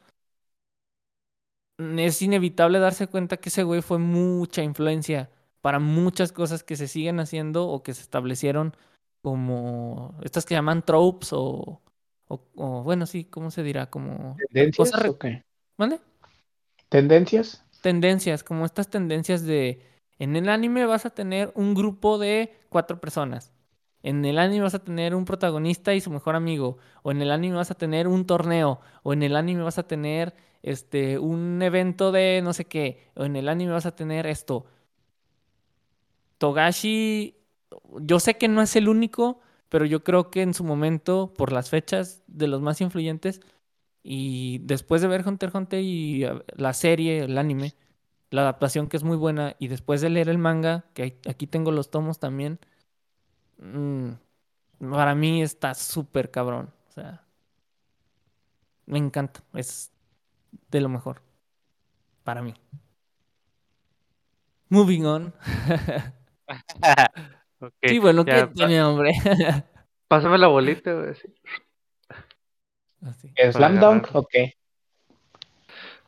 es 1.77 2.21
inevitable 2.21 2.79
darse 2.79 3.07
cuenta 3.07 3.37
que 3.37 3.49
ese 3.49 3.63
güey 3.63 3.81
fue 3.81 3.99
mucha 3.99 4.63
influencia 4.63 5.29
para 5.61 5.79
muchas 5.79 6.31
cosas 6.31 6.63
que 6.63 6.75
se 6.75 6.87
siguen 6.87 7.19
haciendo 7.19 7.67
o 7.67 7.83
que 7.83 7.93
se 7.93 8.01
establecieron 8.01 8.75
como 9.21 10.17
estas 10.23 10.45
que 10.45 10.55
llaman 10.55 10.83
tropes 10.83 11.29
o, 11.31 11.81
o, 12.27 12.83
bueno, 12.83 13.05
sí, 13.05 13.25
¿cómo 13.25 13.51
se 13.51 13.63
dirá? 13.63 13.89
Como 13.89 14.35
¿Tendencias 14.51 14.91
o 15.07 15.17
qué? 15.17 15.43
¿Vale? 15.77 15.99
¿Tendencias? 16.89 17.63
Tendencias, 17.81 18.43
como 18.43 18.65
estas 18.65 18.89
tendencias 18.89 19.43
de 19.43 19.81
en 20.19 20.35
el 20.35 20.49
anime 20.49 20.85
vas 20.85 21.05
a 21.05 21.09
tener 21.09 21.51
un 21.55 21.73
grupo 21.73 22.17
de 22.17 22.53
cuatro 22.69 22.99
personas 22.99 23.53
en 24.03 24.25
el 24.25 24.37
anime 24.37 24.63
vas 24.63 24.75
a 24.75 24.83
tener 24.83 25.15
un 25.15 25.25
protagonista 25.25 25.93
y 25.93 26.01
su 26.01 26.11
mejor 26.11 26.35
amigo, 26.35 26.77
o 27.01 27.11
en 27.11 27.21
el 27.21 27.31
anime 27.31 27.55
vas 27.55 27.71
a 27.71 27.75
tener 27.75 28.07
un 28.07 28.25
torneo, 28.25 28.81
o 29.01 29.13
en 29.13 29.23
el 29.23 29.35
anime 29.35 29.63
vas 29.63 29.79
a 29.79 29.87
tener 29.87 30.35
este 30.63 31.19
un 31.19 31.61
evento 31.61 32.11
de 32.11 32.41
no 32.43 32.53
sé 32.53 32.65
qué, 32.65 33.11
en 33.15 33.35
el 33.35 33.49
anime 33.49 33.73
vas 33.73 33.85
a 33.85 33.95
tener 33.95 34.25
esto. 34.27 34.65
Togashi, 36.37 37.35
yo 38.01 38.19
sé 38.19 38.37
que 38.37 38.47
no 38.47 38.61
es 38.61 38.75
el 38.75 38.89
único, 38.89 39.39
pero 39.69 39.85
yo 39.85 40.03
creo 40.03 40.29
que 40.29 40.41
en 40.41 40.53
su 40.53 40.63
momento, 40.63 41.33
por 41.37 41.51
las 41.51 41.69
fechas 41.69 42.23
de 42.27 42.47
los 42.47 42.61
más 42.61 42.81
influyentes, 42.81 43.41
y 44.03 44.59
después 44.63 45.01
de 45.01 45.07
ver 45.07 45.27
Hunter 45.27 45.49
x 45.49 45.55
Hunter 45.55 45.81
y 45.81 46.25
uh, 46.25 46.41
la 46.55 46.73
serie, 46.73 47.23
el 47.25 47.37
anime, 47.37 47.75
la 48.31 48.41
adaptación 48.41 48.87
que 48.89 48.97
es 48.97 49.03
muy 49.03 49.17
buena, 49.17 49.55
y 49.59 49.67
después 49.69 50.01
de 50.01 50.09
leer 50.09 50.29
el 50.29 50.37
manga, 50.37 50.85
que 50.93 51.19
aquí 51.29 51.47
tengo 51.47 51.71
los 51.71 51.91
tomos 51.91 52.19
también, 52.19 52.59
Mm, 53.63 54.13
para 54.91 55.15
mí 55.15 55.41
está 55.41 55.73
súper 55.73 56.31
cabrón. 56.31 56.73
O 56.89 56.91
sea, 56.91 57.25
me 58.85 58.97
encanta. 58.99 59.43
Es 59.53 59.91
de 60.71 60.81
lo 60.81 60.89
mejor. 60.89 61.21
Para 62.23 62.41
mí. 62.41 62.53
Moving 64.69 65.05
on. 65.05 65.33
sí, 67.83 67.99
bueno, 67.99 68.25
¿qué 68.25 68.47
tiene, 68.53 68.81
hombre? 68.81 69.11
Pásame 70.07 70.37
la 70.37 70.47
bolita, 70.47 70.93
güey. 70.93 71.13
¿Slam 73.51 73.79
Dunk 73.79 74.07
o 74.13 74.25
qué? 74.25 74.53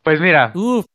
Pues 0.02 0.20
mira. 0.20 0.52
Uf, 0.56 0.86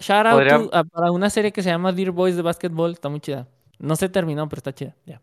shout 0.00 0.26
out 0.26 0.70
para 0.92 1.10
una 1.10 1.30
serie 1.30 1.52
que 1.52 1.62
se 1.62 1.70
llama 1.70 1.92
Dear 1.92 2.10
Boys 2.10 2.36
de 2.36 2.42
Basketball. 2.42 2.92
Está 2.92 3.08
muy 3.08 3.20
chida. 3.20 3.48
No 3.78 3.96
se 3.96 4.08
terminó, 4.08 4.48
pero 4.48 4.58
está 4.58 4.74
chida. 4.74 4.94
Ya. 5.04 5.20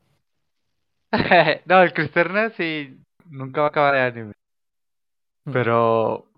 no, 1.65 1.83
el 1.83 1.93
Cristerna 1.93 2.49
sí 2.51 2.99
nunca 3.25 3.61
va 3.61 3.67
a 3.67 3.69
acabar 3.69 3.93
de 3.93 4.01
anime. 4.01 4.33
Mm. 5.45 5.51
Pero 5.51 6.32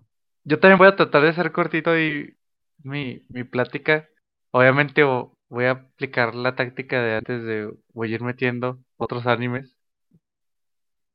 yo 0.46 0.60
también 0.60 0.78
voy 0.78 0.88
a 0.88 0.96
tratar 0.96 1.22
de 1.22 1.34
ser 1.34 1.52
cortito 1.52 1.98
y 1.98 2.36
mi, 2.82 3.22
mi 3.30 3.44
plática. 3.44 4.08
Obviamente 4.52 5.02
voy 5.48 5.64
a 5.66 5.72
aplicar 5.72 6.34
la 6.34 6.54
táctica 6.56 7.02
de 7.02 7.16
antes 7.16 7.42
de 7.44 7.74
voy 7.92 8.12
a 8.12 8.14
ir 8.16 8.22
metiendo 8.22 8.78
otros 8.96 9.26
animes. 9.26 9.76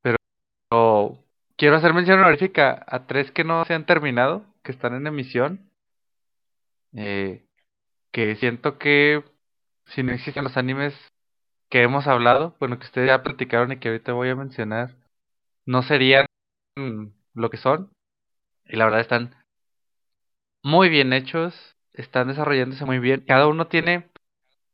Pero 0.02 1.24
quiero 1.58 1.76
hacer 1.78 1.94
mención 1.94 2.20
honorífica 2.20 2.84
a 2.88 3.08
tres 3.08 3.32
que 3.32 3.44
no 3.44 3.66
se 3.66 3.74
han 3.74 3.86
terminado, 3.86 4.46
que 4.64 4.72
están 4.72 4.96
en 4.96 5.08
emisión. 5.08 5.72
Eh, 6.94 7.46
que 8.12 8.36
siento 8.38 8.78
que 8.78 9.24
si 9.88 10.04
no 10.04 10.14
existen 10.14 10.44
los 10.44 10.58
animes 10.58 10.94
que 11.70 11.84
hemos 11.84 12.08
hablado, 12.08 12.56
bueno, 12.60 12.80
que 12.80 12.86
ustedes 12.86 13.08
ya 13.10 13.24
platicaron 13.24 13.72
y 13.72 13.80
que 13.80 13.90
ahorita 13.90 14.14
voy 14.14 14.30
a 14.30 14.36
mencionar, 14.36 14.98
no 15.66 15.84
serían 15.84 16.28
lo 17.34 17.50
que 17.50 17.58
son. 17.58 17.92
Y 18.72 18.78
la 18.78 18.86
verdad 18.86 19.02
están 19.02 19.36
muy 20.64 20.90
bien 20.90 21.14
hechos, 21.14 21.54
están 21.94 22.30
desarrollándose 22.30 22.86
muy 22.86 23.00
bien. 23.00 23.24
Cada 23.28 23.48
uno 23.48 23.68
tiene 23.68 24.10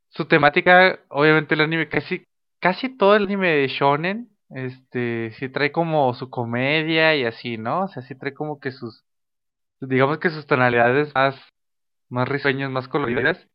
su 0.10 0.26
temática, 0.26 1.00
obviamente 1.10 1.56
el 1.56 1.62
anime, 1.62 1.90
casi, 1.90 2.26
casi 2.60 2.90
todo 2.90 3.16
el 3.16 3.24
anime 3.24 3.50
de 3.50 3.68
Shonen, 3.68 4.30
este, 4.50 5.32
sí 5.40 5.50
trae 5.50 5.72
como 5.74 6.14
su 6.14 6.30
comedia 6.30 7.16
y 7.16 7.26
así, 7.26 7.58
¿no? 7.58 7.84
O 7.84 7.88
sea, 7.90 8.04
sí 8.04 8.16
trae 8.16 8.34
como 8.34 8.60
que 8.60 8.72
sus, 8.72 9.04
digamos 9.82 10.20
que 10.20 10.30
sus 10.30 10.46
tonalidades 10.46 11.14
más, 11.16 11.36
más 12.10 12.30
risueñas, 12.30 12.72
más 12.72 12.88
coloridas 12.88 13.48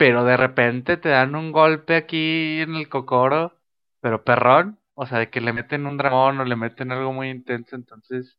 pero 0.00 0.24
de 0.24 0.38
repente 0.38 0.96
te 0.96 1.10
dan 1.10 1.34
un 1.34 1.52
golpe 1.52 1.94
aquí 1.94 2.60
en 2.62 2.74
el 2.74 2.88
cocoro, 2.88 3.52
pero 4.00 4.24
perrón, 4.24 4.78
o 4.94 5.04
sea, 5.04 5.18
de 5.18 5.28
que 5.28 5.42
le 5.42 5.52
meten 5.52 5.84
un 5.84 5.98
dragón 5.98 6.40
o 6.40 6.46
le 6.46 6.56
meten 6.56 6.90
algo 6.90 7.12
muy 7.12 7.28
intenso, 7.28 7.76
entonces, 7.76 8.38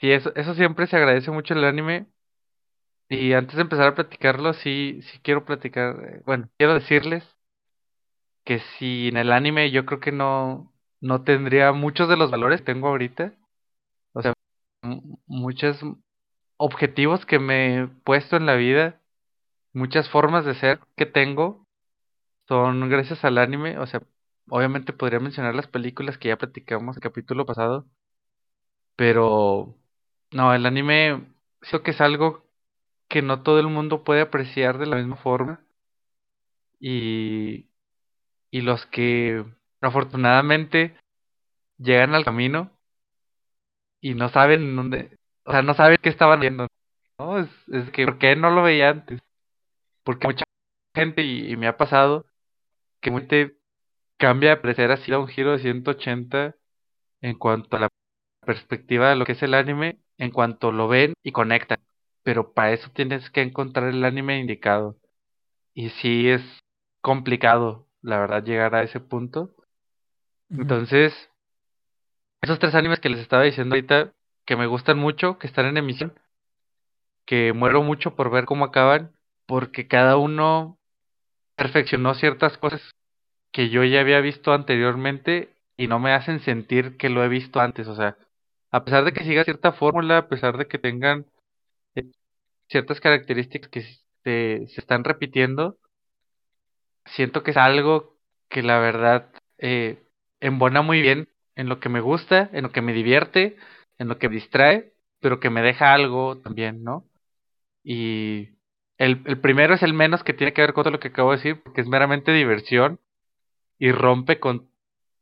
sí, 0.00 0.10
eso, 0.12 0.32
eso 0.34 0.54
siempre 0.54 0.86
se 0.86 0.96
agradece 0.96 1.30
mucho 1.30 1.54
el 1.54 1.64
anime. 1.64 2.06
Y 3.10 3.32
antes 3.34 3.56
de 3.56 3.62
empezar 3.62 3.88
a 3.88 3.94
platicarlo, 3.94 4.54
sí, 4.54 5.00
sí 5.02 5.18
quiero 5.22 5.44
platicar, 5.44 5.96
eh, 6.04 6.22
bueno, 6.24 6.48
quiero 6.58 6.74
decirles 6.74 7.24
que 8.44 8.60
si 8.78 9.08
en 9.08 9.16
el 9.16 9.32
anime 9.32 9.70
yo 9.70 9.86
creo 9.86 10.00
que 10.00 10.12
no, 10.12 10.72
no 11.00 11.22
tendría 11.24 11.72
muchos 11.72 12.08
de 12.08 12.16
los 12.16 12.30
valores 12.30 12.60
que 12.60 12.66
tengo 12.66 12.88
ahorita, 12.88 13.34
o 14.14 14.22
sea, 14.22 14.34
muchos 15.26 15.80
objetivos 16.58 17.26
que 17.26 17.38
me 17.38 17.82
he 17.84 17.88
puesto 17.88 18.36
en 18.36 18.46
la 18.46 18.54
vida 18.56 19.00
muchas 19.74 20.08
formas 20.10 20.44
de 20.46 20.54
ser 20.56 20.80
que 20.96 21.06
tengo 21.06 21.66
son 22.48 22.88
gracias 22.90 23.24
al 23.24 23.38
anime. 23.38 23.78
O 23.78 23.86
sea, 23.86 24.02
obviamente 24.50 24.92
podría 24.94 25.20
mencionar 25.20 25.54
las 25.56 25.68
películas 25.68 26.18
que 26.18 26.28
ya 26.28 26.38
platicamos 26.38 26.96
el 26.96 27.02
capítulo 27.02 27.46
pasado. 27.46 27.86
Pero 28.96 29.74
no, 30.32 30.54
el 30.54 30.66
anime 30.66 31.26
creo 31.60 31.82
que 31.82 31.92
es 31.92 32.00
algo 32.00 32.44
que 33.08 33.22
no 33.22 33.42
todo 33.42 33.60
el 33.60 33.68
mundo 33.68 34.04
puede 34.04 34.22
apreciar 34.22 34.78
de 34.78 34.86
la 34.86 34.96
misma 34.96 35.16
forma. 35.16 35.60
Y, 36.80 37.66
y 38.50 38.60
los 38.62 38.86
que 38.86 39.44
afortunadamente 39.80 40.96
llegan 41.78 42.14
al 42.14 42.24
camino 42.24 42.70
y 44.00 44.14
no 44.14 44.28
saben 44.30 44.76
dónde, 44.76 45.18
o 45.44 45.52
sea, 45.52 45.62
no 45.62 45.74
saben 45.74 45.98
qué 46.02 46.08
estaban 46.08 46.40
viendo. 46.40 46.66
¿no? 47.18 47.38
Es, 47.38 47.90
que, 47.92 48.04
¿por 48.06 48.18
qué 48.18 48.36
no 48.36 48.50
lo 48.50 48.62
veía 48.62 48.90
antes? 48.90 49.20
Porque 50.04 50.26
mucha 50.28 50.44
gente, 50.94 51.22
y, 51.22 51.56
me 51.56 51.68
ha 51.68 51.76
pasado, 51.76 52.26
que 53.00 53.10
mucha 53.10 53.36
cambia 54.18 54.50
de 54.50 54.56
parecer 54.58 54.92
así 54.92 55.12
a 55.12 55.18
un 55.18 55.28
giro 55.28 55.52
de 55.52 55.60
180 55.60 56.56
en 57.22 57.38
cuanto 57.38 57.76
a 57.76 57.80
la 57.80 57.88
perspectiva 58.46 59.10
de 59.10 59.16
lo 59.16 59.24
que 59.26 59.32
es 59.32 59.42
el 59.42 59.54
anime, 59.54 59.98
en 60.20 60.30
cuanto 60.30 60.70
lo 60.70 60.86
ven 60.86 61.14
y 61.22 61.32
conectan. 61.32 61.80
Pero 62.22 62.52
para 62.52 62.72
eso 62.72 62.90
tienes 62.94 63.30
que 63.30 63.40
encontrar 63.40 63.88
el 63.88 64.04
anime 64.04 64.38
indicado. 64.38 64.96
Y 65.74 65.88
sí 65.90 66.28
es 66.28 66.42
complicado, 67.00 67.86
la 68.02 68.18
verdad, 68.18 68.44
llegar 68.44 68.74
a 68.74 68.82
ese 68.82 69.00
punto. 69.00 69.50
Entonces, 70.50 71.14
esos 72.42 72.58
tres 72.58 72.74
animes 72.74 73.00
que 73.00 73.08
les 73.08 73.20
estaba 73.20 73.44
diciendo 73.44 73.74
ahorita, 73.74 74.12
que 74.44 74.56
me 74.56 74.66
gustan 74.66 74.98
mucho, 74.98 75.38
que 75.38 75.46
están 75.46 75.66
en 75.66 75.78
emisión, 75.78 76.12
que 77.24 77.54
muero 77.54 77.82
mucho 77.82 78.14
por 78.14 78.30
ver 78.30 78.44
cómo 78.44 78.66
acaban, 78.66 79.12
porque 79.46 79.88
cada 79.88 80.18
uno 80.18 80.78
perfeccionó 81.56 82.14
ciertas 82.14 82.58
cosas 82.58 82.82
que 83.52 83.70
yo 83.70 83.84
ya 83.84 84.00
había 84.00 84.20
visto 84.20 84.52
anteriormente 84.52 85.54
y 85.78 85.86
no 85.86 85.98
me 85.98 86.12
hacen 86.12 86.40
sentir 86.40 86.98
que 86.98 87.08
lo 87.08 87.24
he 87.24 87.28
visto 87.28 87.60
antes. 87.60 87.88
O 87.88 87.96
sea, 87.96 88.16
a 88.70 88.84
pesar 88.84 89.04
de 89.04 89.12
que 89.12 89.24
siga 89.24 89.44
cierta 89.44 89.72
fórmula, 89.72 90.18
a 90.18 90.28
pesar 90.28 90.56
de 90.56 90.66
que 90.66 90.78
tengan 90.78 91.26
eh, 91.94 92.10
ciertas 92.68 93.00
características 93.00 93.70
que 93.70 93.82
se, 94.24 94.64
están 94.80 95.04
repitiendo, 95.04 95.78
siento 97.06 97.42
que 97.42 97.52
es 97.52 97.56
algo 97.56 98.16
que 98.48 98.62
la 98.62 98.78
verdad 98.78 99.30
eh, 99.58 100.02
embona 100.40 100.82
muy 100.82 101.02
bien 101.02 101.28
en 101.56 101.68
lo 101.68 101.80
que 101.80 101.88
me 101.88 102.00
gusta, 102.00 102.50
en 102.52 102.64
lo 102.64 102.72
que 102.72 102.82
me 102.82 102.92
divierte, 102.92 103.56
en 103.98 104.08
lo 104.08 104.18
que 104.18 104.28
me 104.28 104.36
distrae, 104.36 104.92
pero 105.20 105.40
que 105.40 105.50
me 105.50 105.62
deja 105.62 105.92
algo 105.94 106.38
también, 106.38 106.82
¿no? 106.84 107.04
Y 107.82 108.50
el, 108.98 109.40
primero 109.40 109.74
es 109.74 109.82
el 109.82 109.94
menos 109.94 110.22
que 110.24 110.34
tiene 110.34 110.52
que 110.52 110.62
ver 110.62 110.72
con 110.74 110.84
todo 110.84 110.92
lo 110.92 111.00
que 111.00 111.08
acabo 111.08 111.30
de 111.30 111.38
decir, 111.38 111.62
porque 111.62 111.80
es 111.80 111.88
meramente 111.88 112.32
diversión 112.32 113.00
y 113.78 113.92
rompe 113.92 114.40
con 114.40 114.70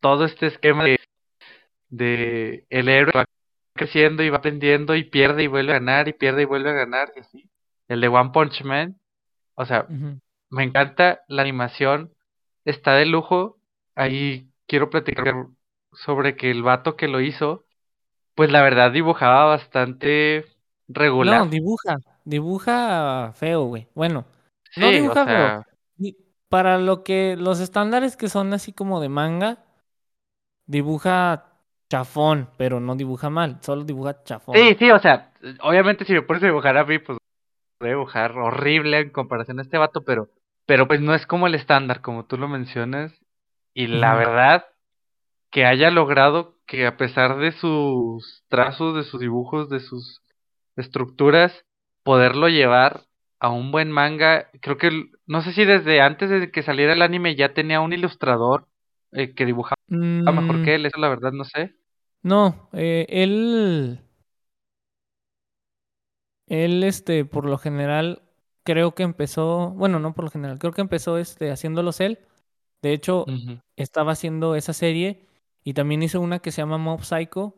todo 0.01 0.25
este 0.25 0.47
esquema 0.47 0.85
de, 1.91 2.67
el 2.71 2.89
héroe 2.89 3.25
creciendo 3.79 4.23
y 4.23 4.29
va 4.29 4.39
aprendiendo 4.39 4.95
y 4.95 5.05
pierde 5.05 5.45
y 5.45 5.47
vuelve 5.47 5.73
a 5.73 5.79
ganar 5.79 6.09
y 6.09 6.13
pierde 6.13 6.43
y 6.43 6.45
vuelve 6.45 6.71
a 6.71 6.75
ganar 6.75 7.11
y 7.17 7.21
así. 7.21 7.51
El 7.89 8.03
de 8.03 8.09
One 8.09 8.31
Punch 8.35 8.63
Man, 8.65 9.01
o 9.55 9.65
sea, 9.65 9.87
me 10.51 10.65
encanta 10.65 11.21
la 11.29 11.41
animación, 11.41 12.13
está 12.67 12.93
de 12.93 13.07
lujo. 13.07 13.57
Ahí 13.95 14.51
quiero 14.67 14.91
platicar 14.91 15.47
sobre 15.93 16.37
que 16.37 16.51
el 16.51 16.63
vato 16.63 16.97
que 16.97 17.09
lo 17.09 17.21
hizo, 17.21 17.65
pues 18.35 18.53
la 18.53 18.63
verdad 18.63 18.93
dibujaba 18.93 19.47
bastante 19.47 20.45
regular. 20.87 21.41
No, 21.41 21.47
dibuja, 21.47 21.97
dibuja 22.25 23.33
feo, 23.35 23.65
güey. 23.65 23.89
Bueno, 23.95 24.27
no 24.77 24.91
dibuja 24.91 25.25
feo. 25.25 25.65
Para 26.49 26.79
lo 26.79 27.05
que 27.05 27.37
los 27.37 27.61
estándares 27.61 28.17
que 28.17 28.29
son 28.29 28.53
así 28.55 28.73
como 28.73 29.01
de 29.01 29.09
manga, 29.09 29.65
dibuja 30.67 31.58
chafón, 31.89 32.49
pero 32.57 32.81
no 32.81 32.97
dibuja 32.97 33.31
mal, 33.31 33.59
solo 33.63 33.85
dibuja 33.85 34.23
chafón. 34.25 34.57
Sí, 34.57 34.77
sí, 34.79 34.91
o 34.91 34.99
sea, 34.99 35.33
obviamente 35.63 36.05
si 36.05 36.13
me 36.13 36.23
pones 36.23 36.43
a 36.43 36.47
dibujar 36.47 36.77
a 36.77 36.85
mí, 36.85 36.99
pues 36.99 37.19
voy 37.81 37.89
a 37.89 37.93
dibujar 37.93 38.33
horrible 38.33 39.01
en 39.01 39.11
comparación 39.11 39.59
a 39.59 39.63
este 39.63 39.79
vato, 39.79 40.03
pero, 40.05 40.29
pero 40.67 40.87
pues 40.87 41.01
no 41.01 41.15
es 41.15 41.27
como 41.27 41.47
el 41.47 41.55
estándar, 41.55 42.01
como 42.01 42.27
tú 42.27 42.37
lo 42.37 42.49
mencionas. 42.49 43.13
Y 43.75 43.87
la 43.87 44.17
verdad, 44.17 44.67
que 45.51 45.65
haya 45.65 45.91
logrado 45.91 46.57
que 46.67 46.87
a 46.87 46.97
pesar 46.97 47.39
de 47.39 47.53
sus 47.53 48.45
trazos, 48.49 48.97
de 48.97 49.05
sus 49.05 49.21
dibujos, 49.21 49.71
de 49.71 49.81
sus 49.81 50.23
estructuras, 50.77 51.65
poderlo 52.03 52.49
llevar 52.49 53.03
a 53.41 53.51
un 53.51 53.71
buen 53.71 53.91
manga. 53.91 54.49
Creo 54.61 54.79
que, 54.79 54.91
no 55.27 55.43
sé 55.43 55.53
si 55.53 55.65
desde 55.65 56.01
antes 56.01 56.29
de 56.29 56.51
que 56.51 56.63
saliera 56.63 56.93
el 56.93 57.03
anime 57.03 57.37
ya 57.37 57.55
tenía 57.55 57.81
un 57.81 57.93
ilustrador 57.93 58.67
eh, 59.13 59.35
que 59.35 59.47
dibujaba 59.47 59.78
mejor 59.89 60.65
que 60.65 60.71
mm. 60.71 60.75
él, 60.75 60.87
eso 60.87 60.99
la 60.99 61.09
verdad 61.09 61.33
no 61.33 61.45
sé. 61.45 61.75
No, 62.23 62.69
eh, 62.73 63.07
él. 63.09 64.01
Él, 66.47 66.83
este, 66.83 67.25
por 67.25 67.45
lo 67.45 67.59
general, 67.59 68.23
creo 68.65 68.95
que 68.95 69.03
empezó. 69.03 69.71
Bueno, 69.71 69.99
no 69.99 70.15
por 70.15 70.25
lo 70.25 70.31
general, 70.31 70.59
creo 70.59 70.73
que 70.73 70.81
empezó 70.81 71.19
este, 71.19 71.51
haciéndolos 71.51 72.01
él. 72.01 72.19
De 72.83 72.93
hecho, 72.93 73.27
estaba 73.77 74.13
haciendo 74.13 74.55
esa 74.55 74.73
serie 74.73 75.27
y 75.65 75.75
también 75.75 76.03
hizo 76.03 76.21
una 76.21 76.39
que 76.39 76.53
se 76.53 76.63
llama 76.63 76.79
Mob 76.79 77.03
Psycho. 77.03 77.57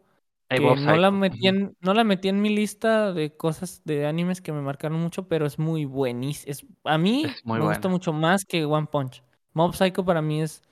Que 0.49 0.59
no, 0.59 0.97
La 0.97 1.13
metí 1.13 1.47
en, 1.47 1.77
no 1.81 1.95
la 1.95 2.03
metí 2.03 2.29
en 2.29 2.43
mi 2.43 2.49
lista 2.49 3.13
de 3.13 3.37
cosas 3.37 3.83
de 3.85 4.07
animes 4.07 4.41
que 4.41 4.53
me 4.53 4.63
marcaron 4.63 4.99
mucho, 4.99 5.29
pero 5.29 5.47
es 5.47 5.61
muy 5.61 5.85
buenísimo. 5.85 6.71
a 6.85 6.99
mí 6.99 7.25
me 7.45 7.61
gusta 7.61 7.89
mucho 7.89 8.13
más 8.13 8.45
que 8.45 8.65
One 8.65 8.89
Punch. 8.91 9.23
Mob 9.53 9.75
Psycho 9.75 10.05
para 10.05 10.23
mí 10.23 10.43
es 10.43 10.63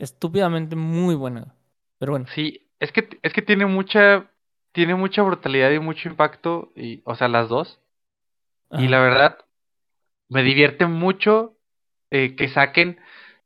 estúpidamente 0.00 0.76
muy 0.76 1.14
buena. 1.14 1.54
Pero 1.98 2.12
bueno. 2.12 2.26
Sí, 2.34 2.68
es 2.80 2.90
que, 2.92 3.08
es 3.22 3.32
que 3.32 3.42
tiene 3.42 3.66
mucha, 3.66 4.30
tiene 4.72 4.94
mucha 4.94 5.22
brutalidad 5.22 5.70
y 5.70 5.78
mucho 5.78 6.08
impacto, 6.08 6.72
y, 6.74 7.02
o 7.04 7.14
sea, 7.14 7.28
las 7.28 7.48
dos. 7.48 7.80
Y 8.72 8.86
la 8.86 9.00
verdad, 9.00 9.38
me 10.28 10.44
divierte 10.44 10.86
mucho 10.86 11.56
eh, 12.10 12.36
que 12.36 12.48
saquen, 12.48 13.00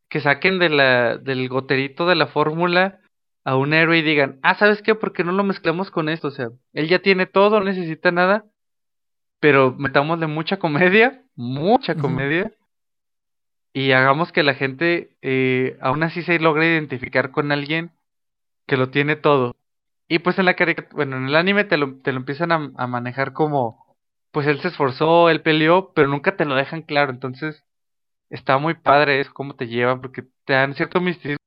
que 0.09 0.21
saquen 0.21 0.59
de 0.59 0.69
la, 0.69 1.17
del 1.17 1.49
goterito 1.49 2.07
de 2.07 2.15
la 2.15 2.27
fórmula 2.27 3.01
a 3.43 3.57
un 3.57 3.73
héroe 3.73 3.99
y 3.99 4.03
digan, 4.03 4.39
ah, 4.43 4.55
¿sabes 4.55 4.83
qué? 4.83 4.95
¿Por 4.95 5.15
qué 5.15 5.25
no 5.25 5.33
lo 5.33 5.45
mezclamos 5.45 5.91
con 5.91 6.11
esto? 6.11 6.29
O 6.29 6.31
sea, 6.31 6.51
él 6.75 6.89
ya 6.89 7.01
tiene 7.01 7.27
todo, 7.27 7.59
no 7.59 7.65
necesita 7.65 8.11
nada, 8.11 8.45
pero 9.41 9.75
metámosle 9.79 10.27
mucha 10.27 10.59
comedia, 10.59 11.23
mucha 11.35 11.95
comedia, 11.95 12.53
y 13.75 13.93
hagamos 13.93 14.33
que 14.33 14.45
la 14.45 14.55
gente 14.55 15.17
eh, 15.23 15.77
aún 15.83 16.03
así 16.05 16.23
se 16.23 16.39
logre 16.39 16.69
identificar 16.75 17.33
con 17.33 17.53
alguien 17.53 17.93
que 18.67 18.77
lo 18.79 18.91
tiene 18.91 19.17
todo. 19.17 19.57
Y 20.09 20.21
pues 20.21 20.39
en 20.39 20.47
la 20.47 20.57
bueno, 20.93 21.17
en 21.19 21.27
el 21.29 21.37
anime 21.37 21.65
te 21.65 21.77
lo, 21.79 21.99
te 22.01 22.13
lo 22.13 22.19
empiezan 22.19 22.53
a, 22.53 22.59
manejar 22.87 23.33
como, 23.35 23.97
pues 24.33 24.47
él 24.47 24.61
se 24.61 24.69
esforzó, 24.69 25.31
él 25.31 25.43
peleó, 25.43 25.93
pero 25.95 26.09
nunca 26.09 26.37
te 26.37 26.45
lo 26.47 26.55
dejan 26.57 26.83
claro. 26.83 27.13
Entonces, 27.13 27.65
está 28.31 28.59
muy 28.59 28.75
padre 28.75 29.21
eso, 29.21 29.33
cómo 29.35 29.57
te 29.57 29.69
llevan, 29.69 30.01
porque 30.01 30.25
te 30.45 30.55
dan 30.55 30.75
cierto 30.75 31.01
misticismo 31.01 31.39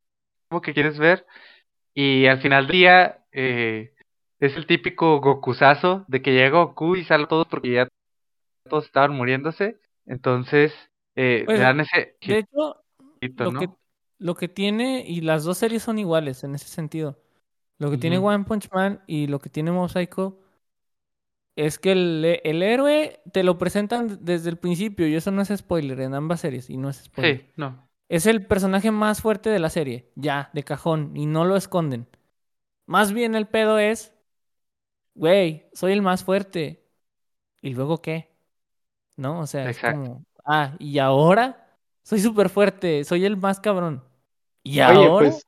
que 0.64 0.74
quieres 0.74 1.00
ver. 1.00 1.26
Y 1.94 2.28
al 2.28 2.42
final 2.42 2.68
del 2.68 2.74
día, 2.74 3.20
eh, 3.32 3.94
es 4.40 4.56
el 4.58 4.68
típico 4.68 5.20
Gokusazo 5.22 6.06
de 6.08 6.22
que 6.22 6.34
llega 6.34 6.60
Goku 6.60 6.96
y 6.98 7.06
sale 7.06 7.28
todo 7.28 7.46
porque 7.46 7.72
ya 7.72 7.88
todos 8.70 8.86
estaban 8.86 9.14
muriéndose. 9.16 9.80
Entonces, 10.06 10.74
eh, 11.18 11.44
pues, 11.46 11.60
dan 11.60 11.80
ese. 11.80 12.16
De 12.22 12.38
hecho, 12.38 12.84
lo, 13.20 13.60
que, 13.60 13.70
lo 14.20 14.36
que 14.36 14.48
tiene, 14.48 15.04
y 15.06 15.22
las 15.22 15.44
dos 15.44 15.58
series 15.58 15.82
son 15.82 15.98
iguales 15.98 16.44
en 16.44 16.54
ese 16.54 16.68
sentido. 16.68 17.20
Lo 17.80 17.92
que 17.92 17.98
tiene 17.98 18.20
One 18.20 18.46
Punch 18.46 18.70
Man 18.72 19.04
y 19.08 19.28
lo 19.28 19.40
que 19.40 19.50
tiene 19.50 19.72
Mosaico 19.72 20.40
es 21.56 21.80
que 21.80 21.92
el, 21.92 22.40
el, 22.44 22.64
héroe 22.64 23.22
te 23.34 23.44
lo 23.44 23.58
presentan 23.58 24.20
desde 24.22 24.50
el 24.50 24.58
principio 24.58 25.08
y 25.08 25.16
eso 25.16 25.32
no 25.32 25.42
es 25.42 25.52
spoiler 25.56 26.00
en 26.02 26.14
ambas 26.14 26.42
series 26.42 26.70
y 26.70 26.78
no 26.78 26.90
es 26.90 26.98
spoiler. 26.98 27.40
Sí, 27.40 27.52
no. 27.56 27.90
Es 28.10 28.26
el 28.26 28.46
personaje 28.46 28.92
más 28.92 29.22
fuerte 29.22 29.50
de 29.50 29.60
la 29.60 29.70
serie, 29.70 30.12
ya, 30.16 30.52
de 30.54 30.64
cajón, 30.64 31.16
y 31.16 31.26
no 31.26 31.46
lo 31.46 31.56
esconden. 31.56 32.08
Más 32.86 33.12
bien 33.12 33.36
el 33.36 33.48
pedo 33.48 33.80
es, 33.80 34.14
güey, 35.16 35.68
soy 35.74 35.94
el 35.94 36.02
más 36.02 36.24
fuerte. 36.24 36.88
¿Y 37.62 37.74
luego 37.74 38.02
qué? 38.02 38.30
¿No? 39.18 39.40
O 39.40 39.48
sea, 39.48 39.70
es 39.70 39.80
como, 39.80 40.27
ah, 40.48 40.74
y 40.80 40.98
ahora 40.98 41.68
soy 42.04 42.20
súper 42.20 42.50
fuerte, 42.50 43.04
soy 43.04 43.26
el 43.26 43.38
más 43.38 43.60
cabrón. 43.60 44.02
Y 44.64 44.80
ahora. 44.80 45.30
Pues, 45.30 45.46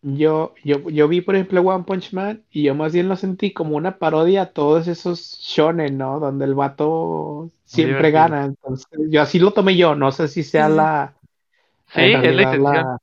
yo, 0.00 0.54
yo, 0.62 0.88
yo 0.88 1.08
vi, 1.08 1.20
por 1.20 1.34
ejemplo, 1.34 1.60
One 1.60 1.84
Punch 1.84 2.12
Man 2.12 2.44
y 2.50 2.62
yo 2.62 2.74
más 2.74 2.92
bien 2.92 3.08
lo 3.08 3.16
sentí 3.16 3.52
como 3.52 3.76
una 3.76 3.98
parodia 3.98 4.42
a 4.42 4.50
todos 4.52 4.86
esos 4.86 5.38
shonen, 5.40 5.98
¿no? 5.98 6.20
Donde 6.20 6.44
el 6.44 6.54
vato 6.54 7.50
siempre 7.64 8.12
gana. 8.12 8.44
Entonces, 8.44 8.86
yo 9.10 9.20
así 9.20 9.40
lo 9.40 9.50
tomé 9.50 9.76
yo, 9.76 9.96
no 9.96 10.12
sé 10.12 10.28
si 10.28 10.44
sea 10.44 10.68
la. 10.68 11.14
Sí, 11.88 12.00
es 12.00 12.34
la 12.34 12.42
intención. 12.42 12.98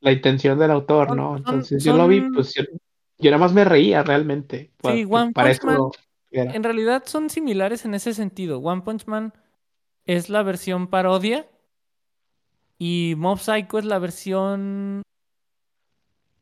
La, 0.00 0.12
intención 0.12 0.58
del 0.58 0.70
autor, 0.70 1.16
¿no? 1.16 1.36
Entonces 1.36 1.82
yo 1.82 1.96
lo 1.96 2.06
vi, 2.08 2.20
pues 2.20 2.54
yo, 2.54 3.30
nada 3.30 3.38
más 3.38 3.52
me 3.52 3.64
reía 3.64 4.02
realmente. 4.02 4.70
Sí, 4.82 5.06
One 5.08 5.32
Punch 5.32 5.62
Man. 5.62 5.90
En 6.30 6.64
realidad 6.64 7.04
son 7.06 7.30
similares 7.30 7.84
en 7.84 7.94
ese 7.94 8.12
sentido. 8.14 8.58
One 8.58 8.82
Punch 8.82 9.06
Man 9.06 9.32
es 10.06 10.28
la 10.28 10.42
versión 10.42 10.88
parodia 10.88 11.48
y 12.78 13.14
Mob 13.16 13.38
Psycho 13.38 13.78
es 13.78 13.84
la 13.84 13.98
versión 13.98 15.02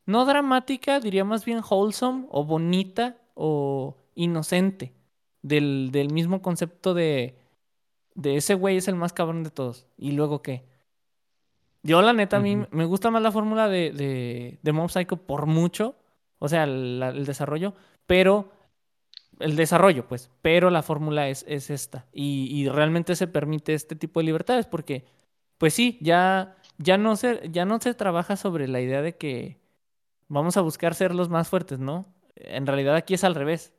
no 0.06 0.24
dramática, 0.24 1.00
diría 1.00 1.24
más 1.24 1.44
bien 1.44 1.60
wholesome 1.68 2.26
o 2.30 2.44
bonita 2.44 3.16
o 3.34 3.96
inocente 4.14 4.92
del, 5.42 6.08
mismo 6.12 6.42
concepto 6.42 6.94
de, 6.94 7.38
de 8.14 8.36
ese 8.36 8.54
güey 8.54 8.76
es 8.76 8.88
el 8.88 8.96
más 8.96 9.12
cabrón 9.12 9.42
de 9.42 9.50
todos. 9.50 9.86
¿Y 9.96 10.12
luego 10.12 10.42
qué? 10.42 10.64
Yo 11.82 12.00
la 12.02 12.12
neta 12.12 12.36
a 12.36 12.40
mí 12.40 12.64
me 12.70 12.84
gusta 12.84 13.10
más 13.10 13.22
la 13.22 13.32
fórmula 13.32 13.68
de, 13.68 13.90
de, 13.92 14.58
de 14.62 14.72
Mob 14.72 14.90
Psycho 14.90 15.16
por 15.16 15.46
mucho, 15.46 15.96
o 16.38 16.48
sea, 16.48 16.64
el 16.64 17.24
desarrollo, 17.24 17.74
pero 18.06 18.50
el 19.42 19.56
desarrollo, 19.56 20.06
pues, 20.06 20.30
pero 20.42 20.70
la 20.70 20.82
fórmula 20.82 21.28
es, 21.28 21.44
es 21.48 21.70
esta. 21.70 22.06
Y, 22.12 22.48
y, 22.50 22.68
realmente 22.68 23.16
se 23.16 23.26
permite 23.26 23.74
este 23.74 23.96
tipo 23.96 24.20
de 24.20 24.24
libertades 24.26 24.66
porque, 24.66 25.04
pues 25.58 25.74
sí, 25.74 25.98
ya, 26.00 26.56
ya, 26.78 26.96
no 26.96 27.16
se, 27.16 27.48
ya 27.50 27.64
no 27.64 27.80
se 27.80 27.94
trabaja 27.94 28.36
sobre 28.36 28.68
la 28.68 28.80
idea 28.80 29.02
de 29.02 29.16
que 29.16 29.58
vamos 30.28 30.56
a 30.56 30.62
buscar 30.62 30.94
ser 30.94 31.14
los 31.14 31.28
más 31.28 31.48
fuertes, 31.48 31.78
¿no? 31.78 32.06
En 32.36 32.66
realidad 32.66 32.96
aquí 32.96 33.14
es 33.14 33.24
al 33.24 33.34
revés. 33.34 33.74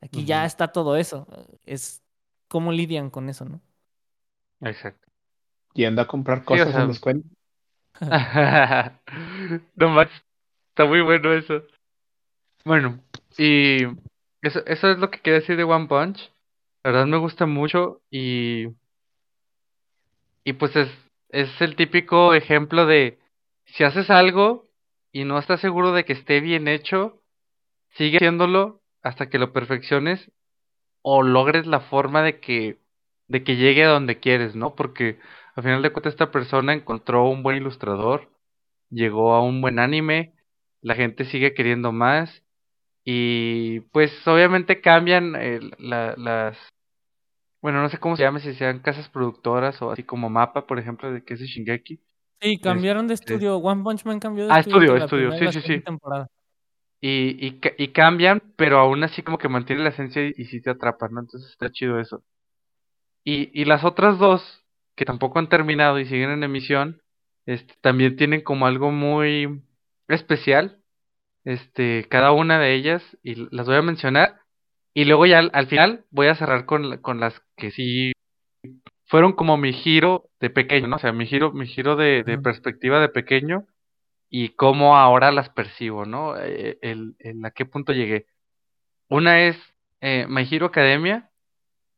Aquí 0.00 0.24
ya 0.24 0.46
está 0.46 0.68
todo 0.68 0.96
eso. 0.96 1.26
Es 1.66 2.02
cómo 2.48 2.72
lidian 2.72 3.10
con 3.10 3.28
eso, 3.28 3.44
¿no? 3.44 3.60
Exacto. 4.62 5.08
Yendo 5.74 6.00
a 6.02 6.06
comprar 6.06 6.44
cosas 6.44 6.74
en 6.74 6.88
los 6.88 7.00
cuentos. 7.00 7.30
no 9.76 9.88
más. 9.90 10.08
Está 10.70 10.86
muy 10.86 11.02
bueno 11.02 11.32
eso. 11.34 11.62
Bueno, 12.64 12.98
y 13.36 13.84
eso, 14.42 14.64
eso 14.66 14.90
es 14.90 14.98
lo 14.98 15.10
que 15.10 15.20
quiero 15.20 15.40
decir 15.40 15.56
de 15.56 15.64
One 15.64 15.86
Punch. 15.86 16.32
La 16.84 16.92
verdad 16.92 17.06
me 17.06 17.18
gusta 17.18 17.46
mucho 17.46 18.00
y. 18.10 18.68
Y 20.44 20.54
pues 20.54 20.74
es, 20.76 20.88
es 21.28 21.60
el 21.60 21.76
típico 21.76 22.34
ejemplo 22.34 22.86
de 22.86 23.18
si 23.66 23.84
haces 23.84 24.10
algo 24.10 24.68
y 25.12 25.24
no 25.24 25.38
estás 25.38 25.60
seguro 25.60 25.92
de 25.92 26.04
que 26.04 26.14
esté 26.14 26.40
bien 26.40 26.68
hecho, 26.68 27.22
sigue 27.90 28.18
haciéndolo 28.18 28.80
hasta 29.02 29.28
que 29.28 29.38
lo 29.38 29.52
perfecciones 29.52 30.30
o 31.02 31.22
logres 31.22 31.66
la 31.66 31.80
forma 31.80 32.22
de 32.22 32.40
que, 32.40 32.78
de 33.28 33.44
que 33.44 33.56
llegue 33.56 33.84
a 33.84 33.88
donde 33.88 34.18
quieres, 34.18 34.54
¿no? 34.54 34.74
Porque 34.74 35.18
al 35.54 35.64
final 35.64 35.82
de 35.82 35.90
cuentas 35.92 36.14
esta 36.14 36.30
persona 36.30 36.72
encontró 36.72 37.28
un 37.28 37.42
buen 37.42 37.56
ilustrador, 37.56 38.28
llegó 38.90 39.34
a 39.34 39.42
un 39.42 39.60
buen 39.60 39.78
anime, 39.78 40.34
la 40.82 40.94
gente 40.94 41.24
sigue 41.24 41.54
queriendo 41.54 41.92
más 41.92 42.42
y 43.04 43.80
pues 43.92 44.12
obviamente 44.26 44.80
cambian 44.80 45.32
las 45.78 46.56
bueno, 47.62 47.82
no 47.82 47.88
sé 47.90 47.98
cómo 47.98 48.16
se 48.16 48.22
llama, 48.22 48.40
si 48.40 48.54
sean 48.54 48.80
casas 48.80 49.08
productoras 49.08 49.80
o 49.82 49.90
así 49.90 50.02
como 50.02 50.30
Mapa, 50.30 50.66
por 50.66 50.78
ejemplo, 50.78 51.12
de 51.12 51.22
que 51.22 51.34
es 51.34 51.40
Shingeki. 51.40 52.00
Sí, 52.40 52.58
cambiaron 52.58 53.06
de 53.06 53.14
estudio. 53.14 53.58
One 53.58 53.82
Punch 53.82 54.04
Man 54.06 54.18
cambió 54.18 54.46
de 54.46 54.52
ah, 54.52 54.60
estudio. 54.60 54.94
Ah, 54.94 54.98
estudio, 54.98 55.28
estudio, 55.32 55.52
sí, 55.52 55.60
sí, 55.60 55.66
sí. 55.66 55.80
Temporada. 55.80 56.28
Y, 57.02 57.46
y, 57.46 57.60
y, 57.78 57.88
cambian, 57.88 58.42
pero 58.56 58.78
aún 58.78 59.02
así 59.04 59.22
como 59.22 59.38
que 59.38 59.48
mantiene 59.48 59.82
la 59.82 59.90
esencia 59.90 60.22
y, 60.22 60.44
sí 60.44 60.60
te 60.60 60.70
atrapan, 60.70 61.12
¿no? 61.12 61.20
Entonces 61.20 61.50
está 61.50 61.70
chido 61.70 61.98
eso. 61.98 62.22
Y, 63.24 63.50
y 63.58 63.64
las 63.66 63.84
otras 63.84 64.18
dos, 64.18 64.64
que 64.96 65.04
tampoco 65.04 65.38
han 65.38 65.48
terminado 65.48 65.98
y 65.98 66.06
siguen 66.06 66.30
en 66.30 66.44
emisión, 66.44 67.02
este, 67.46 67.74
también 67.80 68.16
tienen 68.16 68.42
como 68.42 68.66
algo 68.66 68.90
muy 68.90 69.62
especial. 70.08 70.79
Este, 71.44 72.06
cada 72.08 72.32
una 72.32 72.58
de 72.58 72.74
ellas, 72.74 73.02
y 73.22 73.34
las 73.50 73.66
voy 73.66 73.76
a 73.76 73.82
mencionar. 73.82 74.40
Y 74.94 75.04
luego 75.04 75.26
ya 75.26 75.38
al, 75.38 75.66
final 75.68 76.04
voy 76.10 76.26
a 76.26 76.34
cerrar 76.34 76.66
con, 76.66 76.98
con 76.98 77.20
las 77.20 77.40
que 77.56 77.70
sí 77.70 78.12
fueron 79.06 79.32
como 79.32 79.56
mi 79.56 79.72
giro 79.72 80.30
de 80.40 80.50
pequeño, 80.50 80.88
¿no? 80.88 80.96
O 80.96 80.98
sea, 80.98 81.12
mi 81.12 81.26
giro, 81.26 81.52
mi 81.52 81.66
giro 81.66 81.96
de, 81.96 82.22
de 82.24 82.38
perspectiva 82.38 83.00
de 83.00 83.08
pequeño 83.08 83.66
y 84.30 84.50
cómo 84.50 84.96
ahora 84.96 85.32
las 85.32 85.50
percibo, 85.50 86.06
¿no? 86.06 86.36
Eh, 86.38 86.78
el, 86.80 87.16
a 87.44 87.50
qué 87.50 87.66
punto 87.66 87.92
llegué. 87.92 88.26
Una 89.08 89.42
es 89.42 89.56
eh, 90.00 90.26
My 90.28 90.46
Hero 90.48 90.66
Academia, 90.66 91.28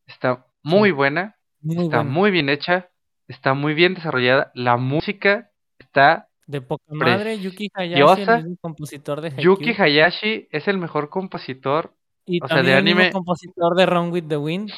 está 0.07 0.47
muy 0.63 0.91
buena, 0.91 1.37
está 1.63 2.03
muy 2.03 2.31
bien 2.31 2.49
hecha, 2.49 2.89
está 3.29 3.53
muy 3.53 3.75
bien 3.75 3.95
desarrollada, 3.95 4.51
la 4.55 4.79
música 4.79 5.51
está 5.79 6.29
de 6.53 6.61
poca 6.61 6.85
madre, 6.91 7.41
Yuki 7.41 7.69
Hayashi, 7.75 8.23
el 8.23 8.59
compositor 8.61 9.21
de 9.21 9.29
Haikyuu. 9.29 9.57
Yuki 9.57 9.73
Hayashi 9.73 10.49
es 10.51 10.69
el 10.69 10.79
mejor 10.79 11.09
compositor 11.09 11.93
y 12.25 12.43
o 12.43 12.47
sea, 12.47 12.63
de 12.63 12.75
anime. 12.75 13.07
El 13.07 13.13
compositor 13.13 13.75
de 13.75 13.87
Run 13.87 14.13
with 14.13 14.29
the 14.29 14.37
Wind, 14.37 14.71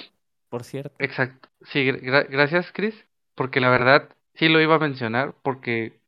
por 0.48 0.64
cierto. 0.64 0.94
Exacto. 0.98 1.48
Sí, 1.62 1.84
gracias, 1.84 2.72
Chris, 2.72 2.94
porque 3.34 3.60
la 3.60 3.68
verdad 3.68 4.08
sí 4.34 4.48
lo 4.48 4.60
iba 4.60 4.76
a 4.76 4.78
mencionar 4.78 5.34
porque 5.42 5.98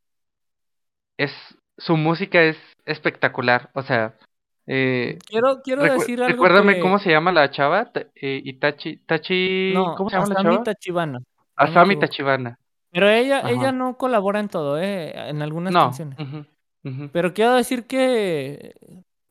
es 1.19 1.33
su 1.77 1.97
música 1.97 2.43
es 2.43 2.57
espectacular, 2.87 3.71
o 3.75 3.83
sea, 3.83 4.15
eh, 4.67 5.19
quiero 5.27 5.61
quiero 5.63 5.83
decir 5.83 6.23
algo 6.23 6.45
Recuérdame 6.45 6.81
cómo 6.81 6.99
se 6.99 7.11
llama 7.11 7.33
la 7.33 7.51
chava, 7.51 7.91
eh, 8.15 8.41
Itachi, 8.45 8.99
Tachi, 8.99 9.75
¿cómo 9.75 10.09
se 10.09 10.17
llama 10.17 10.29
la 10.29 10.43
chava? 10.43 10.63
Tachibana. 10.63 11.19
Asami 11.57 11.99
Tachibana. 11.99 12.59
Pero 12.97 13.10
ella 13.10 13.43
ella 13.51 13.73
no 13.73 13.98
colabora 13.98 14.40
en 14.40 14.48
todo, 14.48 14.81
eh, 14.81 15.12
en 15.28 15.43
algunas 15.43 15.74
canciones. 15.74 16.18
Pero 17.12 17.35
quiero 17.35 17.55
decir 17.55 17.86
que 17.86 18.74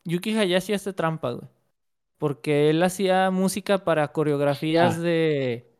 Yuki 0.04 0.38
Hayashi 0.38 0.72
hace 0.72 0.92
trampa, 0.92 1.32
güey. 1.32 1.48
Porque 2.16 2.70
él 2.70 2.80
hacía 2.84 3.32
música 3.32 3.78
para 3.78 4.06
coreografías 4.12 4.98
ah. 4.98 5.00
de 5.00 5.72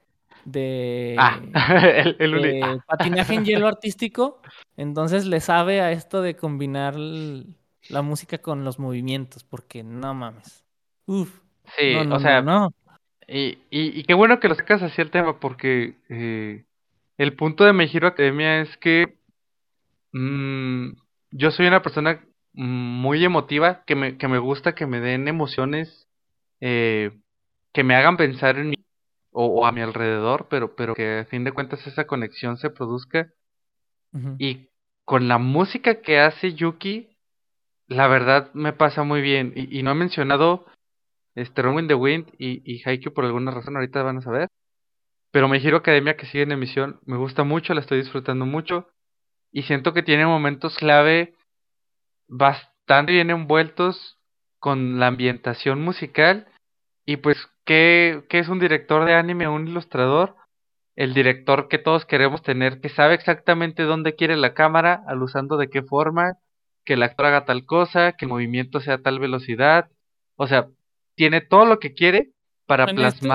de, 0.45 1.15
ah, 1.17 1.41
el, 2.19 2.63
ah. 2.65 2.79
patinaje 2.89 3.35
en 3.35 3.45
hielo 3.45 3.69
artístico, 3.69 4.41
entonces 4.77 5.25
le 5.25 5.39
sabe 5.39 5.81
a 5.81 5.93
esto 5.93 6.23
de 6.23 6.35
combinar 6.35 6.97
la 6.97 8.03
música 8.03 8.39
con 8.39 8.65
los 8.65 8.81
movimientos, 8.81 9.45
porque 9.45 9.85
no 9.85 10.13
mames. 10.13 10.65
Uf. 11.07 11.41
Sí, 11.79 11.95
o 11.95 12.19
sea, 12.19 12.43
no, 12.43 12.73
Y, 13.29 13.59
y, 13.71 14.03
qué 14.03 14.15
bueno 14.15 14.41
que 14.41 14.49
lo 14.49 14.57
sacas 14.57 14.83
así 14.83 15.01
el 15.03 15.11
tema, 15.13 15.39
porque 15.39 15.95
eh, 16.09 16.65
el 17.19 17.35
punto 17.35 17.65
de 17.65 17.73
mi 17.73 17.89
giro 17.89 18.09
academia 18.09 18.61
es 18.61 18.77
que 18.79 19.19
mm, 20.13 20.91
yo 21.31 21.51
soy 21.51 21.67
una 21.67 21.83
persona 21.83 22.25
muy 22.53 23.25
emotiva, 23.25 23.85
que 23.87 23.95
me, 23.95 24.17
que 24.17 24.29
me 24.29 24.39
gusta 24.39 24.75
que 24.75 24.87
me 24.87 25.01
den 25.01 25.29
emociones 25.29 26.09
eh, 26.61 27.13
que 27.73 27.85
me 27.85 27.95
hagan 27.95 28.17
pensar 28.17 28.57
en 28.59 28.71
mí 28.71 28.77
o, 29.31 29.67
a 29.67 29.73
mi 29.73 29.83
alrededor, 29.83 30.47
pero, 30.49 30.75
pero 30.75 30.95
que 30.95 31.19
a 31.21 31.25
fin 31.27 31.45
de 31.45 31.53
cuentas 31.53 31.87
esa 31.87 32.07
conexión 32.07 32.57
se 32.57 32.71
produzca. 32.71 33.31
Y 34.39 34.71
con 35.05 35.29
la 35.29 35.37
música 35.37 36.01
que 36.01 36.19
hace 36.19 36.55
Yuki, 36.55 37.19
la 37.87 38.09
verdad 38.09 38.51
me 38.55 38.73
pasa 38.73 39.03
muy 39.03 39.21
bien. 39.21 39.53
Y, 39.55 39.83
no 39.83 39.91
he 39.91 39.95
mencionado 39.95 40.65
este 41.35 41.61
Run 41.61 41.87
the 41.87 41.95
Wind 41.95 42.33
y, 42.39 42.63
y 42.65 42.83
Haikyuu 42.83 43.13
por 43.13 43.27
alguna 43.27 43.51
razón, 43.51 43.77
ahorita 43.77 44.03
van 44.03 44.19
a 44.19 44.23
saber. 44.23 44.49
Pero 45.37 45.49
me 45.49 45.61
giro 45.61 45.77
Academia 45.77 46.17
que 46.17 46.25
sigue 46.25 46.45
en 46.45 46.53
emisión, 46.53 46.99
me 47.05 47.19
gusta 47.19 47.45
mucho, 47.45 47.75
la 47.75 47.83
estoy 47.83 47.99
disfrutando 47.99 48.47
mucho. 48.47 48.89
Y 49.53 49.65
siento 49.65 49.93
que 49.93 50.03
tiene 50.03 50.25
momentos 50.25 50.79
clave 50.79 51.35
bastante 52.27 53.13
bien 53.13 53.29
envueltos 53.29 54.17
con 54.61 54.99
la 54.99 55.09
ambientación 55.09 55.83
musical 55.83 56.49
y 57.05 57.19
pues, 57.19 57.37
¿qué, 57.67 58.25
¿qué, 58.31 58.39
es 58.39 58.49
un 58.49 58.61
director 58.61 59.05
de 59.05 59.13
anime, 59.13 59.47
un 59.47 59.69
ilustrador? 59.69 60.37
El 60.95 61.13
director 61.13 61.69
que 61.69 61.77
todos 61.77 62.07
queremos 62.07 62.41
tener, 62.43 62.81
que 62.81 62.89
sabe 62.89 63.13
exactamente 63.13 63.83
dónde 63.83 64.15
quiere 64.15 64.39
la 64.39 64.55
cámara, 64.55 65.03
al 65.07 65.23
usando 65.23 65.59
de 65.59 65.69
qué 65.69 65.83
forma, 65.83 66.39
que 66.87 66.95
el 66.95 67.03
actor 67.03 67.27
haga 67.27 67.45
tal 67.45 67.67
cosa, 67.67 68.13
que 68.13 68.25
el 68.25 68.31
movimiento 68.31 68.81
sea 68.81 68.95
a 68.95 69.03
tal 69.03 69.19
velocidad. 69.19 69.91
O 70.37 70.47
sea, 70.47 70.69
tiene 71.15 71.43
todo 71.43 71.67
lo 71.67 71.79
que 71.79 71.93
quiere 71.93 72.31
para 72.67 72.85
este 72.85 73.29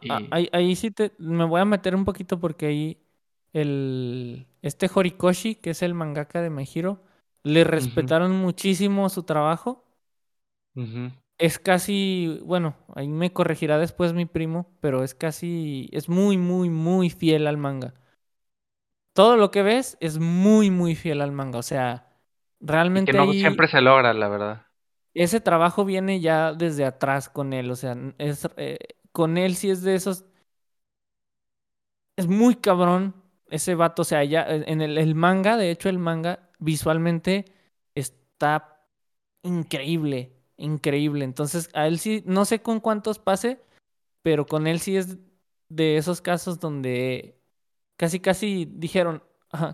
plasmarlo. 0.00 0.48
Ahí, 0.52 0.76
sí 0.76 0.90
te, 0.90 1.12
me 1.18 1.44
voy 1.44 1.60
a 1.60 1.64
meter 1.64 1.94
un 1.94 2.04
poquito 2.04 2.38
porque 2.40 2.66
ahí 2.66 2.98
el 3.52 4.46
este 4.62 4.90
Horikoshi, 4.92 5.56
que 5.56 5.70
es 5.70 5.82
el 5.82 5.94
mangaka 5.94 6.40
de 6.40 6.50
My 6.50 6.66
le 7.44 7.64
respetaron 7.64 8.32
muchísimo 8.32 9.08
su 9.08 9.24
trabajo 9.24 9.84
es 11.42 11.58
casi, 11.58 12.40
bueno, 12.44 12.76
ahí 12.94 13.08
me 13.08 13.32
corregirá 13.32 13.76
después 13.76 14.12
mi 14.12 14.26
primo, 14.26 14.70
pero 14.80 15.02
es 15.02 15.14
casi, 15.14 15.88
es 15.90 16.08
muy, 16.08 16.38
muy, 16.38 16.70
muy 16.70 17.10
fiel 17.10 17.48
al 17.48 17.56
manga. 17.56 17.94
Todo 19.12 19.36
lo 19.36 19.50
que 19.50 19.62
ves 19.62 19.96
es 20.00 20.20
muy, 20.20 20.70
muy 20.70 20.94
fiel 20.94 21.20
al 21.20 21.32
manga. 21.32 21.58
O 21.58 21.62
sea, 21.64 22.06
realmente. 22.60 23.10
que 23.10 23.18
no 23.18 23.32
siempre 23.32 23.66
se 23.66 23.80
logra, 23.80 24.14
la 24.14 24.28
verdad. 24.28 24.66
Ese 25.14 25.40
trabajo 25.40 25.84
viene 25.84 26.20
ya 26.20 26.52
desde 26.52 26.84
atrás 26.84 27.28
con 27.28 27.52
él. 27.52 27.72
O 27.72 27.76
sea, 27.76 27.96
es, 28.18 28.48
eh, 28.56 28.78
con 29.12 29.38
él 29.38 29.56
sí 29.56 29.70
es 29.70 29.82
de 29.82 29.94
esos. 29.94 30.24
Es 32.16 32.26
muy 32.26 32.56
cabrón 32.56 33.14
ese 33.48 33.74
vato. 33.74 34.02
O 34.02 34.04
sea, 34.04 34.24
ya 34.24 34.44
en 34.48 34.80
el, 34.80 34.98
el 34.98 35.14
manga, 35.14 35.56
de 35.56 35.70
hecho, 35.70 35.88
el 35.88 35.98
manga 35.98 36.50
visualmente 36.58 37.46
está 37.94 38.86
increíble 39.42 40.32
increíble. 40.62 41.24
Entonces, 41.24 41.68
a 41.74 41.86
él 41.86 41.98
sí, 41.98 42.22
no 42.26 42.44
sé 42.44 42.62
con 42.62 42.80
cuántos 42.80 43.18
pase, 43.18 43.60
pero 44.22 44.46
con 44.46 44.66
él 44.66 44.80
sí 44.80 44.96
es 44.96 45.18
de 45.68 45.96
esos 45.96 46.20
casos 46.20 46.60
donde 46.60 47.36
casi, 47.96 48.20
casi 48.20 48.66
dijeron, 48.70 49.22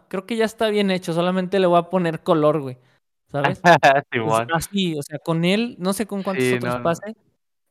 creo 0.08 0.26
que 0.26 0.36
ya 0.36 0.44
está 0.44 0.68
bien 0.70 0.90
hecho, 0.90 1.12
solamente 1.12 1.60
le 1.60 1.66
voy 1.66 1.78
a 1.78 1.90
poner 1.90 2.22
color, 2.22 2.60
güey. 2.60 2.78
¿Sabes? 3.26 3.60
así, 4.54 4.96
o 4.96 5.02
sea, 5.02 5.18
con 5.18 5.44
él, 5.44 5.76
no 5.78 5.92
sé 5.92 6.06
con 6.06 6.22
cuántos 6.22 6.50
otros 6.54 6.76
pase, 6.76 7.14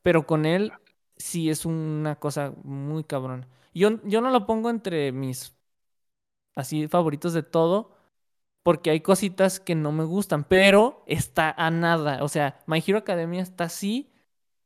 pero 0.02 0.24
con 0.24 0.46
él 0.46 0.72
sí 1.18 1.50
es 1.50 1.64
una 1.64 2.16
cosa 2.16 2.52
muy 2.64 3.04
cabrón. 3.04 3.46
Yo, 3.74 4.02
yo 4.04 4.20
no 4.20 4.30
lo 4.30 4.46
pongo 4.46 4.70
entre 4.70 5.12
mis 5.12 5.54
así 6.54 6.88
favoritos 6.88 7.32
de 7.32 7.42
todo, 7.42 7.96
porque 8.62 8.90
hay 8.90 9.00
cositas 9.00 9.60
que 9.60 9.74
no 9.74 9.92
me 9.92 10.04
gustan, 10.04 10.44
pero 10.44 11.04
está 11.06 11.50
a 11.50 11.70
nada. 11.70 12.22
O 12.22 12.28
sea, 12.28 12.60
My 12.66 12.82
Hero 12.84 12.98
Academia 12.98 13.42
está 13.42 13.64
así 13.64 14.12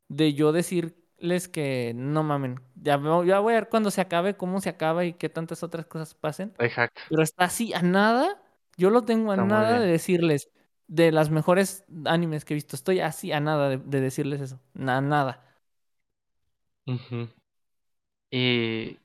de 0.08 0.34
yo 0.34 0.52
decirles 0.52 1.48
que 1.48 1.92
no 1.94 2.22
mamen. 2.22 2.60
Ya, 2.74 3.00
ya 3.24 3.38
voy 3.38 3.54
a 3.54 3.58
ver 3.58 3.68
cuando 3.68 3.90
se 3.90 4.00
acabe, 4.00 4.36
cómo 4.36 4.60
se 4.60 4.70
acaba 4.70 5.04
y 5.04 5.12
qué 5.12 5.28
tantas 5.28 5.62
otras 5.62 5.86
cosas 5.86 6.14
pasen. 6.14 6.54
Exacto. 6.58 7.00
Pero 7.08 7.22
está 7.22 7.44
así 7.44 7.74
a 7.74 7.82
nada. 7.82 8.42
Yo 8.76 8.90
lo 8.90 9.02
tengo 9.02 9.32
a 9.32 9.36
nada 9.36 9.78
de 9.78 9.86
decirles 9.86 10.48
de 10.88 11.12
las 11.12 11.30
mejores 11.30 11.84
animes 12.04 12.44
que 12.44 12.54
he 12.54 12.56
visto. 12.56 12.76
Estoy 12.76 13.00
así 13.00 13.32
a 13.32 13.40
nada 13.40 13.68
de, 13.70 14.00
decirles 14.00 14.40
eso. 14.40 14.60
A 14.78 15.00
nada. 15.00 15.44
Y, 18.30 18.98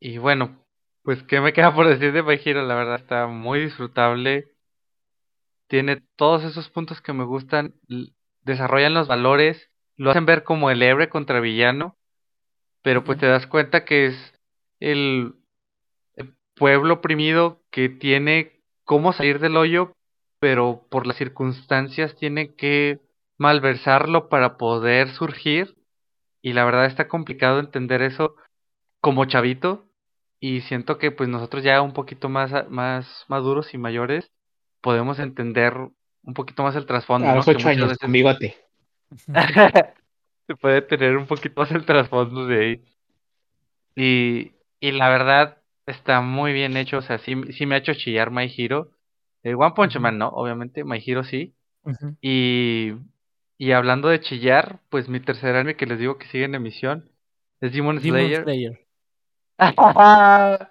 y 0.00 0.18
bueno, 0.18 0.58
pues, 1.02 1.22
¿qué 1.24 1.40
me 1.40 1.52
queda 1.52 1.74
por 1.74 1.88
decir 1.88 2.12
de 2.12 2.22
My 2.22 2.36
La 2.36 2.74
verdad 2.74 3.00
está 3.00 3.26
muy 3.26 3.60
disfrutable. 3.60 4.48
Tiene 5.68 6.02
todos 6.16 6.44
esos 6.44 6.68
puntos 6.68 7.00
que 7.00 7.12
me 7.12 7.24
gustan. 7.24 7.74
Desarrollan 8.42 8.94
los 8.94 9.08
valores. 9.08 9.70
Lo 9.96 10.10
hacen 10.10 10.26
ver 10.26 10.44
como 10.44 10.70
el 10.70 10.82
héroe 10.82 11.08
contra 11.08 11.40
villano. 11.40 11.96
Pero 12.82 13.04
pues 13.04 13.18
te 13.18 13.26
das 13.26 13.46
cuenta 13.46 13.84
que 13.84 14.06
es 14.06 14.34
el, 14.80 15.34
pueblo 16.54 16.94
oprimido 16.94 17.60
que 17.70 17.88
tiene 17.88 18.60
cómo 18.84 19.12
salir 19.12 19.38
del 19.38 19.56
hoyo, 19.56 19.96
pero 20.38 20.86
por 20.90 21.06
las 21.06 21.16
circunstancias 21.16 22.14
tiene 22.16 22.54
que 22.54 23.00
malversarlo 23.38 24.28
para 24.28 24.56
poder 24.56 25.08
surgir. 25.10 25.74
Y 26.42 26.52
la 26.52 26.64
verdad 26.64 26.86
está 26.86 27.08
complicado 27.08 27.60
entender 27.60 28.02
eso 28.02 28.36
como 29.00 29.24
chavito, 29.24 29.86
y 30.42 30.62
siento 30.62 30.98
que 30.98 31.12
pues 31.12 31.28
nosotros 31.28 31.62
ya 31.62 31.80
un 31.82 31.92
poquito 31.92 32.28
más, 32.28 32.68
más 32.68 33.24
maduros 33.28 33.74
y 33.74 33.78
mayores 33.78 34.32
podemos 34.80 35.20
entender 35.20 35.72
un 36.24 36.34
poquito 36.34 36.64
más 36.64 36.74
el 36.74 36.84
trasfondo. 36.84 37.28
A 37.28 37.36
los 37.36 37.46
ocho 37.46 37.68
años, 37.68 37.96
con 37.96 38.10
Se 40.48 40.56
puede 40.56 40.82
tener 40.82 41.16
un 41.16 41.26
poquito 41.26 41.60
más 41.60 41.70
el 41.70 41.86
trasfondo 41.86 42.48
de 42.48 42.58
ahí. 42.58 42.84
Y, 43.94 44.52
y 44.80 44.90
la 44.90 45.08
verdad 45.10 45.58
está 45.86 46.20
muy 46.20 46.52
bien 46.52 46.76
hecho, 46.76 46.98
o 46.98 47.02
sea, 47.02 47.18
sí, 47.18 47.36
sí 47.52 47.64
me 47.64 47.76
ha 47.76 47.78
hecho 47.78 47.94
chillar 47.94 48.32
My 48.32 48.52
Hero. 48.52 48.90
Eh, 49.44 49.54
One 49.54 49.74
Punch 49.76 49.96
Man 49.98 50.18
no, 50.18 50.28
obviamente, 50.28 50.82
My 50.82 51.00
Hero 51.06 51.22
sí. 51.22 51.54
Y, 52.20 52.94
y 53.62 53.70
hablando 53.70 54.08
de 54.08 54.18
chillar, 54.18 54.80
pues 54.88 55.08
mi 55.08 55.20
tercer 55.20 55.54
anime 55.54 55.76
que 55.76 55.86
les 55.86 56.00
digo 56.00 56.18
que 56.18 56.26
sigue 56.26 56.46
en 56.46 56.56
emisión 56.56 57.08
es 57.60 57.72
Demon, 57.72 58.00
Slayer. 58.00 58.42
Slayer. 58.42 58.80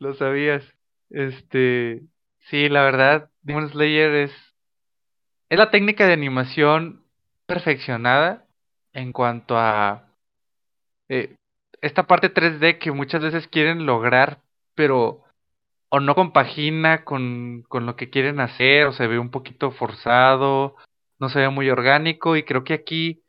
Lo 0.00 0.14
sabías. 0.14 0.64
Este, 1.10 2.00
sí, 2.48 2.70
la 2.70 2.82
verdad, 2.82 3.28
Demon 3.42 3.68
Slayer 3.68 4.10
es 4.14 4.32
es 5.50 5.58
la 5.58 5.70
técnica 5.70 6.06
de 6.06 6.14
animación 6.14 7.04
perfeccionada 7.44 8.46
en 8.94 9.12
cuanto 9.12 9.58
a 9.58 10.08
eh, 11.10 11.36
esta 11.82 12.04
parte 12.04 12.32
3D 12.32 12.78
que 12.78 12.90
muchas 12.90 13.22
veces 13.22 13.48
quieren 13.48 13.84
lograr, 13.84 14.40
pero 14.74 15.24
o 15.90 16.00
no 16.00 16.14
compagina 16.14 17.04
con, 17.04 17.66
con 17.68 17.84
lo 17.84 17.96
que 17.96 18.08
quieren 18.08 18.40
hacer, 18.40 18.86
o 18.86 18.94
se 18.94 19.08
ve 19.08 19.18
un 19.18 19.30
poquito 19.30 19.72
forzado, 19.72 20.76
no 21.18 21.28
se 21.28 21.40
ve 21.40 21.48
muy 21.48 21.70
orgánico, 21.70 22.36
y 22.36 22.44
creo 22.44 22.64
que 22.64 22.74
aquí 22.74 23.22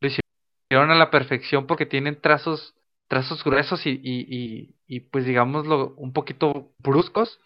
lo 0.00 0.08
hicieron 0.08 0.90
a 0.90 0.94
la 0.94 1.10
perfección 1.10 1.66
porque 1.66 1.86
tienen 1.86 2.20
trazos, 2.20 2.74
trazos 3.08 3.44
gruesos 3.44 3.86
y, 3.86 3.90
y, 3.90 4.26
y, 4.28 4.74
y 4.86 5.00
pues 5.00 5.24
digámoslo 5.24 5.94
un 5.96 6.12
poquito 6.12 6.72
bruscos, 6.78 7.40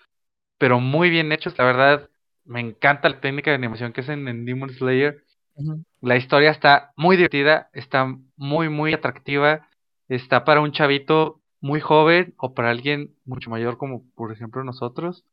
pero 0.58 0.80
muy 0.80 1.10
bien 1.10 1.32
hechos, 1.32 1.56
la 1.58 1.64
verdad, 1.64 2.10
me 2.44 2.60
encanta 2.60 3.08
la 3.08 3.20
técnica 3.20 3.50
de 3.50 3.56
animación 3.56 3.92
que 3.92 4.00
hacen 4.00 4.28
en 4.28 4.44
Demon 4.44 4.70
Slayer. 4.70 5.24
La 6.00 6.16
historia 6.16 6.50
está 6.50 6.92
muy 6.96 7.16
divertida, 7.16 7.70
está 7.72 8.16
muy, 8.36 8.68
muy 8.68 8.92
atractiva. 8.92 9.68
Está 10.08 10.44
para 10.44 10.60
un 10.60 10.72
chavito 10.72 11.40
muy 11.60 11.80
joven 11.80 12.34
o 12.38 12.54
para 12.54 12.70
alguien 12.70 13.16
mucho 13.24 13.50
mayor 13.50 13.76
como 13.76 14.04
por 14.14 14.32
ejemplo 14.32 14.62
nosotros. 14.62 15.24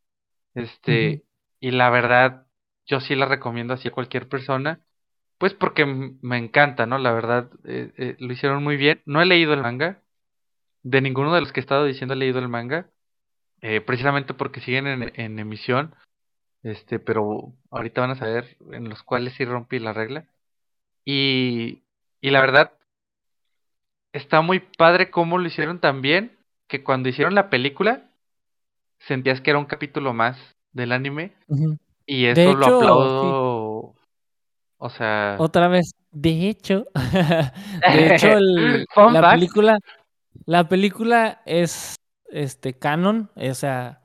Este, 0.55 1.23
y 1.59 1.71
la 1.71 1.89
verdad, 1.89 2.47
yo 2.85 2.99
sí 2.99 3.15
la 3.15 3.25
recomiendo 3.25 3.73
así 3.73 3.87
a 3.87 3.91
cualquier 3.91 4.27
persona. 4.27 4.79
Pues 5.37 5.53
porque 5.53 5.85
me 5.85 6.37
encanta, 6.37 6.85
¿no? 6.85 6.97
La 6.97 7.11
verdad, 7.11 7.49
eh, 7.65 7.91
eh, 7.97 8.15
lo 8.19 8.31
hicieron 8.31 8.63
muy 8.63 8.77
bien. 8.77 9.01
No 9.05 9.21
he 9.21 9.25
leído 9.25 9.53
el 9.53 9.61
manga. 9.61 10.01
De 10.83 11.01
ninguno 11.01 11.33
de 11.33 11.41
los 11.41 11.51
que 11.51 11.59
he 11.59 11.63
estado 11.63 11.85
diciendo 11.85 12.13
he 12.13 12.17
leído 12.17 12.39
el 12.39 12.49
manga. 12.49 12.89
Eh, 13.61 13.81
precisamente 13.81 14.33
porque 14.33 14.61
siguen 14.61 15.11
en, 15.15 15.39
emisión. 15.39 15.95
Este, 16.63 16.99
pero 16.99 17.53
ahorita 17.71 18.01
van 18.01 18.11
a 18.11 18.15
saber 18.15 18.57
en 18.71 18.89
los 18.89 19.03
cuales 19.03 19.33
sí 19.33 19.45
rompí 19.45 19.79
la 19.79 19.93
regla. 19.93 20.25
Y, 21.05 21.83
y 22.21 22.29
la 22.29 22.41
verdad, 22.41 22.73
está 24.13 24.41
muy 24.41 24.59
padre 24.59 25.09
cómo 25.09 25.37
lo 25.37 25.47
hicieron 25.47 25.79
también, 25.79 26.37
que 26.67 26.83
cuando 26.83 27.09
hicieron 27.09 27.35
la 27.35 27.49
película, 27.49 28.09
sentías 28.99 29.41
que 29.41 29.49
era 29.49 29.59
un 29.59 29.65
capítulo 29.65 30.13
más 30.13 30.37
del 30.71 30.91
anime. 30.91 31.33
Y 32.05 32.25
eso 32.25 32.53
lo 32.53 32.65
aplaudo. 32.65 33.95
O 34.77 34.89
sea. 34.89 35.37
Otra 35.39 35.67
vez. 35.67 35.93
De 36.11 36.49
hecho. 36.49 36.85
de 37.93 38.15
hecho, 38.15 38.39
la 39.11 39.31
película. 39.31 39.79
La 40.45 40.67
película 40.67 41.41
es 41.45 41.95
este 42.29 42.73
canon. 42.73 43.29
O 43.35 43.53
sea, 43.53 44.01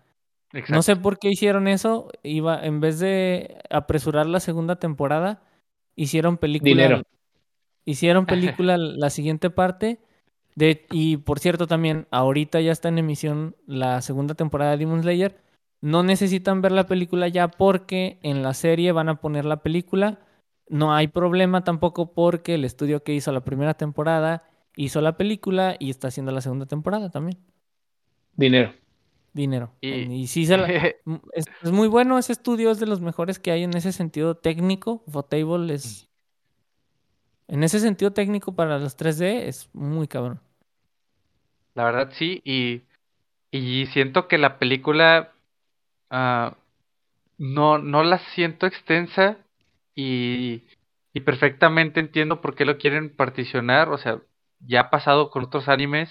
no 0.69 0.83
sé 0.83 0.97
por 0.97 1.19
qué 1.19 1.31
hicieron 1.31 1.69
eso. 1.69 2.09
Iba, 2.23 2.65
en 2.65 2.81
vez 2.81 2.99
de 3.01 3.59
apresurar 3.71 4.27
la 4.27 4.41
segunda 4.41 4.77
temporada, 4.77 5.43
hicieron 5.97 6.39
película. 6.39 6.71
Dinero. 6.71 7.03
Hicieron 7.85 8.27
película 8.27 8.77
la 8.79 9.11
siguiente 9.11 9.51
parte. 9.51 10.01
De, 10.55 10.87
y 10.91 11.19
por 11.19 11.39
cierto, 11.39 11.67
también, 11.67 12.07
ahorita 12.11 12.61
ya 12.61 12.73
está 12.73 12.89
en 12.89 12.99
emisión 12.99 13.57
la 13.67 14.01
segunda 14.01 14.35
temporada 14.35 14.73
de 14.73 14.79
Demon 14.79 15.03
Slayer. 15.03 15.41
No 15.81 16.03
necesitan 16.03 16.61
ver 16.61 16.73
la 16.73 16.87
película 16.87 17.29
ya 17.29 17.49
porque 17.49 18.19
en 18.23 18.43
la 18.43 18.55
serie 18.55 18.93
van 18.93 19.09
a 19.09 19.21
poner 19.21 19.45
la 19.45 19.63
película. 19.63 20.21
No 20.69 20.95
hay 20.95 21.09
problema 21.09 21.65
tampoco 21.65 22.13
porque 22.13 22.55
el 22.55 22.65
estudio 22.65 23.03
que 23.03 23.15
hizo 23.15 23.33
la 23.33 23.45
primera 23.45 23.75
temporada 23.75 24.45
hizo 24.77 25.01
la 25.01 25.17
película 25.17 25.77
y 25.79 25.91
está 25.91 26.09
haciendo 26.09 26.33
la 26.33 26.41
segunda 26.41 26.67
temporada 26.67 27.11
también. 27.11 27.39
Dinero 28.35 28.73
dinero. 29.39 29.73
Y, 29.81 30.27
sí, 30.27 30.43
es, 31.33 31.73
muy 31.73 31.89
bueno 31.89 32.19
ese 32.19 32.33
estudio, 32.33 32.71
es 32.71 32.79
de 32.79 32.87
los 32.87 33.01
mejores 33.01 33.39
que 33.39 33.51
hay 33.51 33.63
en 33.63 33.75
ese 33.75 33.93
sentido 33.93 34.37
técnico. 34.37 35.03
Votable 35.07 35.75
es... 35.75 36.11
En 37.47 37.63
ese 37.63 37.81
sentido 37.81 38.13
técnico 38.13 38.55
para 38.55 38.79
los 38.79 38.99
3D 38.99 39.45
es 39.47 39.71
muy 39.73 40.07
cabrón. 40.07 40.41
La 41.75 41.85
verdad 41.85 42.11
sí, 42.13 42.43
y, 42.45 42.83
y 43.51 43.87
siento 43.87 44.29
que 44.29 44.37
la 44.37 44.59
película 44.59 45.33
uh, 46.11 46.55
no, 47.39 47.79
no 47.79 48.03
la 48.03 48.19
siento 48.35 48.67
extensa 48.67 49.39
y, 49.95 50.65
y 51.13 51.21
perfectamente 51.21 52.01
entiendo 52.01 52.41
por 52.41 52.55
qué 52.55 52.65
lo 52.65 52.79
quieren 52.79 53.15
particionar. 53.15 53.89
O 53.89 53.99
sea, 53.99 54.21
ya 54.61 54.83
ha 54.83 54.91
pasado 54.91 55.31
con 55.31 55.45
otros 55.45 55.69
animes 55.69 56.11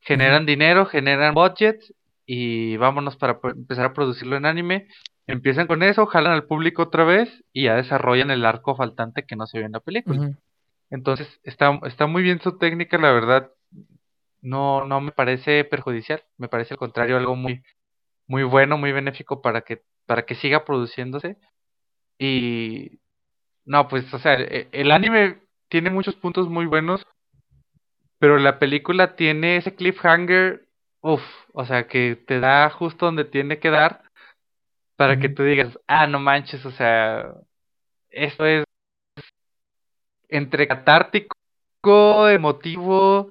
generan 0.00 0.46
dinero, 0.46 0.86
generan 0.86 1.34
budget 1.34 1.80
y 2.26 2.76
vámonos 2.76 3.16
para 3.16 3.38
empezar 3.42 3.86
a 3.86 3.92
producirlo 3.92 4.36
en 4.36 4.46
anime. 4.46 4.88
Empiezan 5.26 5.66
con 5.66 5.82
eso, 5.82 6.06
jalan 6.06 6.32
al 6.32 6.44
público 6.44 6.82
otra 6.82 7.04
vez 7.04 7.44
y 7.52 7.64
ya 7.64 7.76
desarrollan 7.76 8.30
el 8.30 8.46
arco 8.46 8.74
faltante 8.74 9.24
que 9.24 9.36
no 9.36 9.46
se 9.46 9.58
ve 9.58 9.66
en 9.66 9.72
la 9.72 9.80
película. 9.80 10.30
Entonces, 10.90 11.28
está, 11.42 11.78
está 11.84 12.06
muy 12.06 12.22
bien 12.22 12.40
su 12.40 12.56
técnica, 12.56 12.96
la 12.96 13.12
verdad. 13.12 13.50
No, 14.40 14.86
no 14.86 15.00
me 15.00 15.12
parece 15.12 15.64
perjudicial, 15.64 16.22
me 16.38 16.48
parece 16.48 16.74
al 16.74 16.78
contrario 16.78 17.18
algo 17.18 17.36
muy, 17.36 17.62
muy 18.28 18.44
bueno, 18.44 18.78
muy 18.78 18.92
benéfico 18.92 19.42
para 19.42 19.62
que, 19.62 19.82
para 20.06 20.24
que 20.24 20.36
siga 20.36 20.64
produciéndose. 20.64 21.36
Y 22.18 23.00
no, 23.64 23.88
pues, 23.88 24.12
o 24.14 24.18
sea, 24.20 24.34
e, 24.40 24.68
el 24.72 24.92
anime 24.92 25.42
tiene 25.68 25.90
muchos 25.90 26.14
puntos 26.16 26.48
muy 26.48 26.66
buenos, 26.66 27.06
pero 28.20 28.38
la 28.38 28.58
película 28.60 29.16
tiene 29.16 29.56
ese 29.56 29.74
cliffhanger 29.74 30.68
Uf, 31.00 31.22
o 31.52 31.64
sea, 31.64 31.86
que 31.86 32.16
te 32.16 32.40
da 32.40 32.70
justo 32.70 33.06
donde 33.06 33.24
tiene 33.24 33.58
que 33.60 33.70
dar 33.70 34.02
para 34.96 35.18
que 35.18 35.28
tú 35.28 35.44
digas, 35.44 35.78
ah, 35.86 36.06
no 36.08 36.18
manches, 36.18 36.64
o 36.66 36.72
sea, 36.72 37.34
esto 38.10 38.44
es 38.46 38.64
entre 40.28 40.66
catártico, 40.66 42.28
emotivo, 42.28 43.30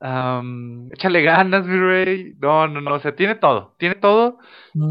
échale 0.00 1.22
ganas, 1.22 1.66
mi 1.66 1.78
rey. 1.78 2.34
No, 2.38 2.68
no, 2.68 2.80
no, 2.80 2.94
o 2.94 3.00
sea, 3.00 3.14
tiene 3.14 3.34
todo, 3.34 3.74
tiene 3.78 3.96
todo. 3.96 4.38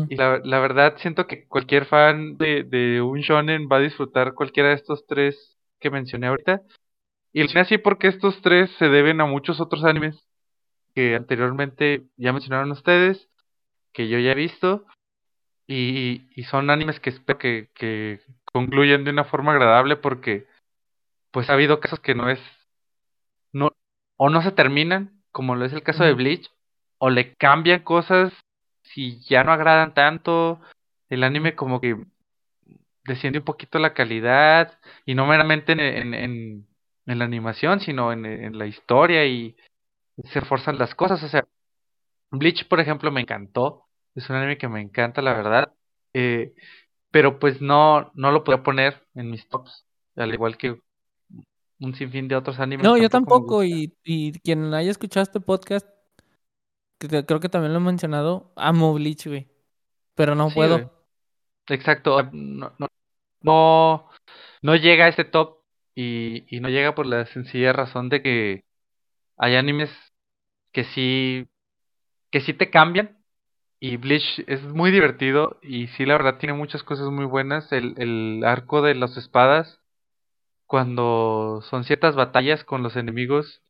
Y 0.09 0.15
la, 0.15 0.39
la, 0.43 0.59
verdad, 0.59 0.95
siento 0.97 1.27
que 1.27 1.47
cualquier 1.47 1.85
fan 1.85 2.37
de, 2.37 2.63
de 2.63 3.01
un 3.01 3.19
shonen 3.21 3.69
va 3.71 3.77
a 3.77 3.81
disfrutar 3.81 4.33
cualquiera 4.33 4.69
de 4.69 4.75
estos 4.75 5.05
tres 5.07 5.57
que 5.79 5.89
mencioné 5.89 6.27
ahorita. 6.27 6.61
Y 7.33 7.43
lo 7.43 7.61
así 7.61 7.77
porque 7.77 8.07
estos 8.07 8.41
tres 8.41 8.69
se 8.79 8.89
deben 8.89 9.21
a 9.21 9.25
muchos 9.25 9.61
otros 9.61 9.83
animes 9.83 10.17
que 10.95 11.15
anteriormente 11.15 12.07
ya 12.17 12.33
mencionaron 12.33 12.71
ustedes, 12.71 13.29
que 13.93 14.09
yo 14.09 14.17
ya 14.17 14.31
he 14.31 14.35
visto, 14.35 14.85
y, 15.67 16.25
son 16.49 16.69
animes 16.69 16.99
que 16.99 17.11
espero 17.11 17.37
que, 17.37 17.69
que 17.75 18.21
concluyan 18.45 19.03
de 19.03 19.11
una 19.11 19.25
forma 19.25 19.51
agradable 19.51 19.97
porque 19.97 20.47
pues 21.31 21.49
ha 21.49 21.53
habido 21.53 21.79
casos 21.79 21.99
que 21.99 22.15
no 22.15 22.29
es, 22.29 22.39
o 24.17 24.29
no 24.29 24.41
se 24.41 24.51
terminan, 24.51 25.21
como 25.31 25.55
lo 25.55 25.65
es 25.65 25.73
el 25.73 25.83
caso 25.83 26.03
de 26.03 26.13
Bleach, 26.13 26.49
o 26.97 27.09
le 27.09 27.35
cambian 27.35 27.83
cosas 27.83 28.33
si 28.81 29.19
ya 29.21 29.43
no 29.43 29.51
agradan 29.51 29.93
tanto, 29.93 30.59
el 31.09 31.23
anime 31.23 31.55
como 31.55 31.81
que 31.81 31.97
desciende 33.05 33.39
un 33.39 33.45
poquito 33.45 33.79
la 33.79 33.93
calidad, 33.93 34.79
y 35.05 35.15
no 35.15 35.25
meramente 35.27 35.73
en, 35.73 35.79
en, 35.79 36.13
en, 37.05 37.19
la 37.19 37.25
animación, 37.25 37.79
sino 37.79 38.11
en, 38.11 38.25
en 38.25 38.57
la 38.57 38.65
historia 38.67 39.25
y 39.25 39.55
se 40.25 40.41
forzan 40.41 40.77
las 40.77 40.95
cosas. 40.95 41.23
O 41.23 41.29
sea, 41.29 41.45
Bleach, 42.31 42.67
por 42.67 42.79
ejemplo, 42.79 43.11
me 43.11 43.21
encantó. 43.21 43.85
Es 44.15 44.29
un 44.29 44.35
anime 44.35 44.57
que 44.57 44.67
me 44.67 44.81
encanta, 44.81 45.21
la 45.21 45.33
verdad. 45.33 45.73
Eh, 46.13 46.53
pero 47.11 47.39
pues 47.39 47.61
no, 47.61 48.11
no 48.15 48.31
lo 48.31 48.43
podía 48.43 48.63
poner 48.63 49.03
en 49.15 49.31
mis 49.31 49.47
tops. 49.47 49.85
Al 50.15 50.33
igual 50.33 50.57
que 50.57 50.81
un 51.79 51.95
sinfín 51.95 52.27
de 52.27 52.35
otros 52.35 52.59
animes. 52.59 52.83
No, 52.83 52.97
yo 52.97 53.09
tampoco. 53.09 53.63
Y, 53.63 53.93
y 54.03 54.33
quien 54.39 54.73
haya 54.73 54.91
escuchado 54.91 55.23
este 55.23 55.39
podcast, 55.39 55.87
creo 56.99 57.39
que 57.39 57.49
también 57.49 57.73
lo 57.73 57.79
he 57.79 57.83
mencionado, 57.83 58.51
amo 58.55 58.93
Bleach, 58.93 59.27
güey. 59.27 59.47
Pero 60.15 60.35
no 60.35 60.49
puedo. 60.49 60.91
Exacto. 61.67 62.23
No, 62.31 62.73
no, 62.79 62.87
no, 63.41 64.09
no 64.61 64.75
llega 64.75 65.05
a 65.05 65.09
ese 65.09 65.23
top 65.23 65.59
y, 65.93 66.43
y 66.55 66.59
no 66.59 66.69
llega 66.69 66.95
por 66.95 67.05
la 67.05 67.25
sencilla 67.27 67.73
razón 67.73 68.09
de 68.09 68.21
que 68.21 68.63
hay 69.37 69.55
animes 69.55 69.91
que 70.71 70.85
sí, 70.85 71.47
que 72.31 72.41
sí 72.41 72.53
te 72.53 72.69
cambian. 72.69 73.17
Y 73.79 73.97
Bleach 73.97 74.43
es 74.47 74.63
muy 74.63 74.89
divertido 74.89 75.59
y 75.61 75.85
sí, 75.89 76.05
la 76.07 76.17
verdad 76.17 76.39
tiene 76.39 76.53
muchas 76.53 76.81
cosas 76.81 77.11
muy 77.11 77.25
buenas. 77.25 77.71
El, 77.71 77.93
el 77.97 78.43
arco 78.43 78.81
de 78.81 78.95
las 78.95 79.15
espadas, 79.17 79.79
cuando 80.67 81.61
son 81.69 81.83
ciertas 81.83 82.15
batallas 82.15 82.63
con 82.63 82.83
los 82.83 82.95
enemigos, 82.95 83.61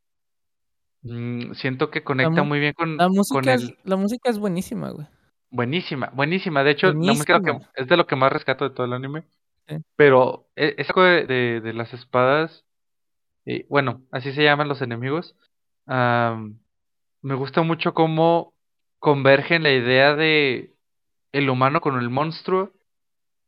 Mm, 1.04 1.54
siento 1.54 1.90
que 1.90 2.04
conecta 2.04 2.44
muy 2.44 2.60
bien 2.60 2.74
con, 2.74 2.98
la 2.98 3.08
música, 3.08 3.54
el... 3.54 3.62
es, 3.62 3.74
la 3.84 3.96
música 3.96 4.30
es 4.30 4.40
buenísima, 4.40 4.90
güey. 4.90 5.08
Buenísima, 5.50 6.12
buenísima. 6.14 6.64
De 6.64 6.72
hecho, 6.72 6.88
la 6.88 6.94
música 6.94 7.42
es 7.76 7.88
de 7.88 7.98
lo 7.98 8.06
que 8.06 8.16
más 8.16 8.32
rescato 8.32 8.68
de 8.68 8.76
todo 8.76 8.86
el 8.86 8.94
anime. 8.94 9.24
Pero 9.96 10.48
e, 10.56 10.76
es 10.78 10.90
algo 10.90 11.04
de, 11.04 11.62
de, 11.62 11.74
las 11.74 11.94
espadas, 11.94 12.66
y, 13.46 13.64
bueno, 13.64 14.02
así 14.12 14.34
se 14.34 14.44
llaman 14.44 14.68
los 14.68 14.82
enemigos. 14.82 15.36
me 15.86 17.36
gusta 17.36 17.62
mucho 17.62 17.94
cómo 17.94 18.54
convergen 19.00 19.64
la 19.64 19.72
idea 19.72 20.16
de 20.16 20.74
el 21.32 21.50
humano 21.50 21.82
con 21.82 21.98
el 22.00 22.10
monstruo 22.10 22.74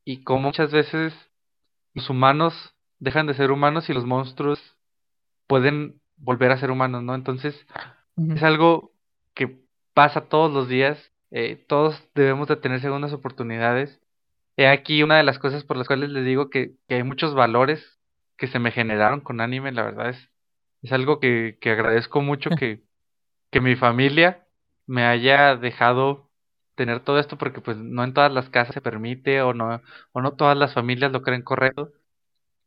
y 0.05 0.23
cómo 0.23 0.41
muchas 0.41 0.71
veces 0.71 1.13
los 1.93 2.09
humanos 2.09 2.76
dejan 2.99 3.27
de 3.27 3.34
ser 3.34 3.51
humanos 3.51 3.89
y 3.89 3.93
los 3.93 4.05
monstruos 4.05 4.59
pueden 5.47 6.01
volver 6.17 6.51
a 6.51 6.57
ser 6.57 6.71
humanos, 6.71 7.03
¿no? 7.03 7.15
Entonces, 7.15 7.65
es 8.17 8.43
algo 8.43 8.91
que 9.34 9.59
pasa 9.93 10.27
todos 10.27 10.53
los 10.53 10.67
días, 10.67 11.11
eh, 11.31 11.55
todos 11.67 12.01
debemos 12.13 12.47
de 12.47 12.57
tener 12.57 12.81
segundas 12.81 13.13
oportunidades. 13.13 14.01
He 14.57 14.67
aquí 14.67 15.03
una 15.03 15.17
de 15.17 15.23
las 15.23 15.39
cosas 15.39 15.63
por 15.63 15.77
las 15.77 15.88
cuales 15.88 16.09
les 16.09 16.26
digo 16.26 16.49
que, 16.49 16.73
que 16.88 16.95
hay 16.95 17.03
muchos 17.03 17.34
valores 17.34 17.99
que 18.38 18.47
se 18.47 18.59
me 18.59 18.71
generaron 18.71 19.21
con 19.21 19.41
anime, 19.41 19.71
la 19.71 19.84
verdad 19.84 20.09
es, 20.09 20.30
es 20.81 20.91
algo 20.91 21.19
que, 21.19 21.57
que 21.61 21.71
agradezco 21.71 22.21
mucho 22.21 22.49
que, 22.51 22.84
que 23.51 23.61
mi 23.61 23.76
familia 23.76 24.45
me 24.88 25.05
haya 25.05 25.55
dejado 25.55 26.30
tener 26.76 27.01
todo 27.01 27.19
esto 27.19 27.38
porque 27.38 27.61
pues 27.61 27.77
no 27.77 28.03
en 28.03 28.13
todas 28.13 28.31
las 28.31 28.49
casas 28.49 28.73
se 28.73 28.81
permite 28.81 29.41
o 29.41 29.53
no 29.53 29.81
o 30.13 30.21
no 30.21 30.34
todas 30.34 30.57
las 30.57 30.73
familias 30.73 31.11
lo 31.11 31.21
creen 31.21 31.41
correcto 31.43 31.91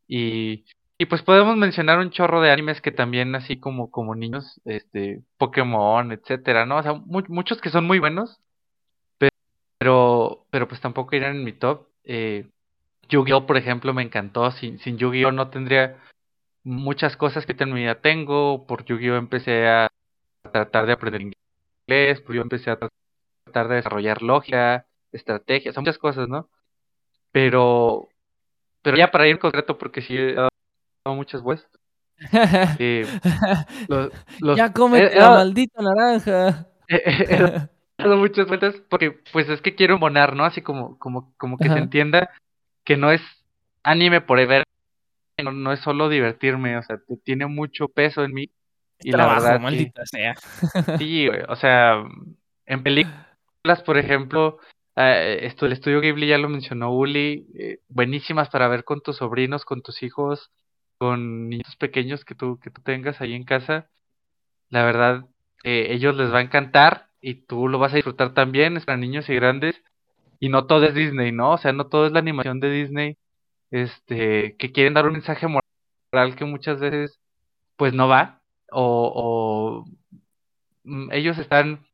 y, 0.07 0.65
y 0.97 1.05
pues 1.05 1.21
podemos 1.23 1.57
mencionar 1.57 1.99
un 1.99 2.11
chorro 2.11 2.41
de 2.41 2.51
animes 2.51 2.81
que 2.81 2.91
también 2.91 3.35
así 3.35 3.59
como 3.59 3.91
como 3.91 4.15
niños 4.15 4.61
este 4.65 5.23
Pokémon 5.37 6.11
etcétera 6.11 6.65
no 6.65 6.77
o 6.77 6.83
sea 6.83 6.93
muchos 6.93 7.61
que 7.61 7.69
son 7.69 7.85
muy 7.85 7.99
buenos 7.99 8.39
pero 9.77 10.45
pero 10.49 10.67
pues 10.67 10.81
tampoco 10.81 11.15
irán 11.15 11.37
en 11.37 11.43
mi 11.43 11.53
top 11.53 11.87
eh, 12.03 12.47
Yu-Gi-Oh 13.09 13.45
por 13.45 13.57
ejemplo 13.57 13.93
me 13.93 14.03
encantó 14.03 14.51
sin 14.51 14.79
sin 14.79 14.97
Yu-Gi-Oh 14.97 15.31
no 15.31 15.49
tendría 15.49 15.97
muchas 16.63 17.17
cosas 17.17 17.45
que 17.45 17.53
vida 17.53 18.01
tengo 18.01 18.65
por 18.67 18.85
Yu-Gi-Oh 18.85 19.17
empecé 19.17 19.67
a 19.67 19.89
tratar 20.51 20.85
de 20.85 20.93
aprender 20.93 21.21
inglés 21.21 22.21
pues 22.21 22.35
yo 22.35 22.41
empecé 22.41 22.71
a 22.71 22.77
tratar 22.77 23.67
de 23.69 23.75
desarrollar 23.75 24.21
lógica, 24.21 24.87
estrategias, 25.11 25.77
muchas 25.77 25.97
cosas, 25.97 26.27
¿no? 26.27 26.49
Pero, 27.31 28.09
pero 28.83 28.97
ya 28.97 29.09
para 29.09 29.27
ir 29.27 29.39
concreto, 29.39 29.77
porque 29.77 30.01
sí 30.01 30.15
he 30.15 30.33
dado 30.33 30.49
muchas 31.05 31.41
vueltas. 31.41 31.71
Ya 34.55 34.71
come 34.71 35.09
la 35.09 35.29
maldita 35.31 35.81
naranja. 35.81 36.67
He, 36.87 37.67
dado 37.97 38.17
muchas 38.17 38.47
vueltas 38.47 38.75
porque, 38.89 39.11
pues, 39.31 39.49
es 39.49 39.61
que 39.61 39.75
quiero 39.75 39.97
monar, 39.97 40.35
¿no? 40.35 40.45
Así 40.45 40.61
como, 40.61 40.97
como, 40.99 41.33
como 41.37 41.57
que 41.57 41.69
se 41.69 41.77
entienda 41.77 42.29
que 42.83 42.97
no 42.97 43.11
es 43.11 43.21
anime 43.83 44.21
por 44.21 44.45
ver, 44.45 44.63
no, 45.41 45.51
no, 45.51 45.71
es 45.71 45.79
solo 45.79 46.09
divertirme, 46.09 46.77
o 46.77 46.83
sea, 46.83 46.99
tiene 47.23 47.45
mucho 47.45 47.87
peso 47.87 48.23
en 48.23 48.33
mí. 48.33 48.49
Y 48.99 49.11
la 49.11 49.27
verdad, 49.27 49.59
maldita 49.59 50.05
sea. 50.05 50.35
Sí, 50.97 51.27
o 51.47 51.55
sea, 51.55 52.03
en 52.65 52.83
películas 52.83 53.81
por 53.85 53.97
ejemplo, 53.97 54.59
eh, 54.95 55.39
esto, 55.43 55.65
el 55.65 55.73
estudio 55.73 56.01
Ghibli 56.01 56.27
ya 56.27 56.37
lo 56.37 56.49
mencionó 56.49 56.91
Uli, 56.91 57.47
eh, 57.57 57.79
buenísimas 57.89 58.49
para 58.49 58.67
ver 58.67 58.83
con 58.83 59.01
tus 59.01 59.17
sobrinos, 59.17 59.65
con 59.65 59.81
tus 59.81 60.03
hijos, 60.03 60.51
con 60.97 61.49
niños 61.49 61.75
pequeños 61.77 62.25
que 62.25 62.35
tú, 62.35 62.59
que 62.59 62.69
tú 62.71 62.81
tengas 62.81 63.19
ahí 63.21 63.33
en 63.33 63.43
casa. 63.45 63.89
La 64.69 64.83
verdad, 64.85 65.25
eh, 65.63 65.87
ellos 65.91 66.15
les 66.15 66.33
va 66.33 66.39
a 66.39 66.41
encantar 66.43 67.09
y 67.21 67.35
tú 67.45 67.67
lo 67.67 67.79
vas 67.79 67.93
a 67.93 67.97
disfrutar 67.97 68.33
también, 68.33 68.77
es 68.77 68.85
para 68.85 68.97
niños 68.97 69.29
y 69.29 69.35
grandes. 69.35 69.81
Y 70.39 70.49
no 70.49 70.67
todo 70.67 70.85
es 70.85 70.95
Disney, 70.95 71.31
¿no? 71.31 71.53
O 71.53 71.57
sea, 71.57 71.73
no 71.73 71.87
todo 71.87 72.07
es 72.07 72.11
la 72.13 72.19
animación 72.19 72.59
de 72.59 72.71
Disney, 72.71 73.17
este, 73.71 74.55
que 74.57 74.71
quieren 74.71 74.93
dar 74.93 75.07
un 75.07 75.13
mensaje 75.13 75.47
moral 75.47 76.35
que 76.37 76.45
muchas 76.45 76.79
veces, 76.79 77.19
pues 77.77 77.93
no 77.93 78.07
va, 78.07 78.41
o, 78.71 79.85
o 79.85 79.85
mm, 80.83 81.11
ellos 81.11 81.37
están 81.37 81.85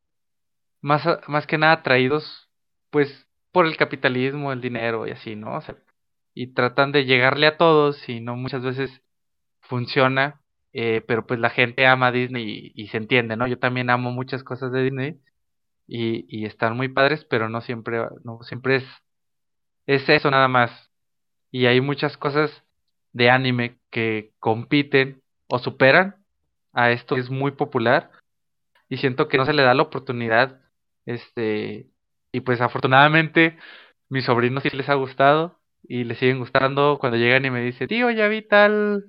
más, 0.82 1.04
más 1.28 1.48
que 1.48 1.58
nada 1.58 1.74
atraídos, 1.74 2.49
pues, 2.92 3.28
por 3.52 3.66
el 3.66 3.78
capitalismo, 3.78 4.52
el 4.52 4.62
dinero 4.62 5.08
y 5.08 5.12
así, 5.12 5.36
¿no? 5.36 5.56
O 5.58 5.62
sea, 5.62 5.76
y 6.34 6.48
tratan 6.54 6.92
de 6.92 7.06
llegarle 7.06 7.48
a 7.48 7.58
todos 7.58 8.08
y 8.10 8.22
no 8.22 8.36
muchas 8.36 8.64
veces 8.64 9.02
funciona, 9.62 10.42
eh, 10.74 11.02
pero 11.08 11.26
pues 11.28 11.40
la 11.40 11.50
gente 11.50 11.86
ama 11.88 12.12
Disney 12.12 12.72
y, 12.76 12.88
se 12.90 12.98
entiende, 12.98 13.36
¿no? 13.36 13.48
Yo 13.48 13.60
también 13.60 13.90
amo 13.90 14.12
muchas 14.12 14.44
cosas 14.44 14.72
de 14.72 14.84
Disney 14.84 15.20
y, 15.88 16.46
están 16.46 16.78
muy 16.78 16.90
padres, 16.90 17.26
pero 17.26 17.50
no 17.50 17.62
siempre, 17.62 18.00
no 18.24 18.42
siempre 18.44 18.78
es, 18.78 18.86
es 19.88 20.08
eso 20.10 20.32
nada 20.32 20.48
más. 20.48 20.92
Y 21.52 21.66
hay 21.66 21.82
muchas 21.82 22.18
cosas 22.18 22.64
de 23.14 23.30
anime 23.30 23.80
que 23.92 24.32
compiten 24.40 25.22
o 25.48 25.60
superan 25.60 26.18
a 26.74 26.92
esto 26.92 27.16
que 27.16 27.22
es 27.22 27.30
muy 27.30 27.52
popular 27.52 28.12
y 28.88 28.98
siento 28.98 29.28
que 29.28 29.38
no 29.38 29.46
se 29.46 29.54
le 29.54 29.64
da 29.64 29.74
la 29.74 29.84
oportunidad 29.84 30.62
este, 31.06 31.88
y 32.32 32.42
pues 32.42 32.62
afortunadamente 32.62 33.58
mis 34.10 34.26
sobrinos 34.26 34.64
sí 34.64 34.70
les 34.76 34.90
ha 34.90 34.96
gustado 34.96 35.60
y 35.88 36.04
les 36.04 36.18
siguen 36.18 36.40
gustando 36.40 36.98
cuando 37.00 37.18
llegan 37.18 37.46
y 37.46 37.52
me 37.52 37.62
dicen, 37.62 37.88
tío, 37.88 38.10
ya 38.12 38.28
vi 38.28 38.42
tal 38.42 39.06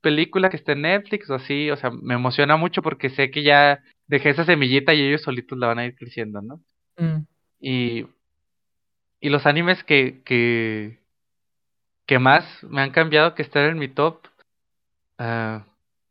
película 0.00 0.50
que 0.50 0.56
está 0.56 0.72
en 0.72 0.82
Netflix 0.82 1.28
o 1.30 1.34
así, 1.34 1.70
o 1.70 1.76
sea, 1.76 1.90
me 1.90 2.14
emociona 2.14 2.56
mucho 2.56 2.82
porque 2.82 3.10
sé 3.10 3.30
que 3.30 3.42
ya 3.42 3.82
dejé 4.06 4.30
esa 4.30 4.44
semillita 4.44 4.94
y 4.94 5.02
ellos 5.02 5.22
solitos 5.22 5.58
la 5.58 5.66
van 5.66 5.80
a 5.80 5.86
ir 5.86 5.96
creciendo, 5.96 6.40
¿no? 6.42 6.60
Mm. 6.96 7.26
Y, 7.60 8.06
y 9.20 9.28
los 9.28 9.46
animes 9.46 9.82
que, 9.84 10.22
que, 10.24 11.00
que 12.06 12.18
más 12.18 12.44
me 12.62 12.82
han 12.82 12.90
cambiado 12.90 13.34
que 13.34 13.42
estar 13.42 13.68
en 13.68 13.78
mi 13.78 13.88
top, 13.88 14.20
uh, 15.18 15.60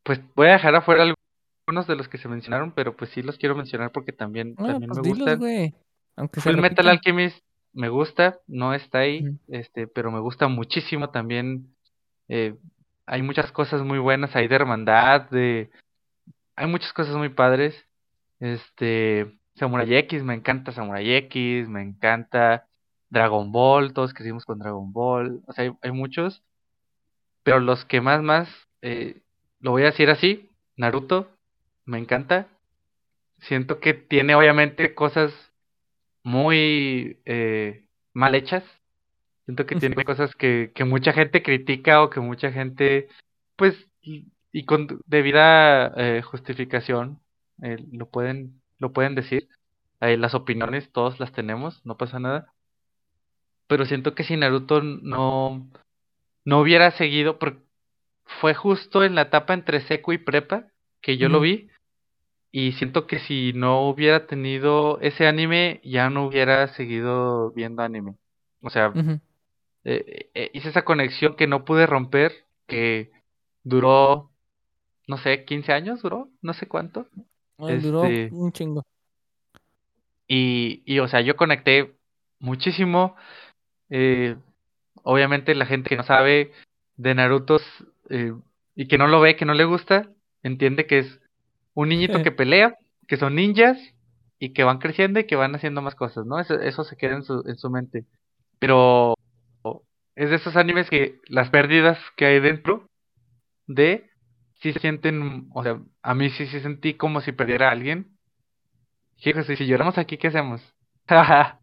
pues 0.03 0.19
voy 0.35 0.47
a 0.47 0.53
dejar 0.53 0.75
afuera 0.75 1.03
algo 1.03 1.15
unos 1.67 1.87
de 1.87 1.95
los 1.95 2.07
que 2.07 2.17
se 2.17 2.27
mencionaron, 2.27 2.71
pero 2.73 2.95
pues 2.95 3.09
sí 3.11 3.23
los 3.23 3.37
quiero 3.37 3.55
mencionar 3.55 3.91
porque 3.91 4.11
también, 4.11 4.55
ah, 4.57 4.67
también 4.67 4.89
pues 4.89 5.01
me 5.01 5.09
gustan. 5.09 5.73
Aunque 6.15 6.39
Metal 6.53 6.87
Alchemist 6.87 7.43
me 7.73 7.89
gusta, 7.89 8.39
no 8.47 8.73
está 8.73 8.99
ahí, 8.99 9.25
este, 9.49 9.87
pero 9.87 10.11
me 10.11 10.19
gusta 10.19 10.47
muchísimo 10.47 11.09
también. 11.09 11.75
Eh, 12.29 12.55
hay 13.05 13.21
muchas 13.21 13.51
cosas 13.51 13.81
muy 13.81 13.99
buenas 13.99 14.35
ahí 14.35 14.47
de 14.47 14.55
hermandad, 14.55 15.29
de 15.29 15.69
hay 16.55 16.67
muchas 16.67 16.93
cosas 16.93 17.15
muy 17.15 17.29
padres. 17.29 17.75
Este, 18.39 19.37
Samurai 19.55 19.93
X, 19.95 20.23
me 20.23 20.33
encanta 20.33 20.71
Samurai 20.71 21.15
X, 21.15 21.67
me 21.67 21.81
encanta 21.81 22.67
Dragon 23.09 23.51
Ball, 23.51 23.93
todos 23.93 24.13
crecimos 24.13 24.45
con 24.45 24.59
Dragon 24.59 24.91
Ball, 24.91 25.41
o 25.47 25.53
sea, 25.53 25.65
hay, 25.65 25.71
hay 25.81 25.91
muchos, 25.91 26.43
pero 27.43 27.59
los 27.59 27.85
que 27.85 28.01
más, 28.01 28.21
más, 28.21 28.49
eh, 28.81 29.21
lo 29.59 29.71
voy 29.71 29.83
a 29.83 29.87
decir 29.87 30.09
así, 30.09 30.49
Naruto, 30.77 31.29
me 31.85 31.99
encanta. 31.99 32.47
Siento 33.39 33.79
que 33.79 33.93
tiene 33.93 34.35
obviamente 34.35 34.95
cosas 34.95 35.31
muy 36.25 37.19
eh, 37.25 37.85
mal 38.13 38.35
hechas. 38.35 38.63
Siento 39.45 39.67
que 39.67 39.75
tiene 39.75 40.03
cosas 40.03 40.35
que, 40.35 40.71
que 40.73 40.83
mucha 40.83 41.13
gente 41.13 41.43
critica 41.43 42.01
o 42.01 42.09
que 42.09 42.19
mucha 42.19 42.51
gente, 42.51 43.07
pues, 43.55 43.75
y, 44.01 44.25
con 44.65 45.01
debida 45.05 45.93
eh, 45.95 46.23
justificación, 46.23 47.19
eh, 47.61 47.77
lo 47.91 48.09
pueden, 48.09 48.59
lo 48.79 48.91
pueden 48.91 49.13
decir. 49.13 49.47
las 49.99 50.33
opiniones, 50.33 50.91
todos 50.91 51.19
las 51.19 51.31
tenemos, 51.31 51.85
no 51.85 51.95
pasa 51.95 52.19
nada. 52.19 52.51
Pero 53.67 53.85
siento 53.85 54.15
que 54.15 54.23
si 54.23 54.35
Naruto 54.35 54.81
no, 54.81 55.67
no 56.43 56.59
hubiera 56.59 56.89
seguido, 56.91 57.37
porque 57.37 57.61
fue 58.41 58.55
justo 58.55 59.03
en 59.03 59.13
la 59.13 59.23
etapa 59.23 59.53
entre 59.53 59.81
seco 59.81 60.11
y 60.11 60.17
prepa 60.17 60.65
que 61.01 61.17
yo 61.17 61.29
lo 61.29 61.39
vi, 61.39 61.69
y 62.57 62.71
siento 62.71 63.05
que 63.05 63.19
si 63.19 63.51
no 63.51 63.81
hubiera 63.89 64.27
tenido 64.27 64.97
ese 65.01 65.27
anime, 65.27 65.81
ya 65.83 66.09
no 66.09 66.25
hubiera 66.25 66.69
seguido 66.69 67.51
viendo 67.51 67.83
anime. 67.83 68.15
O 68.61 68.69
sea, 68.69 68.93
eh, 69.83 70.29
eh, 70.33 70.51
hice 70.53 70.69
esa 70.69 70.85
conexión 70.85 71.35
que 71.35 71.47
no 71.47 71.65
pude 71.65 71.85
romper, 71.85 72.31
que 72.65 73.11
duró, 73.65 74.31
no 75.05 75.17
sé, 75.17 75.43
15 75.43 75.73
años 75.73 76.01
duró, 76.01 76.29
no 76.41 76.53
sé 76.53 76.65
cuánto. 76.65 77.07
duró 77.57 78.05
este 78.05 78.29
un 78.33 78.53
chingo. 78.53 78.85
Y, 80.25 80.81
y, 80.85 80.99
o 80.99 81.09
sea, 81.09 81.19
yo 81.19 81.35
conecté 81.35 81.93
muchísimo. 82.39 83.17
Eh, 83.89 84.37
obviamente 85.03 85.55
la 85.55 85.65
gente 85.65 85.89
que 85.89 85.97
no 85.97 86.03
sabe 86.03 86.53
de 86.95 87.15
Naruto 87.15 87.57
y 88.77 88.87
que 88.87 88.97
no 88.97 89.07
lo 89.07 89.19
ve, 89.19 89.35
que 89.35 89.43
no 89.43 89.55
le 89.55 89.65
gusta, 89.65 90.09
entiende 90.41 90.87
que 90.87 90.99
es 90.99 91.19
un 91.75 91.89
niñito 91.89 92.23
que 92.23 92.31
pelea, 92.31 92.75
que 93.07 93.17
son 93.17 93.35
ninjas 93.35 93.77
y 94.39 94.53
que 94.53 94.63
van 94.63 94.79
creciendo 94.79 95.19
y 95.19 95.27
que 95.27 95.35
van 95.35 95.55
haciendo 95.55 95.81
más 95.83 95.95
cosas, 95.95 96.25
¿no? 96.25 96.39
Eso, 96.39 96.55
eso 96.59 96.83
se 96.83 96.97
queda 96.97 97.15
en 97.15 97.23
su, 97.23 97.43
en 97.45 97.57
su 97.57 97.69
mente. 97.69 98.05
Pero 98.59 99.15
es 100.15 100.29
de 100.29 100.37
esos 100.37 100.55
animes 100.55 100.89
que 100.89 101.19
las 101.27 101.49
pérdidas 101.49 101.99
que 102.15 102.25
hay 102.25 102.39
dentro 102.39 102.87
de 103.67 104.09
sí 104.61 104.73
se 104.73 104.79
sienten, 104.79 105.49
o 105.53 105.63
sea, 105.63 105.79
a 106.01 106.15
mí 106.15 106.29
sí 106.31 106.47
se 106.47 106.61
sentí 106.61 106.95
como 106.95 107.21
si 107.21 107.31
perdiera 107.31 107.69
a 107.69 107.71
alguien. 107.71 108.17
Fíjese, 109.17 109.55
si 109.55 109.65
lloramos 109.65 109.97
aquí, 109.97 110.17
¿qué 110.17 110.27
hacemos? 110.27 110.61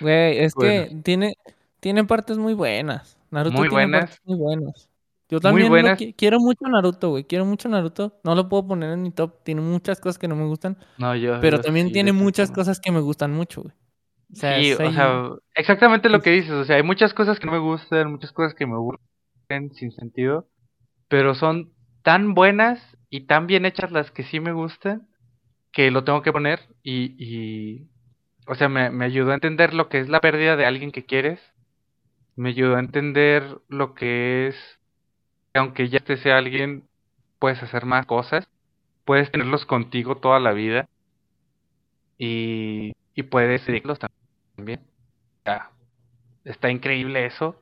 Güey, 0.00 0.38
es 0.38 0.54
que 0.54 0.90
tiene, 1.04 1.34
tiene 1.78 2.04
partes 2.04 2.38
muy 2.38 2.54
buenas. 2.54 3.16
Naruto 3.30 3.58
Muy 3.58 3.68
tiene 3.68 3.84
buenas. 3.84 4.00
partes 4.00 4.20
muy 4.24 4.38
buenas. 4.38 4.89
Yo 5.30 5.40
también 5.40 5.72
quiero 6.16 6.40
mucho 6.40 6.66
Naruto, 6.66 7.10
güey. 7.10 7.24
Quiero 7.24 7.44
mucho 7.44 7.68
Naruto. 7.68 8.20
No 8.24 8.34
lo 8.34 8.48
puedo 8.48 8.66
poner 8.66 8.92
en 8.92 9.02
mi 9.02 9.10
top. 9.10 9.44
Tiene 9.44 9.60
muchas 9.60 10.00
cosas 10.00 10.18
que 10.18 10.26
no 10.28 10.34
me 10.34 10.44
gustan. 10.46 10.76
No, 10.98 11.14
yo. 11.14 11.40
Pero 11.40 11.58
yo 11.58 11.62
también 11.62 11.88
sí, 11.88 11.92
tiene 11.92 12.12
muchas 12.12 12.50
cosas 12.50 12.80
que 12.80 12.90
me 12.90 13.00
gustan 13.00 13.32
mucho, 13.32 13.62
güey. 13.62 13.74
O 14.32 14.36
sea, 14.36 14.60
Sí, 14.60 14.72
o 14.72 14.76
sea, 14.76 15.30
exactamente 15.54 16.08
lo 16.08 16.20
que 16.20 16.30
dices, 16.30 16.52
o 16.52 16.64
sea, 16.64 16.76
hay 16.76 16.82
muchas 16.82 17.14
cosas 17.14 17.38
que 17.40 17.46
no 17.46 17.52
me 17.52 17.58
gustan, 17.58 18.10
muchas 18.10 18.32
cosas 18.32 18.54
que 18.54 18.66
me 18.66 18.74
aburren 18.74 19.00
sin 19.72 19.90
sentido, 19.92 20.46
pero 21.08 21.34
son 21.34 21.72
tan 22.02 22.34
buenas 22.34 22.80
y 23.08 23.26
tan 23.26 23.46
bien 23.48 23.66
hechas 23.66 23.90
las 23.90 24.12
que 24.12 24.22
sí 24.22 24.38
me 24.38 24.52
gustan 24.52 25.08
que 25.72 25.90
lo 25.90 26.04
tengo 26.04 26.22
que 26.22 26.32
poner 26.32 26.60
y, 26.82 27.14
y 27.18 27.88
o 28.46 28.54
sea, 28.54 28.68
me, 28.68 28.90
me 28.90 29.04
ayudó 29.04 29.32
a 29.32 29.34
entender 29.34 29.74
lo 29.74 29.88
que 29.88 30.00
es 30.00 30.08
la 30.08 30.20
pérdida 30.20 30.56
de 30.56 30.66
alguien 30.66 30.92
que 30.92 31.04
quieres, 31.04 31.40
me 32.36 32.50
ayudó 32.50 32.76
a 32.76 32.80
entender 32.80 33.58
lo 33.68 33.94
que 33.94 34.48
es 34.48 34.79
aunque 35.54 35.88
ya 35.88 36.00
te 36.00 36.16
sea 36.16 36.38
alguien, 36.38 36.84
puedes 37.38 37.62
hacer 37.62 37.86
más 37.86 38.06
cosas, 38.06 38.48
puedes 39.04 39.30
tenerlos 39.32 39.66
contigo 39.66 40.16
toda 40.16 40.40
la 40.40 40.52
vida 40.52 40.88
y, 42.18 42.92
y 43.14 43.22
puedes 43.24 43.62
seguirlos 43.62 43.98
también. 44.56 44.80
Ya, 45.44 45.70
está 46.44 46.70
increíble 46.70 47.26
eso. 47.26 47.56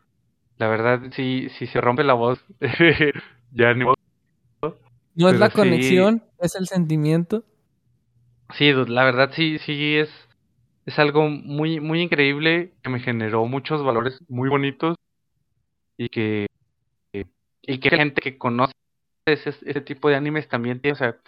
La 0.59 0.69
verdad, 0.69 1.01
si, 1.13 1.49
si 1.51 1.67
se 1.67 1.81
rompe 1.81 2.05
la 2.05 2.15
voz, 2.15 2.45
ya 3.53 3.75
ni 3.75 3.85
no 5.17 5.29
es 5.29 5.39
la 5.39 5.49
sí- 5.49 5.55
conexión, 5.57 6.23
es 6.39 6.55
el 6.55 6.67
sentimiento. 6.67 7.45
Sí, 8.57 8.73
la 8.73 9.05
verdad 9.05 9.31
sí, 9.35 9.59
sí 9.59 9.97
es, 9.97 10.11
es 10.87 10.99
algo 10.99 11.29
muy, 11.29 11.81
muy 11.81 12.01
increíble 12.03 12.73
que 12.83 12.91
me 12.91 13.01
generó 13.01 13.45
muchos 13.47 13.85
valores 13.85 14.21
muy 14.29 14.49
bonitos 14.49 14.97
y 15.99 16.09
que, 16.09 16.48
y 17.69 17.81
que 17.81 17.91
gente 17.91 18.23
que 18.23 18.39
conoce 18.39 18.75
ese, 19.27 19.51
ese 19.51 19.83
tipo 19.83 20.09
de 20.11 20.17
animes 20.17 20.49
también 20.49 20.81
tiene, 20.83 20.95
o 20.95 20.97
sea, 20.99 21.19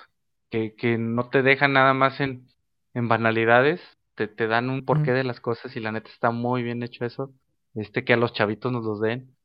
que, 0.50 0.74
que 0.76 0.98
no 0.98 1.30
te 1.30 1.42
dejan 1.42 1.74
nada 1.74 1.94
más 1.94 2.20
en, 2.20 2.48
en 2.94 3.08
banalidades, 3.08 3.80
te, 4.16 4.28
te 4.28 4.48
dan 4.48 4.70
un 4.70 4.84
porqué 4.86 5.12
de 5.12 5.24
las 5.24 5.40
cosas 5.40 5.76
y 5.76 5.80
la 5.80 5.92
neta 5.92 6.10
está 6.10 6.30
muy 6.32 6.62
bien 6.62 6.82
hecho 6.82 7.04
eso, 7.06 7.32
este 7.74 8.04
que 8.04 8.14
a 8.14 8.18
los 8.18 8.32
chavitos 8.34 8.72
nos 8.72 8.84
los 8.84 9.00
den, 9.00 9.36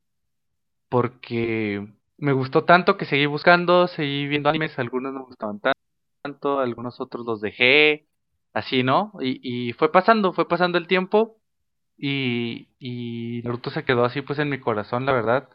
porque 0.90 1.88
me 2.18 2.34
gustó 2.34 2.66
tanto 2.66 2.98
que 2.98 3.06
seguí 3.06 3.26
buscando, 3.26 3.88
seguí 3.88 4.28
viendo 4.28 4.50
animes, 4.50 4.78
algunos 4.80 5.14
no 5.14 5.20
me 5.22 5.26
gustaban 5.26 5.60
tan- 5.60 5.74
tanto, 6.24 6.60
algunos 6.60 7.00
otros 7.02 7.26
los 7.26 7.42
dejé, 7.42 8.08
así, 8.54 8.84
¿no? 8.84 9.14
Y, 9.22 9.70
y 9.70 9.74
fue 9.74 9.92
pasando, 9.92 10.34
fue 10.34 10.48
pasando 10.48 10.78
el 10.78 10.88
tiempo 10.88 11.38
y, 11.98 12.70
y 12.80 13.42
Naruto 13.44 13.72
se 13.72 13.86
quedó 13.86 14.06
así 14.06 14.22
pues 14.24 14.40
en 14.40 14.50
mi 14.52 14.60
corazón, 14.62 15.06
la 15.08 15.14
verdad. 15.14 15.50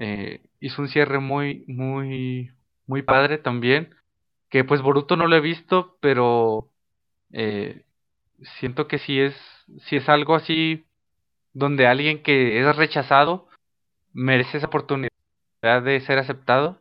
Eh, 0.00 0.40
hizo 0.60 0.80
un 0.80 0.88
cierre 0.88 1.20
muy, 1.20 1.64
muy, 1.68 2.50
muy 2.86 3.02
padre 3.02 3.36
también, 3.36 3.94
que 4.48 4.64
pues 4.64 4.80
Boruto 4.80 5.14
no 5.14 5.26
lo 5.26 5.36
he 5.36 5.40
visto, 5.40 5.98
pero 6.00 6.70
eh, 7.32 7.84
siento 8.60 8.88
que 8.88 8.98
sí 8.98 9.20
es, 9.20 9.36
sí 9.88 9.96
es 9.96 10.08
algo 10.08 10.34
así 10.34 10.86
donde 11.52 11.86
alguien 11.86 12.22
que 12.22 12.60
es 12.60 12.76
rechazado 12.76 13.48
merece 14.14 14.58
esa 14.58 14.68
oportunidad 14.68 15.10
de 15.62 16.00
ser 16.00 16.18
aceptado. 16.18 16.80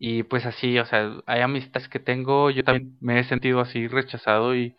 Y 0.00 0.24
pues 0.24 0.46
así, 0.46 0.78
o 0.80 0.86
sea, 0.86 1.12
hay 1.26 1.40
amistades 1.42 1.88
que 1.88 2.00
tengo, 2.00 2.50
yo 2.50 2.64
también 2.64 2.96
me 3.00 3.20
he 3.20 3.24
sentido 3.24 3.60
así 3.60 3.88
rechazado 3.88 4.56
y, 4.56 4.76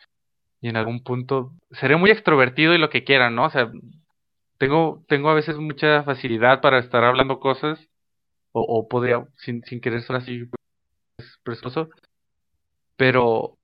y 0.62 0.70
en 0.70 0.78
algún 0.78 1.04
punto 1.04 1.54
seré 1.72 1.98
muy 1.98 2.12
extrovertido 2.12 2.74
y 2.76 2.78
lo 2.78 2.90
que 2.90 3.04
quiera, 3.06 3.30
¿no? 3.30 3.46
O 3.46 3.50
sea, 3.50 3.72
tengo, 4.60 5.04
tengo 5.08 5.30
a 5.30 5.34
veces 5.34 5.58
mucha 5.58 6.04
facilidad 6.04 6.62
para 6.62 6.80
estar 6.80 7.04
hablando 7.04 7.40
cosas 7.40 7.80
o, 8.52 8.88
podría, 8.88 9.26
sin, 9.38 9.64
sin 9.64 9.80
querer 9.80 10.02
ser 10.02 10.18
así 10.18 10.46
pues, 11.16 11.40
presoso, 11.44 11.90
pero, 12.98 13.58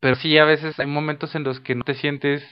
pero 0.00 0.16
sí, 0.16 0.38
a 0.38 0.44
veces 0.44 0.78
hay 0.78 0.86
momentos 0.86 1.34
en 1.34 1.44
los 1.44 1.60
que 1.60 1.74
no 1.74 1.82
te 1.82 1.94
sientes 1.94 2.42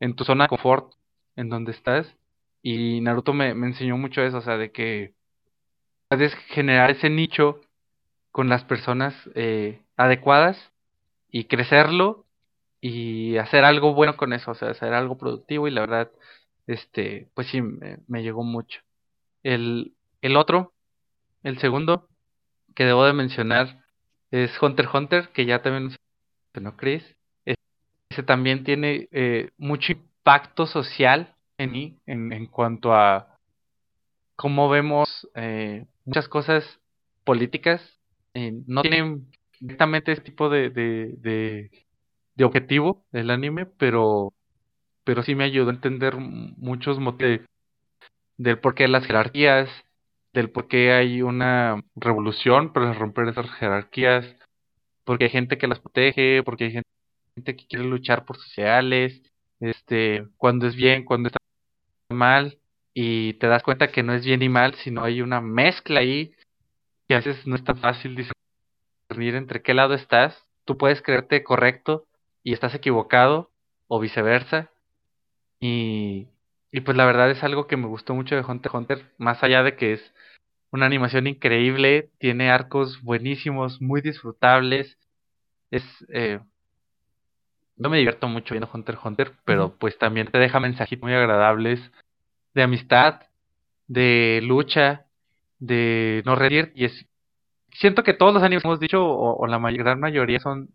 en 0.00 0.16
tu 0.16 0.24
zona 0.24 0.44
de 0.44 0.48
confort, 0.48 0.92
en 1.36 1.50
donde 1.50 1.72
estás, 1.72 2.16
y 2.62 3.00
Naruto 3.00 3.32
me, 3.32 3.54
me 3.54 3.68
enseñó 3.68 3.96
mucho 3.96 4.22
eso, 4.22 4.38
o 4.38 4.42
sea, 4.42 4.56
de 4.56 4.72
que 4.72 5.14
puedes 6.08 6.34
generar 6.48 6.90
ese 6.90 7.10
nicho 7.10 7.60
con 8.32 8.48
las 8.48 8.64
personas 8.64 9.14
eh, 9.34 9.82
adecuadas 9.96 10.72
y 11.30 11.44
crecerlo 11.44 12.24
y 12.80 13.36
hacer 13.36 13.64
algo 13.64 13.94
bueno 13.94 14.16
con 14.16 14.32
eso, 14.32 14.50
o 14.50 14.54
sea, 14.54 14.70
hacer 14.70 14.94
algo 14.94 15.16
productivo 15.18 15.68
y 15.68 15.70
la 15.70 15.82
verdad, 15.82 16.10
este, 16.66 17.28
pues 17.34 17.48
sí, 17.48 17.60
me, 17.62 18.22
llegó 18.22 18.44
mucho. 18.44 18.80
El, 19.42 19.94
el 20.22 20.36
otro, 20.36 20.72
el 21.42 21.58
segundo 21.58 22.08
que 22.74 22.84
debo 22.84 23.04
de 23.04 23.12
mencionar 23.12 23.84
es 24.30 24.50
Hunter 24.60 24.88
Hunter, 24.92 25.28
que 25.28 25.46
ya 25.46 25.62
también 25.62 25.96
mencionó 26.52 26.76
Chris. 26.76 27.04
Ese 27.44 28.22
también 28.22 28.64
tiene 28.64 29.08
eh, 29.12 29.50
mucho 29.58 29.92
impacto 29.92 30.66
social 30.66 31.34
en 31.58 31.72
mí, 31.72 31.98
en, 32.06 32.32
en 32.32 32.46
cuanto 32.46 32.94
a 32.94 33.38
cómo 34.36 34.68
vemos 34.68 35.28
eh, 35.34 35.86
muchas 36.04 36.28
cosas 36.28 36.80
políticas. 37.24 37.80
Eh, 38.34 38.52
no 38.66 38.82
tienen 38.82 39.30
directamente 39.60 40.12
ese 40.12 40.22
tipo 40.22 40.48
de, 40.48 40.70
de, 40.70 41.14
de, 41.18 41.70
de 42.34 42.44
objetivo 42.44 43.04
el 43.12 43.30
anime, 43.30 43.66
pero, 43.66 44.33
pero 45.04 45.22
sí 45.22 45.34
me 45.34 45.44
ayudó 45.44 45.70
a 45.70 45.74
entender 45.74 46.16
muchos 46.16 46.98
motivos 46.98 47.46
del 48.36 48.58
por 48.58 48.74
qué 48.74 48.88
las 48.88 49.06
jerarquías, 49.06 49.68
del 50.32 50.50
por 50.50 50.66
qué 50.68 50.92
hay 50.92 51.22
una 51.22 51.84
revolución 51.94 52.72
para 52.72 52.92
romper 52.92 53.28
esas 53.28 53.50
jerarquías, 53.52 54.36
porque 55.04 55.24
hay 55.24 55.30
gente 55.30 55.58
que 55.58 55.68
las 55.68 55.80
protege, 55.80 56.42
porque 56.42 56.64
hay 56.64 56.72
gente 56.72 57.56
que 57.56 57.66
quiere 57.66 57.84
luchar 57.84 58.24
por 58.24 58.36
sus 58.36 58.58
ideales, 58.58 59.22
este, 59.60 60.26
cuando 60.36 60.66
es 60.66 60.74
bien, 60.74 61.04
cuando 61.04 61.28
está 61.28 61.38
mal, 62.10 62.58
y 62.94 63.34
te 63.34 63.48
das 63.48 63.62
cuenta 63.62 63.88
que 63.88 64.02
no 64.02 64.14
es 64.14 64.24
bien 64.24 64.42
y 64.42 64.48
mal, 64.48 64.74
sino 64.74 65.04
hay 65.04 65.20
una 65.20 65.40
mezcla 65.40 66.00
ahí 66.00 66.34
que 67.08 67.14
a 67.14 67.18
veces 67.18 67.46
no 67.46 67.56
es 67.56 67.64
tan 67.64 67.78
fácil 67.78 68.16
discernir 68.16 69.34
entre 69.34 69.62
qué 69.62 69.74
lado 69.74 69.94
estás. 69.94 70.46
Tú 70.64 70.78
puedes 70.78 71.02
creerte 71.02 71.42
correcto 71.42 72.06
y 72.42 72.52
estás 72.52 72.74
equivocado, 72.74 73.50
o 73.88 74.00
viceversa. 74.00 74.70
Y, 75.60 76.28
y 76.72 76.80
pues 76.82 76.96
la 76.96 77.06
verdad 77.06 77.30
es 77.30 77.42
algo 77.44 77.66
que 77.66 77.76
me 77.76 77.86
gustó 77.86 78.14
mucho 78.14 78.34
de 78.36 78.42
Hunter 78.42 78.70
x 78.70 78.74
Hunter, 78.74 79.12
más 79.18 79.42
allá 79.42 79.62
de 79.62 79.76
que 79.76 79.94
es 79.94 80.14
una 80.72 80.86
animación 80.86 81.26
increíble, 81.28 82.10
tiene 82.18 82.50
arcos 82.50 83.02
buenísimos, 83.02 83.80
muy 83.82 84.00
disfrutables. 84.02 84.98
Es, 85.70 85.84
eh, 86.10 86.40
yo 87.76 87.90
me 87.90 87.96
divierto 87.98 88.28
mucho 88.28 88.54
viendo 88.54 88.70
Hunter 88.72 88.94
x 88.94 89.04
Hunter, 89.04 89.32
pero 89.44 89.76
pues 89.78 89.98
también 89.98 90.28
te 90.30 90.38
deja 90.38 90.60
mensajitos 90.60 91.02
muy 91.02 91.14
agradables 91.14 91.80
de 92.54 92.62
amistad, 92.62 93.22
de 93.88 94.40
lucha, 94.44 95.06
de 95.60 96.22
no 96.26 96.36
rendir. 96.36 96.72
Y 96.76 96.86
es, 96.86 97.06
siento 97.72 98.04
que 98.04 98.14
todos 98.14 98.34
los 98.34 98.42
animes 98.44 98.62
que 98.62 98.68
hemos 98.68 98.80
dicho, 98.80 99.04
o, 99.06 99.36
o 99.38 99.48
la 99.48 99.58
may- 99.60 99.76
gran 99.78 100.00
mayoría, 100.00 100.40
son 100.40 100.70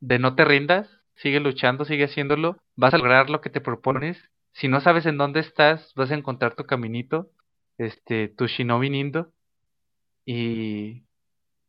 de 0.00 0.18
no 0.20 0.36
te 0.36 0.44
rindas, 0.46 0.88
sigue 1.16 1.40
luchando, 1.40 1.84
sigue 1.86 2.04
haciéndolo, 2.06 2.58
vas 2.76 2.94
a 2.94 2.98
lograr 2.98 3.30
lo 3.30 3.40
que 3.40 3.50
te 3.50 3.60
propones. 3.60 4.18
Si 4.52 4.68
no 4.68 4.80
sabes 4.80 5.06
en 5.06 5.18
dónde 5.18 5.40
estás, 5.40 5.92
vas 5.94 6.10
a 6.10 6.14
encontrar 6.14 6.54
tu 6.54 6.64
caminito, 6.64 7.30
este, 7.78 8.28
tu 8.28 8.46
shinobi 8.46 8.90
nindo. 8.90 9.32
Y, 10.24 11.04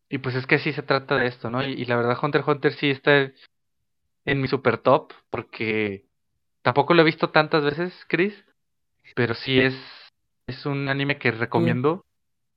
y 0.09 0.17
pues 0.19 0.35
es 0.35 0.47
que 0.47 0.59
sí 0.59 0.71
se 0.73 0.83
trata 0.83 1.17
de 1.17 1.27
esto, 1.27 1.49
¿no? 1.49 1.63
Y, 1.63 1.73
y 1.73 1.85
la 1.85 1.95
verdad, 1.97 2.17
Hunter 2.21 2.41
x 2.41 2.47
Hunter 2.47 2.73
sí 2.73 2.89
está 2.89 3.31
en 4.25 4.41
mi 4.41 4.47
super 4.47 4.77
top, 4.77 5.13
porque 5.29 6.05
tampoco 6.61 6.93
lo 6.93 7.01
he 7.01 7.05
visto 7.05 7.29
tantas 7.29 7.63
veces, 7.63 7.93
Chris, 8.07 8.33
pero 9.15 9.35
sí 9.35 9.59
es, 9.59 9.75
es 10.47 10.65
un 10.65 10.89
anime 10.89 11.17
que 11.17 11.31
recomiendo 11.31 12.05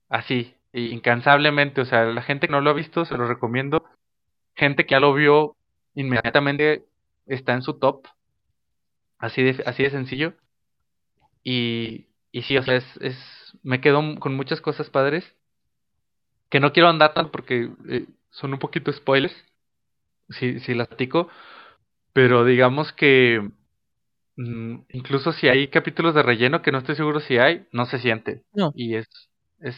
así, 0.08 0.54
incansablemente. 0.72 1.80
O 1.80 1.84
sea, 1.84 2.04
la 2.04 2.22
gente 2.22 2.46
que 2.46 2.52
no 2.52 2.60
lo 2.60 2.70
ha 2.70 2.74
visto, 2.74 3.04
se 3.04 3.16
lo 3.16 3.26
recomiendo. 3.26 3.84
Gente 4.54 4.86
que 4.86 4.92
ya 4.92 5.00
lo 5.00 5.14
vio, 5.14 5.56
inmediatamente 5.94 6.84
está 7.26 7.52
en 7.52 7.62
su 7.62 7.78
top, 7.78 8.06
así 9.18 9.42
de, 9.42 9.62
así 9.66 9.82
de 9.82 9.90
sencillo. 9.90 10.34
Y, 11.42 12.06
y 12.32 12.42
sí, 12.42 12.56
o 12.56 12.62
sea, 12.62 12.76
es, 12.76 12.84
es, 13.00 13.16
me 13.62 13.80
quedo 13.80 14.18
con 14.18 14.34
muchas 14.34 14.60
cosas 14.60 14.90
padres, 14.90 15.24
que 16.50 16.60
no 16.60 16.72
quiero 16.72 16.88
andar 16.88 17.14
tanto 17.14 17.30
porque 17.30 17.70
eh, 17.88 18.06
son 18.30 18.52
un 18.52 18.58
poquito 18.58 18.92
spoilers, 18.92 19.34
si, 20.30 20.60
si 20.60 20.74
las 20.74 20.88
platico, 20.88 21.28
pero 22.12 22.44
digamos 22.44 22.92
que 22.92 23.50
Mm, 24.38 24.84
incluso 24.90 25.32
si 25.32 25.48
hay 25.48 25.66
capítulos 25.66 26.14
de 26.14 26.22
relleno 26.22 26.62
que 26.62 26.70
no 26.70 26.78
estoy 26.78 26.94
seguro 26.94 27.18
si 27.18 27.38
hay, 27.38 27.66
no 27.72 27.86
se 27.86 27.98
siente. 27.98 28.44
No. 28.52 28.70
Y 28.72 28.94
es, 28.94 29.08
es, 29.58 29.76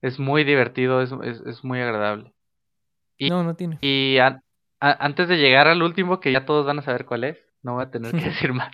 es 0.00 0.18
muy 0.18 0.44
divertido, 0.44 1.02
es, 1.02 1.12
es, 1.22 1.40
es 1.42 1.62
muy 1.62 1.78
agradable. 1.78 2.32
Y, 3.18 3.28
no, 3.28 3.44
no 3.44 3.54
tiene. 3.54 3.78
Y 3.82 4.16
antes 4.80 5.28
de 5.28 5.36
llegar 5.36 5.68
al 5.68 5.82
último, 5.82 6.20
que 6.20 6.32
ya 6.32 6.46
todos 6.46 6.64
van 6.64 6.78
a 6.78 6.82
saber 6.82 7.04
cuál 7.04 7.24
es, 7.24 7.38
no 7.62 7.74
voy 7.74 7.84
a 7.84 7.90
tener 7.90 8.12
que 8.12 8.20
decir 8.30 8.52
más. 8.52 8.72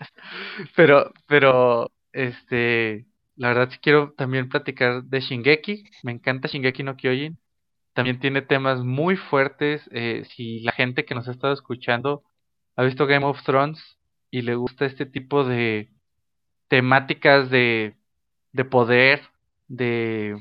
Pero, 0.74 1.12
pero, 1.26 1.90
este, 2.12 3.06
la 3.36 3.48
verdad 3.48 3.70
sí 3.70 3.78
quiero 3.80 4.12
también 4.12 4.48
platicar 4.48 5.04
de 5.04 5.20
Shingeki. 5.20 5.84
Me 6.02 6.12
encanta 6.12 6.48
Shingeki 6.48 6.82
no 6.82 6.96
Kyojin. 6.96 7.38
También 7.92 8.20
tiene 8.20 8.42
temas 8.42 8.84
muy 8.84 9.16
fuertes. 9.16 9.88
Eh, 9.92 10.24
si 10.34 10.60
la 10.60 10.72
gente 10.72 11.04
que 11.04 11.14
nos 11.14 11.28
ha 11.28 11.32
estado 11.32 11.52
escuchando 11.52 12.22
ha 12.76 12.84
visto 12.84 13.06
Game 13.06 13.24
of 13.24 13.42
Thrones 13.42 13.98
y 14.30 14.42
le 14.42 14.54
gusta 14.54 14.86
este 14.86 15.06
tipo 15.06 15.44
de 15.44 15.90
temáticas 16.68 17.50
de, 17.50 17.96
de 18.52 18.64
poder, 18.64 19.22
de 19.66 20.36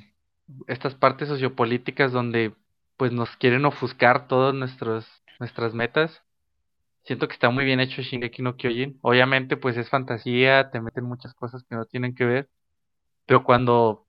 estas 0.67 0.93
partes 0.95 1.27
sociopolíticas 1.29 2.11
donde 2.11 2.53
pues 2.95 3.11
nos 3.11 3.35
quieren 3.37 3.65
ofuscar 3.65 4.27
todas 4.27 4.53
nuestras 4.53 5.73
metas. 5.73 6.23
Siento 7.07 7.29
que 7.29 7.35
está 7.35 7.49
muy 7.49 7.63
bien 7.63 7.79
hecho 7.79 8.01
Shingeki 8.01 8.41
no 8.41 8.57
Kyojin. 8.57 8.99
Obviamente 9.01 9.55
pues 9.55 9.77
es 9.77 9.89
fantasía, 9.89 10.69
te 10.71 10.81
meten 10.81 11.05
muchas 11.05 11.33
cosas 11.33 11.63
que 11.63 11.75
no 11.75 11.85
tienen 11.85 12.13
que 12.13 12.25
ver, 12.25 12.49
pero 13.25 13.45
cuando 13.45 14.05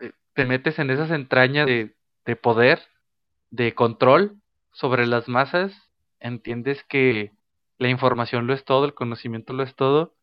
eh, 0.00 0.12
te 0.34 0.46
metes 0.46 0.78
en 0.78 0.90
esas 0.90 1.10
entrañas 1.10 1.66
de, 1.66 1.96
de 2.24 2.36
poder, 2.36 2.80
de 3.50 3.74
control 3.74 4.36
sobre 4.72 5.06
las 5.06 5.28
masas, 5.28 5.72
entiendes 6.20 6.84
que 6.84 7.32
la 7.78 7.88
información 7.88 8.46
lo 8.46 8.54
es 8.54 8.64
todo, 8.64 8.84
el 8.84 8.94
conocimiento 8.94 9.52
lo 9.52 9.64
es 9.64 9.74
todo, 9.74 10.14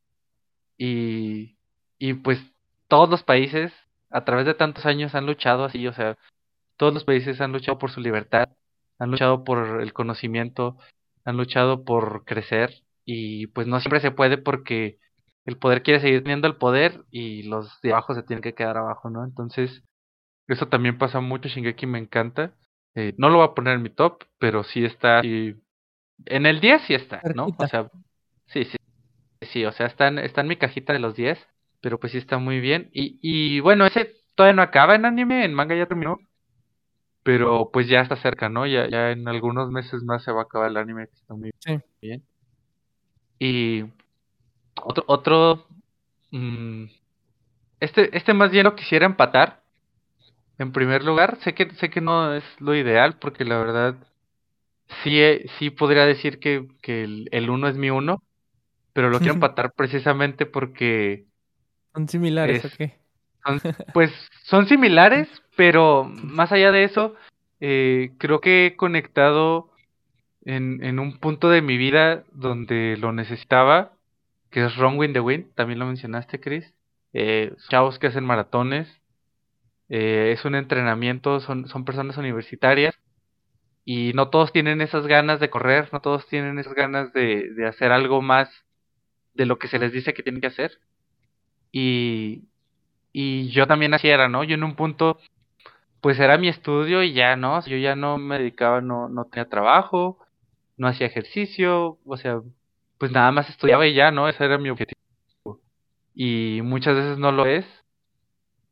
y, 0.78 1.58
y 2.00 2.14
pues 2.14 2.40
todos 2.88 3.10
los 3.10 3.24
países 3.24 3.74
a 4.10 4.24
través 4.24 4.46
de 4.46 4.54
tantos 4.54 4.86
años 4.86 5.16
han 5.16 5.26
luchado 5.26 5.66
así, 5.66 5.86
o 5.86 5.94
sea, 5.94 6.18
todos 6.78 6.94
los 6.94 7.04
países 7.04 7.42
han 7.42 7.52
luchado 7.52 7.78
por 7.78 7.92
su 7.92 8.00
libertad, 8.00 8.50
han 9.00 9.12
luchado 9.12 9.44
por 9.44 9.82
el 9.82 9.92
conocimiento, 9.92 10.78
han 11.26 11.38
luchado 11.38 11.84
por 11.86 12.26
crecer 12.26 12.84
y 13.06 13.48
pues 13.48 13.68
no 13.68 13.80
siempre 13.80 14.00
se 14.00 14.12
puede 14.12 14.38
porque 14.38 15.00
el 15.46 15.58
poder 15.58 15.84
quiere 15.84 16.00
seguir 16.02 16.24
teniendo 16.24 16.48
el 16.48 16.58
poder 16.58 17.06
y 17.12 17.44
los 17.44 17.80
de 17.82 17.92
abajo 17.92 18.16
se 18.16 18.24
tienen 18.24 18.44
que 18.44 18.56
quedar 18.56 18.78
abajo, 18.78 19.10
¿no? 19.10 19.24
Entonces, 19.26 19.84
eso 20.48 20.68
también 20.70 20.98
pasa 20.98 21.22
mucho, 21.22 21.50
Shingeki 21.50 21.86
me 21.88 22.00
encanta. 22.00 22.56
Eh, 22.96 23.14
no 23.18 23.30
lo 23.30 23.38
voy 23.40 23.48
a 23.48 23.54
poner 23.56 23.76
en 23.76 23.84
mi 23.84 23.90
top, 23.90 24.24
pero 24.40 24.64
sí 24.64 24.86
está 24.86 25.22
en 26.26 26.46
el 26.46 26.60
10 26.62 26.82
sí 26.84 26.94
está, 26.94 27.28
¿no? 27.34 27.56
O 27.58 27.66
sea, 27.66 27.90
sí, 28.48 28.66
sí, 28.66 28.78
sí, 29.42 29.66
o 29.66 29.72
sea, 29.72 29.88
está 29.88 30.08
en, 30.08 30.20
está 30.20 30.42
en 30.42 30.48
mi 30.48 30.58
cajita 30.58 30.94
de 30.94 31.00
los 31.00 31.16
10, 31.16 31.40
pero 31.82 32.00
pues 32.00 32.12
sí 32.14 32.18
está 32.20 32.38
muy 32.38 32.60
bien. 32.60 32.90
Y, 32.94 33.20
y 33.22 33.60
bueno, 33.62 33.86
ese 33.86 34.14
todavía 34.36 34.56
no 34.56 34.62
acaba 34.64 34.96
en 34.96 35.06
anime, 35.06 35.46
en 35.46 35.54
manga 35.54 35.76
ya 35.76 35.88
terminó, 35.88 36.18
pero 37.26 37.72
pues 37.74 37.88
ya 37.88 38.02
está 38.02 38.16
cerca, 38.18 38.50
¿no? 38.50 38.68
Ya, 38.68 38.88
ya 38.88 39.10
en 39.10 39.28
algunos 39.28 39.72
meses 39.72 40.04
más 40.04 40.24
se 40.24 40.32
va 40.32 40.42
a 40.42 40.44
acabar 40.44 40.70
el 40.70 40.78
anime, 40.78 41.08
que 41.08 41.16
está 41.16 41.34
muy 41.34 41.52
bien. 42.00 42.24
Y 43.40 43.84
otro, 44.84 45.04
otro 45.08 45.66
mm, 46.30 46.84
este, 47.80 48.16
este 48.16 48.36
más 48.36 48.52
bien 48.52 48.66
lo 48.66 48.76
quisiera 48.76 49.08
empatar. 49.08 49.64
En 50.60 50.72
primer 50.72 51.04
lugar, 51.04 51.40
sé 51.42 51.56
que, 51.56 51.72
sé 51.72 51.90
que 51.90 52.00
no 52.00 52.32
es 52.36 52.44
lo 52.60 52.76
ideal, 52.76 53.18
porque 53.18 53.44
la 53.44 53.58
verdad 53.58 53.96
sí, 55.04 55.20
eh, 55.20 55.50
sí 55.58 55.72
podría 55.72 56.06
decir 56.06 56.38
que, 56.38 56.68
que 56.84 57.06
el, 57.06 57.28
el 57.32 57.50
uno 57.50 57.68
es 57.68 57.76
mi 57.76 57.90
uno, 57.90 58.22
pero 58.94 59.10
lo 59.10 59.18
quiero 59.18 59.34
empatar 59.42 59.74
precisamente 59.74 60.46
porque... 60.46 61.26
¿Son 61.92 62.08
similares 62.08 62.66
o 62.66 62.70
qué? 62.78 63.00
pues 63.96 64.12
son 64.44 64.68
similares, 64.68 65.28
pero 65.56 66.03
más 66.03 66.52
allá 66.52 66.72
de 66.72 66.84
eso, 66.84 67.15
eh, 67.60 68.11
creo 68.18 68.41
que 68.41 68.68
he 68.68 68.76
conectado 68.76 69.72
en, 70.44 70.99
un 70.99 71.18
punto 71.19 71.49
de 71.49 71.61
mi 71.61 71.77
vida 71.77 72.23
donde 72.32 72.98
lo 72.98 73.11
necesitaba, 73.11 73.94
que 74.52 74.65
es 74.65 74.77
Wrong 74.77 74.98
Wind 74.98 75.14
the 75.14 75.19
Wind, 75.19 75.53
también 75.56 75.80
lo 75.80 75.86
mencionaste, 75.88 76.40
Chris. 76.40 76.73
Eh, 77.14 77.56
chavos 77.69 77.98
que 77.98 78.07
hacen 78.07 78.26
maratones, 78.26 79.02
eh, 79.90 80.32
es 80.34 80.45
un 80.45 80.56
entrenamiento, 80.56 81.40
son, 81.40 81.68
son 81.68 81.86
personas 81.86 82.18
universitarias 82.18 82.95
y 83.86 84.14
no 84.14 84.30
todos 84.30 84.52
tienen 84.52 84.82
esas 84.82 85.07
ganas 85.07 85.40
de 85.40 85.49
correr, 85.49 85.90
no 85.94 86.02
todos 86.02 86.27
tienen 86.27 86.60
esas 86.60 86.73
ganas 86.73 87.14
de, 87.14 87.52
de 87.53 87.68
hacer 87.68 87.91
algo 87.91 88.22
más 88.22 88.49
de 89.36 89.45
lo 89.45 89.60
que 89.60 89.68
se 89.68 89.80
les 89.80 89.91
dice 89.91 90.14
que 90.14 90.23
tienen 90.23 90.41
que 90.41 90.48
hacer. 90.48 90.80
Y, 91.72 92.45
y 93.18 93.49
yo 93.49 93.68
también 93.68 93.94
así 93.94 94.10
era, 94.10 94.27
¿no? 94.27 94.44
Yo 94.44 94.56
en 94.56 94.64
un 94.64 94.76
punto, 94.76 95.19
pues 96.06 96.19
era 96.19 96.38
mi 96.38 96.49
estudio 96.49 97.02
y 97.02 97.14
ya, 97.14 97.36
¿no? 97.36 97.65
Yo 97.65 97.77
ya 97.77 97.95
no 97.95 98.19
me 98.19 98.38
dedicaba, 98.38 98.80
no, 98.80 99.10
no 99.10 99.26
tenía 99.26 99.49
trabajo, 99.49 100.19
no 100.77 100.88
hacía 100.88 101.07
ejercicio, 101.07 101.98
o 102.06 102.18
sea, 102.18 102.41
pues 102.99 103.11
nada 103.11 103.32
más 103.32 103.49
estudiaba 103.49 103.88
y 103.88 103.95
ya, 103.95 104.11
¿no? 104.11 104.30
Ese 104.30 104.45
era 104.45 104.60
mi 104.60 104.69
objetivo. 104.69 104.99
Y 106.14 106.61
muchas 106.61 106.95
veces 106.95 107.18
no 107.18 107.32
lo 107.32 107.48
es. 107.48 107.65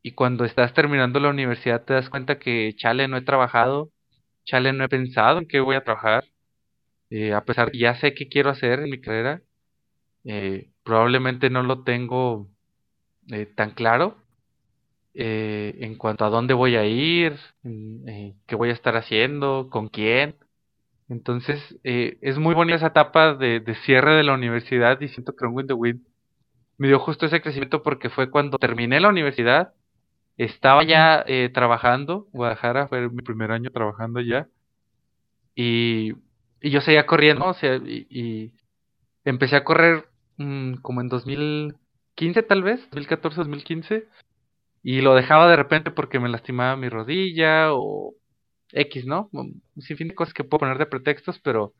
Y 0.00 0.12
cuando 0.12 0.44
estás 0.44 0.74
terminando 0.74 1.18
la 1.18 1.30
universidad 1.30 1.84
te 1.84 1.94
das 1.94 2.08
cuenta 2.08 2.38
que, 2.38 2.72
chale, 2.76 3.08
no 3.08 3.16
he 3.16 3.22
trabajado, 3.22 3.90
chale, 4.44 4.72
no 4.72 4.84
he 4.84 4.88
pensado 4.88 5.40
en 5.40 5.48
qué 5.48 5.58
voy 5.58 5.74
a 5.74 5.82
trabajar. 5.82 6.26
Eh, 7.10 7.32
a 7.34 7.44
pesar 7.44 7.72
que 7.72 7.78
ya 7.78 7.96
sé 7.96 8.14
qué 8.14 8.28
quiero 8.28 8.50
hacer 8.50 8.78
en 8.78 8.90
mi 8.90 9.00
carrera, 9.00 9.42
eh, 10.24 10.70
probablemente 10.84 11.50
no 11.50 11.64
lo 11.64 11.82
tengo 11.82 12.48
eh, 13.32 13.46
tan 13.46 13.72
claro 13.72 14.23
eh, 15.14 15.76
en 15.80 15.96
cuanto 15.96 16.24
a 16.24 16.30
dónde 16.30 16.54
voy 16.54 16.76
a 16.76 16.84
ir, 16.84 17.38
eh, 17.64 18.34
qué 18.46 18.56
voy 18.56 18.70
a 18.70 18.72
estar 18.72 18.96
haciendo, 18.96 19.68
con 19.70 19.88
quién. 19.88 20.36
Entonces, 21.08 21.60
eh, 21.84 22.18
es 22.22 22.38
muy 22.38 22.54
bonita 22.54 22.76
esa 22.76 22.88
etapa 22.88 23.34
de, 23.34 23.62
cierre 23.84 24.14
de 24.14 24.24
la 24.24 24.34
universidad 24.34 25.00
y 25.00 25.08
siento 25.08 25.36
que 25.36 25.46
Wind 25.46 25.68
the 25.68 25.74
Wind 25.74 26.00
me 26.78 26.88
dio 26.88 26.98
justo 26.98 27.26
ese 27.26 27.42
crecimiento 27.42 27.82
porque 27.82 28.10
fue 28.10 28.30
cuando 28.30 28.58
terminé 28.58 29.00
la 29.00 29.08
universidad, 29.08 29.72
estaba 30.36 30.82
ya 30.84 31.24
eh, 31.26 31.50
trabajando, 31.52 32.26
Guadalajara 32.32 32.88
fue 32.88 33.08
mi 33.10 33.22
primer 33.22 33.52
año 33.52 33.70
trabajando 33.70 34.20
ya, 34.20 34.48
y, 35.54 36.14
yo 36.62 36.80
seguía 36.80 37.06
corriendo, 37.06 37.46
o 37.46 37.54
sea, 37.54 37.76
y, 37.76 38.52
empecé 39.24 39.56
a 39.56 39.64
correr 39.64 40.08
mmm, 40.38 40.74
como 40.76 41.00
en 41.02 41.08
2015 41.08 42.42
tal 42.42 42.62
vez, 42.62 42.80
2014, 42.90 43.36
2015, 43.36 44.08
y 44.84 45.00
lo 45.00 45.14
dejaba 45.14 45.48
de 45.48 45.56
repente 45.56 45.90
porque 45.90 46.20
me 46.20 46.28
lastimaba 46.28 46.76
mi 46.76 46.90
rodilla 46.90 47.72
o 47.72 48.14
X, 48.70 49.06
¿no? 49.06 49.30
Un 49.32 49.62
sinfín 49.78 50.08
de 50.08 50.14
cosas 50.14 50.34
que 50.34 50.44
puedo 50.44 50.60
poner 50.60 50.78
de 50.78 50.86
pretextos, 50.86 51.40
pero 51.40 51.72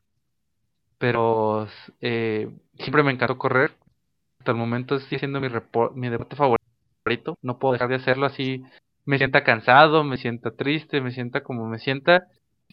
pero 0.98 1.68
eh, 2.00 2.48
siempre 2.78 3.02
me 3.02 3.12
encantó 3.12 3.36
correr. 3.36 3.72
Hasta 4.38 4.52
el 4.52 4.56
momento 4.56 4.98
sigue 5.00 5.18
siendo 5.18 5.40
mi, 5.40 5.48
mi 5.94 6.08
deporte 6.08 6.36
favorito. 6.36 7.36
No 7.42 7.58
puedo 7.58 7.72
dejar 7.74 7.88
de 7.88 7.96
hacerlo 7.96 8.24
así. 8.24 8.64
Me 9.04 9.18
sienta 9.18 9.44
cansado, 9.44 10.02
me 10.02 10.16
sienta 10.16 10.52
triste, 10.52 11.02
me 11.02 11.12
sienta 11.12 11.42
como 11.42 11.66
me 11.68 11.78
sienta. 11.78 12.26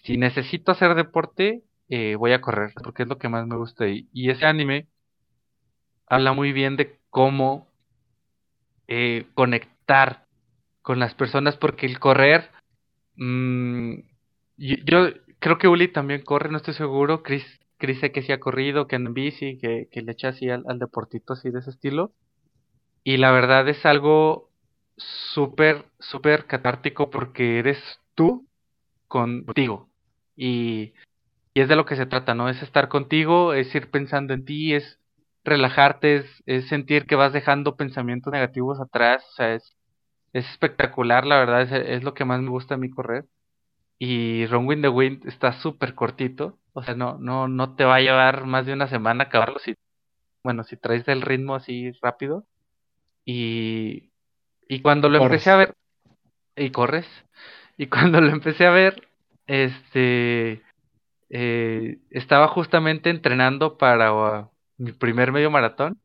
Si 0.04 0.18
necesito 0.18 0.72
hacer 0.72 0.96
deporte, 0.96 1.64
eh, 1.90 2.16
voy 2.16 2.32
a 2.32 2.42
correr, 2.42 2.74
porque 2.82 3.04
es 3.04 3.10
lo 3.10 3.18
que 3.18 3.28
más 3.28 3.46
me 3.48 3.58
gusta. 3.58 3.86
Y, 3.90 4.08
ese 4.30 4.46
anime 4.46 4.88
habla 6.08 6.32
muy 6.32 6.54
bien 6.54 6.78
de 6.78 7.00
cómo 7.10 7.68
eh, 8.88 9.26
conectar 9.34 9.71
con 10.82 11.00
las 11.00 11.14
personas 11.16 11.58
porque 11.58 11.86
el 11.86 12.00
correr, 12.00 12.50
yo, 13.18 14.76
yo, 14.86 15.10
creo 15.40 15.58
que 15.58 15.68
Uli 15.68 15.90
también 15.90 16.24
corre, 16.24 16.50
no 16.50 16.58
estoy 16.58 16.74
seguro, 16.74 17.24
Chris, 17.24 17.46
Chris 17.78 18.00
sé 18.00 18.12
que 18.12 18.22
sí 18.22 18.32
ha 18.32 18.40
corrido, 18.40 18.88
que 18.88 18.96
en 18.96 19.14
bici, 19.14 19.58
que, 19.58 19.90
que 19.92 20.02
le 20.02 20.14
echa 20.14 20.30
así 20.30 20.50
al, 20.50 20.64
al, 20.68 20.80
deportito 20.80 21.34
así 21.34 21.50
de 21.50 21.60
ese 21.60 21.72
estilo. 21.72 22.12
Y 23.04 23.18
la 23.18 23.32
verdad 23.32 23.68
es 23.68 23.86
algo 23.86 24.50
súper, 24.98 25.86
súper 26.00 26.46
catártico 26.46 27.10
porque 27.10 27.60
eres 27.60 27.80
tú 28.16 28.48
contigo. 29.08 29.90
Y, 30.36 30.94
y 31.54 31.62
es 31.62 31.68
de 31.68 31.76
lo 31.76 31.86
que 31.86 31.96
se 31.96 32.06
trata, 32.06 32.36
¿no? 32.36 32.50
Es 32.50 32.62
estar 32.62 32.88
contigo, 32.88 33.54
es 33.54 33.74
ir 33.76 33.90
pensando 33.90 34.34
en 34.34 34.46
ti, 34.46 34.74
es 34.74 35.01
relajarte, 35.44 36.18
es, 36.18 36.44
es 36.46 36.68
sentir 36.68 37.06
que 37.06 37.16
vas 37.16 37.34
dejando 37.34 37.76
pensamientos 37.76 38.32
negativos 38.32 38.80
atrás, 38.80 39.24
o 39.32 39.34
sea, 39.36 39.56
es, 39.56 39.76
es 40.34 40.50
espectacular, 40.50 41.26
la 41.26 41.40
verdad, 41.40 41.62
es, 41.62 41.72
es, 41.72 42.04
lo 42.04 42.14
que 42.14 42.26
más 42.26 42.42
me 42.42 42.50
gusta 42.50 42.76
a 42.76 42.78
mí 42.78 42.90
correr. 42.90 43.26
Y 44.00 44.46
Run 44.48 44.68
Wind 44.68 44.82
the 44.84 44.90
Wind 44.90 45.28
está 45.28 45.54
súper 45.54 45.94
cortito, 45.96 46.58
o 46.74 46.84
sea, 46.84 46.96
no, 46.96 47.18
no, 47.20 47.48
no 47.48 47.76
te 47.76 47.86
va 47.86 47.96
a 47.96 48.02
llevar 48.02 48.46
más 48.46 48.66
de 48.66 48.74
una 48.74 48.88
semana 48.88 49.26
acabarlo 49.26 49.60
si, 49.60 49.76
bueno, 50.44 50.64
si 50.64 50.78
traes 50.78 51.08
el 51.08 51.22
ritmo 51.22 51.56
así 51.56 51.92
rápido. 52.02 52.46
Y, 53.26 54.12
y 54.68 54.82
cuando 54.82 55.10
lo 55.10 55.20
corres. 55.20 55.34
empecé 55.34 55.52
a 55.52 55.58
ver, 55.58 55.76
y 56.56 56.72
corres, 56.72 57.08
y 57.78 57.88
cuando 57.88 58.22
lo 58.22 58.30
empecé 58.30 58.66
a 58.66 58.72
ver, 58.72 59.08
este, 59.48 60.62
eh, 61.30 61.98
estaba 62.10 62.48
justamente 62.48 63.10
entrenando 63.10 63.78
para 63.78 64.50
mi 64.82 64.92
primer 64.94 65.32
medio 65.32 65.52
maratón, 65.52 66.02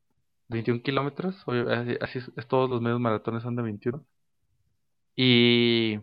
21 0.48 0.82
kilómetros, 0.82 1.34
así, 1.48 1.96
así 2.00 2.18
es, 2.18 2.46
todos 2.46 2.68
los 2.68 2.82
medios 2.82 3.00
maratones 3.00 3.42
son 3.42 3.56
de 3.56 3.62
21. 3.62 4.04
Y, 5.16 5.98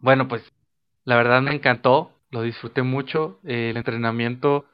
bueno, 0.00 0.26
pues 0.26 0.42
la 1.04 1.16
verdad 1.16 1.40
me 1.40 1.54
encantó, 1.54 2.10
lo 2.30 2.42
disfruté 2.42 2.82
mucho. 2.82 3.38
el 3.44 3.76
entrenamiento, 3.76 4.66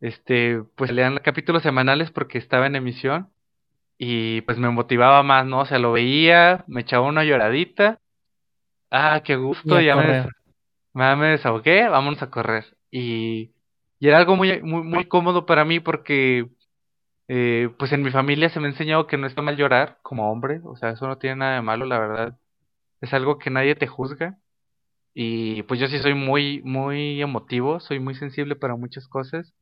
este, 0.00 0.62
pues 0.76 0.90
leían 0.90 1.18
capítulos 1.18 1.62
semanales 1.62 2.10
porque 2.10 2.38
estaba 2.38 2.66
en 2.66 2.76
emisión 2.76 3.28
y 3.98 4.40
pues 4.42 4.56
me 4.56 4.70
motivaba 4.70 5.22
más, 5.22 5.44
¿no? 5.44 5.60
O 5.60 5.66
sea, 5.66 5.78
lo 5.78 5.92
veía, 5.92 6.64
me 6.68 6.80
echaba 6.80 7.06
una 7.06 7.22
lloradita. 7.24 8.00
Ah, 8.90 9.20
qué 9.22 9.36
gusto, 9.36 9.78
ya 9.78 9.94
me, 9.94 10.26
me, 11.16 11.26
desahogué, 11.26 11.86
vámonos 11.88 12.22
a 12.22 12.30
correr. 12.30 12.78
Y, 12.90 13.52
y 14.02 14.08
era 14.08 14.18
algo 14.18 14.34
muy, 14.34 14.60
muy, 14.62 14.82
muy 14.82 15.04
cómodo 15.04 15.46
para 15.46 15.64
mí 15.64 15.78
porque 15.78 16.48
eh, 17.28 17.70
pues 17.78 17.92
en 17.92 18.02
mi 18.02 18.10
familia 18.10 18.48
se 18.50 18.58
me 18.58 18.66
ha 18.66 18.70
enseñado 18.70 19.06
que 19.06 19.16
no 19.16 19.28
está 19.28 19.42
mal 19.42 19.56
llorar 19.56 20.00
como 20.02 20.32
hombre, 20.32 20.60
o 20.64 20.74
sea, 20.74 20.90
eso 20.90 21.06
no 21.06 21.18
tiene 21.18 21.36
nada 21.36 21.54
de 21.54 21.62
malo, 21.62 21.86
la 21.86 22.00
verdad. 22.00 22.38
Es 23.00 23.14
algo 23.14 23.38
que 23.38 23.50
nadie 23.50 23.76
te 23.76 23.86
juzga. 23.86 24.38
Y 25.14 25.62
pues 25.64 25.78
yo 25.78 25.86
sí 25.86 26.00
soy 26.00 26.14
muy, 26.14 26.62
muy 26.64 27.22
emotivo, 27.22 27.78
soy 27.78 28.00
muy 28.00 28.16
sensible 28.16 28.56
para 28.56 28.74
muchas 28.74 29.06
cosas. 29.06 29.54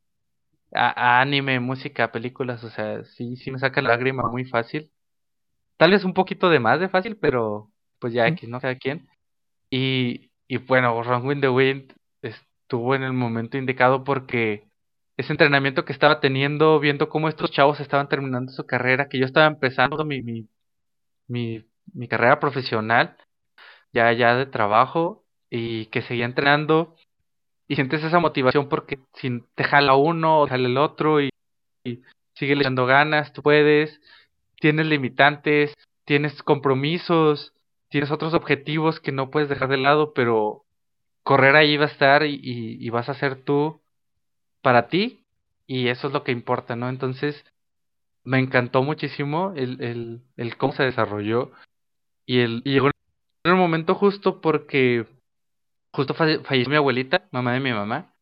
A, 0.72 1.20
anime, 1.20 1.60
música, 1.60 2.10
películas, 2.10 2.64
o 2.64 2.70
sea, 2.70 3.04
sí, 3.04 3.36
sí 3.36 3.50
me 3.50 3.58
saca 3.58 3.82
la 3.82 3.90
lágrima 3.90 4.22
muy 4.30 4.46
fácil. 4.46 4.90
Tal 5.76 5.90
vez 5.90 6.04
un 6.04 6.14
poquito 6.14 6.48
de 6.48 6.60
más 6.60 6.80
de 6.80 6.88
fácil, 6.88 7.18
pero 7.18 7.70
pues 7.98 8.14
ya 8.14 8.24
aquí, 8.24 8.46
¿no? 8.46 8.58
Cada 8.60 8.76
quien. 8.76 9.06
Y, 9.70 10.30
y 10.48 10.56
bueno, 10.58 10.98
with 10.98 11.40
the 11.42 11.50
Wind 11.50 11.99
estuvo 12.70 12.94
en 12.94 13.02
el 13.02 13.12
momento 13.12 13.58
indicado 13.58 14.04
porque 14.04 14.62
ese 15.16 15.32
entrenamiento 15.32 15.84
que 15.84 15.92
estaba 15.92 16.20
teniendo, 16.20 16.78
viendo 16.78 17.08
cómo 17.08 17.28
estos 17.28 17.50
chavos 17.50 17.80
estaban 17.80 18.08
terminando 18.08 18.52
su 18.52 18.64
carrera, 18.64 19.08
que 19.08 19.18
yo 19.18 19.26
estaba 19.26 19.48
empezando 19.48 20.04
mi, 20.04 20.22
mi, 20.22 20.46
mi, 21.26 22.08
carrera 22.08 22.38
profesional, 22.38 23.16
ya, 23.92 24.12
ya 24.12 24.36
de 24.36 24.46
trabajo, 24.46 25.24
y 25.50 25.86
que 25.86 26.02
seguía 26.02 26.26
entrenando 26.26 26.94
y 27.66 27.74
sientes 27.74 28.04
esa 28.04 28.20
motivación 28.20 28.68
porque 28.68 29.00
si 29.14 29.42
te 29.56 29.64
jala 29.64 29.96
uno 29.96 30.38
o 30.38 30.44
te 30.44 30.50
jala 30.50 30.68
el 30.68 30.78
otro 30.78 31.20
y, 31.20 31.30
sigue 32.34 32.54
le 32.54 32.60
echando 32.60 32.86
ganas, 32.86 33.32
tú 33.32 33.42
puedes, 33.42 34.00
tienes 34.60 34.86
limitantes, 34.86 35.74
tienes 36.04 36.40
compromisos, 36.44 37.52
tienes 37.88 38.12
otros 38.12 38.32
objetivos 38.32 39.00
que 39.00 39.10
no 39.10 39.28
puedes 39.30 39.48
dejar 39.48 39.68
de 39.68 39.78
lado, 39.78 40.12
pero 40.14 40.64
correr 41.30 41.54
ahí 41.54 41.76
va 41.76 41.84
a 41.84 41.88
estar 41.88 42.24
y, 42.26 42.90
vas 42.90 43.08
a 43.08 43.14
ser 43.14 43.36
tú 43.44 43.80
para 44.62 44.88
ti 44.88 45.24
y 45.64 45.86
eso 45.86 46.08
es 46.08 46.12
lo 46.12 46.24
que 46.24 46.32
importa, 46.32 46.74
¿no? 46.74 46.88
Entonces 46.88 47.44
me 48.24 48.40
encantó 48.40 48.82
muchísimo 48.82 49.52
el, 49.54 49.80
el, 49.80 50.22
el 50.36 50.56
cómo 50.56 50.72
se 50.72 50.82
desarrolló 50.82 51.52
y, 52.26 52.40
el, 52.40 52.64
llegó 52.64 52.90
en 53.44 53.52
un 53.52 53.60
momento 53.60 53.94
justo 53.94 54.40
porque 54.40 55.06
justo 55.92 56.14
falleció 56.14 56.68
mi 56.68 56.74
abuelita, 56.74 57.22
mamá 57.30 57.52
de 57.52 57.60
mi 57.60 57.72
mamá, 57.72 58.12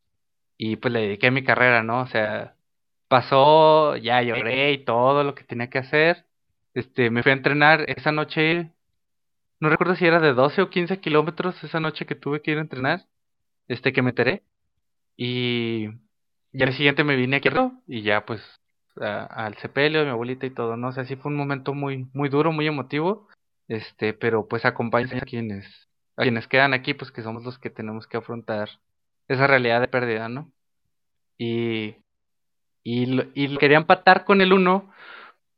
y 0.58 0.76
pues 0.76 0.92
le 0.92 1.00
dediqué 1.00 1.28
a 1.28 1.30
mi 1.30 1.42
carrera, 1.42 1.82
¿no? 1.82 2.02
O 2.02 2.06
sea, 2.08 2.56
pasó, 3.08 3.96
ya 3.96 4.20
lloré 4.20 4.72
y 4.72 4.84
todo 4.84 5.24
lo 5.24 5.34
que 5.34 5.44
tenía 5.44 5.70
que 5.70 5.78
hacer. 5.78 6.26
Este, 6.74 7.08
me 7.08 7.22
fui 7.22 7.30
a 7.30 7.36
entrenar 7.36 7.86
esa 7.88 8.12
noche, 8.12 8.70
no 9.60 9.68
recuerdo 9.68 9.96
si 9.96 10.06
era 10.06 10.20
de 10.20 10.34
12 10.34 10.62
o 10.62 10.70
15 10.70 11.00
kilómetros 11.00 11.62
esa 11.64 11.80
noche 11.80 12.06
que 12.06 12.14
tuve 12.14 12.42
que 12.42 12.52
ir 12.52 12.58
a 12.58 12.62
entrenar, 12.62 13.06
este, 13.68 13.92
que 13.92 14.02
me 14.02 14.10
enteré. 14.10 14.42
Y 15.16 15.88
ya 16.52 16.66
el 16.66 16.74
siguiente 16.74 17.04
me 17.04 17.16
vine 17.16 17.36
aquí 17.36 17.48
y 17.86 18.02
ya 18.02 18.24
pues 18.24 18.42
al 18.96 19.56
sepelio 19.58 20.00
de 20.00 20.06
mi 20.06 20.10
abuelita 20.10 20.46
y 20.46 20.50
todo, 20.50 20.76
¿no? 20.76 20.88
O 20.88 20.92
sea, 20.92 21.04
sí 21.04 21.16
fue 21.16 21.30
un 21.30 21.38
momento 21.38 21.74
muy, 21.74 22.08
muy 22.14 22.28
duro, 22.28 22.52
muy 22.52 22.66
emotivo, 22.66 23.28
este, 23.68 24.12
pero 24.12 24.48
pues 24.48 24.64
acompaña 24.64 25.18
a 25.18 25.26
quienes 25.26 25.88
a 26.16 26.22
quienes 26.22 26.48
quedan 26.48 26.74
aquí, 26.74 26.94
pues 26.94 27.12
que 27.12 27.22
somos 27.22 27.44
los 27.44 27.60
que 27.60 27.70
tenemos 27.70 28.08
que 28.08 28.16
afrontar 28.16 28.68
esa 29.28 29.46
realidad 29.46 29.80
de 29.80 29.86
pérdida, 29.86 30.28
¿no? 30.28 30.50
Y, 31.38 31.94
y, 32.82 33.06
lo, 33.06 33.24
y 33.34 33.56
quería 33.58 33.76
empatar 33.76 34.24
con 34.24 34.40
el 34.40 34.52
uno 34.52 34.90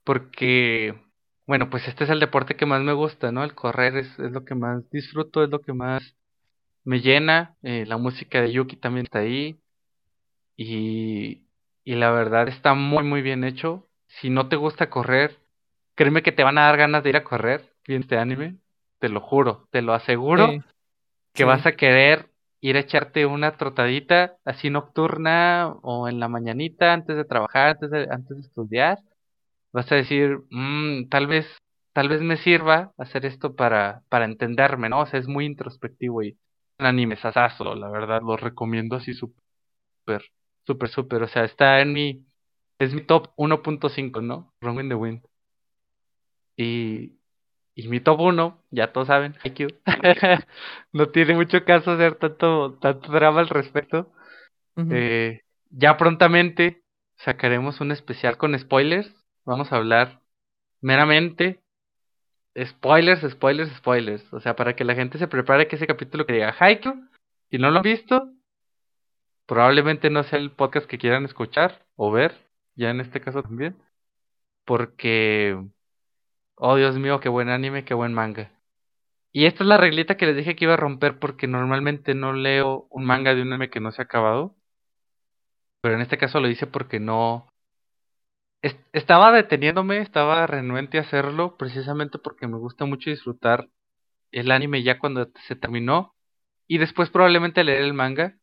porque, 0.04 1.00
bueno, 1.50 1.68
pues 1.68 1.88
este 1.88 2.04
es 2.04 2.10
el 2.10 2.20
deporte 2.20 2.54
que 2.54 2.64
más 2.64 2.80
me 2.82 2.92
gusta, 2.92 3.32
¿no? 3.32 3.42
El 3.42 3.56
correr 3.56 3.96
es, 3.96 4.06
es 4.20 4.30
lo 4.30 4.44
que 4.44 4.54
más 4.54 4.88
disfruto, 4.90 5.42
es 5.42 5.50
lo 5.50 5.60
que 5.60 5.72
más 5.72 6.14
me 6.84 7.00
llena. 7.00 7.56
Eh, 7.64 7.84
la 7.88 7.96
música 7.96 8.40
de 8.40 8.52
Yuki 8.52 8.76
también 8.76 9.06
está 9.06 9.18
ahí. 9.18 9.58
Y, 10.56 11.42
y 11.82 11.94
la 11.96 12.12
verdad 12.12 12.46
está 12.46 12.74
muy, 12.74 13.02
muy 13.02 13.20
bien 13.20 13.42
hecho. 13.42 13.88
Si 14.06 14.30
no 14.30 14.48
te 14.48 14.54
gusta 14.54 14.90
correr, 14.90 15.38
créeme 15.96 16.22
que 16.22 16.30
te 16.30 16.44
van 16.44 16.56
a 16.56 16.66
dar 16.66 16.76
ganas 16.76 17.02
de 17.02 17.10
ir 17.10 17.16
a 17.16 17.24
correr 17.24 17.68
bien 17.84 18.02
este 18.02 18.16
anime 18.16 18.58
te 19.00 19.08
lo 19.08 19.20
juro, 19.20 19.66
te 19.72 19.82
lo 19.82 19.94
aseguro, 19.94 20.52
que 21.34 21.44
vas 21.44 21.66
a 21.66 21.72
querer 21.72 22.28
ir 22.60 22.76
a 22.76 22.80
echarte 22.80 23.26
una 23.26 23.56
trotadita 23.56 24.36
así 24.44 24.70
nocturna 24.70 25.74
o 25.82 26.06
en 26.06 26.20
la 26.20 26.28
mañanita 26.28 26.92
antes 26.92 27.16
de 27.16 27.24
trabajar, 27.24 27.70
antes 27.70 27.90
de, 27.90 28.06
antes 28.08 28.36
de 28.36 28.42
estudiar. 28.42 28.98
Vas 29.72 29.90
a 29.92 29.96
decir, 29.96 30.38
mmm, 30.50 31.08
tal 31.08 31.26
vez, 31.26 31.46
tal 31.92 32.08
vez 32.08 32.20
me 32.22 32.36
sirva 32.36 32.92
hacer 32.98 33.26
esto 33.26 33.54
para, 33.56 34.02
para 34.08 34.24
entenderme, 34.24 34.88
¿no? 34.88 35.00
O 35.00 35.06
sea, 35.06 35.20
es 35.20 35.28
muy 35.28 35.46
introspectivo 35.46 36.22
y 36.22 36.38
un 36.78 36.86
anime 36.86 37.16
sasazo, 37.16 37.74
la 37.74 37.90
verdad, 37.90 38.22
lo 38.22 38.36
recomiendo 38.36 38.96
así 38.96 39.14
súper, 39.14 40.22
súper, 40.66 40.88
súper. 40.90 41.22
O 41.22 41.28
sea, 41.28 41.44
está 41.44 41.80
en 41.80 41.92
mi, 41.92 42.26
es 42.78 42.94
mi 42.94 43.02
top 43.02 43.30
1.5, 43.36 44.20
¿no? 44.22 44.52
Wrong 44.60 44.80
in 44.80 44.88
the 44.88 44.94
Wind. 44.94 45.22
Y, 46.56 47.18
y 47.74 47.88
mi 47.88 48.00
top 48.00 48.20
1, 48.20 48.62
ya 48.70 48.92
todos 48.92 49.08
saben, 49.08 49.36
IQ. 49.44 49.68
no 50.92 51.08
tiene 51.10 51.34
mucho 51.34 51.64
caso 51.64 51.92
hacer 51.92 52.16
tanto, 52.16 52.78
tanto 52.80 53.12
drama 53.12 53.40
al 53.40 53.48
respecto. 53.48 54.12
eh, 54.90 55.42
ya 55.70 55.96
prontamente 55.96 56.82
sacaremos 57.16 57.80
un 57.80 57.92
especial 57.92 58.36
con 58.38 58.58
spoilers. 58.58 59.14
Vamos 59.50 59.72
a 59.72 59.76
hablar 59.78 60.20
meramente 60.80 61.60
spoilers, 62.56 63.28
spoilers, 63.32 63.76
spoilers. 63.78 64.32
O 64.32 64.38
sea, 64.38 64.54
para 64.54 64.76
que 64.76 64.84
la 64.84 64.94
gente 64.94 65.18
se 65.18 65.26
prepare 65.26 65.66
que 65.66 65.74
ese 65.74 65.88
capítulo 65.88 66.24
que 66.24 66.34
diga 66.34 66.54
Haikyuu, 66.56 67.08
si 67.50 67.58
no 67.58 67.72
lo 67.72 67.78
han 67.78 67.82
visto, 67.82 68.30
probablemente 69.46 70.08
no 70.08 70.22
sea 70.22 70.38
el 70.38 70.52
podcast 70.52 70.86
que 70.86 70.98
quieran 70.98 71.24
escuchar 71.24 71.84
o 71.96 72.12
ver, 72.12 72.32
ya 72.76 72.90
en 72.90 73.00
este 73.00 73.20
caso 73.20 73.42
también. 73.42 73.76
Porque 74.64 75.58
Oh, 76.54 76.76
Dios 76.76 76.96
mío, 76.96 77.18
qué 77.18 77.28
buen 77.28 77.48
anime, 77.48 77.84
qué 77.84 77.94
buen 77.94 78.14
manga. 78.14 78.52
Y 79.32 79.46
esta 79.46 79.64
es 79.64 79.68
la 79.68 79.78
reglita 79.78 80.16
que 80.16 80.26
les 80.26 80.36
dije 80.36 80.54
que 80.54 80.66
iba 80.66 80.74
a 80.74 80.76
romper 80.76 81.18
porque 81.18 81.48
normalmente 81.48 82.14
no 82.14 82.34
leo 82.34 82.86
un 82.90 83.04
manga 83.04 83.34
de 83.34 83.42
un 83.42 83.48
anime 83.52 83.68
que 83.70 83.80
no 83.80 83.90
se 83.90 84.02
ha 84.02 84.04
acabado. 84.04 84.54
Pero 85.80 85.96
en 85.96 86.02
este 86.02 86.18
caso 86.18 86.38
lo 86.38 86.48
hice 86.48 86.68
porque 86.68 87.00
no... 87.00 87.49
estaba 88.92 89.32
deteniéndome, 89.32 89.98
estaba 89.98 90.46
renuente 90.46 90.98
a 90.98 91.02
hacerlo 91.02 91.56
precisamente 91.56 92.18
porque 92.18 92.46
me 92.46 92.58
gusta 92.58 92.84
mucho 92.84 93.10
disfrutar 93.10 93.68
el 94.32 94.50
anime 94.50 94.82
ya 94.82 94.98
cuando 94.98 95.28
se 95.46 95.56
terminó. 95.56 96.14
Y 96.66 96.78
después 96.78 97.10
probablemente 97.10 97.64
leer 97.64 97.82
el 97.82 97.94
manga. 97.94 98.36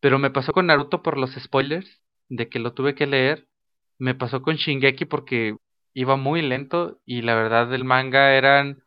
Pero 0.00 0.18
me 0.18 0.30
pasó 0.30 0.52
con 0.52 0.66
Naruto 0.66 1.02
por 1.02 1.18
los 1.18 1.32
spoilers 1.34 2.02
de 2.28 2.48
que 2.48 2.58
lo 2.58 2.74
tuve 2.74 2.94
que 2.94 3.06
leer. 3.06 3.48
Me 3.98 4.14
pasó 4.14 4.42
con 4.42 4.56
Shingeki 4.56 5.06
porque 5.06 5.56
iba 5.94 6.16
muy 6.16 6.42
lento 6.42 7.00
y 7.06 7.22
la 7.22 7.34
verdad 7.34 7.72
el 7.72 7.84
manga 7.84 8.34
eran 8.34 8.82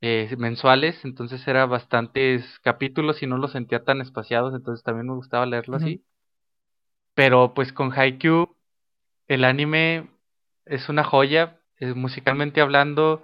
eh, 0.00 0.32
mensuales, 0.38 1.04
entonces 1.04 1.46
era 1.48 1.66
bastantes 1.66 2.58
capítulos 2.60 3.22
y 3.22 3.26
no 3.26 3.36
los 3.36 3.52
sentía 3.52 3.82
tan 3.82 4.00
espaciados, 4.00 4.54
entonces 4.54 4.84
también 4.84 5.08
me 5.08 5.14
gustaba 5.14 5.44
leerlo 5.44 5.76
así. 5.76 6.04
Pero 7.14 7.52
pues 7.54 7.72
con 7.72 7.92
Haikyuu 7.92 8.56
el 9.26 9.44
anime 9.44 10.11
es 10.66 10.88
una 10.88 11.04
joya, 11.04 11.60
eh, 11.78 11.94
musicalmente 11.94 12.60
hablando, 12.60 13.22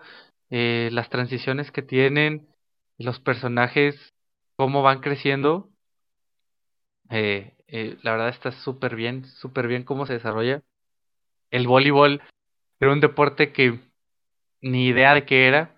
eh, 0.50 0.88
las 0.92 1.08
transiciones 1.10 1.70
que 1.70 1.82
tienen, 1.82 2.48
los 2.98 3.20
personajes, 3.20 4.14
cómo 4.56 4.82
van 4.82 5.00
creciendo. 5.00 5.70
la 7.10 8.12
verdad 8.12 8.28
está 8.28 8.52
súper 8.52 8.96
bien, 8.96 9.24
súper 9.24 9.66
bien 9.66 9.84
cómo 9.84 10.06
se 10.06 10.14
desarrolla. 10.14 10.62
El 11.50 11.66
voleibol 11.66 12.22
era 12.80 12.92
un 12.92 13.00
deporte 13.00 13.52
que 13.52 13.80
ni 14.60 14.88
idea 14.88 15.14
de 15.14 15.24
qué 15.24 15.46
era, 15.48 15.76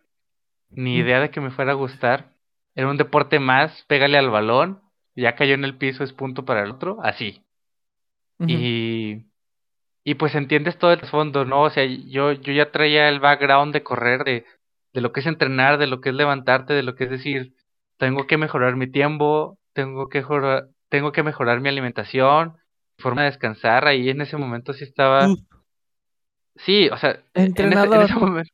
ni 0.70 0.96
idea 0.96 1.20
de 1.20 1.30
que 1.30 1.40
me 1.40 1.50
fuera 1.50 1.72
a 1.72 1.76
gustar. 1.76 2.32
Era 2.74 2.88
un 2.88 2.96
deporte 2.96 3.38
más, 3.38 3.84
pégale 3.88 4.18
al 4.18 4.30
balón, 4.30 4.80
ya 5.14 5.34
cayó 5.34 5.54
en 5.54 5.64
el 5.64 5.76
piso, 5.76 6.04
es 6.04 6.12
punto 6.12 6.44
para 6.44 6.62
el 6.62 6.70
otro, 6.70 6.98
así. 7.02 7.44
Y 8.46 9.29
y 10.10 10.14
pues 10.14 10.34
entiendes 10.34 10.76
todo 10.76 10.92
el 10.92 11.06
fondo, 11.06 11.44
¿no? 11.44 11.62
O 11.62 11.70
sea, 11.70 11.84
yo, 11.84 12.32
yo 12.32 12.52
ya 12.52 12.72
traía 12.72 13.08
el 13.08 13.20
background 13.20 13.72
de 13.72 13.84
correr, 13.84 14.24
de, 14.24 14.44
de 14.92 15.00
lo 15.00 15.12
que 15.12 15.20
es 15.20 15.26
entrenar, 15.26 15.78
de 15.78 15.86
lo 15.86 16.00
que 16.00 16.08
es 16.08 16.16
levantarte, 16.16 16.74
de 16.74 16.82
lo 16.82 16.96
que 16.96 17.04
es 17.04 17.10
decir, 17.10 17.54
tengo 17.96 18.26
que 18.26 18.36
mejorar 18.36 18.74
mi 18.74 18.90
tiempo, 18.90 19.56
tengo 19.72 20.08
que 20.08 20.18
mejorar, 20.18 20.66
tengo 20.88 21.12
que 21.12 21.22
mejorar 21.22 21.60
mi 21.60 21.68
alimentación, 21.68 22.56
forma 22.98 23.22
de 23.22 23.30
descansar, 23.30 23.86
ahí 23.86 24.10
en 24.10 24.20
ese 24.20 24.36
momento 24.36 24.72
sí 24.72 24.82
estaba, 24.82 25.28
Sí, 26.56 26.88
o 26.88 26.96
sea, 26.96 27.22
En, 27.34 27.54
ese, 27.72 28.14
momento. 28.16 28.52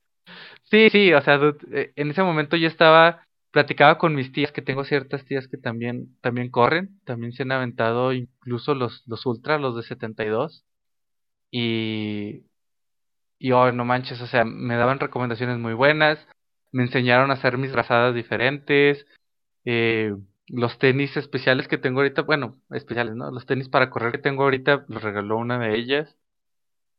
Sí, 0.64 0.90
sí, 0.90 1.14
o 1.14 1.22
sea, 1.22 1.40
eh, 1.72 1.92
en 1.96 2.10
ese 2.10 2.22
momento 2.22 2.58
yo 2.58 2.68
estaba 2.68 3.22
platicaba 3.50 3.96
con 3.96 4.14
mis 4.14 4.30
tías, 4.30 4.52
que 4.52 4.60
tengo 4.60 4.84
ciertas 4.84 5.24
tías 5.24 5.48
que 5.48 5.56
también, 5.56 6.14
también 6.20 6.50
corren, 6.50 7.00
también 7.06 7.32
se 7.32 7.44
han 7.44 7.52
aventado 7.52 8.12
incluso 8.12 8.74
los, 8.74 9.02
los 9.06 9.24
ultra, 9.24 9.58
los 9.58 9.74
de 9.74 9.82
72. 9.82 10.66
Y, 11.50 12.44
y 13.38 13.52
oh, 13.52 13.72
no 13.72 13.84
manches, 13.84 14.20
o 14.20 14.26
sea, 14.26 14.44
me 14.44 14.76
daban 14.76 15.00
recomendaciones 15.00 15.58
muy 15.58 15.74
buenas, 15.74 16.18
me 16.72 16.84
enseñaron 16.84 17.30
a 17.30 17.34
hacer 17.34 17.58
mis 17.58 17.72
brazadas 17.72 18.14
diferentes, 18.14 19.06
eh, 19.64 20.14
los 20.48 20.78
tenis 20.78 21.16
especiales 21.16 21.68
que 21.68 21.78
tengo 21.78 22.00
ahorita, 22.00 22.22
bueno, 22.22 22.56
especiales, 22.70 23.14
¿no? 23.16 23.30
Los 23.30 23.46
tenis 23.46 23.68
para 23.68 23.90
correr 23.90 24.12
que 24.12 24.18
tengo 24.18 24.44
ahorita 24.44 24.84
los 24.88 25.02
regaló 25.02 25.38
una 25.38 25.58
de 25.58 25.76
ellas. 25.76 26.16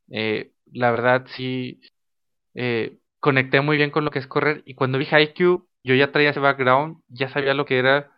Eh, 0.09 0.51
la 0.71 0.91
verdad 0.91 1.25
sí 1.35 1.81
eh, 2.55 2.97
conecté 3.19 3.61
muy 3.61 3.77
bien 3.77 3.91
con 3.91 4.05
lo 4.05 4.11
que 4.11 4.19
es 4.19 4.27
correr 4.27 4.63
y 4.65 4.73
cuando 4.75 4.97
vi 4.97 5.07
Haikyuu 5.09 5.67
yo 5.83 5.95
ya 5.95 6.11
traía 6.11 6.31
ese 6.31 6.39
background, 6.39 7.01
ya 7.07 7.29
sabía 7.29 7.53
lo 7.53 7.65
que 7.65 7.79
era, 7.79 8.11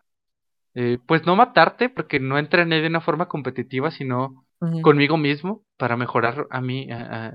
eh, 0.75 0.99
pues 1.07 1.25
no 1.25 1.35
matarte 1.35 1.89
porque 1.89 2.19
no 2.19 2.39
entrené 2.39 2.81
de 2.81 2.87
una 2.87 3.01
forma 3.01 3.27
competitiva, 3.27 3.91
sino 3.91 4.45
conmigo 4.81 5.17
mismo 5.17 5.63
para 5.77 5.95
mejorar 5.95 6.47
a 6.49 6.61
mí, 6.61 6.87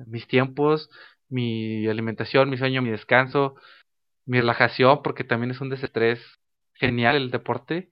mis 0.07 0.27
tiempos, 0.27 0.91
mi 1.29 1.87
alimentación, 1.87 2.51
mi 2.51 2.59
sueño, 2.59 2.83
mi 2.83 2.91
descanso, 2.91 3.57
mi 4.27 4.41
relajación, 4.41 5.03
porque 5.03 5.25
también 5.25 5.51
es 5.51 5.61
un 5.61 5.71
desestrés 5.71 6.21
genial 6.75 7.17
el 7.17 7.31
deporte. 7.31 7.91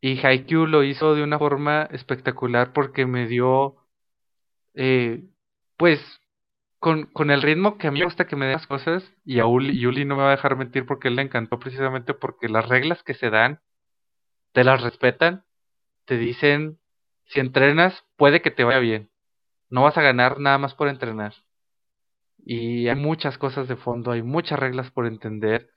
Y 0.00 0.18
Haikyuu 0.24 0.66
lo 0.66 0.84
hizo 0.84 1.14
de 1.14 1.22
una 1.22 1.38
forma 1.38 1.88
espectacular 1.90 2.72
porque 2.72 3.06
me 3.06 3.26
dio, 3.26 3.76
eh, 4.74 5.24
pues, 5.76 6.00
con, 6.78 7.06
con, 7.06 7.30
el 7.30 7.42
ritmo 7.42 7.78
que 7.78 7.88
a 7.88 7.90
mí 7.90 8.00
me 8.00 8.04
gusta 8.04 8.26
que 8.26 8.36
me 8.36 8.46
den 8.46 8.54
las 8.54 8.66
cosas, 8.66 9.10
y 9.24 9.40
a 9.40 9.46
Uli, 9.46 10.04
no 10.04 10.16
me 10.16 10.22
va 10.22 10.28
a 10.28 10.36
dejar 10.36 10.56
mentir 10.56 10.86
porque 10.86 11.08
él 11.08 11.16
le 11.16 11.22
encantó 11.22 11.58
precisamente 11.58 12.14
porque 12.14 12.48
las 12.48 12.68
reglas 12.68 13.02
que 13.02 13.14
se 13.14 13.30
dan, 13.30 13.60
te 14.52 14.64
las 14.64 14.82
respetan, 14.82 15.44
te 16.04 16.18
dicen, 16.18 16.78
si 17.26 17.40
entrenas, 17.40 18.04
puede 18.16 18.42
que 18.42 18.50
te 18.50 18.64
vaya 18.64 18.78
bien. 18.80 19.10
No 19.70 19.82
vas 19.82 19.96
a 19.98 20.02
ganar 20.02 20.40
nada 20.40 20.58
más 20.58 20.74
por 20.74 20.88
entrenar. 20.88 21.34
Y 22.44 22.88
hay 22.88 22.96
muchas 22.96 23.38
cosas 23.38 23.68
de 23.68 23.76
fondo, 23.76 24.12
hay 24.12 24.22
muchas 24.22 24.58
reglas 24.58 24.90
por 24.92 25.06
entender. 25.06 25.70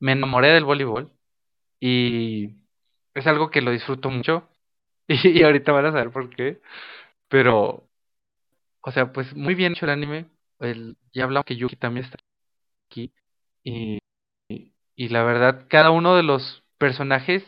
Me 0.00 0.12
enamoré 0.12 0.48
del 0.50 0.64
voleibol 0.64 1.10
y 1.80 2.56
es 3.14 3.26
algo 3.26 3.50
que 3.50 3.62
lo 3.62 3.70
disfruto 3.72 4.10
mucho. 4.10 4.48
Y, 5.08 5.42
ahorita 5.44 5.72
van 5.72 5.86
a 5.86 5.92
saber 5.92 6.10
por 6.10 6.30
qué. 6.30 6.60
Pero, 7.28 7.88
o 8.82 8.92
sea, 8.92 9.12
pues 9.12 9.34
muy 9.36 9.54
bien 9.54 9.72
hecho 9.72 9.86
el 9.86 9.92
anime. 9.92 10.26
El, 10.60 10.96
ya 11.12 11.24
hablamos 11.24 11.46
que 11.46 11.56
Yuki 11.56 11.76
también 11.76 12.06
está 12.06 12.18
aquí. 12.88 13.12
Y, 13.64 13.98
y, 14.96 15.08
la 15.08 15.24
verdad, 15.24 15.66
cada 15.68 15.90
uno 15.90 16.16
de 16.16 16.22
los 16.24 16.64
personajes 16.78 17.44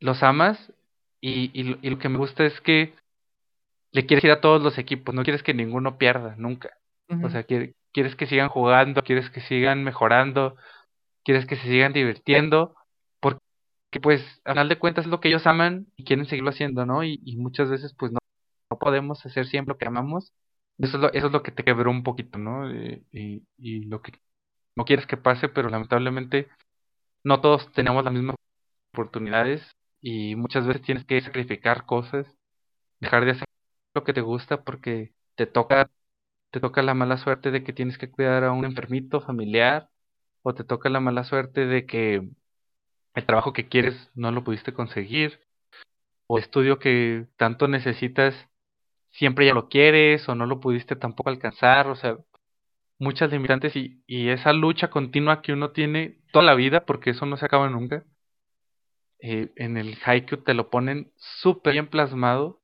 los 0.00 0.22
amas. 0.22 0.72
Y, 1.20 1.50
y, 1.52 1.90
lo 1.90 1.98
que 1.98 2.08
me 2.08 2.18
gusta 2.18 2.44
es 2.44 2.60
que 2.60 2.94
le 3.92 4.06
quieres 4.06 4.24
ir 4.24 4.30
a 4.30 4.40
todos 4.40 4.62
los 4.62 4.78
equipos. 4.78 5.14
No 5.14 5.24
quieres 5.24 5.42
que 5.42 5.54
ninguno 5.54 5.98
pierda, 5.98 6.34
nunca. 6.36 6.70
O 7.22 7.30
sea, 7.30 7.44
quieres 7.44 8.16
que 8.16 8.26
sigan 8.26 8.48
jugando, 8.48 9.02
quieres 9.02 9.30
que 9.30 9.40
sigan 9.40 9.82
mejorando, 9.82 10.56
quieres 11.24 11.46
que 11.46 11.56
se 11.56 11.62
sigan 11.62 11.92
divirtiendo 11.92 12.74
que 13.90 14.00
pues 14.00 14.22
al 14.44 14.54
final 14.54 14.68
de 14.68 14.78
cuentas 14.78 15.04
es 15.06 15.10
lo 15.10 15.20
que 15.20 15.28
ellos 15.28 15.46
aman 15.46 15.86
y 15.96 16.04
quieren 16.04 16.26
seguirlo 16.26 16.50
haciendo, 16.50 16.84
¿no? 16.86 17.04
Y, 17.04 17.18
muchas 17.38 17.70
veces 17.70 17.94
pues 17.94 18.12
no, 18.12 18.18
no, 18.70 18.78
podemos 18.78 19.24
hacer 19.24 19.46
siempre 19.46 19.74
lo 19.74 19.78
que 19.78 19.86
amamos. 19.86 20.32
Eso 20.78 20.96
es 20.96 21.02
lo, 21.02 21.12
eso 21.12 21.26
es 21.26 21.32
lo 21.32 21.42
que 21.42 21.52
te 21.52 21.64
quebró 21.64 21.90
un 21.90 22.02
poquito, 22.02 22.38
¿no? 22.38 22.70
Eh, 22.70 23.02
y, 23.12 23.42
y 23.56 23.84
lo 23.84 24.02
que 24.02 24.12
no 24.76 24.84
quieres 24.84 25.06
que 25.06 25.16
pase, 25.16 25.48
pero 25.48 25.70
lamentablemente 25.70 26.48
no 27.24 27.40
todos 27.40 27.72
tenemos 27.72 28.04
las 28.04 28.12
mismas 28.12 28.36
oportunidades 28.92 29.70
y 30.00 30.36
muchas 30.36 30.66
veces 30.66 30.82
tienes 30.82 31.04
que 31.04 31.20
sacrificar 31.20 31.86
cosas, 31.86 32.26
dejar 33.00 33.24
de 33.24 33.32
hacer 33.32 33.48
lo 33.94 34.04
que 34.04 34.12
te 34.14 34.20
gusta 34.22 34.64
porque 34.64 35.14
te 35.36 35.46
toca 35.46 35.90
te 36.50 36.60
toca 36.60 36.82
la 36.82 36.94
mala 36.94 37.18
suerte 37.18 37.50
de 37.50 37.64
que 37.64 37.72
tienes 37.74 37.98
que 37.98 38.10
cuidar 38.10 38.44
a 38.44 38.52
un 38.52 38.64
enfermito 38.64 39.20
familiar 39.20 39.90
o 40.42 40.54
te 40.54 40.64
toca 40.64 40.88
la 40.90 41.00
mala 41.00 41.24
suerte 41.24 41.66
de 41.66 41.86
que 41.86 42.30
el 43.14 43.26
trabajo 43.26 43.52
que 43.52 43.68
quieres 43.68 44.10
no 44.14 44.32
lo 44.32 44.44
pudiste 44.44 44.72
conseguir, 44.74 45.40
o 46.26 46.38
estudio 46.38 46.78
que 46.78 47.26
tanto 47.36 47.68
necesitas 47.68 48.34
siempre 49.10 49.46
ya 49.46 49.54
lo 49.54 49.68
quieres 49.68 50.28
o 50.28 50.34
no 50.34 50.46
lo 50.46 50.60
pudiste 50.60 50.96
tampoco 50.96 51.30
alcanzar, 51.30 51.88
o 51.88 51.96
sea, 51.96 52.18
muchas 52.98 53.30
limitantes 53.32 53.76
y, 53.76 54.02
y 54.06 54.30
esa 54.30 54.52
lucha 54.52 54.90
continua 54.90 55.42
que 55.42 55.52
uno 55.52 55.72
tiene 55.72 56.18
toda 56.32 56.44
la 56.46 56.54
vida, 56.54 56.84
porque 56.86 57.10
eso 57.10 57.26
no 57.26 57.36
se 57.36 57.46
acaba 57.46 57.68
nunca. 57.70 58.04
Eh, 59.20 59.50
en 59.56 59.76
el 59.76 59.98
Haikyuu 60.04 60.42
te 60.42 60.54
lo 60.54 60.70
ponen 60.70 61.12
súper 61.16 61.72
bien 61.72 61.88
plasmado, 61.88 62.60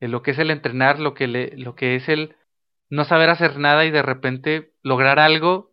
en 0.00 0.10
lo 0.10 0.22
que 0.22 0.30
es 0.32 0.38
el 0.38 0.50
entrenar, 0.50 1.00
lo 1.00 1.14
que, 1.14 1.26
le, 1.26 1.56
lo 1.56 1.74
que 1.74 1.96
es 1.96 2.08
el 2.08 2.36
no 2.90 3.04
saber 3.04 3.30
hacer 3.30 3.58
nada 3.58 3.84
y 3.84 3.90
de 3.90 4.02
repente 4.02 4.72
lograr 4.82 5.18
algo 5.18 5.72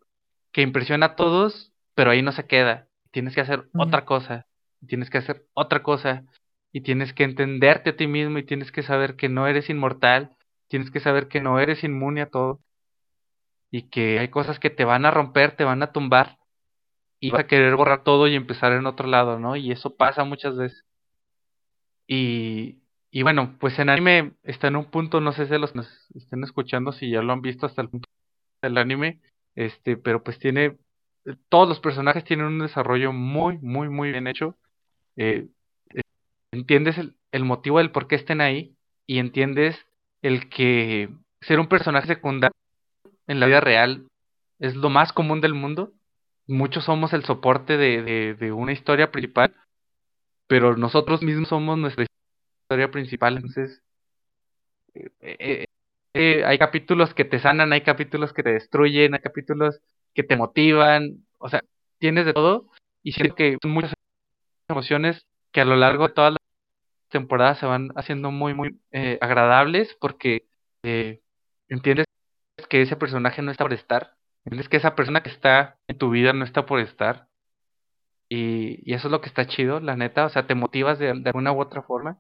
que 0.51 0.61
impresiona 0.61 1.07
a 1.07 1.15
todos, 1.15 1.73
pero 1.93 2.11
ahí 2.11 2.21
no 2.21 2.31
se 2.31 2.45
queda. 2.47 2.87
Tienes 3.11 3.35
que 3.35 3.41
hacer 3.41 3.69
otra 3.77 4.05
cosa, 4.05 4.47
tienes 4.87 5.09
que 5.09 5.19
hacer 5.19 5.45
otra 5.53 5.83
cosa, 5.83 6.25
y 6.75 6.81
tienes 6.81 7.13
que 7.13 7.23
entenderte 7.23 7.91
a 7.91 7.95
ti 7.95 8.05
mismo 8.05 8.37
y 8.37 8.43
tienes 8.43 8.69
que 8.69 8.83
saber 8.83 9.15
que 9.15 9.29
no 9.29 9.47
eres 9.47 9.69
inmortal, 9.69 10.35
tienes 10.67 10.91
que 10.91 10.99
saber 10.99 11.29
que 11.29 11.39
no 11.39 11.57
eres 11.57 11.85
inmune 11.85 12.21
a 12.21 12.29
todo, 12.29 12.59
y 13.71 13.83
que 13.89 14.19
hay 14.19 14.27
cosas 14.27 14.59
que 14.59 14.69
te 14.69 14.83
van 14.83 15.05
a 15.05 15.11
romper, 15.11 15.55
te 15.55 15.63
van 15.63 15.83
a 15.83 15.93
tumbar, 15.93 16.37
y 17.19 17.31
vas 17.31 17.41
a 17.41 17.47
querer 17.47 17.75
borrar 17.75 18.03
todo 18.03 18.27
y 18.27 18.35
empezar 18.35 18.71
en 18.73 18.85
otro 18.85 19.07
lado, 19.07 19.39
¿no? 19.39 19.55
Y 19.55 19.71
eso 19.71 19.95
pasa 19.95 20.23
muchas 20.23 20.57
veces. 20.57 20.85
Y, 22.07 22.81
y 23.11 23.23
bueno, 23.23 23.55
pues 23.59 23.79
en 23.79 23.89
anime 23.89 24.33
está 24.43 24.67
en 24.67 24.75
un 24.75 24.85
punto, 24.85 25.21
no 25.21 25.31
sé 25.33 25.47
si 25.47 25.57
los 25.57 25.75
nos 25.75 25.87
estén 26.15 26.43
escuchando, 26.43 26.91
si 26.91 27.09
ya 27.09 27.21
lo 27.21 27.33
han 27.33 27.41
visto 27.41 27.65
hasta 27.65 27.81
el 27.81 27.89
punto 27.89 28.09
del 28.61 28.77
anime, 28.77 29.21
este, 29.55 29.97
pero 29.97 30.23
pues 30.23 30.39
tiene 30.39 30.77
todos 31.49 31.67
los 31.67 31.79
personajes 31.79 32.23
tienen 32.23 32.45
un 32.45 32.59
desarrollo 32.59 33.11
muy, 33.11 33.57
muy, 33.59 33.89
muy 33.89 34.11
bien 34.11 34.27
hecho. 34.27 34.55
Eh, 35.15 35.47
eh, 35.93 36.01
entiendes 36.51 36.97
el, 37.31 37.43
motivo 37.43 37.79
del 37.79 37.91
por 37.91 38.07
qué 38.07 38.15
estén 38.15 38.41
ahí 38.41 38.75
y 39.07 39.19
entiendes 39.19 39.77
el 40.21 40.49
que 40.49 41.09
ser 41.41 41.59
un 41.59 41.67
personaje 41.67 42.07
secundario 42.07 42.55
en 43.27 43.39
la 43.39 43.47
vida 43.47 43.61
real 43.61 44.07
es 44.59 44.75
lo 44.75 44.89
más 44.89 45.13
común 45.13 45.41
del 45.41 45.53
mundo. 45.53 45.93
Muchos 46.47 46.85
somos 46.85 47.13
el 47.13 47.23
soporte 47.25 47.77
de, 47.77 48.35
de, 48.35 48.51
una 48.51 48.71
historia 48.71 49.11
principal, 49.11 49.55
pero 50.47 50.77
nosotros 50.77 51.23
mismos 51.23 51.49
somos 51.49 51.77
nuestra 51.77 52.05
historia 52.63 52.91
principal. 52.91 53.37
Entonces, 53.37 53.81
eh, 56.17 56.45
hay 56.45 56.57
capítulos 56.57 57.13
que 57.13 57.25
te 57.25 57.39
sanan, 57.39 57.73
hay 57.73 57.81
capítulos 57.81 58.31
que 58.31 58.43
te 58.43 58.53
destruyen, 58.53 59.13
hay 59.13 59.19
capítulos 59.19 59.81
que 60.13 60.23
te 60.23 60.37
motivan, 60.37 61.25
o 61.39 61.49
sea, 61.49 61.61
tienes 61.99 62.25
de 62.25 62.33
todo 62.33 62.69
y 63.03 63.11
siento 63.11 63.35
que 63.35 63.57
son 63.61 63.71
muchas 63.71 63.93
emociones 64.69 65.25
que 65.51 65.61
a 65.61 65.65
lo 65.65 65.75
largo 65.75 66.07
de 66.07 66.13
todas 66.13 66.31
las 66.31 66.39
temporadas 67.09 67.59
se 67.59 67.65
van 67.65 67.89
haciendo 67.95 68.31
muy, 68.31 68.53
muy 68.53 68.79
eh, 68.91 69.17
agradables 69.21 69.95
porque 69.99 70.47
eh, 70.83 71.21
entiendes 71.69 72.05
que 72.69 72.81
ese 72.81 72.95
personaje 72.95 73.41
no 73.41 73.51
está 73.51 73.65
por 73.65 73.73
estar, 73.73 74.14
entiendes 74.45 74.69
que 74.69 74.77
esa 74.77 74.95
persona 74.95 75.21
que 75.21 75.29
está 75.29 75.77
en 75.87 75.97
tu 75.97 76.09
vida 76.09 76.33
no 76.33 76.45
está 76.45 76.65
por 76.65 76.79
estar 76.79 77.27
y, 78.29 78.79
y 78.89 78.93
eso 78.93 79.07
es 79.07 79.11
lo 79.11 79.21
que 79.21 79.27
está 79.27 79.45
chido, 79.47 79.79
la 79.79 79.95
neta, 79.95 80.25
o 80.25 80.29
sea, 80.29 80.47
te 80.47 80.55
motivas 80.55 80.99
de, 80.99 81.13
de 81.13 81.29
alguna 81.29 81.51
u 81.51 81.61
otra 81.61 81.81
forma, 81.81 82.17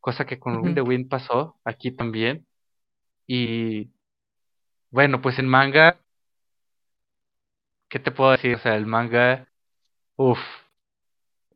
cosa 0.00 0.26
que 0.26 0.38
con 0.38 0.58
Wind 0.58 0.74
the 0.74 0.82
Wind 0.82 1.08
pasó 1.08 1.58
aquí 1.64 1.90
también 1.90 2.46
y 3.26 3.90
bueno, 4.90 5.20
pues 5.20 5.38
en 5.38 5.48
manga 5.48 6.00
¿qué 7.88 7.98
te 7.98 8.10
puedo 8.10 8.32
decir? 8.32 8.54
O 8.54 8.58
sea, 8.58 8.76
el 8.76 8.86
manga, 8.86 9.46
uff, 10.16 10.38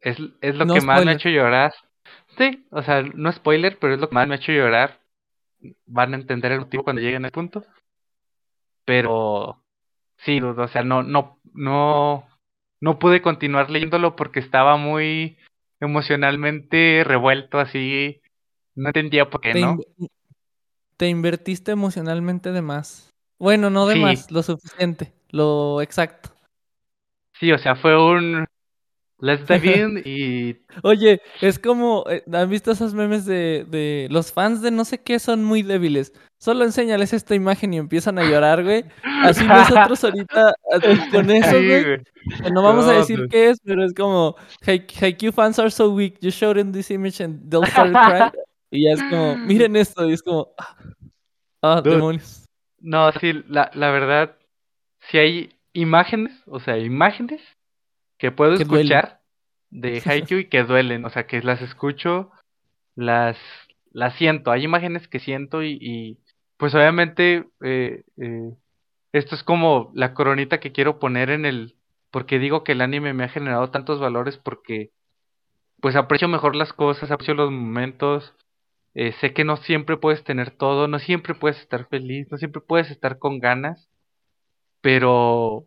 es, 0.00 0.18
es 0.40 0.54
lo 0.56 0.66
que 0.66 0.80
más 0.80 1.04
me 1.04 1.12
ha 1.12 1.14
hecho 1.14 1.28
llorar. 1.28 1.74
Sí, 2.38 2.66
o 2.70 2.82
sea, 2.82 3.02
no 3.02 3.30
spoiler, 3.32 3.78
pero 3.78 3.94
es 3.94 4.00
lo 4.00 4.08
que 4.08 4.14
más 4.14 4.26
me 4.26 4.34
ha 4.34 4.38
hecho 4.38 4.52
llorar. 4.52 5.00
Van 5.86 6.14
a 6.14 6.16
entender 6.16 6.52
el 6.52 6.60
motivo 6.60 6.84
cuando 6.84 7.02
lleguen 7.02 7.24
al 7.24 7.30
punto. 7.30 7.64
Pero 8.84 9.62
sí, 10.24 10.40
o 10.40 10.68
sea, 10.68 10.82
no, 10.82 11.02
no, 11.02 11.38
no, 11.52 12.26
no 12.80 12.98
pude 12.98 13.22
continuar 13.22 13.70
leyéndolo 13.70 14.16
porque 14.16 14.40
estaba 14.40 14.76
muy 14.76 15.38
emocionalmente 15.80 17.02
revuelto 17.04 17.58
así. 17.58 18.20
No 18.74 18.88
entendía 18.88 19.28
por 19.28 19.40
qué, 19.40 19.54
¿no? 19.54 19.78
te 20.96 21.08
invertiste 21.08 21.72
emocionalmente 21.72 22.52
de 22.52 22.62
más. 22.62 23.10
Bueno, 23.38 23.70
no 23.70 23.86
de 23.86 23.96
más, 23.96 24.30
lo 24.30 24.42
suficiente 24.42 25.14
lo 25.32 25.80
exacto. 25.80 26.30
Sí, 27.38 27.52
o 27.52 27.58
sea, 27.58 27.76
fue 27.76 27.96
un 27.98 28.46
let's 29.20 29.46
dive 29.46 29.66
in 29.66 30.02
y... 30.04 30.56
Oye, 30.82 31.20
es 31.40 31.58
como, 31.58 32.04
eh, 32.08 32.22
¿han 32.32 32.50
visto 32.50 32.70
esos 32.70 32.94
memes 32.94 33.24
de, 33.24 33.66
de 33.68 34.08
los 34.10 34.32
fans 34.32 34.62
de 34.62 34.70
no 34.70 34.84
sé 34.84 34.98
qué 34.98 35.18
son 35.18 35.44
muy 35.44 35.62
débiles? 35.62 36.12
Solo 36.38 36.64
enséñales 36.64 37.12
esta 37.12 37.34
imagen 37.34 37.74
y 37.74 37.78
empiezan 37.78 38.18
a 38.18 38.24
llorar, 38.24 38.64
güey. 38.64 38.84
Así 39.22 39.44
nosotros 39.46 40.04
ahorita 40.04 40.54
con 41.12 41.30
eso, 41.30 41.52
güey. 41.52 42.02
No 42.52 42.62
vamos 42.62 42.86
a 42.86 42.92
decir 42.92 43.26
qué 43.30 43.50
es, 43.50 43.58
pero 43.62 43.84
es 43.84 43.92
como, 43.92 44.36
Haikyuu 44.66 45.32
fans 45.32 45.58
are 45.58 45.70
so 45.70 45.90
weak, 45.90 46.18
you 46.20 46.30
showed 46.30 46.56
them 46.56 46.72
this 46.72 46.90
image 46.90 47.22
and 47.22 47.50
they'll 47.50 47.66
start 47.66 47.92
crying. 47.92 48.32
Y 48.70 48.84
ya 48.84 48.92
es 48.92 49.02
como, 49.02 49.36
miren 49.46 49.76
esto, 49.76 50.08
y 50.08 50.12
es 50.12 50.22
como, 50.22 50.54
ah, 50.56 50.76
ah 51.62 51.82
demonios. 51.82 52.46
No, 52.80 53.12
sí, 53.12 53.42
la, 53.48 53.70
la 53.74 53.90
verdad, 53.90 54.36
si 55.10 55.18
hay 55.18 55.58
imágenes, 55.74 56.32
o 56.46 56.60
sea, 56.60 56.78
imágenes 56.78 57.42
que 58.20 58.30
puedo 58.30 58.52
escuchar 58.52 59.20
de 59.70 60.02
Haikyuu 60.04 60.40
y 60.40 60.44
que 60.48 60.62
duelen, 60.62 61.04
o 61.06 61.10
sea, 61.10 61.26
que 61.26 61.42
las 61.42 61.62
escucho, 61.62 62.30
las, 62.94 63.38
las 63.92 64.14
siento, 64.16 64.50
hay 64.50 64.62
imágenes 64.62 65.08
que 65.08 65.20
siento 65.20 65.64
y, 65.64 66.18
pues 66.58 66.74
obviamente 66.74 67.46
eh, 67.62 68.04
eh, 68.18 68.52
esto 69.12 69.34
es 69.34 69.42
como 69.42 69.90
la 69.94 70.12
coronita 70.12 70.60
que 70.60 70.72
quiero 70.72 70.98
poner 70.98 71.30
en 71.30 71.46
el, 71.46 71.76
porque 72.10 72.38
digo 72.38 72.62
que 72.62 72.72
el 72.72 72.82
anime 72.82 73.14
me 73.14 73.24
ha 73.24 73.28
generado 73.28 73.70
tantos 73.70 73.98
valores 73.98 74.36
porque 74.36 74.90
pues 75.80 75.96
aprecio 75.96 76.28
mejor 76.28 76.56
las 76.56 76.74
cosas, 76.74 77.10
aprecio 77.10 77.32
los 77.32 77.50
momentos, 77.50 78.34
eh, 78.92 79.12
sé 79.20 79.32
que 79.32 79.44
no 79.44 79.56
siempre 79.56 79.96
puedes 79.96 80.22
tener 80.24 80.50
todo, 80.50 80.88
no 80.88 80.98
siempre 80.98 81.34
puedes 81.34 81.58
estar 81.58 81.88
feliz, 81.88 82.30
no 82.30 82.36
siempre 82.36 82.60
puedes 82.60 82.90
estar 82.90 83.18
con 83.18 83.38
ganas, 83.38 83.88
pero 84.82 85.64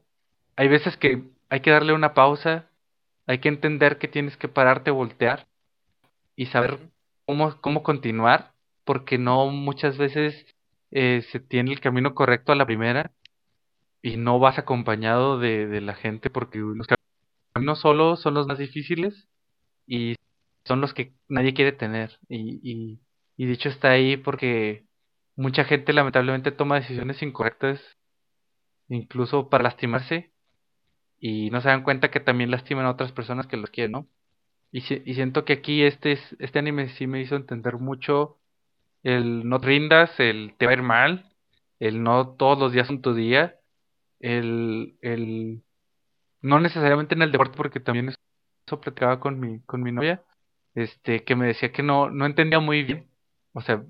hay 0.56 0.68
veces 0.68 0.96
que 0.98 1.33
hay 1.54 1.60
que 1.60 1.70
darle 1.70 1.94
una 1.94 2.16
pausa, 2.16 2.68
hay 3.28 3.38
que 3.38 3.48
entender 3.48 4.00
que 4.00 4.08
tienes 4.08 4.38
que 4.38 4.48
pararte, 4.48 4.90
voltear 4.90 5.46
y 6.36 6.48
saber 6.48 6.90
cómo, 7.28 7.62
cómo 7.62 7.84
continuar, 7.84 8.54
porque 8.86 9.20
no 9.20 9.46
muchas 9.52 10.00
veces 10.00 10.48
eh, 10.90 11.22
se 11.32 11.40
tiene 11.40 11.72
el 11.72 11.80
camino 11.80 12.16
correcto 12.16 12.52
a 12.52 12.56
la 12.56 12.66
primera 12.66 13.12
y 14.02 14.18
no 14.18 14.40
vas 14.40 14.58
acompañado 14.58 15.38
de, 15.38 15.68
de 15.68 15.80
la 15.80 15.94
gente 15.94 16.32
porque 16.32 16.58
los 16.58 16.88
caminos 17.54 17.82
solos 17.82 18.20
son 18.20 18.34
los 18.34 18.48
más 18.48 18.58
difíciles 18.58 19.28
y 19.86 20.16
son 20.66 20.82
los 20.82 20.96
que 20.96 21.14
nadie 21.28 21.54
quiere 21.54 21.72
tener. 21.72 22.18
Y, 22.30 22.62
y, 22.64 23.00
y 23.38 23.46
dicho 23.46 23.70
está 23.70 23.92
ahí 23.92 24.18
porque 24.18 24.88
mucha 25.36 25.66
gente 25.66 25.94
lamentablemente 25.94 26.52
toma 26.52 26.78
decisiones 26.78 27.22
incorrectas 27.22 27.80
incluso 28.90 29.50
para 29.50 29.66
lastimarse 29.66 30.33
y 31.26 31.50
no 31.52 31.62
se 31.62 31.70
dan 31.70 31.84
cuenta 31.84 32.12
que 32.12 32.20
también 32.20 32.52
lastiman 32.52 32.86
a 32.86 32.90
otras 32.92 33.14
personas 33.14 33.48
que 33.48 33.56
los 33.56 33.70
quieren, 33.70 33.94
¿no? 33.94 34.08
Y, 34.74 34.82
siento 34.82 35.46
que 35.46 35.54
aquí 35.54 35.82
este, 35.82 36.20
este 36.40 36.60
anime 36.60 36.90
sí 36.90 37.08
me 37.08 37.22
hizo 37.22 37.38
entender 37.38 37.78
mucho 37.78 38.40
el 39.04 39.48
no 39.48 39.62
te 39.62 39.68
rindas, 39.68 40.20
el 40.20 40.54
te 40.58 40.66
va 40.66 40.72
a 40.72 40.76
ir 40.76 40.82
mal, 40.82 41.32
el 41.80 42.04
no 42.04 42.36
todos 42.36 42.60
los 42.60 42.74
días 42.74 42.88
son 42.88 43.02
tu 43.02 43.14
día, 43.14 43.56
el, 44.20 44.98
el 45.02 45.64
no 46.42 46.60
necesariamente 46.60 47.16
en 47.16 47.22
el 47.22 47.32
deporte 47.32 47.56
porque 47.56 47.80
también 47.80 48.10
eso 48.10 48.82
platicaba 48.82 49.22
con 49.22 49.40
mi, 49.40 49.62
con 49.62 49.82
mi 49.82 49.94
novia, 49.94 50.22
este, 50.76 51.24
que 51.24 51.38
me 51.38 51.48
decía 51.48 51.72
que 51.72 51.84
no, 51.84 52.10
no 52.10 52.26
entendía 52.26 52.60
muy 52.60 52.84
bien, 52.84 53.08
o 53.54 53.62
sea, 53.62 53.82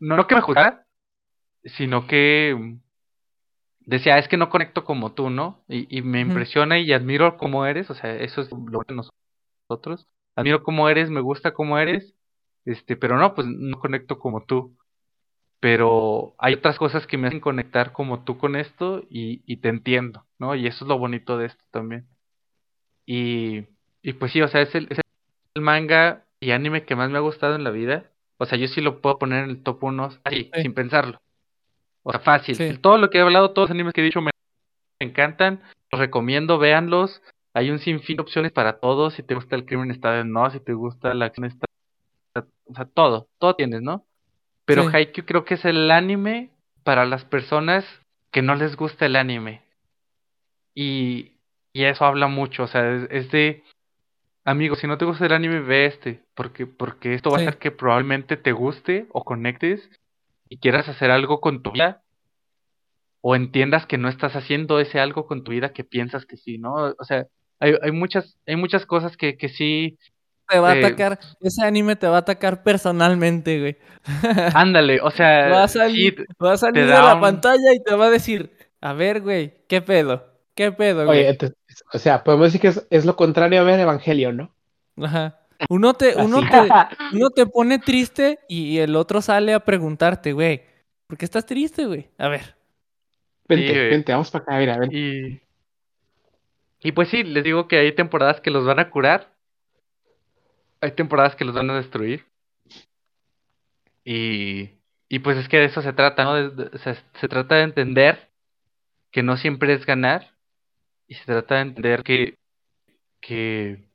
no, 0.00 0.16
no 0.16 0.26
que 0.26 0.34
me 0.34 0.42
juzgara, 0.42 0.84
sino 1.64 2.06
que 2.06 2.78
decía, 3.86 4.18
es 4.18 4.28
que 4.28 4.36
no 4.36 4.50
conecto 4.50 4.84
como 4.84 5.14
tú, 5.14 5.30
¿no? 5.30 5.64
Y, 5.68 5.86
y 5.98 6.02
me 6.02 6.20
impresiona 6.20 6.78
y 6.78 6.92
admiro 6.92 7.38
cómo 7.38 7.66
eres, 7.66 7.90
o 7.90 7.94
sea, 7.94 8.14
eso 8.16 8.42
es 8.42 8.50
lo 8.52 8.80
que 8.82 8.94
nosotros. 9.68 10.08
Admiro 10.36 10.62
cómo 10.62 10.88
eres, 10.90 11.10
me 11.10 11.20
gusta 11.22 11.54
cómo 11.54 11.78
eres, 11.78 12.14
este, 12.66 12.96
pero 12.96 13.18
no, 13.18 13.34
pues 13.34 13.46
no 13.48 13.78
conecto 13.80 14.18
como 14.18 14.44
tú. 14.44 14.76
Pero 15.60 16.34
hay 16.38 16.54
otras 16.54 16.78
cosas 16.78 17.06
que 17.06 17.18
me 17.18 17.28
hacen 17.28 17.40
conectar 17.40 17.92
como 17.92 18.24
tú 18.24 18.38
con 18.38 18.56
esto 18.56 19.04
y, 19.10 19.42
y 19.46 19.58
te 19.58 19.68
entiendo, 19.70 20.26
¿no? 20.38 20.54
Y 20.54 20.66
eso 20.66 20.84
es 20.84 20.88
lo 20.88 20.98
bonito 20.98 21.38
de 21.38 21.46
esto 21.46 21.64
también. 21.72 22.08
Y, 23.06 23.66
y 24.02 24.12
pues 24.14 24.32
sí, 24.32 24.42
o 24.42 24.48
sea, 24.48 24.62
es 24.62 24.74
el, 24.74 24.86
es 24.90 25.00
el 25.54 25.62
manga 25.62 26.26
y 26.40 26.52
anime 26.52 26.84
que 26.86 26.96
más 26.96 27.10
me 27.10 27.18
ha 27.18 27.20
gustado 27.22 27.56
en 27.56 27.64
la 27.64 27.70
vida. 27.70 28.12
O 28.38 28.46
sea, 28.46 28.58
yo 28.58 28.68
sí 28.68 28.80
lo 28.80 29.00
puedo 29.00 29.18
poner 29.18 29.44
en 29.44 29.50
el 29.50 29.62
top 29.62 29.84
1 29.84 30.10
así, 30.24 30.50
sin 30.62 30.74
pensarlo. 30.74 31.20
O 32.08 32.12
sea, 32.12 32.20
fácil. 32.20 32.80
Todo 32.80 32.98
lo 32.98 33.10
que 33.10 33.18
he 33.18 33.20
hablado, 33.20 33.50
todos 33.50 33.68
los 33.68 33.74
animes 33.74 33.92
que 33.92 34.00
he 34.00 34.04
dicho 34.04 34.20
me, 34.20 34.30
encantan. 35.00 35.60
Los 35.90 35.98
recomiendo, 36.00 36.56
véanlos. 36.56 37.20
Hay 37.52 37.70
un 37.70 37.80
sinfín 37.80 38.16
de 38.16 38.22
opciones 38.22 38.52
para 38.52 38.78
todos. 38.78 39.14
Si 39.14 39.24
te 39.24 39.34
gusta 39.34 39.56
el 39.56 39.66
crimen 39.66 39.90
está 39.90 40.20
en 40.20 40.30
no, 40.30 40.48
si 40.50 40.60
te 40.60 40.72
gusta 40.72 41.14
la 41.14 41.24
acción 41.24 41.46
está... 41.46 41.66
O 42.66 42.74
sea, 42.74 42.84
todo, 42.84 43.26
todo 43.38 43.56
tienes, 43.56 43.82
¿no? 43.82 44.04
Pero 44.66 44.88
Haikyuu 44.88 45.26
creo 45.26 45.44
que 45.44 45.54
es 45.54 45.64
el 45.64 45.90
anime 45.90 46.50
para 46.84 47.06
las 47.06 47.24
personas 47.24 47.84
que 48.30 48.40
no 48.40 48.54
les 48.54 48.76
gusta 48.76 49.06
el 49.06 49.16
anime. 49.16 49.62
Y, 50.76 51.32
y 51.72 51.84
eso 51.84 52.04
habla 52.04 52.28
mucho, 52.28 52.64
o 52.64 52.66
sea, 52.68 52.88
es, 53.10 53.30
de... 53.32 53.64
Amigos, 54.44 54.78
si 54.78 54.86
no 54.86 54.96
te 54.96 55.06
gusta 55.06 55.26
el 55.26 55.32
anime, 55.32 55.58
ve 55.58 55.86
este, 55.86 56.22
porque, 56.34 56.66
porque 56.66 57.14
esto 57.14 57.30
va 57.30 57.38
a 57.38 57.40
hacer 57.40 57.58
que 57.58 57.72
probablemente 57.72 58.36
te 58.36 58.52
guste 58.52 59.06
o 59.10 59.24
conectes 59.24 59.90
y 60.48 60.58
quieras 60.58 60.88
hacer 60.88 61.10
algo 61.10 61.40
con 61.40 61.62
tu 61.62 61.72
vida 61.72 62.02
o 63.20 63.34
entiendas 63.34 63.86
que 63.86 63.98
no 63.98 64.08
estás 64.08 64.36
haciendo 64.36 64.78
ese 64.80 65.00
algo 65.00 65.26
con 65.26 65.42
tu 65.42 65.52
vida 65.52 65.72
que 65.72 65.84
piensas 65.84 66.26
que 66.26 66.36
sí, 66.36 66.58
¿no? 66.58 66.94
O 66.98 67.04
sea, 67.04 67.26
hay, 67.58 67.74
hay 67.82 67.90
muchas 67.90 68.38
hay 68.46 68.56
muchas 68.56 68.86
cosas 68.86 69.16
que, 69.16 69.36
que 69.36 69.48
sí 69.48 69.98
te 70.48 70.58
va 70.60 70.70
a 70.70 70.76
eh, 70.76 70.84
atacar, 70.84 71.18
ese 71.40 71.64
anime 71.64 71.96
te 71.96 72.06
va 72.06 72.16
a 72.16 72.20
atacar 72.20 72.62
personalmente, 72.62 73.58
güey. 73.58 73.76
Ándale, 74.54 75.00
o 75.00 75.10
sea, 75.10 75.48
va 75.48 75.64
a 75.64 75.68
salir, 75.68 76.24
va 76.42 76.52
a 76.52 76.56
salir 76.56 76.86
de 76.86 76.92
la 76.92 77.20
pantalla 77.20 77.74
y 77.74 77.82
te 77.82 77.94
va 77.96 78.06
a 78.06 78.10
decir, 78.10 78.56
a 78.80 78.92
ver, 78.92 79.22
güey, 79.22 79.54
¿qué 79.68 79.82
pedo? 79.82 80.24
¿Qué 80.54 80.70
pedo, 80.72 81.04
güey? 81.04 81.26
Oye, 81.26 81.38
o 81.92 81.98
sea, 81.98 82.22
podemos 82.22 82.46
decir 82.46 82.60
que 82.60 82.68
es, 82.68 82.86
es, 82.90 83.04
lo 83.04 83.16
contrario 83.16 83.60
a 83.60 83.64
ver 83.64 83.80
Evangelio, 83.80 84.32
¿no? 84.32 84.54
Ajá. 85.02 85.40
Uno 85.68 85.94
te, 85.94 86.14
uno 86.22 86.40
te, 86.40 86.68
uno 87.12 87.30
te 87.30 87.46
pone 87.46 87.78
triste 87.78 88.40
y 88.48 88.78
el 88.78 88.96
otro 88.96 89.20
sale 89.22 89.54
a 89.54 89.60
preguntarte, 89.60 90.32
güey, 90.32 90.62
¿por 91.06 91.18
qué 91.18 91.24
estás 91.24 91.46
triste, 91.46 91.86
güey? 91.86 92.08
A 92.18 92.28
ver. 92.28 92.56
Vente, 93.48 93.88
vente, 93.88 94.12
vamos 94.12 94.30
para 94.30 94.42
acá, 94.42 94.58
mira. 94.58 94.78
Y... 94.90 95.40
y 96.80 96.92
pues 96.92 97.08
sí, 97.08 97.22
les 97.22 97.44
digo 97.44 97.68
que 97.68 97.78
hay 97.78 97.94
temporadas 97.94 98.40
que 98.40 98.50
los 98.50 98.64
van 98.64 98.80
a 98.80 98.90
curar. 98.90 99.32
Hay 100.80 100.92
temporadas 100.92 101.36
que 101.36 101.44
los 101.44 101.54
van 101.54 101.70
a 101.70 101.76
destruir. 101.76 102.26
Y, 104.04 104.70
y 105.08 105.18
pues 105.20 105.36
es 105.36 105.48
que 105.48 105.58
de 105.58 105.66
eso 105.66 105.82
se 105.82 105.92
trata, 105.92 106.24
¿no? 106.24 106.68
se 106.78 107.28
trata 107.28 107.56
de 107.56 107.62
entender 107.62 108.30
que 109.10 109.22
no 109.22 109.36
siempre 109.36 109.72
es 109.72 109.86
ganar. 109.86 110.34
Y 111.08 111.14
se 111.14 111.24
trata 111.24 111.56
de 111.56 111.60
entender 111.62 112.02
que, 112.02 112.36
que 113.20 113.85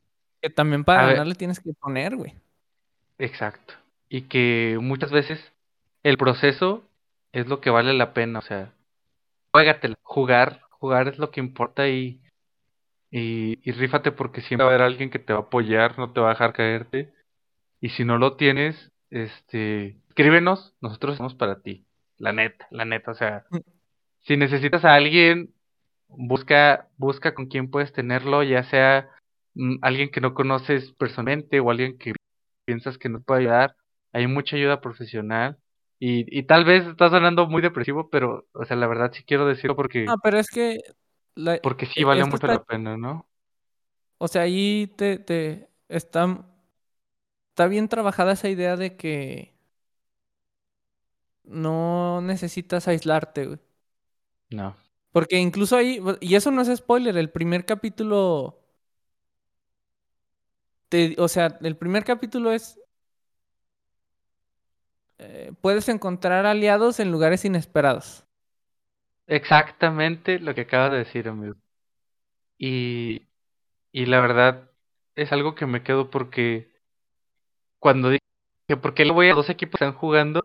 que 0.41 0.49
también 0.49 0.83
para 0.83 1.07
ganar 1.07 1.27
le 1.27 1.35
tienes 1.35 1.59
que 1.59 1.73
poner, 1.73 2.15
güey. 2.15 2.33
Exacto. 3.17 3.75
Y 4.09 4.23
que 4.23 4.77
muchas 4.81 5.11
veces 5.11 5.39
el 6.03 6.17
proceso 6.17 6.83
es 7.31 7.47
lo 7.47 7.61
que 7.61 7.69
vale 7.69 7.93
la 7.93 8.13
pena, 8.13 8.39
o 8.39 8.41
sea, 8.41 8.73
juégatela, 9.51 9.95
jugar, 10.03 10.61
jugar 10.69 11.07
es 11.07 11.17
lo 11.17 11.31
que 11.31 11.39
importa 11.39 11.87
y, 11.87 12.19
y, 13.11 13.59
y 13.63 13.71
rífate 13.71 14.11
porque 14.11 14.41
siempre 14.41 14.65
va 14.65 14.71
a 14.71 14.75
haber 14.75 14.85
alguien 14.85 15.09
que 15.09 15.19
te 15.19 15.33
va 15.33 15.39
a 15.39 15.43
apoyar, 15.43 15.97
no 15.97 16.11
te 16.11 16.19
va 16.19 16.27
a 16.27 16.33
dejar 16.33 16.53
caerte. 16.53 17.13
Y 17.79 17.89
si 17.89 18.03
no 18.03 18.17
lo 18.17 18.35
tienes, 18.35 18.91
este, 19.09 19.97
escríbenos, 20.09 20.73
nosotros 20.81 21.17
somos 21.17 21.35
para 21.35 21.61
ti. 21.61 21.85
La 22.17 22.33
neta, 22.33 22.67
la 22.71 22.85
neta, 22.85 23.11
o 23.11 23.15
sea, 23.15 23.45
mm. 23.49 23.57
si 24.21 24.37
necesitas 24.37 24.85
a 24.85 24.93
alguien, 24.93 25.53
busca, 26.07 26.87
busca 26.97 27.33
con 27.33 27.47
quién 27.47 27.69
puedes 27.71 27.93
tenerlo, 27.93 28.43
ya 28.43 28.63
sea 28.63 29.09
alguien 29.81 30.09
que 30.11 30.21
no 30.21 30.33
conoces 30.33 30.91
personalmente 30.93 31.59
o 31.59 31.69
alguien 31.69 31.97
que 31.97 32.13
piensas 32.65 32.97
que 32.97 33.09
nos 33.09 33.23
puede 33.23 33.41
ayudar. 33.41 33.75
Hay 34.13 34.27
mucha 34.27 34.55
ayuda 34.55 34.81
profesional. 34.81 35.57
Y, 35.99 36.25
y 36.35 36.43
tal 36.43 36.65
vez 36.65 36.85
estás 36.87 37.11
sonando 37.11 37.47
muy 37.47 37.61
depresivo, 37.61 38.09
pero, 38.09 38.47
o 38.53 38.65
sea, 38.65 38.75
la 38.75 38.87
verdad 38.87 39.11
sí 39.13 39.23
quiero 39.23 39.45
decirlo 39.45 39.75
porque... 39.75 40.05
No, 40.05 40.17
pero 40.23 40.39
es 40.39 40.49
que... 40.49 40.79
porque 41.61 41.85
sí 41.85 42.03
vale 42.03 42.25
mucho 42.25 42.47
la 42.47 42.63
pena, 42.63 42.97
¿no? 42.97 43.27
O 44.17 44.27
sea, 44.27 44.43
ahí 44.43 44.91
te, 44.97 45.19
te... 45.19 45.69
Está, 45.89 46.43
está 47.49 47.67
bien 47.67 47.87
trabajada 47.87 48.31
esa 48.31 48.49
idea 48.49 48.77
de 48.77 48.95
que 48.95 49.53
no 51.43 52.21
necesitas 52.21 52.87
aislarte, 52.87 53.45
güey. 53.45 53.59
No. 54.49 54.75
Porque 55.11 55.37
incluso 55.37 55.75
ahí, 55.75 56.01
y 56.19 56.35
eso 56.35 56.51
no 56.51 56.61
es 56.61 56.75
spoiler, 56.75 57.17
el 57.17 57.29
primer 57.29 57.65
capítulo 57.65 58.60
o 61.17 61.27
sea, 61.27 61.57
el 61.61 61.77
primer 61.77 62.03
capítulo 62.03 62.51
es... 62.51 62.79
Eh, 65.19 65.53
puedes 65.61 65.87
encontrar 65.87 66.45
aliados 66.45 66.99
en 66.99 67.11
lugares 67.11 67.45
inesperados. 67.45 68.25
Exactamente 69.25 70.37
lo 70.39 70.53
que 70.53 70.61
acabas 70.61 70.91
de 70.91 70.97
decir, 70.99 71.27
amigo. 71.27 71.55
Y, 72.57 73.27
Y 73.93 74.07
la 74.07 74.21
verdad 74.21 74.71
es 75.15 75.31
algo 75.33 75.55
que 75.55 75.67
me 75.67 75.83
quedo 75.83 76.09
porque 76.11 76.71
cuando 77.79 78.09
dije 78.09 78.21
que 78.67 78.77
por 78.77 78.93
qué 78.93 79.05
lo 79.05 79.13
voy 79.13 79.29
a 79.29 79.33
dos 79.35 79.49
equipos 79.49 79.79
que 79.79 79.85
están 79.85 79.99
jugando, 79.99 80.41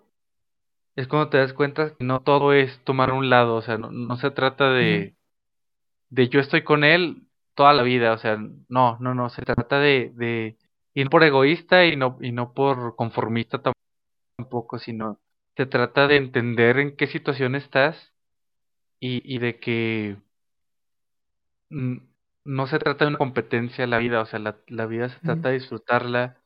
es 0.96 1.08
cuando 1.08 1.30
te 1.30 1.38
das 1.38 1.52
cuenta 1.52 1.94
que 1.96 2.04
no 2.04 2.20
todo 2.22 2.52
es 2.52 2.82
tomar 2.84 3.12
un 3.12 3.30
lado, 3.30 3.56
o 3.56 3.62
sea, 3.62 3.78
no, 3.78 4.16
se 4.16 4.30
trata 4.30 4.70
de, 4.72 5.16
de 6.10 6.28
yo 6.28 6.40
estoy 6.40 6.64
con 6.64 6.84
él 6.84 7.25
toda 7.56 7.72
la 7.72 7.82
vida, 7.82 8.12
o 8.12 8.18
sea, 8.18 8.38
no, 8.68 8.98
no, 9.00 9.14
no, 9.14 9.30
se 9.30 9.42
trata 9.42 9.80
de, 9.80 10.12
de 10.14 10.56
ir 10.94 11.10
por 11.10 11.24
egoísta 11.24 11.86
y 11.86 11.96
no, 11.96 12.18
y 12.20 12.32
no 12.32 12.52
por 12.54 12.96
conformista 12.96 13.60
tampoco, 14.36 14.78
sino 14.78 15.18
se 15.56 15.66
trata 15.66 16.06
de 16.06 16.16
entender 16.16 16.78
en 16.78 16.96
qué 16.96 17.06
situación 17.08 17.54
estás 17.56 18.12
y, 19.00 19.22
y 19.24 19.38
de 19.38 19.58
que 19.58 20.16
no 22.44 22.66
se 22.66 22.78
trata 22.78 23.04
de 23.04 23.10
una 23.10 23.18
competencia 23.18 23.86
la 23.86 23.98
vida, 23.98 24.20
o 24.20 24.26
sea, 24.26 24.38
la, 24.38 24.58
la 24.68 24.86
vida 24.86 25.08
se 25.08 25.20
trata 25.20 25.48
de 25.48 25.54
disfrutarla, 25.54 26.40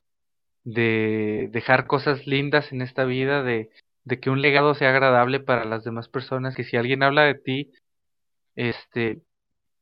de 0.64 1.48
dejar 1.52 1.86
cosas 1.86 2.26
lindas 2.26 2.72
en 2.72 2.82
esta 2.82 3.04
vida, 3.04 3.42
de, 3.42 3.70
de 4.04 4.20
que 4.20 4.30
un 4.30 4.42
legado 4.42 4.74
sea 4.74 4.90
agradable 4.90 5.40
para 5.40 5.64
las 5.64 5.84
demás 5.84 6.08
personas, 6.08 6.54
que 6.56 6.64
si 6.64 6.76
alguien 6.76 7.02
habla 7.02 7.24
de 7.24 7.34
ti, 7.34 7.72
este, 8.56 9.22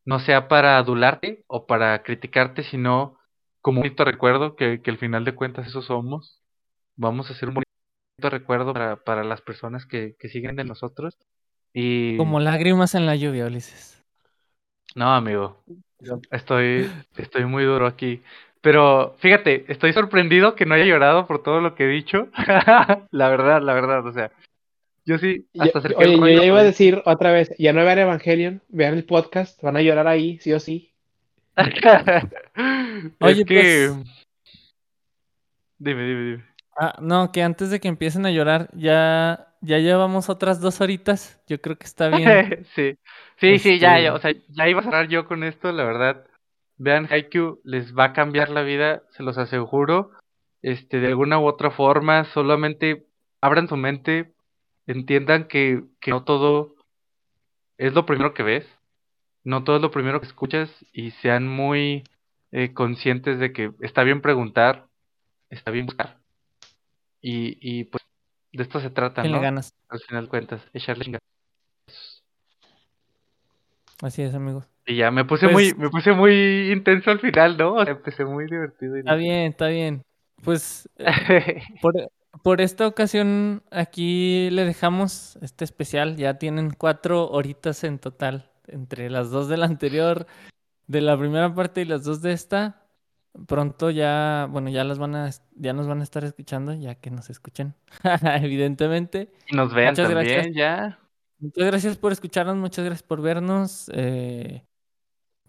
no 0.09 0.21
sea 0.21 0.49
para 0.49 0.79
adularte 0.79 1.45
o 1.49 1.67
para 1.67 2.03
criticarte, 2.03 2.63
sino 2.63 3.19
como 3.61 3.81
un 3.81 3.83
bonito 3.83 4.07
recuerdo, 4.07 4.57
que, 4.57 4.81
que 4.81 4.91
al 4.91 4.97
final 4.97 5.27
de 5.27 5.35
cuentas 5.35 5.67
eso 5.67 5.83
somos. 5.83 6.41
Vamos 6.97 7.29
a 7.29 7.35
hacer 7.35 7.51
un 7.51 7.57
bonito 7.57 8.31
recuerdo 8.31 8.73
para, 8.73 8.97
para 8.97 9.23
las 9.23 9.43
personas 9.43 9.85
que, 9.85 10.17
que 10.19 10.31
siguen 10.31 10.57
de 10.57 10.65
nosotros. 10.65 11.19
Y... 11.75 12.17
Como 12.17 12.41
lágrimas 12.41 12.95
en 12.95 13.05
la 13.05 13.17
lluvia, 13.17 13.45
Ulises. 13.45 14.03
No, 14.95 15.13
amigo. 15.13 15.63
Estoy, 16.31 16.91
estoy 17.19 17.45
muy 17.45 17.65
duro 17.65 17.87
aquí. 17.87 18.23
Pero 18.63 19.15
fíjate, 19.19 19.71
estoy 19.71 19.93
sorprendido 19.93 20.55
que 20.55 20.65
no 20.65 20.75
haya 20.75 20.87
llorado 20.87 21.27
por 21.27 21.43
todo 21.43 21.61
lo 21.61 21.75
que 21.75 21.85
he 21.85 21.89
dicho. 21.89 22.29
la 23.11 23.29
verdad, 23.29 23.61
la 23.61 23.75
verdad, 23.75 24.07
o 24.07 24.13
sea. 24.15 24.33
Yo 25.09 25.17
sí, 25.17 25.49
hasta 25.59 25.79
Oye, 25.97 26.19
yo 26.19 26.27
ya 26.27 26.45
iba 26.45 26.61
a 26.61 26.63
decir 26.63 27.01
otra 27.07 27.33
vez, 27.33 27.51
ya 27.59 27.73
no 27.73 27.83
vean 27.83 27.99
Evangelion, 27.99 28.63
vean 28.69 28.93
el 28.93 29.07
podcast, 29.07 29.59
van 29.63 29.79
a 29.79 29.81
llorar 29.81 30.07
ahí, 30.07 30.39
sí 30.41 30.53
o 30.53 30.61
sí. 30.61 30.93
oye, 33.21 33.47
que... 33.47 33.91
Pues 33.91 34.05
dime, 35.79 36.03
dime, 36.05 36.23
dime. 36.25 36.45
Ah, 36.79 36.95
no, 37.01 37.33
que 37.33 37.43
antes 37.43 37.71
de 37.71 37.81
que 37.81 37.89
empiecen 37.89 38.27
a 38.27 38.31
llorar, 38.31 38.69
ya, 38.75 39.55
ya 39.63 39.79
llevamos 39.79 40.29
otras 40.29 40.61
dos 40.61 40.83
horitas. 40.83 41.41
Yo 41.47 41.59
creo 41.59 41.79
que 41.79 41.87
está 41.87 42.11
bien. 42.11 42.67
sí, 42.75 42.99
sí, 43.39 43.59
sí, 43.59 43.79
ya, 43.79 43.99
ya, 43.99 44.15
este 44.15 44.19
o 44.19 44.19
sea, 44.19 44.43
ya 44.51 44.69
iba 44.69 44.81
a 44.81 44.85
cerrar 44.85 45.09
yo 45.09 45.27
con 45.27 45.43
esto, 45.43 45.73
la 45.73 45.85
verdad. 45.85 46.27
Vean 46.77 47.09
Haikyuu, 47.11 47.63
les 47.65 47.97
va 47.97 48.05
a 48.05 48.13
cambiar 48.13 48.51
la 48.51 48.61
vida, 48.61 49.05
se 49.13 49.23
los 49.23 49.39
aseguro. 49.39 50.11
Este, 50.61 51.01
de 51.01 51.07
alguna 51.07 51.39
u 51.39 51.47
otra 51.47 51.71
forma, 51.71 52.25
solamente 52.25 53.07
abran 53.41 53.69
su 53.69 53.77
mente, 53.79 54.35
entiendan 54.89 55.47
que, 55.49 55.85
que 56.01 56.11
no 56.11 56.25
todo 56.25 56.75
es 57.77 57.93
lo 57.95 58.07
primero 58.07 58.35
que 58.35 58.43
ves, 58.43 58.67
no 59.45 59.63
todo 59.63 59.77
es 59.77 59.83
lo 59.83 59.91
primero 59.91 60.21
que 60.21 60.27
escuchas 60.27 60.71
y 60.93 61.13
sean 61.23 61.47
muy 61.47 62.05
eh, 62.51 62.73
conscientes 62.73 63.39
de 63.39 63.53
que 63.53 63.73
está 63.81 64.03
bien 64.03 64.21
preguntar, 64.21 64.87
está 65.51 65.71
bien 65.71 65.87
buscar. 65.87 66.19
Y, 67.21 67.59
y 67.61 67.85
pues 67.85 68.03
de 68.53 68.63
esto 68.63 68.81
se 68.81 68.91
trata, 68.91 69.23
¿no? 69.25 69.41
ganas. 69.41 69.75
Al 69.89 70.01
final 70.01 70.25
de 70.25 70.31
cuentas, 70.31 70.63
echarle 70.73 71.05
ganas. 71.05 72.23
Así 74.01 74.23
es, 74.23 74.35
amigos. 74.35 74.65
Y 74.87 74.97
ya 74.97 75.11
me 75.11 75.25
puse 75.25 75.49
muy, 75.49 75.75
pues 75.75 75.79
me 75.79 75.91
puse 75.91 76.13
muy 76.13 76.73
intenso 76.73 77.11
al 77.11 77.21
final, 77.21 77.59
¿no? 77.59 77.83
empecé 77.87 78.25
muy 78.25 78.47
divertido. 78.47 78.97
Está 78.97 79.17
bien, 79.17 79.51
está 79.53 79.69
bien. 79.69 80.03
Pues 80.43 80.89
eh, 80.97 81.63
por, 82.43 82.61
esta 82.61 82.87
ocasión 82.87 83.63
aquí 83.71 84.51
le 84.51 84.65
dejamos 84.65 85.39
este 85.43 85.65
especial. 85.65 86.17
Ya 86.17 86.35
tienen 86.39 86.71
cuatro 86.71 87.29
horitas 87.31 87.85
en 87.85 87.99
total 87.99 88.51
entre 88.67 89.11
las 89.11 89.31
dos 89.31 89.49
de 89.49 89.57
la 89.57 89.67
anterior, 89.67 90.27
de 90.87 91.01
la 91.01 91.19
primera 91.19 91.55
parte 91.55 91.83
y 91.83 91.85
las 91.85 92.05
dos 92.05 92.23
de 92.23 92.33
esta. 92.33 92.85
Pronto 93.47 93.91
ya, 93.91 94.49
bueno, 94.51 94.69
ya 94.69 94.85
las 94.85 94.99
van 94.99 95.15
a, 95.15 95.31
ya 95.55 95.73
nos 95.73 95.87
van 95.87 96.01
a 96.01 96.03
estar 96.03 96.25
escuchando, 96.25 96.75
ya 96.75 96.97
que 96.97 97.11
nos 97.11 97.31
escuchen, 97.31 97.75
evidentemente. 98.43 99.31
Y 99.49 99.57
nos 99.57 99.73
vean 99.73 99.95
también, 99.95 100.53
ya. 100.53 100.99
Muchas 101.39 101.67
gracias 101.67 101.97
por 101.97 102.13
escucharnos, 102.13 102.57
muchas 102.57 102.85
gracias 102.85 103.07
por 103.07 103.23
vernos. 103.23 103.91
Eh, 103.95 104.65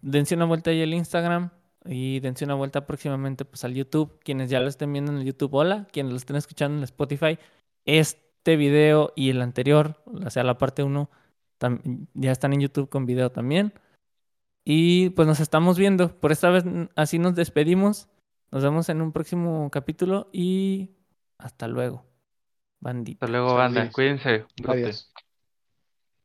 dense 0.00 0.36
una 0.36 0.44
vuelta 0.44 0.70
ahí 0.70 0.82
al 0.82 0.94
Instagram 0.94 1.50
y 1.84 2.20
dense 2.20 2.44
una 2.44 2.54
vuelta 2.54 2.86
próximamente 2.86 3.44
pues 3.44 3.64
al 3.64 3.74
YouTube. 3.74 4.18
Quienes 4.22 4.50
ya 4.50 4.60
lo 4.60 4.68
estén 4.68 4.92
viendo 4.92 5.12
en 5.12 5.18
el 5.18 5.24
YouTube, 5.24 5.54
hola. 5.54 5.86
Quienes 5.92 6.12
lo 6.12 6.16
estén 6.16 6.36
escuchando 6.36 6.78
en 6.78 6.84
Spotify, 6.84 7.38
este 7.84 8.56
video 8.56 9.12
y 9.16 9.30
el 9.30 9.42
anterior, 9.42 10.02
o 10.06 10.30
sea, 10.30 10.44
la 10.44 10.58
parte 10.58 10.82
1, 10.82 11.10
ya 12.14 12.32
están 12.32 12.52
en 12.52 12.60
YouTube 12.60 12.88
con 12.88 13.06
video 13.06 13.30
también. 13.30 13.72
Y 14.64 15.10
pues 15.10 15.26
nos 15.26 15.40
estamos 15.40 15.78
viendo. 15.78 16.18
Por 16.20 16.32
esta 16.32 16.50
vez 16.50 16.64
así 16.96 17.18
nos 17.18 17.34
despedimos. 17.34 18.08
Nos 18.50 18.62
vemos 18.62 18.88
en 18.88 19.00
un 19.00 19.12
próximo 19.12 19.70
capítulo 19.70 20.28
y 20.32 20.90
hasta 21.38 21.68
luego. 21.68 22.04
Bandita. 22.80 23.26
Hasta 23.26 23.38
luego, 23.38 23.54
banda. 23.54 23.90
Cuídense. 23.90 24.44
Adiós. 24.66 25.12